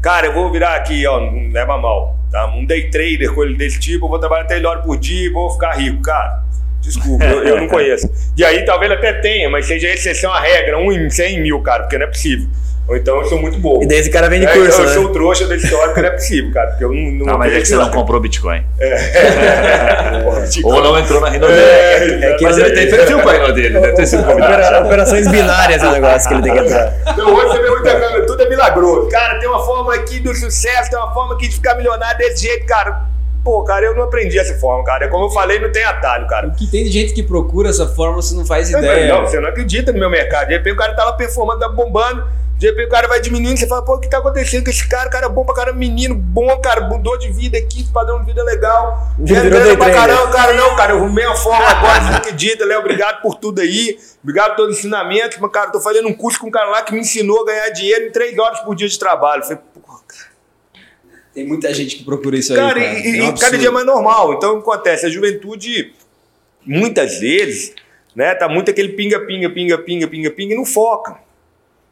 Cara, 0.00 0.26
eu 0.26 0.32
vou 0.32 0.50
virar 0.52 0.76
aqui, 0.76 1.04
ó, 1.06 1.18
não 1.18 1.50
leva 1.50 1.76
mal, 1.76 2.16
tá? 2.30 2.46
Um 2.54 2.64
day 2.64 2.88
trader, 2.88 3.32
coisa 3.34 3.56
desse 3.56 3.80
tipo, 3.80 4.06
eu 4.06 4.10
vou 4.10 4.18
trabalhar 4.18 4.42
até 4.42 4.64
horas 4.64 4.84
por 4.84 4.96
dia 4.96 5.26
e 5.26 5.32
vou 5.32 5.50
ficar 5.50 5.72
rico, 5.72 6.00
cara. 6.02 6.44
Desculpa, 6.80 7.24
eu, 7.24 7.42
eu, 7.42 7.60
não 7.60 7.66
conheço. 7.68 8.08
E 8.36 8.44
aí 8.44 8.64
talvez 8.64 8.92
até 8.92 9.14
tenha, 9.14 9.50
mas 9.50 9.66
seja 9.66 9.88
exceção 9.88 10.32
à 10.32 10.38
regra, 10.40 10.78
um 10.78 10.92
em 10.92 11.10
100 11.10 11.42
mil, 11.42 11.60
cara, 11.62 11.82
porque 11.82 11.98
não 11.98 12.04
é 12.04 12.08
possível. 12.08 12.46
Ou 12.86 12.96
então 12.96 13.16
eu 13.16 13.24
sou 13.24 13.38
muito 13.38 13.58
bobo. 13.58 13.82
E 13.82 13.88
daí 13.88 13.98
esse 13.98 14.10
cara 14.10 14.28
vem 14.28 14.40
de 14.40 14.46
é, 14.46 14.52
curso, 14.52 14.80
eu, 14.80 14.84
né? 14.84 14.90
Eu 14.90 15.02
sou 15.02 15.12
trouxa 15.12 15.46
da 15.46 15.56
história, 15.56 15.86
porque 15.86 16.02
não 16.02 16.08
é 16.08 16.12
possível, 16.12 16.52
cara. 16.52 16.68
Porque 16.68 16.84
eu 16.84 16.92
não, 16.92 17.10
não, 17.12 17.26
não 17.26 17.38
mas 17.38 17.52
é 17.54 17.60
que 17.60 17.66
você 17.66 17.76
não 17.76 17.90
comprou 17.90 18.20
Bitcoin. 18.20 18.62
É. 18.78 20.22
Ou 20.64 20.82
não 20.82 20.98
entrou 20.98 21.20
na 21.20 21.30
Rinode. 21.30 21.52
É, 21.54 22.32
é 22.32 22.34
que 22.34 22.44
mas 22.44 22.58
ele 22.58 22.70
tem 22.72 22.90
perfil 22.90 23.20
para 23.20 23.30
a 23.30 23.34
Rinode, 23.34 23.70
deve 23.70 23.92
ter 23.92 24.06
sido 24.06 24.24
convidado. 24.24 24.86
Operações 24.86 25.26
binárias 25.28 25.82
é 25.82 25.86
o 25.86 25.92
negócio 25.92 26.28
que 26.28 26.34
ele 26.34 26.42
tem 26.42 26.52
que 26.52 26.58
entrar. 26.60 26.92
Então 27.08 27.34
hoje 27.34 27.48
você 27.48 27.62
vê 27.62 27.70
muita 27.70 27.90
câmera, 28.00 28.26
tudo 28.26 28.42
é 28.42 28.48
milagroso. 28.48 29.08
Cara, 29.08 29.38
tem 29.38 29.48
uma 29.48 29.64
forma 29.64 29.94
aqui 29.94 30.20
do 30.20 30.34
sucesso, 30.34 30.90
tem 30.90 30.98
uma 30.98 31.12
forma 31.14 31.34
aqui 31.34 31.48
de 31.48 31.54
ficar 31.54 31.74
milionário 31.76 32.18
desse 32.18 32.42
jeito, 32.42 32.66
cara. 32.66 33.13
Pô, 33.44 33.62
cara, 33.62 33.84
eu 33.84 33.94
não 33.94 34.04
aprendi 34.04 34.38
essa 34.38 34.54
forma, 34.54 34.82
cara. 34.82 35.04
É 35.04 35.08
como 35.08 35.26
eu 35.26 35.30
falei, 35.30 35.60
não 35.60 35.70
tem 35.70 35.84
atalho, 35.84 36.26
cara. 36.26 36.48
O 36.48 36.54
que 36.54 36.66
tem 36.66 36.82
de 36.82 36.90
gente 36.90 37.12
que 37.12 37.22
procura 37.22 37.68
essa 37.68 37.86
forma, 37.86 38.16
você 38.16 38.34
não 38.34 38.46
faz 38.46 38.70
ideia. 38.70 39.14
Não, 39.14 39.20
você 39.20 39.38
não 39.38 39.50
acredita 39.50 39.92
no 39.92 39.98
meu 39.98 40.08
mercado. 40.08 40.48
De 40.48 40.54
repente 40.54 40.72
o 40.72 40.78
cara 40.78 40.94
tá 40.94 41.04
lá 41.04 41.12
performando, 41.12 41.60
tá 41.60 41.68
bombando. 41.68 42.26
De 42.56 42.68
repente 42.68 42.86
o 42.86 42.90
cara 42.90 43.08
vai 43.08 43.20
diminuindo, 43.20 43.58
você 43.58 43.66
fala, 43.66 43.84
pô, 43.84 43.96
o 43.96 44.00
que 44.00 44.08
tá 44.08 44.18
acontecendo 44.18 44.64
com 44.64 44.70
esse 44.70 44.88
cara? 44.88 45.10
Cara 45.10 45.28
bom 45.28 45.44
pra 45.44 45.54
caramba, 45.54 45.76
menino 45.76 46.14
bom, 46.14 46.56
cara, 46.60 46.82
mudou 46.82 47.18
de 47.18 47.30
vida 47.30 47.58
aqui, 47.58 47.84
padrão 47.92 48.20
de 48.20 48.26
vida 48.26 48.42
legal. 48.44 49.12
Virou 49.18 49.76
pra 49.76 49.92
caramba, 49.92 50.28
cara, 50.28 50.52
não, 50.54 50.76
cara, 50.76 50.92
eu 50.92 50.98
arrumei 50.98 51.24
a 51.24 51.34
forma 51.34 51.66
agora, 51.66 52.00
você 52.00 52.10
não 52.10 52.16
acredita, 52.16 52.64
Léo, 52.64 52.78
obrigado 52.78 53.20
por 53.20 53.34
tudo 53.34 53.60
aí, 53.60 53.98
obrigado 54.22 54.50
por 54.50 54.56
todos 54.56 54.74
os 54.74 54.78
ensinamentos, 54.78 55.36
mas, 55.38 55.50
cara, 55.50 55.70
tô 55.70 55.80
fazendo 55.80 56.08
um 56.08 56.14
curso 56.14 56.38
com 56.38 56.46
um 56.46 56.50
cara 56.50 56.70
lá 56.70 56.82
que 56.82 56.94
me 56.94 57.00
ensinou 57.00 57.42
a 57.42 57.44
ganhar 57.44 57.68
dinheiro 57.70 58.06
em 58.06 58.12
três 58.12 58.38
horas 58.38 58.60
por 58.60 58.74
dia 58.74 58.88
de 58.88 58.98
trabalho. 58.98 59.42
Eu 59.42 59.46
falei, 59.46 59.62
porra, 59.74 59.98
cara. 60.06 60.33
Tem 61.34 61.44
muita 61.44 61.74
gente 61.74 61.96
que 61.96 62.04
procura 62.04 62.36
isso 62.36 62.54
cara, 62.54 62.78
aí, 62.78 63.02
cara. 63.02 63.08
E, 63.08 63.18
é 63.18 63.24
um 63.24 63.34
cada 63.34 63.58
dia 63.58 63.72
mais 63.72 63.84
normal. 63.84 64.34
Então, 64.34 64.52
o 64.52 64.62
que 64.62 64.70
acontece? 64.70 65.06
A 65.06 65.08
juventude, 65.08 65.92
muitas 66.64 67.18
vezes, 67.18 67.74
né, 68.14 68.34
tá 68.34 68.48
muito 68.48 68.70
aquele 68.70 68.90
pinga, 68.90 69.18
pinga, 69.26 69.50
pinga, 69.50 69.78
pinga, 69.78 70.06
pinga, 70.06 70.30
pinga 70.30 70.54
e 70.54 70.56
não 70.56 70.64
foca. 70.64 71.18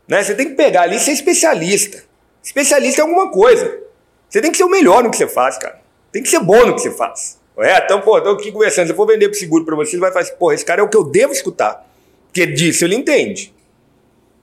Né? 0.06 0.22
Você 0.22 0.34
tem 0.34 0.50
que 0.50 0.54
pegar 0.54 0.82
ali 0.82 0.96
e 0.96 1.00
ser 1.00 1.10
especialista. 1.10 2.04
Especialista 2.42 3.00
em 3.00 3.04
alguma 3.04 3.30
coisa. 3.30 3.80
Você 4.28 4.40
tem 4.40 4.50
que 4.52 4.56
ser 4.56 4.64
o 4.64 4.70
melhor 4.70 5.02
no 5.02 5.10
que 5.10 5.16
você 5.16 5.26
faz, 5.26 5.58
cara. 5.58 5.80
Tem 6.12 6.22
que 6.22 6.28
ser 6.28 6.40
bom 6.40 6.64
no 6.66 6.74
que 6.74 6.80
você 6.80 6.90
faz. 6.90 7.40
É, 7.58 7.78
então, 7.84 8.00
pô, 8.00 8.20
tô 8.20 8.30
aqui 8.30 8.52
conversando. 8.52 8.86
Se 8.86 8.92
eu 8.92 8.96
for 8.96 9.06
vender 9.06 9.28
pro 9.28 9.38
seguro 9.38 9.64
pra 9.64 9.76
você, 9.76 9.92
você 9.92 9.98
vai 9.98 10.10
falar 10.10 10.22
assim, 10.22 10.36
pô, 10.38 10.52
esse 10.52 10.64
cara 10.64 10.80
é 10.80 10.84
o 10.84 10.88
que 10.88 10.96
eu 10.96 11.04
devo 11.04 11.32
escutar. 11.32 11.86
Porque 12.26 12.46
disso 12.46 12.84
ele 12.84 12.94
entende. 12.94 13.52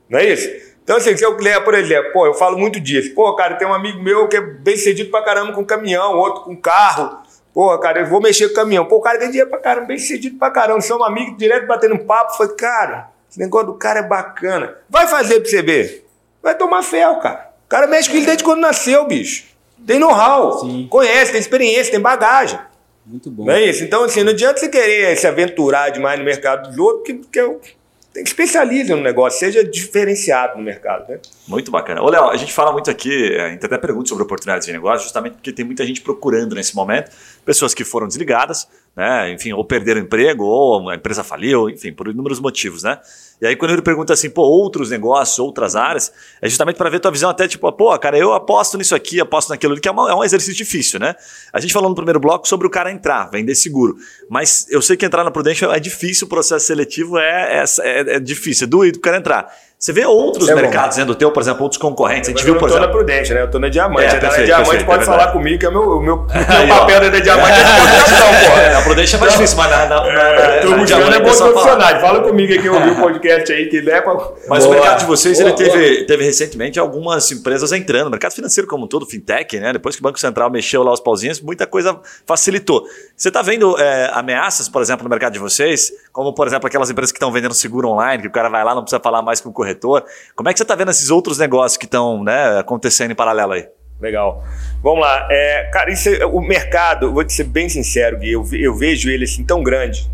Não 0.09 0.19
é 0.19 0.31
isso? 0.31 0.68
Então, 0.89 0.97
assim, 0.97 1.15
se 1.15 1.23
eu 1.23 1.37
ler, 1.37 1.63
por 1.63 1.75
exemplo, 1.75 2.11
pô, 2.11 2.25
eu 2.25 2.33
falo 2.33 2.57
muito 2.57 2.79
disso. 2.79 3.13
Pô, 3.13 3.35
cara, 3.35 3.53
tem 3.57 3.67
um 3.67 3.73
amigo 3.75 4.01
meu 4.01 4.27
que 4.27 4.35
é 4.35 4.41
bem 4.41 4.75
cedido 4.75 5.11
pra 5.11 5.21
caramba 5.21 5.53
com 5.53 5.63
caminhão, 5.63 6.17
outro 6.17 6.41
com 6.41 6.55
carro. 6.55 7.19
Pô, 7.53 7.77
cara, 7.77 7.99
eu 7.99 8.07
vou 8.07 8.19
mexer 8.19 8.47
com 8.49 8.55
caminhão. 8.55 8.85
Pô, 8.85 8.95
o 8.95 8.99
cara 8.99 9.19
tem 9.19 9.27
dinheiro 9.27 9.51
pra 9.51 9.59
caramba, 9.59 9.85
bem 9.85 9.99
cedido 9.99 10.39
pra 10.39 10.49
caramba. 10.49 10.81
São 10.81 10.97
um 10.97 11.03
amigo 11.03 11.37
direto 11.37 11.67
batendo 11.67 11.95
papo. 11.99 12.35
Falei, 12.35 12.55
cara, 12.55 13.11
esse 13.29 13.37
negócio 13.37 13.67
do 13.67 13.75
cara 13.75 13.99
é 13.99 14.03
bacana. 14.07 14.77
Vai 14.89 15.05
fazer 15.05 15.39
pra 15.39 15.47
você 15.47 15.61
ver. 15.61 16.07
Vai 16.41 16.55
tomar 16.55 16.81
fel, 16.81 17.17
cara. 17.17 17.51
O 17.67 17.69
cara 17.69 17.85
mexe 17.85 18.09
com 18.09 18.17
ele 18.17 18.25
desde 18.25 18.43
quando 18.43 18.61
nasceu, 18.61 19.05
bicho. 19.05 19.45
Tem 19.85 19.99
know-how, 19.99 20.59
conhece, 20.89 21.33
tem 21.33 21.39
experiência, 21.39 21.91
tem 21.91 22.01
bagagem. 22.01 22.57
Muito 23.05 23.29
bom. 23.29 23.45
Não 23.45 23.53
é 23.53 23.63
isso? 23.63 23.83
Então, 23.83 24.05
assim, 24.05 24.23
não 24.23 24.31
adianta 24.31 24.59
você 24.59 24.67
querer 24.67 25.15
se 25.15 25.27
aventurar 25.27 25.89
demais 25.91 26.17
no 26.17 26.25
mercado 26.25 26.67
dos 26.67 26.79
outros, 26.79 27.03
porque, 27.03 27.13
porque 27.13 27.78
especializar 28.15 28.97
no 28.97 29.03
negócio, 29.03 29.39
seja 29.39 29.63
diferenciado 29.63 30.57
no 30.57 30.63
mercado, 30.63 31.07
né? 31.09 31.19
Muito 31.47 31.69
bacana. 31.69 32.01
Ô, 32.01 32.09
Léo, 32.09 32.29
a 32.29 32.37
gente 32.37 32.51
fala 32.51 32.71
muito 32.71 32.89
aqui, 32.89 33.35
a 33.35 33.49
gente 33.49 33.65
até 33.65 33.77
pergunta 33.77 34.09
sobre 34.09 34.23
oportunidades 34.23 34.65
de 34.65 34.73
negócio, 34.73 35.03
justamente 35.03 35.33
porque 35.33 35.51
tem 35.51 35.63
muita 35.63 35.85
gente 35.85 36.01
procurando 36.01 36.55
nesse 36.55 36.75
momento, 36.75 37.11
pessoas 37.45 37.73
que 37.73 37.83
foram 37.83 38.07
desligadas, 38.07 38.67
né? 38.95 39.31
Enfim, 39.31 39.53
ou 39.53 39.63
perderam 39.63 40.01
emprego, 40.01 40.43
ou 40.43 40.89
a 40.89 40.95
empresa 40.95 41.23
faliu, 41.23 41.69
enfim, 41.69 41.93
por 41.93 42.07
inúmeros 42.07 42.39
motivos, 42.39 42.83
né? 42.83 42.99
E 43.41 43.47
aí, 43.47 43.55
quando 43.55 43.71
ele 43.71 43.81
pergunta 43.81 44.11
assim, 44.11 44.29
pô, 44.29 44.41
outros 44.41 44.89
negócios, 44.89 45.39
outras 45.39 45.75
áreas, 45.75 46.11
é 46.41 46.49
justamente 46.49 46.75
para 46.75 46.89
ver 46.89 46.99
tua 46.99 47.11
visão 47.11 47.29
até 47.29 47.47
tipo, 47.47 47.71
pô, 47.71 47.97
cara, 47.97 48.17
eu 48.17 48.33
aposto 48.33 48.77
nisso 48.77 48.93
aqui, 48.93 49.19
aposto 49.21 49.49
naquilo 49.49 49.73
ali, 49.73 49.81
que 49.81 49.87
é, 49.87 49.91
uma, 49.91 50.11
é, 50.11 50.13
um 50.13 50.23
exercício 50.23 50.55
difícil, 50.55 50.99
né? 50.99 51.15
A 51.53 51.59
gente 51.59 51.73
falou 51.73 51.89
no 51.89 51.95
primeiro 51.95 52.19
bloco 52.19 52.47
sobre 52.47 52.67
o 52.67 52.69
cara 52.69 52.91
entrar, 52.91 53.29
vender 53.29 53.55
seguro. 53.55 53.95
Mas 54.29 54.67
eu 54.69 54.81
sei 54.81 54.97
que 54.97 55.05
entrar 55.05 55.23
na 55.23 55.31
Prudential 55.31 55.73
é 55.73 55.79
difícil, 55.79 56.27
o 56.27 56.29
processo 56.29 56.65
seletivo 56.65 57.17
é, 57.17 57.61
é, 57.61 57.63
é, 57.81 58.15
é 58.15 58.19
difícil, 58.19 58.65
é 58.65 58.67
doído 58.67 58.97
o 58.97 59.01
cara 59.01 59.17
entrar. 59.17 59.49
Você 59.79 59.93
vê 59.93 60.05
outros 60.05 60.49
é 60.49 60.55
mercados 60.55 60.97
dentro 60.97 61.13
do 61.13 61.17
teu, 61.17 61.31
por 61.31 61.39
exemplo, 61.41 61.63
outros 61.63 61.81
concorrentes. 61.81 62.27
A 62.27 62.33
gente 62.33 62.43
viu, 62.43 62.57
por 62.57 62.67
exemplo. 62.67 62.83
Eu 62.83 62.91
tô 62.91 62.97
na 62.97 63.05
Prudente, 63.05 63.33
né? 63.33 63.43
Eu 63.43 63.49
tô 63.49 63.59
na 63.59 63.69
Diamante. 63.69 64.13
É, 64.13 64.19
perfeito, 64.19 64.39
na 64.39 64.43
Diamante 64.43 64.69
perfeito, 64.71 64.85
pode 64.85 65.03
é 65.03 65.05
falar 65.05 65.27
comigo, 65.31 65.57
que 65.57 65.65
é 65.65 65.69
o 65.69 65.71
meu, 65.71 65.85
meu, 66.03 66.17
meu 66.17 66.27
papel 66.27 66.99
dentro 66.99 67.11
da 67.11 67.19
Diamante 67.19 67.53
é 67.53 67.63
de 67.63 68.73
pô. 68.73 68.77
A 68.77 68.81
Prudente 68.81 69.15
é 69.15 69.17
mais 69.17 69.31
difícil, 69.31 69.55
mas 69.57 69.71
na, 69.71 69.85
na, 69.85 70.05
é, 70.05 70.59
Tô 70.59 70.75
buscando 70.75 71.15
é 71.15 71.19
bom 71.21 71.33
profissional. 71.33 72.01
Fala 72.01 72.21
comigo 72.23 72.51
aí 72.51 72.65
eu 72.65 72.73
ouvi 72.73 72.89
o 72.89 72.95
podcast 72.99 73.53
aí, 73.53 73.69
que 73.69 73.79
leva. 73.79 74.33
Mas 74.49 74.65
boa. 74.65 74.75
o 74.75 74.79
mercado 74.81 74.99
de 74.99 75.05
vocês, 75.05 75.37
boa, 75.37 75.47
ele 75.47 75.57
teve, 75.57 76.03
teve 76.03 76.25
recentemente 76.25 76.77
algumas 76.77 77.31
empresas 77.31 77.71
entrando. 77.71 78.07
O 78.07 78.11
mercado 78.11 78.33
financeiro 78.33 78.67
como 78.67 78.83
um 78.83 78.87
todo, 78.87 79.05
fintech, 79.05 79.57
né? 79.61 79.71
Depois 79.71 79.95
que 79.95 80.01
o 80.01 80.03
Banco 80.03 80.19
Central 80.19 80.49
mexeu 80.49 80.83
lá 80.83 80.91
os 80.91 80.99
pauzinhos, 80.99 81.39
muita 81.39 81.65
coisa 81.65 81.97
facilitou. 82.25 82.83
Você 83.15 83.29
está 83.29 83.41
vendo 83.41 83.79
é, 83.79 84.11
ameaças, 84.13 84.67
por 84.67 84.81
exemplo, 84.81 85.05
no 85.05 85.09
mercado 85.09 85.31
de 85.31 85.39
vocês? 85.39 85.89
Como, 86.11 86.33
por 86.33 86.47
exemplo, 86.47 86.67
aquelas 86.67 86.89
empresas 86.89 87.13
que 87.13 87.17
estão 87.17 87.31
vendendo 87.31 87.53
seguro 87.53 87.87
online, 87.87 88.23
que 88.23 88.27
o 88.27 88.31
cara 88.31 88.49
vai 88.49 88.61
lá, 88.61 88.75
não 88.75 88.81
precisa 88.81 88.99
falar 88.99 89.21
mais 89.21 89.39
com 89.39 89.47
o 89.47 89.53
corretor 89.53 89.68
corretor. 89.69 90.03
Como 90.35 90.49
é 90.49 90.53
que 90.53 90.59
você 90.59 90.63
está 90.63 90.75
vendo 90.75 90.91
esses 90.91 91.09
outros 91.09 91.37
negócios 91.37 91.77
que 91.77 91.85
estão 91.85 92.23
né, 92.23 92.59
acontecendo 92.59 93.11
em 93.11 93.15
paralelo 93.15 93.53
aí? 93.53 93.67
Legal. 93.99 94.43
Vamos 94.81 95.01
lá. 95.01 95.27
É, 95.29 95.69
cara, 95.71 95.91
isso 95.91 96.09
é, 96.09 96.25
o 96.25 96.41
mercado, 96.41 97.11
vou 97.11 97.23
te 97.23 97.33
ser 97.33 97.43
bem 97.43 97.67
sincero, 97.67 98.17
Gui, 98.17 98.31
eu, 98.31 98.47
eu 98.53 98.75
vejo 98.75 99.09
ele 99.09 99.25
assim 99.25 99.43
tão 99.43 99.61
grande. 99.61 100.09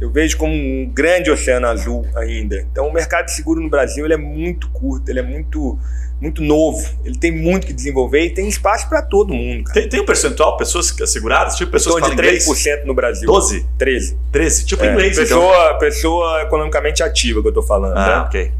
Eu 0.00 0.10
vejo 0.10 0.36
como 0.36 0.52
um 0.52 0.88
grande 0.92 1.30
oceano 1.30 1.66
azul 1.66 2.06
ainda. 2.14 2.64
Então, 2.70 2.86
o 2.86 2.92
mercado 2.92 3.26
de 3.26 3.32
seguro 3.32 3.60
no 3.60 3.68
Brasil 3.68 4.04
ele 4.04 4.14
é 4.14 4.18
muito 4.18 4.68
curto, 4.70 5.08
ele 5.10 5.18
é 5.18 5.22
muito 5.22 5.78
muito 6.20 6.42
novo, 6.42 6.84
ele 7.04 7.16
tem 7.16 7.30
muito 7.30 7.64
que 7.64 7.72
desenvolver 7.72 8.24
e 8.24 8.30
tem 8.30 8.48
espaço 8.48 8.88
para 8.88 9.02
todo 9.02 9.32
mundo. 9.32 9.64
Cara. 9.64 9.80
Tem, 9.80 9.88
tem 9.88 10.00
um 10.00 10.04
percentual, 10.04 10.56
pessoas 10.56 10.92
seguradas, 11.06 11.54
tipo 11.54 11.70
pessoas 11.70 11.94
que 11.94 12.00
falam 12.00 12.16
de 12.16 12.22
3% 12.22 12.42
inglês? 12.42 12.84
no 12.84 12.92
Brasil. 12.92 13.26
12? 13.26 13.66
13. 13.78 14.18
13, 14.32 14.66
tipo 14.66 14.84
é, 14.84 14.92
inglês. 14.92 15.16
Pessoa, 15.16 15.66
então. 15.66 15.78
pessoa 15.78 16.42
economicamente 16.42 17.02
ativa 17.04 17.40
que 17.40 17.48
eu 17.48 17.52
tô 17.52 17.62
falando. 17.62 17.96
Ah, 17.96 18.06
né? 18.06 18.16
ok. 18.26 18.52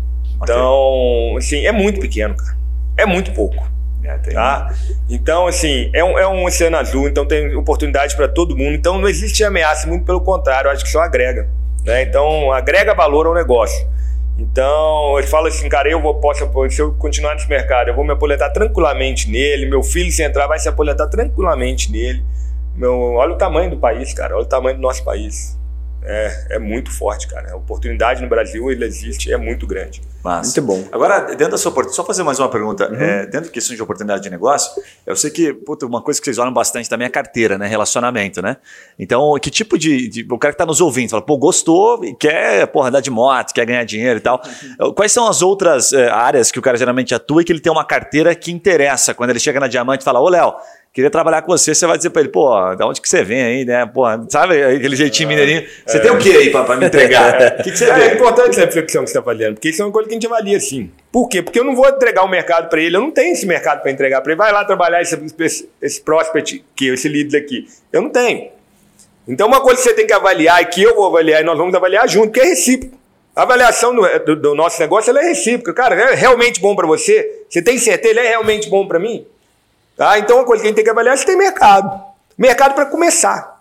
Então, 0.43 1.36
assim, 1.36 1.66
é 1.66 1.72
muito 1.72 2.01
pequeno, 2.01 2.36
cara. 2.36 2.57
É 2.97 3.07
muito 3.07 3.32
pouco. 3.32 3.66
É, 4.03 4.16
tá? 4.32 4.72
Então, 5.09 5.47
assim, 5.47 5.91
é 5.93 6.03
um, 6.03 6.18
é 6.18 6.26
um 6.26 6.45
oceano 6.45 6.76
azul, 6.76 7.09
então 7.09 7.26
tem 7.26 7.55
oportunidade 7.57 8.16
para 8.16 8.28
todo 8.28 8.57
mundo. 8.57 8.74
Então, 8.74 8.99
não 8.99 9.09
existe 9.09 9.45
ameaça, 9.45 9.86
muito 9.86 10.05
pelo 10.05 10.20
contrário, 10.20 10.70
acho 10.70 10.84
que 10.84 10.91
só 10.91 11.01
agrega. 11.01 11.49
Né? 11.84 12.03
Então, 12.03 12.51
agrega 12.53 12.95
valor 12.95 13.26
ao 13.26 13.34
negócio. 13.34 13.86
Então, 14.39 15.18
ele 15.18 15.26
fala 15.26 15.49
assim, 15.49 15.68
cara, 15.68 15.91
eu 15.91 16.01
vou, 16.01 16.14
posso, 16.14 16.49
se 16.70 16.80
eu 16.80 16.93
continuar 16.95 17.34
nesse 17.34 17.49
mercado, 17.49 17.89
eu 17.89 17.95
vou 17.95 18.05
me 18.05 18.12
aposentar 18.12 18.51
tranquilamente 18.51 19.28
nele, 19.28 19.66
meu 19.66 19.82
filho, 19.82 20.11
se 20.12 20.22
entrar, 20.22 20.47
vai 20.47 20.59
se 20.59 20.68
aposentar 20.68 21.09
tranquilamente 21.09 21.91
nele. 21.91 22.24
Meu, 22.76 23.14
olha 23.14 23.32
o 23.32 23.36
tamanho 23.36 23.70
do 23.70 23.76
país, 23.76 24.14
cara, 24.14 24.36
olha 24.36 24.45
o 24.45 24.49
tamanho 24.49 24.76
do 24.76 24.82
nosso 24.82 25.05
país 25.05 25.58
é, 26.03 26.57
é 26.57 26.59
muito 26.59 26.90
forte, 26.90 27.26
cara. 27.28 27.53
A 27.53 27.57
oportunidade 27.57 28.22
no 28.22 28.28
Brasil, 28.28 28.70
ele 28.70 28.84
existe, 28.84 29.32
é 29.32 29.36
muito 29.36 29.66
grande. 29.66 30.01
Muito 30.24 30.62
bom. 30.62 30.84
Agora, 30.92 31.20
dentro 31.20 31.53
da 31.53 31.59
sua 31.59 31.70
oportunidade, 31.70 31.96
só 31.96 32.05
fazer 32.05 32.22
mais 32.22 32.38
uma 32.38 32.49
pergunta. 32.49 32.90
Uhum. 32.90 33.01
É, 33.01 33.24
dentro 33.24 33.46
da 33.46 33.51
questão 33.51 33.74
de 33.74 33.82
oportunidade 33.82 34.22
de 34.22 34.30
negócio, 34.30 34.82
eu 35.07 35.16
sei 35.16 35.30
que, 35.30 35.55
puta, 35.55 35.86
uma 35.86 36.03
coisa 36.03 36.20
que 36.20 36.24
vocês 36.24 36.38
olham 36.38 36.53
bastante 36.53 36.88
também 36.88 37.07
é 37.07 37.11
carteira, 37.11 37.57
né? 37.57 37.66
Relacionamento, 37.66 38.42
né? 38.42 38.57
Então, 38.99 39.34
que 39.40 39.51
tipo 39.51 39.78
de. 39.78 40.09
de 40.09 40.26
o 40.30 40.38
cara 40.38 40.53
que 40.53 40.57
está 40.57 40.66
nos 40.66 40.80
ouvindo, 40.80 41.11
fala, 41.11 41.22
pô, 41.22 41.38
gostou 41.38 42.05
e 42.05 42.14
quer, 42.14 42.66
porra, 42.66 42.88
andar 42.88 43.01
de 43.01 43.11
moto, 43.11 43.55
quer 43.55 43.64
ganhar 43.64 43.84
dinheiro 43.84 44.18
e 44.18 44.22
tal. 44.22 44.42
Uhum. 44.80 44.92
Quais 44.92 45.12
são 45.12 45.26
as 45.26 45.40
outras 45.40 45.92
é, 45.92 46.11
áreas 46.11 46.51
que 46.51 46.59
o 46.59 46.62
cara 46.62 46.76
geralmente 46.76 47.14
atua 47.14 47.42
e 47.42 47.44
que 47.44 47.53
ele 47.53 47.61
tem 47.61 47.72
uma 47.72 47.84
carteira 47.84 48.34
que 48.34 48.53
interessa 48.53 49.14
quando 49.14 49.30
ele 49.30 49.40
chega 49.40 49.61
na 49.61 49.68
diamante 49.68 50.03
e 50.03 50.05
fala, 50.05 50.20
ô, 50.20 50.28
Léo, 50.28 50.55
queria 50.99 51.11
trabalhar 51.11 51.42
com 51.42 51.53
você, 51.53 51.72
você 51.72 51.86
vai 51.86 51.96
dizer 51.96 52.11
para 52.11 52.22
ele, 52.22 52.30
pô, 52.30 52.51
da 52.74 52.84
onde 52.84 53.01
que 53.01 53.09
você 53.09 53.22
vem 53.22 53.40
aí, 53.40 53.64
né? 53.64 53.86
Pô, 53.86 54.03
sabe 54.28 54.61
aquele 54.61 54.96
jeitinho 54.96 55.28
mineirinho? 55.28 55.64
Você 55.86 55.99
é. 55.99 56.01
tem 56.01 56.11
o 56.11 56.18
que 56.18 56.28
aí 56.36 56.51
para 56.51 56.76
me 56.76 56.86
entregar? 56.86 57.62
Que, 57.62 57.70
que, 57.70 57.84
é? 57.84 58.09
É 58.09 58.14
importante 58.14 58.51
essa 58.51 58.62
reflexão 58.62 59.05
que 59.05 59.11
você 59.11 59.18
está 59.18 59.22
fazendo, 59.22 59.55
porque 59.55 59.68
isso 59.68 59.80
é 59.80 59.84
uma 59.84 59.92
coisa 59.92 60.09
que 60.09 60.14
a 60.14 60.16
gente 60.16 60.26
avalia 60.26 60.57
assim. 60.57 60.90
Por 61.12 61.28
quê? 61.28 61.40
Porque 61.40 61.61
eu 61.61 61.62
não 61.62 61.76
vou 61.76 61.88
entregar 61.88 62.24
o 62.24 62.26
um 62.26 62.28
mercado 62.28 62.68
para 62.68 62.80
ele, 62.80 62.96
eu 62.96 63.01
não 63.01 63.12
tenho 63.12 63.32
esse 63.32 63.46
mercado 63.46 63.80
para 63.80 63.92
entregar 63.92 64.20
para 64.22 64.32
ele. 64.32 64.38
Vai 64.38 64.53
lá 64.53 64.64
trabalhar 64.64 65.01
esse, 65.01 65.16
esse, 65.38 65.68
esse 65.80 66.01
prospect 66.01 66.64
aqui, 66.74 66.88
esse 66.88 67.09
lead 67.09 67.36
aqui. 67.36 67.68
Eu 67.92 68.03
não 68.03 68.11
tenho. 68.11 68.49
Então, 69.28 69.46
uma 69.46 69.61
coisa 69.61 69.80
que 69.80 69.88
você 69.88 69.94
tem 69.94 70.07
que 70.07 70.12
avaliar 70.12 70.61
e 70.62 70.66
que 70.66 70.82
eu 70.82 70.96
vou 70.96 71.07
avaliar 71.07 71.42
e 71.42 71.44
nós 71.44 71.57
vamos 71.57 71.74
avaliar 71.76 72.09
junto, 72.09 72.32
que 72.32 72.40
é 72.40 72.44
recíproco. 72.44 72.99
A 73.36 73.42
avaliação 73.42 73.94
do, 73.94 74.03
do, 74.24 74.36
do 74.36 74.55
nosso 74.57 74.80
negócio 74.80 75.16
é 75.16 75.28
recíproca. 75.28 75.72
Cara, 75.72 75.94
é 75.94 76.14
realmente 76.14 76.61
bom 76.61 76.74
para 76.74 76.88
você? 76.88 77.44
Você 77.49 77.62
tem 77.62 77.78
certeza? 77.78 78.14
Ele 78.14 78.26
é 78.26 78.30
realmente 78.30 78.68
bom 78.68 78.88
para 78.88 78.99
mim? 78.99 79.24
Tá? 79.99 80.16
Então, 80.16 80.36
uma 80.36 80.44
coisa 80.44 80.62
que 80.62 80.68
a 80.68 80.70
gente 80.70 80.76
tem 80.76 80.84
que 80.84 80.90
avaliar 80.90 81.14
é 81.14 81.16
se 81.16 81.26
tem 81.26 81.36
mercado. 81.36 82.01
Mercado 82.38 82.72
para 82.72 82.86
começar. 82.86 83.59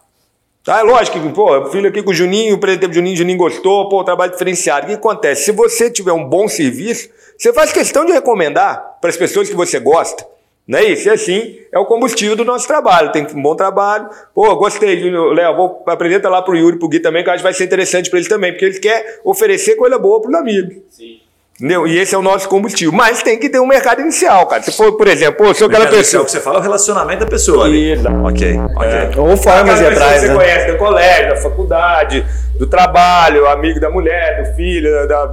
Tá? 0.63 0.81
É 0.81 0.83
lógico 0.83 1.19
que, 1.19 1.29
pô, 1.29 1.65
filho 1.71 1.89
aqui 1.89 2.03
com 2.03 2.11
o 2.11 2.13
Juninho, 2.13 2.55
o 2.55 2.59
presidente 2.59 2.93
Juninho, 2.93 3.15
o 3.15 3.17
Juninho 3.17 3.37
gostou, 3.39 3.89
pô, 3.89 4.03
trabalho 4.03 4.33
diferenciado. 4.33 4.85
O 4.85 4.89
que 4.89 4.93
acontece? 4.93 5.45
Se 5.45 5.51
você 5.51 5.89
tiver 5.89 6.11
um 6.11 6.23
bom 6.23 6.47
serviço, 6.47 7.09
você 7.35 7.51
faz 7.51 7.73
questão 7.73 8.05
de 8.05 8.11
recomendar 8.11 8.99
para 9.01 9.09
as 9.09 9.17
pessoas 9.17 9.49
que 9.49 9.55
você 9.55 9.79
gosta. 9.79 10.27
Não 10.67 10.77
é 10.77 10.83
isso? 10.83 11.07
E 11.07 11.09
assim 11.09 11.59
é 11.71 11.79
o 11.79 11.85
combustível 11.85 12.35
do 12.35 12.45
nosso 12.45 12.67
trabalho. 12.67 13.11
Tem 13.11 13.25
um 13.33 13.41
bom 13.41 13.55
trabalho. 13.55 14.07
Pô, 14.35 14.55
gostei, 14.57 15.09
Léo. 15.09 15.55
Vou 15.55 15.83
apresentar 15.87 16.29
lá 16.29 16.43
para 16.43 16.53
o 16.53 16.55
Yuri 16.55 16.75
e 16.75 16.79
para 16.79 16.85
o 16.85 16.89
Gui 16.89 16.99
também, 16.99 17.23
que 17.23 17.29
eu 17.29 17.33
acho 17.33 17.41
que 17.41 17.47
vai 17.49 17.53
ser 17.53 17.63
interessante 17.63 18.11
para 18.11 18.19
eles 18.19 18.29
também, 18.29 18.51
porque 18.51 18.65
eles 18.65 18.77
querem 18.77 19.03
oferecer 19.23 19.75
coisa 19.75 19.97
boa 19.97 20.21
para 20.21 20.29
os 20.29 20.35
amigos. 20.35 20.75
Sim. 20.91 21.19
Entendeu? 21.59 21.87
E 21.87 21.97
esse 21.97 22.13
é 22.13 22.17
o 22.17 22.21
nosso 22.21 22.47
combustível. 22.47 22.93
Mas 22.93 23.23
tem 23.23 23.39
que 23.39 23.49
ter 23.49 23.59
um 23.59 23.65
mercado 23.65 23.99
inicial, 23.99 24.45
cara. 24.45 24.61
Se 24.61 24.71
for, 24.71 24.95
por 24.95 25.07
exemplo, 25.07 25.53
se 25.55 25.63
eu 25.63 25.69
quero 25.69 25.89
pessoa. 25.89 26.23
que 26.23 26.29
você 26.29 26.39
fala 26.39 26.57
é 26.57 26.59
o 26.59 26.61
relacionamento 26.61 27.21
da 27.21 27.25
pessoa. 27.25 27.65
Ali. 27.65 27.93
Isso. 27.93 28.07
Ok, 28.07 28.59
ok. 28.75 28.87
É. 28.87 29.11
Ou 29.17 29.35
formas 29.35 29.79
de 29.79 29.85
atrás. 29.87 30.13
Que 30.13 30.19
você 30.19 30.27
né? 30.27 30.35
conhece 30.35 30.71
do 30.71 30.77
colégio, 30.77 31.29
da 31.29 31.35
faculdade, 31.37 32.25
do 32.59 32.67
trabalho, 32.67 33.47
amigo 33.47 33.79
da 33.79 33.89
mulher, 33.89 34.43
do 34.43 34.55
filho, 34.55 35.07
da, 35.07 35.25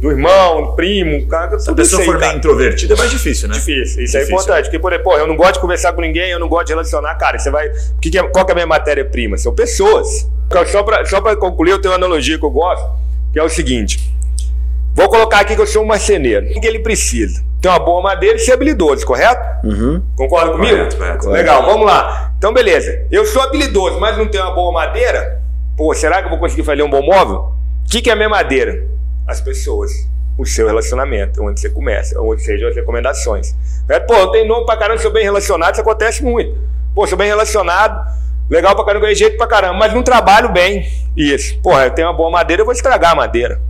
do 0.00 0.10
irmão, 0.10 0.66
do 0.66 0.72
primo. 0.72 1.24
Cara, 1.28 1.56
Se 1.60 1.70
a 1.70 1.72
pessoa 1.72 2.02
for 2.02 2.18
meio 2.18 2.32
introvertida, 2.32 2.94
é 2.94 2.96
mais 2.96 3.10
difícil, 3.12 3.48
né? 3.48 3.54
Difícil. 3.54 4.02
Isso 4.02 4.16
é 4.16 4.20
difícil, 4.20 4.20
é 4.20 4.24
importante. 4.24 4.64
Porque, 4.64 4.78
por 4.80 4.92
exemplo, 4.92 5.12
eu 5.12 5.26
não 5.28 5.36
gosto 5.36 5.54
de 5.54 5.60
conversar 5.60 5.92
com 5.92 6.00
ninguém, 6.00 6.32
eu 6.32 6.40
não 6.40 6.48
gosto 6.48 6.66
de 6.66 6.72
relacionar. 6.72 7.14
Cara, 7.14 7.38
você 7.38 7.48
vai. 7.48 7.70
Que 8.02 8.10
que 8.10 8.18
é... 8.18 8.22
Qual 8.24 8.44
que 8.44 8.50
é 8.50 8.54
a 8.54 8.56
minha 8.56 8.66
matéria-prima? 8.66 9.38
São 9.38 9.54
pessoas. 9.54 10.28
Só 10.66 10.82
para 10.82 11.06
só 11.06 11.20
concluir, 11.36 11.70
eu 11.70 11.80
tenho 11.80 11.92
uma 11.92 11.98
analogia 11.98 12.36
que 12.36 12.44
eu 12.44 12.50
gosto, 12.50 12.84
que 13.32 13.38
é 13.38 13.42
o 13.44 13.48
seguinte. 13.48 14.18
Vou 15.00 15.08
colocar 15.08 15.40
aqui 15.40 15.54
que 15.54 15.62
eu 15.62 15.66
sou 15.66 15.82
um 15.82 15.86
marceneiro. 15.86 16.46
O 16.54 16.60
que 16.60 16.66
ele 16.66 16.80
precisa? 16.80 17.42
Tem 17.58 17.70
uma 17.70 17.78
boa 17.78 18.02
madeira 18.02 18.36
e 18.36 18.38
ser 18.38 18.52
habilidoso, 18.52 19.06
correto? 19.06 19.66
Uhum. 19.66 20.02
Concorda 20.14 20.52
comigo? 20.52 20.76
Correto, 20.76 20.96
correto. 20.98 21.30
Legal, 21.30 21.64
vamos 21.64 21.86
lá. 21.86 22.34
Então, 22.36 22.52
beleza. 22.52 23.06
Eu 23.10 23.24
sou 23.24 23.40
habilidoso, 23.40 23.98
mas 23.98 24.18
não 24.18 24.28
tenho 24.28 24.44
uma 24.44 24.54
boa 24.54 24.70
madeira? 24.70 25.40
Pô, 25.74 25.94
será 25.94 26.18
que 26.18 26.26
eu 26.26 26.28
vou 26.28 26.38
conseguir 26.38 26.64
fazer 26.64 26.82
um 26.82 26.90
bom 26.90 27.00
móvel? 27.00 27.50
O 27.86 27.90
que, 27.90 28.02
que 28.02 28.10
é 28.10 28.12
a 28.12 28.16
minha 28.16 28.28
madeira? 28.28 28.86
As 29.26 29.40
pessoas. 29.40 29.90
O 30.36 30.44
seu 30.44 30.66
relacionamento, 30.66 31.42
onde 31.42 31.60
você 31.60 31.70
começa, 31.70 32.20
onde 32.20 32.42
sejam 32.42 32.68
as 32.68 32.76
recomendações. 32.76 33.54
É, 33.88 33.98
pô, 33.98 34.14
eu 34.14 34.28
tenho 34.28 34.46
nome 34.46 34.66
pra 34.66 34.76
caramba, 34.76 35.00
sou 35.00 35.10
bem 35.10 35.24
relacionado, 35.24 35.72
isso 35.72 35.80
acontece 35.80 36.22
muito. 36.22 36.58
Pô, 36.94 37.06
sou 37.06 37.16
bem 37.16 37.26
relacionado, 37.28 38.06
legal 38.50 38.74
pra 38.74 38.84
caramba, 38.84 39.04
ganhei 39.04 39.16
jeito 39.16 39.38
pra 39.38 39.46
caramba, 39.46 39.78
mas 39.78 39.94
não 39.94 40.02
trabalho 40.02 40.50
bem. 40.50 40.86
Isso. 41.16 41.58
Pô, 41.62 41.78
eu 41.78 41.90
tenho 41.90 42.08
uma 42.08 42.14
boa 42.14 42.30
madeira, 42.30 42.60
eu 42.60 42.66
vou 42.66 42.74
estragar 42.74 43.12
a 43.12 43.14
madeira. 43.14 43.60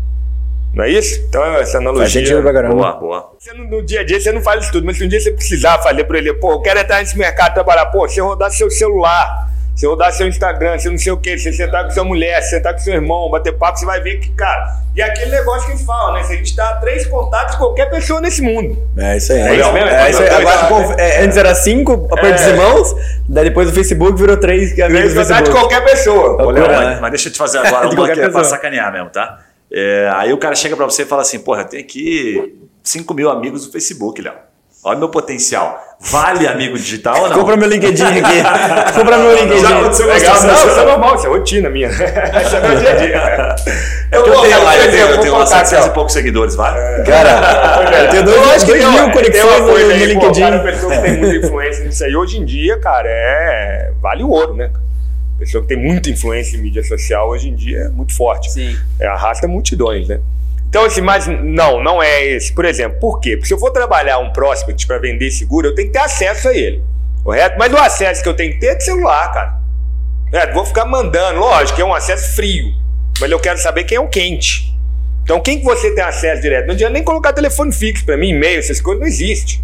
Não 0.72 0.84
é 0.84 0.90
isso? 0.90 1.20
Então, 1.28 1.42
essa 1.56 1.78
analogia. 1.78 2.02
Faz 2.02 2.12
sentido 2.12 2.42
pra 2.42 2.52
caramba. 2.52 2.74
Boa, 2.74 2.92
boa. 2.92 3.32
Você, 3.38 3.52
no 3.52 3.82
dia 3.84 4.00
a 4.00 4.04
dia 4.04 4.20
você 4.20 4.30
não 4.30 4.40
faz 4.40 4.62
isso 4.62 4.72
tudo, 4.72 4.86
mas 4.86 4.96
se 4.96 5.04
um 5.04 5.08
dia 5.08 5.20
você 5.20 5.32
precisar 5.32 5.78
fazer 5.78 6.04
para 6.04 6.18
ele, 6.18 6.32
pô, 6.34 6.52
eu 6.52 6.60
quero 6.60 6.78
entrar 6.78 7.00
nesse 7.00 7.18
mercado 7.18 7.54
trabalhar, 7.54 7.86
pô, 7.86 8.08
você 8.08 8.20
rodar 8.20 8.50
seu 8.50 8.70
celular, 8.70 9.50
você 9.74 9.86
rodar 9.86 10.12
seu 10.12 10.28
Instagram, 10.28 10.78
você 10.78 10.88
não 10.88 10.98
sei 10.98 11.10
o 11.10 11.16
que, 11.16 11.36
você 11.36 11.52
sentar 11.52 11.84
com 11.84 11.90
sua 11.90 12.04
mulher, 12.04 12.40
você 12.40 12.50
sentar 12.50 12.72
com 12.72 12.78
seu 12.78 12.94
irmão, 12.94 13.28
bater 13.30 13.52
papo, 13.52 13.78
você 13.78 13.86
vai 13.86 14.00
ver 14.00 14.20
que, 14.20 14.30
cara. 14.30 14.78
E 14.94 15.00
é 15.00 15.04
aquele 15.04 15.30
negócio 15.32 15.66
que 15.66 15.72
a 15.72 15.76
gente 15.76 15.86
fala, 15.86 16.12
né? 16.12 16.22
Se 16.22 16.34
a 16.34 16.36
gente 16.36 16.54
dá 16.54 16.74
três 16.74 17.06
contatos 17.06 17.52
de 17.52 17.58
qualquer 17.58 17.90
pessoa 17.90 18.20
nesse 18.20 18.40
mundo. 18.40 18.76
É 18.96 19.16
isso 19.16 19.32
aí. 19.32 19.40
É 19.40 19.54
isso 19.56 19.72
mesmo? 19.72 19.88
É 19.88 20.10
isso 20.10 20.22
aí. 20.22 20.28
Agora, 20.28 21.00
é, 21.00 21.24
antes 21.24 21.36
era 21.36 21.54
cinco 21.54 22.08
apertos 22.12 22.42
é. 22.42 22.52
de 22.52 22.56
mãos, 22.56 22.94
daí 23.28 23.44
depois 23.44 23.68
do 23.68 23.74
Facebook 23.74 24.16
virou 24.20 24.36
três 24.36 24.72
três 24.72 25.14
contatos 25.14 25.48
de 25.48 25.50
qualquer 25.50 25.84
pessoa. 25.84 26.36
Olha, 26.44 26.68
mas, 26.68 27.00
mas 27.00 27.10
deixa 27.10 27.28
eu 27.28 27.32
te 27.32 27.38
fazer 27.38 27.58
agora 27.58 27.88
uma 27.90 28.08
que 28.08 28.20
é 28.20 28.28
pra 28.28 28.44
sacanear 28.44 28.92
mesmo, 28.92 29.10
tá? 29.10 29.38
É, 29.72 30.10
aí 30.14 30.32
o 30.32 30.38
cara 30.38 30.54
chega 30.54 30.76
para 30.76 30.84
você 30.84 31.02
e 31.02 31.06
fala 31.06 31.22
assim: 31.22 31.38
porra, 31.38 31.64
tem 31.64 31.80
aqui 31.80 32.58
5 32.82 33.14
mil 33.14 33.30
amigos 33.30 33.66
no 33.66 33.72
Facebook, 33.72 34.20
Léo. 34.20 34.34
Olha 34.82 34.98
meu 34.98 35.10
potencial. 35.10 35.78
Vale 36.00 36.48
amigo 36.48 36.78
digital 36.78 37.20
ou 37.20 37.28
não? 37.28 37.38
Compra 37.38 37.54
meu 37.54 37.68
LinkedIn 37.68 38.02
aqui. 38.18 38.94
Compra 38.94 39.18
meu 39.18 39.34
LinkedIn. 39.34 39.60
Já 39.60 39.78
aconteceu 39.78 40.06
legal. 40.06 40.42
Não, 40.42 40.54
isso 40.54 40.80
é 40.80 40.84
normal, 40.86 41.14
isso 41.16 41.26
é 41.26 41.28
rotina 41.28 41.68
minha. 41.68 41.88
isso 41.92 42.56
é 42.56 42.68
meu 42.68 42.78
dia 42.78 42.90
a 42.90 42.94
dia. 42.94 43.56
Eu, 44.10 44.26
eu 44.26 44.40
tenho 44.40 44.64
lá, 44.64 44.76
eu 44.78 44.90
tenho, 44.90 45.06
eu 45.08 45.20
tenho 45.20 45.36
lá 45.36 45.46
700 45.46 45.86
e 45.86 45.90
poucos 45.90 46.14
seguidores, 46.14 46.54
vale? 46.54 46.78
É. 46.78 47.02
Cara, 47.04 48.04
eu 48.04 48.10
tenho 48.10 48.24
dois, 48.24 48.64
dois 48.64 48.84
mil 48.86 49.10
conexões 49.10 49.60
no, 49.60 50.06
LinkedIn. 50.06 50.40
Cara, 50.40 50.58
pessoa 50.60 50.96
que 50.96 51.02
tem 51.02 51.18
muita 51.18 51.46
influência 51.46 51.84
nisso 51.84 52.04
aí. 52.04 52.16
Hoje 52.16 52.38
em 52.38 52.44
dia, 52.46 52.78
cara, 52.78 53.08
é... 53.08 53.92
vale 54.00 54.24
o 54.24 54.30
ouro, 54.30 54.54
né? 54.54 54.70
Pessoa 55.41 55.62
que 55.62 55.68
tem 55.68 55.76
muita 55.76 56.11
influência 56.11 56.57
em 56.57 56.61
mídia 56.61 56.84
social 56.84 57.28
hoje 57.30 57.49
em 57.49 57.55
dia 57.55 57.78
é 57.78 57.88
muito 57.88 58.14
forte. 58.14 58.51
Sim. 58.53 58.78
É, 58.99 59.07
arrasta 59.07 59.49
multidões, 59.49 60.07
né? 60.07 60.20
Então, 60.68 60.84
assim, 60.84 61.01
mas 61.01 61.26
não, 61.26 61.82
não 61.82 62.01
é 62.01 62.24
esse. 62.24 62.53
Por 62.53 62.64
exemplo, 62.64 63.01
por 63.01 63.18
quê? 63.18 63.36
Porque 63.36 63.49
se 63.49 63.55
eu 63.55 63.59
for 63.59 63.72
trabalhar 63.72 64.18
um 64.18 64.32
prospect 64.32 64.86
para 64.86 64.99
vender 64.99 65.30
seguro, 65.30 65.68
eu 65.68 65.74
tenho 65.74 65.88
que 65.88 65.95
ter 65.95 65.99
acesso 65.99 66.49
a 66.49 66.55
ele. 66.55 66.82
Correto? 67.24 67.57
Mas 67.59 67.72
o 67.72 67.76
acesso 67.76 68.22
que 68.22 68.28
eu 68.28 68.34
tenho 68.34 68.53
que 68.53 68.61
ter 68.61 68.68
é 68.68 68.74
de 68.76 68.84
celular, 68.84 69.32
cara. 69.32 69.61
É, 70.32 70.53
vou 70.53 70.64
ficar 70.64 70.84
mandando, 70.84 71.41
lógico, 71.41 71.74
que 71.74 71.82
é 71.82 71.84
um 71.84 71.93
acesso 71.93 72.36
frio. 72.36 72.72
Mas 73.20 73.30
eu 73.30 73.41
quero 73.41 73.59
saber 73.59 73.84
quem 73.84 73.97
é 73.97 74.01
o 74.01 74.09
quente. 74.09 74.72
Então, 75.24 75.41
quem 75.41 75.59
que 75.59 75.64
você 75.64 75.93
tem 75.93 76.05
acesso 76.05 76.41
direto? 76.41 76.66
Não 76.66 76.74
adianta 76.74 76.93
nem 76.93 77.03
colocar 77.03 77.32
telefone 77.32 77.72
fixo 77.72 78.05
para 78.05 78.16
mim, 78.16 78.30
e-mail, 78.30 78.59
essas 78.59 78.80
coisas 78.80 79.01
não 79.01 79.09
existe. 79.09 79.62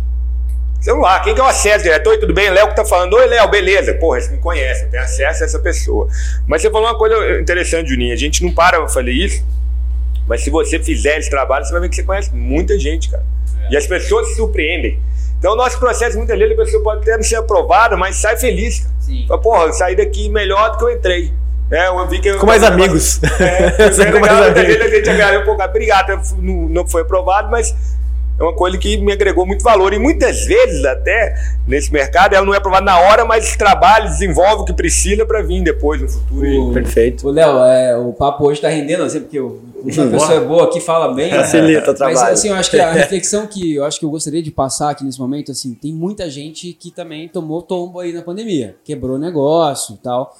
Celular, 0.80 1.20
quem 1.22 1.34
que 1.34 1.40
é 1.40 1.44
o 1.44 1.46
acesso 1.46 1.82
direto? 1.82 2.08
Oi, 2.08 2.18
tudo 2.18 2.32
bem? 2.32 2.48
Léo 2.50 2.68
que 2.68 2.76
tá 2.76 2.84
falando. 2.84 3.14
Oi, 3.14 3.26
Léo, 3.26 3.48
beleza. 3.48 3.94
Porra, 3.94 4.20
você 4.20 4.30
me 4.30 4.38
conhece, 4.38 4.86
tem 4.86 5.00
acesso 5.00 5.42
a 5.42 5.46
essa 5.46 5.58
pessoa. 5.58 6.08
Mas 6.46 6.62
você 6.62 6.70
falou 6.70 6.86
uma 6.88 6.96
coisa 6.96 7.40
interessante, 7.40 7.88
Juninho. 7.88 8.12
A 8.12 8.16
gente 8.16 8.44
não 8.44 8.52
para 8.52 8.78
pra 8.78 8.88
fazer 8.88 9.10
isso, 9.10 9.44
mas 10.28 10.42
se 10.42 10.50
você 10.50 10.78
fizer 10.78 11.18
esse 11.18 11.28
trabalho, 11.28 11.64
você 11.64 11.72
vai 11.72 11.80
ver 11.80 11.88
que 11.88 11.96
você 11.96 12.04
conhece 12.04 12.32
muita 12.32 12.78
gente, 12.78 13.10
cara. 13.10 13.24
É. 13.68 13.72
E 13.72 13.76
as 13.76 13.86
pessoas 13.86 14.28
se 14.28 14.36
surpreendem. 14.36 15.00
Então, 15.38 15.52
o 15.52 15.56
nosso 15.56 15.78
processo, 15.78 16.16
muitas 16.16 16.38
vezes, 16.38 16.54
a 16.58 16.64
pessoa 16.64 16.82
pode 16.82 17.02
até 17.02 17.16
não 17.16 17.22
ser 17.22 17.36
aprovada, 17.36 17.96
mas 17.96 18.16
sai 18.16 18.36
feliz. 18.36 18.80
Cara. 18.80 18.94
Sim. 19.00 19.24
Fala, 19.26 19.40
porra, 19.40 19.64
eu 19.64 19.72
saí 19.72 19.96
daqui 19.96 20.28
melhor 20.28 20.70
do 20.72 20.78
que 20.78 20.84
eu 20.84 20.90
entrei. 20.92 21.32
É, 21.70 21.88
eu 21.88 22.06
vi 22.06 22.20
que 22.20 22.28
eu, 22.28 22.38
Com 22.38 22.46
mais 22.46 22.62
amigos. 22.62 23.20
É, 23.40 23.90
Você 23.90 24.02
é 24.02 24.12
com 24.12 24.20
mais 24.20 24.32
legal, 24.32 24.44
muita 24.44 24.60
amigos. 24.60 24.72
gente 24.74 24.82
a 24.84 24.96
gente 24.96 25.10
agradeceu 25.10 25.40
um 25.40 25.44
pouco, 25.44 25.62
obrigado, 25.64 26.22
não, 26.38 26.54
não 26.68 26.86
foi 26.86 27.02
aprovado, 27.02 27.50
mas 27.50 27.74
é 28.38 28.42
uma 28.42 28.54
coisa 28.54 28.76
que 28.78 28.96
me 28.98 29.12
agregou 29.12 29.46
muito 29.46 29.62
valor. 29.62 29.92
E 29.92 29.98
muitas 29.98 30.44
vezes, 30.44 30.84
até 30.84 31.34
nesse 31.66 31.92
mercado, 31.92 32.34
ela 32.34 32.44
não 32.44 32.52
é 32.54 32.58
aprovada 32.58 32.84
na 32.84 32.98
hora, 33.00 33.24
mas 33.24 33.56
trabalha, 33.56 34.08
desenvolve 34.08 34.62
o 34.62 34.64
que 34.64 34.72
precisa 34.72 35.24
para 35.24 35.42
vir 35.42 35.62
depois, 35.62 36.00
no 36.02 36.08
futuro. 36.08 36.46
E- 36.46 36.72
Perfeito. 36.74 37.26
Ô, 37.26 37.30
Léo, 37.30 37.58
é, 37.64 37.96
o 37.96 38.12
papo 38.12 38.44
hoje 38.46 38.60
tá 38.60 38.68
rendendo, 38.68 39.02
assim, 39.04 39.20
porque 39.20 39.40
o- 39.40 39.60
uma 39.82 40.06
pessoa 40.08 40.34
é 40.34 40.40
boa 40.40 40.64
aqui, 40.64 40.80
fala 40.80 41.14
bem. 41.14 41.30
Facilita 41.34 41.84
o 41.84 41.86
Mas 41.88 41.96
trabalho. 41.98 42.32
assim, 42.34 42.48
eu 42.48 42.54
acho 42.56 42.70
que 42.70 42.78
a 42.80 42.90
reflexão 42.92 43.46
que 43.46 43.74
eu 43.76 43.84
acho 43.84 43.98
que 43.98 44.04
eu 44.04 44.10
gostaria 44.10 44.42
de 44.42 44.50
passar 44.50 44.90
aqui 44.90 45.04
nesse 45.04 45.18
momento, 45.20 45.52
assim, 45.52 45.72
tem 45.74 45.92
muita 45.92 46.28
gente 46.28 46.72
que 46.72 46.90
também 46.90 47.28
tomou 47.28 47.62
tombo 47.62 48.00
aí 48.00 48.12
na 48.12 48.22
pandemia, 48.22 48.76
quebrou 48.84 49.18
negócio 49.18 49.94
e 49.94 49.98
tal. 49.98 50.36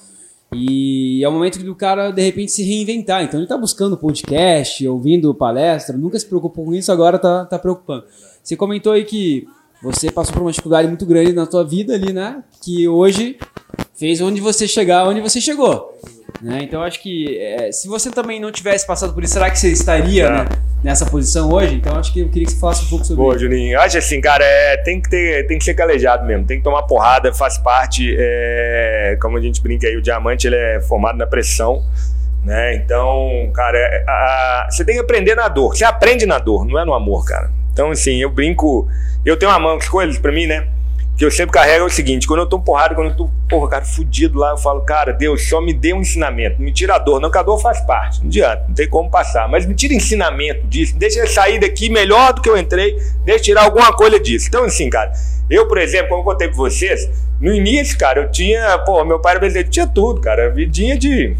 E 0.53 1.23
é 1.23 1.27
o 1.27 1.31
momento 1.31 1.59
do 1.59 1.75
cara, 1.75 2.11
de 2.11 2.21
repente, 2.21 2.51
se 2.51 2.63
reinventar. 2.63 3.23
Então 3.23 3.39
ele 3.39 3.47
tá 3.47 3.57
buscando 3.57 3.97
podcast, 3.97 4.87
ouvindo 4.87 5.33
palestra, 5.33 5.97
nunca 5.97 6.17
se 6.17 6.25
preocupou 6.25 6.65
com 6.65 6.73
isso, 6.73 6.91
agora 6.91 7.19
tá, 7.19 7.45
tá 7.45 7.59
preocupando. 7.59 8.05
Você 8.41 8.55
comentou 8.55 8.93
aí 8.93 9.03
que 9.03 9.47
você 9.81 10.11
passou 10.11 10.33
por 10.33 10.41
uma 10.41 10.51
dificuldade 10.51 10.87
muito 10.87 11.05
grande 11.05 11.33
na 11.33 11.45
tua 11.45 11.63
vida 11.63 11.93
ali, 11.93 12.13
né? 12.13 12.43
Que 12.63 12.87
hoje 12.87 13.37
fez 13.97 14.21
onde 14.21 14.39
você 14.39 14.67
chegar, 14.67 15.07
onde 15.07 15.21
você 15.21 15.41
chegou. 15.41 15.97
Né? 16.41 16.59
Então 16.61 16.83
acho 16.83 17.01
que 17.01 17.37
é, 17.39 17.71
se 17.71 17.87
você 17.87 18.11
também 18.11 18.39
não 18.39 18.51
tivesse 18.51 18.85
passado 18.85 19.13
por 19.13 19.23
isso, 19.23 19.33
será 19.33 19.49
que 19.49 19.57
você 19.57 19.69
estaria 19.69 20.29
né, 20.29 20.45
nessa 20.83 21.05
posição 21.05 21.51
hoje? 21.51 21.75
Então 21.75 21.97
acho 21.97 22.13
que 22.13 22.19
eu 22.19 22.29
queria 22.29 22.45
que 22.45 22.51
você 22.51 22.59
falasse 22.59 22.85
um 22.85 22.89
pouco 22.89 23.05
sobre 23.05 23.23
Pô, 23.23 23.31
isso. 23.31 23.39
Juninho, 23.39 23.73
eu 23.73 23.81
acho 23.81 23.97
assim, 23.97 24.21
cara, 24.21 24.43
é, 24.45 24.77
tem, 24.77 25.01
que 25.01 25.09
ter, 25.09 25.47
tem 25.47 25.57
que 25.57 25.63
ser 25.63 25.73
calejado 25.73 26.25
mesmo, 26.25 26.45
tem 26.45 26.57
que 26.59 26.63
tomar 26.63 26.83
porrada, 26.83 27.33
faz 27.33 27.57
parte, 27.57 28.15
é, 28.17 29.17
como 29.19 29.37
a 29.37 29.41
gente 29.41 29.61
brinca 29.61 29.87
aí, 29.87 29.95
o 29.97 30.01
diamante 30.01 30.45
ele 30.45 30.55
é 30.57 30.79
formado 30.81 31.17
na 31.17 31.25
pressão, 31.25 31.83
né? 32.43 32.75
Então, 32.75 33.49
cara, 33.53 33.77
é, 33.79 34.03
a- 34.07 34.67
você 34.69 34.85
tem 34.85 34.95
que 34.95 35.01
aprender 35.01 35.33
na 35.33 35.47
dor, 35.47 35.75
você 35.75 35.85
aprende 35.85 36.27
na 36.27 36.37
dor, 36.37 36.65
não 36.67 36.79
é 36.79 36.85
no 36.85 36.93
amor, 36.93 37.25
cara. 37.25 37.49
Então, 37.73 37.89
assim, 37.89 38.21
eu 38.21 38.29
brinco, 38.29 38.87
eu 39.25 39.37
tenho 39.37 39.51
uma 39.51 39.59
mão, 39.59 39.79
coisas 39.89 40.19
pra 40.19 40.31
mim, 40.31 40.45
né? 40.45 40.67
Que 41.17 41.25
eu 41.25 41.31
sempre 41.31 41.51
carrego 41.51 41.83
é 41.83 41.87
o 41.87 41.89
seguinte: 41.89 42.27
quando 42.27 42.41
eu 42.41 42.45
tô 42.45 42.59
porrada, 42.59 42.93
quando 42.93 43.09
eu 43.09 43.17
tô, 43.17 43.29
porra, 43.49 43.69
cara, 43.69 43.85
fudido 43.85 44.37
lá, 44.37 44.51
eu 44.51 44.57
falo, 44.57 44.81
cara, 44.81 45.11
Deus, 45.11 45.49
só 45.49 45.59
me 45.59 45.73
dê 45.73 45.91
um 45.91 46.01
ensinamento, 46.01 46.61
me 46.61 46.71
tira 46.71 46.95
a 46.95 46.99
dor. 46.99 47.19
Não, 47.19 47.31
que 47.31 47.37
a 47.39 47.43
dor 47.43 47.59
faz 47.59 47.81
parte, 47.81 48.19
não 48.19 48.27
adianta, 48.27 48.65
não 48.67 48.75
tem 48.75 48.87
como 48.87 49.09
passar, 49.09 49.49
mas 49.49 49.65
me 49.65 49.73
tira 49.73 49.95
ensinamento 49.95 50.67
disso, 50.67 50.95
deixa 50.95 51.19
eu 51.19 51.27
sair 51.27 51.59
daqui 51.59 51.89
melhor 51.89 52.33
do 52.33 52.41
que 52.41 52.49
eu 52.49 52.55
entrei, 52.55 52.95
deixa 53.25 53.39
eu 53.39 53.43
tirar 53.43 53.63
alguma 53.63 53.91
coisa 53.93 54.19
disso. 54.19 54.47
Então, 54.47 54.63
assim, 54.63 54.89
cara, 54.89 55.11
eu, 55.49 55.67
por 55.67 55.79
exemplo, 55.79 56.09
como 56.09 56.21
eu 56.21 56.25
contei 56.25 56.47
pra 56.49 56.57
vocês, 56.57 57.09
no 57.41 57.51
início, 57.51 57.97
cara, 57.97 58.21
eu 58.21 58.31
tinha, 58.31 58.77
pô, 58.79 59.03
meu 59.03 59.19
pai 59.19 59.31
era 59.31 59.39
brasileiro, 59.39 59.69
tinha 59.69 59.87
tudo, 59.87 60.21
cara, 60.21 60.49
vidinha 60.49 60.97
de 60.97 61.35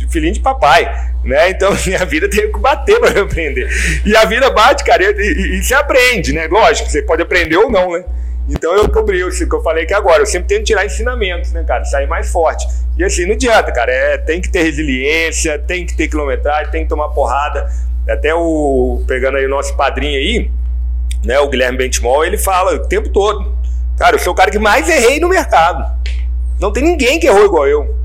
de 0.00 0.10
filhinho 0.10 0.32
de 0.32 0.40
papai, 0.40 0.84
né? 1.22 1.50
Então 1.50 1.70
minha 1.86 2.04
vida 2.06 2.28
teve 2.28 2.50
que 2.50 2.58
bater 2.58 2.98
para 2.98 3.10
eu 3.10 3.24
aprender. 3.24 3.68
E 4.06 4.16
a 4.16 4.24
vida 4.24 4.50
bate, 4.50 4.82
cara, 4.82 5.02
e, 5.04 5.14
e, 5.14 5.58
e 5.58 5.62
você 5.62 5.74
aprende, 5.74 6.32
né? 6.32 6.46
Lógico, 6.46 6.88
você 6.88 7.02
pode 7.02 7.22
aprender 7.22 7.58
ou 7.58 7.70
não, 7.70 7.92
né? 7.92 8.04
Então 8.50 8.74
eu 8.74 8.88
cobri 8.88 9.22
o 9.22 9.30
que 9.30 9.54
eu 9.54 9.62
falei 9.62 9.84
aqui 9.84 9.94
agora. 9.94 10.22
Eu 10.22 10.26
sempre 10.26 10.48
tento 10.48 10.66
tirar 10.66 10.84
ensinamentos, 10.84 11.52
né, 11.52 11.64
cara? 11.64 11.84
Sair 11.84 12.06
mais 12.06 12.30
forte. 12.30 12.66
E 12.96 13.04
assim, 13.04 13.24
não 13.24 13.34
adianta, 13.34 13.70
cara. 13.70 13.92
É, 13.92 14.18
tem 14.18 14.40
que 14.40 14.50
ter 14.50 14.62
resiliência, 14.62 15.58
tem 15.58 15.86
que 15.86 15.96
ter 15.96 16.08
quilometragem, 16.08 16.70
tem 16.70 16.82
que 16.82 16.88
tomar 16.88 17.08
porrada. 17.10 17.70
Até 18.08 18.34
o. 18.34 19.02
Pegando 19.06 19.36
aí 19.36 19.46
o 19.46 19.48
nosso 19.48 19.76
padrinho 19.76 20.18
aí, 20.18 20.50
né? 21.24 21.38
O 21.38 21.48
Guilherme 21.48 21.78
Bentimol, 21.78 22.24
ele 22.24 22.36
fala 22.36 22.74
o 22.74 22.86
tempo 22.86 23.08
todo. 23.08 23.54
Cara, 23.96 24.16
eu 24.16 24.18
sou 24.18 24.32
o 24.32 24.36
cara 24.36 24.50
que 24.50 24.58
mais 24.58 24.88
errei 24.88 25.20
no 25.20 25.28
mercado. 25.28 25.84
Não 26.58 26.72
tem 26.72 26.82
ninguém 26.82 27.20
que 27.20 27.26
errou 27.26 27.44
igual 27.44 27.68
eu. 27.68 28.00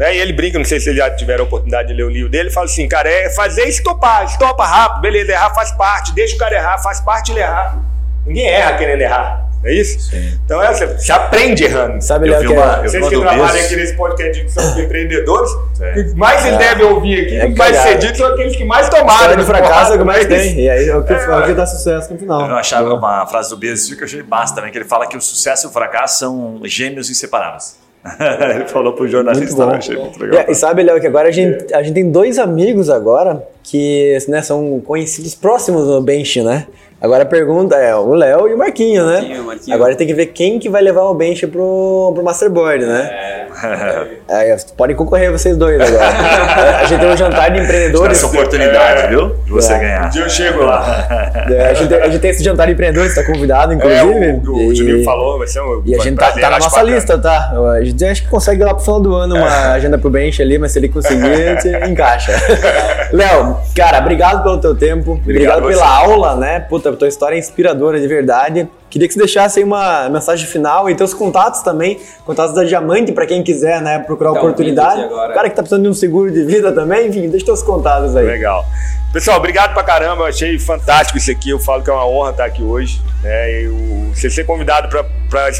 Né? 0.00 0.16
E 0.16 0.18
ele 0.18 0.32
brinca, 0.32 0.58
não 0.58 0.64
sei 0.64 0.78
se 0.78 0.84
vocês 0.84 0.96
já 0.96 1.10
tiveram 1.10 1.44
a 1.44 1.46
oportunidade 1.46 1.88
de 1.88 1.94
ler 1.94 2.04
o 2.04 2.08
livro 2.08 2.30
dele, 2.30 2.44
ele 2.44 2.50
fala 2.50 2.64
assim, 2.64 2.88
cara, 2.88 3.06
é 3.06 3.28
fazer 3.28 3.64
estopar, 3.64 4.24
estopa 4.24 4.64
rápido, 4.64 5.02
beleza, 5.02 5.32
errar 5.32 5.52
faz 5.54 5.70
parte, 5.72 6.14
deixa 6.14 6.34
o 6.34 6.38
cara 6.38 6.56
errar, 6.56 6.78
faz 6.78 7.02
parte 7.02 7.32
ele 7.32 7.40
errar. 7.40 7.78
Ninguém 8.24 8.48
erra 8.48 8.78
querendo 8.78 9.02
errar, 9.02 9.49
não 9.62 9.70
é 9.70 9.74
isso? 9.74 10.10
Então 10.44 10.62
é, 10.62 10.72
você, 10.74 10.86
você 10.86 11.12
aprende 11.12 11.64
errando. 11.64 12.02
Sabe, 12.02 12.28
Eu 12.28 12.32
Léo, 12.32 12.40
que 12.46 12.52
uma- 12.52 12.76
é... 12.78 12.82
Vocês 12.88 13.08
que 13.08 13.20
trabalham 13.20 13.44
aqui 13.46 13.76
nesse 13.76 13.94
podcast 13.94 14.44
de 14.44 14.50
são 14.52 14.80
empreendedores, 14.80 15.50
É. 15.80 15.90
o 15.90 15.94
que 16.10 16.14
mais 16.16 16.44
eles 16.46 16.58
devem 16.58 16.86
ouvir 16.86 17.20
aqui, 17.26 17.36
É 17.36 17.44
o 17.46 17.48
que 17.52 17.58
vai 17.58 17.72
cagada. 17.72 17.88
ser 17.90 17.98
dito, 17.98 18.18
são 18.18 18.26
aqueles 18.28 18.56
que 18.56 18.64
mais 18.64 18.88
tomaram. 18.88 19.30
De 19.32 19.36
né? 19.38 19.44
fracasso 19.44 19.92
é 19.92 19.94
o 19.96 19.98
que 19.98 20.04
mais 20.04 20.26
tem. 20.26 20.60
E 20.60 20.68
aí 20.70 20.88
é 20.88 20.96
o 20.96 21.04
que, 21.04 21.12
É, 21.12 21.16
é 21.16 21.36
o 21.36 21.42
que 21.44 21.52
dá 21.54 21.66
sucesso 21.66 22.12
no 22.12 22.18
final. 22.18 22.48
Eu 22.48 22.56
achava 22.56 22.94
uma 22.94 23.26
frase 23.26 23.50
do 23.50 23.56
Bezos 23.56 23.94
que 23.94 24.00
eu 24.00 24.06
achei 24.06 24.22
massa 24.22 24.54
também, 24.54 24.70
que 24.72 24.78
ele 24.78 24.84
fala 24.86 25.06
que 25.06 25.16
o 25.16 25.20
sucesso 25.20 25.66
e 25.66 25.68
o 25.68 25.72
fracasso 25.72 26.18
são 26.18 26.60
gêmeos 26.64 27.10
inseparáveis. 27.10 27.78
ele 28.54 28.66
falou 28.66 28.94
pro 28.94 29.06
jornalista, 29.06 29.44
Muito 29.44 29.56
bom. 29.56 29.72
eu 29.72 29.76
achei 29.76 29.96
muito 29.96 30.18
legal. 30.22 30.44
E, 30.48 30.52
e 30.52 30.54
sabe, 30.54 30.82
Léo, 30.82 30.98
que 30.98 31.06
agora 31.06 31.28
a 31.28 31.30
gente, 31.30 31.74
a 31.74 31.82
gente 31.82 31.92
tem 31.92 32.10
dois 32.10 32.38
amigos 32.38 32.88
agora 32.88 33.46
que 33.62 34.16
né, 34.26 34.40
são 34.40 34.80
conhecidos 34.80 35.34
próximos 35.34 35.86
do 35.86 36.00
Bench, 36.00 36.42
né? 36.42 36.66
Agora 37.00 37.22
a 37.22 37.26
pergunta 37.26 37.76
é 37.76 37.94
o 37.94 38.12
Léo 38.14 38.46
e 38.48 38.54
o 38.54 38.58
Marquinho, 38.58 39.06
né? 39.06 39.20
Marquinho, 39.20 39.44
Marquinho. 39.44 39.74
Agora 39.74 39.96
tem 39.96 40.06
que 40.06 40.12
ver 40.12 40.26
quem 40.26 40.58
que 40.58 40.68
vai 40.68 40.82
levar 40.82 41.04
o 41.04 41.14
Bench 41.14 41.46
pro, 41.46 42.12
pro 42.14 42.22
Masterboard, 42.22 42.84
né? 42.84 43.08
É, 43.10 43.39
podem 44.76 44.96
concorrer 44.96 45.30
vocês 45.30 45.56
dois 45.56 45.80
agora. 45.80 46.78
a 46.80 46.84
gente 46.84 47.00
tem 47.00 47.08
um 47.10 47.16
jantar 47.16 47.50
de 47.50 47.60
empreendedores. 47.60 48.18
Essa 48.18 48.26
oportunidade, 48.26 49.08
viu? 49.08 49.34
De 49.44 49.50
você 49.52 49.72
É. 49.72 49.76
Um 49.76 49.80
ganhar. 49.80 50.08
dia 50.10 50.22
eu 50.22 50.28
chego 50.30 50.64
lá. 50.64 51.06
É, 51.50 51.70
a, 51.70 51.74
gente, 51.74 51.94
a 51.94 52.08
gente 52.08 52.20
tem 52.20 52.30
esse 52.30 52.42
jantar 52.44 52.66
de 52.66 52.72
empreendedores, 52.72 53.14
tá 53.14 53.24
convidado, 53.24 53.72
É, 53.72 53.76
inclusive. 53.76 54.40
o, 54.48 54.68
o 54.68 54.74
Juninho 54.74 55.04
falou, 55.04 55.38
vai 55.38 55.46
ser 55.46 55.60
um 55.60 55.82
E 55.84 55.94
a 55.94 55.98
gente 55.98 56.16
tá, 56.16 56.26
prazer, 56.26 56.42
tá 56.42 56.50
na 56.50 56.58
nossa 56.58 56.82
lista, 56.82 57.18
tá? 57.18 57.52
A 57.76 57.84
gente 57.84 58.04
acho 58.04 58.22
que 58.22 58.28
consegue 58.28 58.62
lá 58.64 58.74
pro 58.74 58.84
final 58.84 59.00
do 59.00 59.14
ano 59.14 59.36
uma 59.36 59.72
agenda 59.72 59.98
pro 59.98 60.10
bench 60.10 60.40
ali, 60.42 60.58
mas 60.58 60.72
se 60.72 60.78
ele 60.78 60.88
conseguir, 60.88 61.30
a 61.30 61.60
gente 61.60 61.90
encaixa. 61.90 62.32
Léo, 63.12 63.56
cara, 63.74 63.98
obrigado 63.98 64.42
pelo 64.42 64.58
teu 64.58 64.74
tempo. 64.74 65.12
Obrigado, 65.12 65.58
Obrigado 65.58 65.80
pela 65.80 65.96
aula, 65.96 66.36
né? 66.36 66.60
Puta, 66.60 66.92
tua 66.92 67.08
história 67.08 67.34
é 67.36 67.38
inspiradora 67.38 68.00
de 68.00 68.06
verdade. 68.06 68.68
Queria 68.90 69.06
que 69.06 69.14
você 69.14 69.20
deixasse 69.20 69.60
aí 69.60 69.64
uma 69.64 70.08
mensagem 70.08 70.46
final 70.46 70.90
e 70.90 70.96
teus 70.96 71.14
contatos 71.14 71.62
também, 71.62 72.00
contatos 72.26 72.54
da 72.54 72.64
Diamante 72.64 73.12
pra 73.12 73.24
quem 73.24 73.40
quiser, 73.42 73.80
né, 73.80 74.00
procurar 74.00 74.32
Tá 74.32 74.40
oportunidade. 74.40 75.04
O 75.04 75.32
cara 75.32 75.48
que 75.48 75.54
tá 75.54 75.62
precisando 75.62 75.84
de 75.84 75.88
um 75.88 75.94
seguro 75.94 76.30
de 76.30 76.42
vida 76.42 76.72
também, 76.72 77.08
enfim, 77.08 77.28
deixa 77.28 77.46
teus 77.46 77.62
contatos 77.62 78.16
aí. 78.16 78.26
Legal. 78.26 78.66
Pessoal, 79.12 79.38
obrigado 79.38 79.74
pra 79.74 79.82
caramba. 79.82 80.22
Eu 80.22 80.26
achei 80.26 80.56
fantástico 80.58 81.18
isso 81.18 81.30
aqui. 81.30 81.50
Eu 81.50 81.58
falo 81.58 81.82
que 81.82 81.90
é 81.90 81.92
uma 81.92 82.06
honra 82.06 82.30
estar 82.30 82.44
aqui 82.44 82.62
hoje. 82.62 83.02
Né? 83.22 83.62
Eu, 83.62 83.74
você 84.14 84.30
ser 84.30 84.44
convidado 84.44 84.88
para 85.28 85.50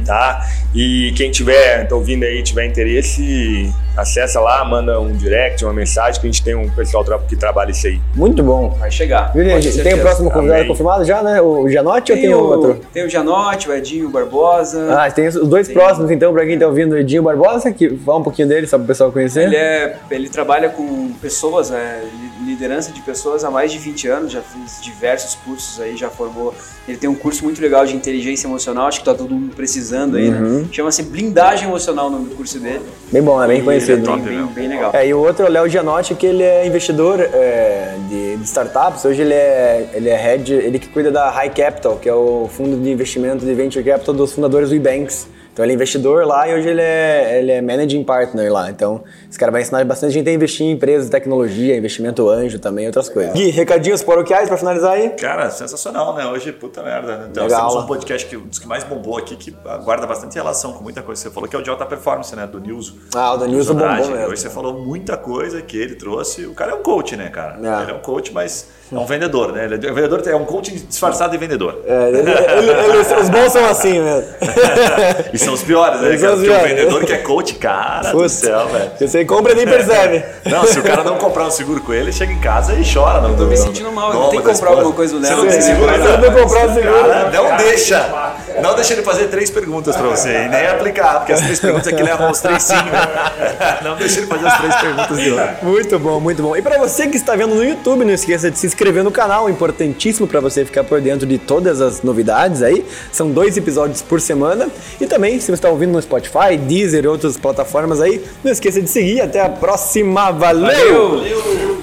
tá? 0.05 0.47
E 0.73 1.13
quem 1.15 1.31
tiver 1.31 1.87
tá 1.87 1.95
ouvindo 1.95 2.23
aí, 2.23 2.41
tiver 2.43 2.65
interesse, 2.65 3.73
acessa 3.97 4.39
lá, 4.39 4.63
manda 4.63 4.99
um 4.99 5.11
direct, 5.11 5.63
uma 5.65 5.73
mensagem 5.73 6.21
que 6.21 6.27
a 6.27 6.31
gente 6.31 6.43
tem 6.43 6.55
um 6.55 6.69
pessoal 6.69 7.03
que 7.27 7.35
trabalha 7.35 7.71
isso 7.71 7.87
aí. 7.87 7.99
Muito 8.15 8.43
bom. 8.43 8.69
Vai 8.79 8.91
chegar. 8.91 9.31
Ter 9.33 9.83
tem 9.83 9.93
o 9.95 9.99
próximo 10.01 10.29
convidado 10.31 10.59
Amém. 10.59 10.67
confirmado 10.69 11.03
já, 11.05 11.21
né? 11.23 11.41
O 11.41 11.67
Janote 11.69 12.11
ou 12.11 12.17
Tem 12.17 12.33
o, 12.33 12.39
outro? 12.39 12.81
tem 12.93 13.05
o 13.05 13.09
Janote, 13.09 13.69
o 13.69 13.73
Edinho 13.73 14.09
Barbosa. 14.09 14.87
Ah, 14.97 15.09
tem 15.11 15.27
os 15.27 15.35
dois 15.47 15.67
Tem. 15.67 15.75
próximos, 15.75 16.11
então, 16.11 16.31
pra 16.33 16.45
quem 16.45 16.57
tá 16.57 16.67
ouvindo, 16.67 16.93
o 16.93 16.97
Edinho 16.97 17.23
Barbosa, 17.23 17.71
que 17.71 17.89
fala 17.97 18.19
um 18.19 18.23
pouquinho 18.23 18.47
dele, 18.47 18.67
só 18.67 18.77
pro 18.77 18.87
pessoal 18.87 19.11
conhecer. 19.11 19.43
Ele, 19.43 19.55
é, 19.55 19.97
ele 20.11 20.29
trabalha 20.29 20.69
com 20.69 21.11
pessoas, 21.21 21.69
né, 21.69 22.01
li- 22.03 22.51
liderança 22.51 22.91
de 22.91 23.01
pessoas 23.01 23.43
há 23.43 23.51
mais 23.51 23.71
de 23.71 23.77
20 23.79 24.07
anos, 24.07 24.31
já 24.31 24.41
fez 24.41 24.81
diversos 24.81 25.35
cursos 25.35 25.79
aí, 25.81 25.95
já 25.97 26.09
formou. 26.09 26.53
Ele 26.87 26.97
tem 26.97 27.09
um 27.09 27.15
curso 27.15 27.43
muito 27.43 27.61
legal 27.61 27.85
de 27.85 27.95
inteligência 27.95 28.47
emocional, 28.47 28.87
acho 28.87 28.99
que 28.99 29.05
tá 29.05 29.13
todo 29.13 29.33
mundo 29.33 29.55
precisando 29.55 30.17
aí, 30.17 30.29
Uhum. 30.29 30.59
né? 30.61 30.65
Chama-se 30.71 31.03
Blindagem 31.03 31.67
Emocional 31.67 32.07
o 32.07 32.09
nome 32.09 32.29
do 32.29 32.35
curso 32.35 32.59
dele. 32.59 32.81
Bem 33.11 33.21
bom, 33.21 33.41
é 33.43 33.47
bem 33.47 33.59
E 33.59 33.61
conhecido. 33.95 34.09
é 34.09 34.15
top, 34.15 34.21
bem, 34.21 34.37
bem, 34.37 34.47
bem 34.47 34.67
legal. 34.67 34.91
É, 34.93 35.07
e 35.07 35.13
o 35.13 35.19
outro 35.19 35.45
é 35.45 35.49
o 35.49 35.51
Léo 35.51 35.69
Gianotti, 35.69 36.15
que 36.15 36.25
ele 36.25 36.43
é 36.43 36.65
investidor 36.65 37.19
é, 37.19 37.95
de, 38.09 38.37
de 38.37 38.43
startups. 38.43 39.05
Hoje 39.05 39.21
ele 39.21 39.33
é, 39.33 39.89
ele 39.93 40.09
é 40.09 40.15
head, 40.15 40.53
ele 40.53 40.79
que 40.79 40.87
cuida 40.89 41.11
da 41.11 41.29
High 41.29 41.49
Capital, 41.49 41.97
que 41.97 42.07
é 42.07 42.13
o 42.13 42.47
fundo 42.51 42.77
de 42.77 42.89
investimento 42.89 43.45
de 43.45 43.53
venture 43.53 43.83
capital 43.83 44.13
dos 44.13 44.33
fundadores 44.33 44.69
do 44.69 44.75
Ebanks. 44.75 45.27
Então 45.57 45.65
ele 45.65 45.73
é 45.73 45.75
investidor 45.75 46.23
lá 46.23 46.47
e 46.47 46.53
hoje 46.53 46.69
ele 46.69 46.81
é, 46.81 47.39
ele 47.39 47.51
é 47.51 47.61
managing 47.61 48.03
partner 48.03 48.53
lá. 48.53 48.69
Então 48.69 49.03
esse 49.29 49.37
cara 49.37 49.51
vai 49.51 49.61
ensinar 49.61 49.83
bastante 49.85 50.13
gente 50.13 50.29
a 50.29 50.33
investir 50.33 50.65
em 50.65 50.71
empresas 50.71 51.09
tecnologia, 51.09 51.75
investimento 51.75 52.29
anjo 52.29 52.59
também, 52.59 52.85
outras 52.85 53.09
coisas. 53.09 53.33
Gui, 53.33 53.49
recadinhos 53.49 54.01
paroquiais 54.01 54.47
pra 54.47 54.57
finalizar 54.57 54.93
aí? 54.93 55.09
Cara, 55.11 55.49
sensacional, 55.49 56.15
né? 56.15 56.25
Hoje, 56.27 56.51
puta 56.51 56.81
merda. 56.81 57.17
Né? 57.17 57.27
Então, 57.31 57.43
Legal. 57.43 57.67
temos 57.69 57.83
um 57.83 57.87
podcast 57.87 58.27
que 58.27 58.37
dos 58.37 58.59
que 58.59 58.67
mais 58.67 58.83
bombou 58.83 59.17
aqui, 59.17 59.35
que 59.35 59.53
guarda 59.83 60.07
bastante 60.07 60.35
relação 60.35 60.73
com 60.73 60.83
muita 60.83 61.01
coisa 61.01 61.21
você 61.21 61.29
falou, 61.29 61.49
que 61.49 61.55
é 61.55 61.59
o 61.59 61.61
de 61.61 61.69
alta 61.69 61.85
performance, 61.85 62.35
né? 62.35 62.47
Do 62.47 62.59
News. 62.59 62.93
Ah, 63.15 63.33
o 63.33 63.37
do 63.37 63.47
bombom 63.73 63.85
Andrade. 63.85 64.09
mesmo. 64.11 64.27
Hoje 64.31 64.41
você 64.41 64.49
falou 64.49 64.73
muita 64.79 65.17
coisa 65.17 65.61
que 65.61 65.77
ele 65.77 65.95
trouxe. 65.95 66.45
O 66.45 66.53
cara 66.53 66.71
é 66.71 66.75
um 66.75 66.81
coach, 66.81 67.15
né, 67.17 67.29
cara? 67.29 67.57
É. 67.61 67.83
Ele 67.83 67.91
é 67.91 67.95
um 67.95 67.99
coach, 67.99 68.33
mas 68.33 68.67
é 68.91 68.95
um 68.95 69.05
vendedor, 69.05 69.51
né? 69.51 69.65
Ele 69.65 69.75
é 69.87 69.91
um 69.91 69.95
vendedor, 69.95 70.21
é 70.25 70.35
um 70.35 70.45
coach 70.45 70.71
disfarçado 70.71 71.31
de 71.31 71.37
vendedor. 71.37 71.81
É, 71.85 72.09
ele- 72.09 72.19
ele- 72.19 72.31
ele- 72.71 72.97
os 73.21 73.29
bons 73.29 73.51
são 73.51 73.65
assim 73.65 73.99
mesmo. 74.01 74.27
E 75.33 75.37
são 75.37 75.53
os 75.53 75.63
piores, 75.63 75.99
né? 76.01 76.17
Cara? 76.17 76.35
Porque 76.35 76.49
o 76.49 76.59
vendedor 76.61 77.05
que 77.05 77.13
é 77.13 77.17
coach, 77.17 77.55
cara 77.55 78.11
do 78.11 78.17
Putz, 78.17 78.31
céu, 78.33 78.67
velho. 78.67 78.91
Você 78.97 79.07
compra 79.27 79.51
e 79.51 79.55
nem 79.55 79.65
percebe. 79.65 80.23
Não, 80.49 80.65
se 80.65 80.79
o 80.79 80.83
cara 80.83 81.03
não 81.03 81.17
comprar 81.17 81.45
um 81.45 81.51
seguro 81.51 81.81
com 81.81 81.93
ele, 81.93 82.11
chega 82.11 82.31
em 82.31 82.39
casa 82.39 82.73
e 82.73 82.83
chora. 82.91 83.21
Não, 83.21 83.35
tô 83.35 83.45
me 83.45 83.57
sentindo 83.57 83.91
mal, 83.91 84.13
eu 84.13 84.19
não, 84.19 84.29
tenho 84.29 84.41
que 84.41 84.49
comprar 84.49 84.69
alguma 84.69 84.93
coisa 84.93 85.13
do 85.13 85.21
Léo. 85.21 85.35
Você 85.35 85.41
não 85.41 85.47
tem 85.49 85.61
seguro, 85.61 85.93
se 85.93 85.99
eu 85.99 86.17
não 86.17 86.41
comprar 86.41 86.69
o 86.69 86.73
seguro, 86.73 87.09
Cara, 87.09 87.31
não 87.31 87.57
deixa. 87.57 88.35
Não 88.61 88.75
deixa 88.75 88.93
ele 88.93 89.03
fazer 89.03 89.27
três 89.27 89.49
perguntas 89.49 89.95
pra 89.95 90.07
você 90.07 90.45
e 90.45 90.49
nem 90.49 90.67
aplicar, 90.67 91.19
porque 91.19 91.33
as 91.33 91.41
três 91.41 91.59
perguntas 91.59 91.87
aqui 91.87 92.01
levam 92.01 92.31
os 92.31 92.39
três 92.39 92.63
sim, 92.63 92.73
né? 92.73 93.79
Não 93.83 93.95
deixa 93.95 94.19
ele 94.19 94.27
fazer 94.27 94.47
as 94.47 94.57
três 94.57 94.75
perguntas 94.75 95.17
de 95.17 95.31
hoje. 95.31 95.49
Muito 95.61 95.99
bom, 95.99 96.19
muito 96.19 96.41
bom. 96.41 96.55
E 96.55 96.61
para 96.61 96.77
você 96.77 97.07
que 97.07 97.17
está 97.17 97.35
vendo 97.35 97.55
no 97.55 97.63
YouTube, 97.63 98.03
não 98.03 98.13
esqueça 98.13 98.49
de 98.49 98.57
se 98.57 98.67
inscrever 98.67 99.03
no 99.03 99.11
canal, 99.11 99.49
importantíssimo 99.49 100.27
para 100.27 100.39
você 100.39 100.65
ficar 100.65 100.83
por 100.83 100.99
dentro 101.01 101.27
de 101.27 101.37
todas 101.37 101.81
as 101.81 102.01
novidades 102.01 102.61
aí. 102.61 102.85
São 103.11 103.29
dois 103.29 103.57
episódios 103.57 104.01
por 104.01 104.19
semana. 104.19 104.67
E 104.99 105.05
também, 105.05 105.39
se 105.39 105.47
você 105.47 105.53
está 105.53 105.69
ouvindo 105.69 105.91
no 105.91 106.01
Spotify, 106.01 106.57
Deezer 106.57 107.03
e 107.05 107.07
outras 107.07 107.37
plataformas 107.37 108.01
aí, 108.01 108.23
não 108.43 108.51
esqueça 108.51 108.81
de 108.81 108.89
seguir. 108.89 109.21
Até 109.21 109.41
a 109.41 109.49
próxima. 109.49 110.31
Valeu! 110.31 111.19
Valeu! 111.19 111.76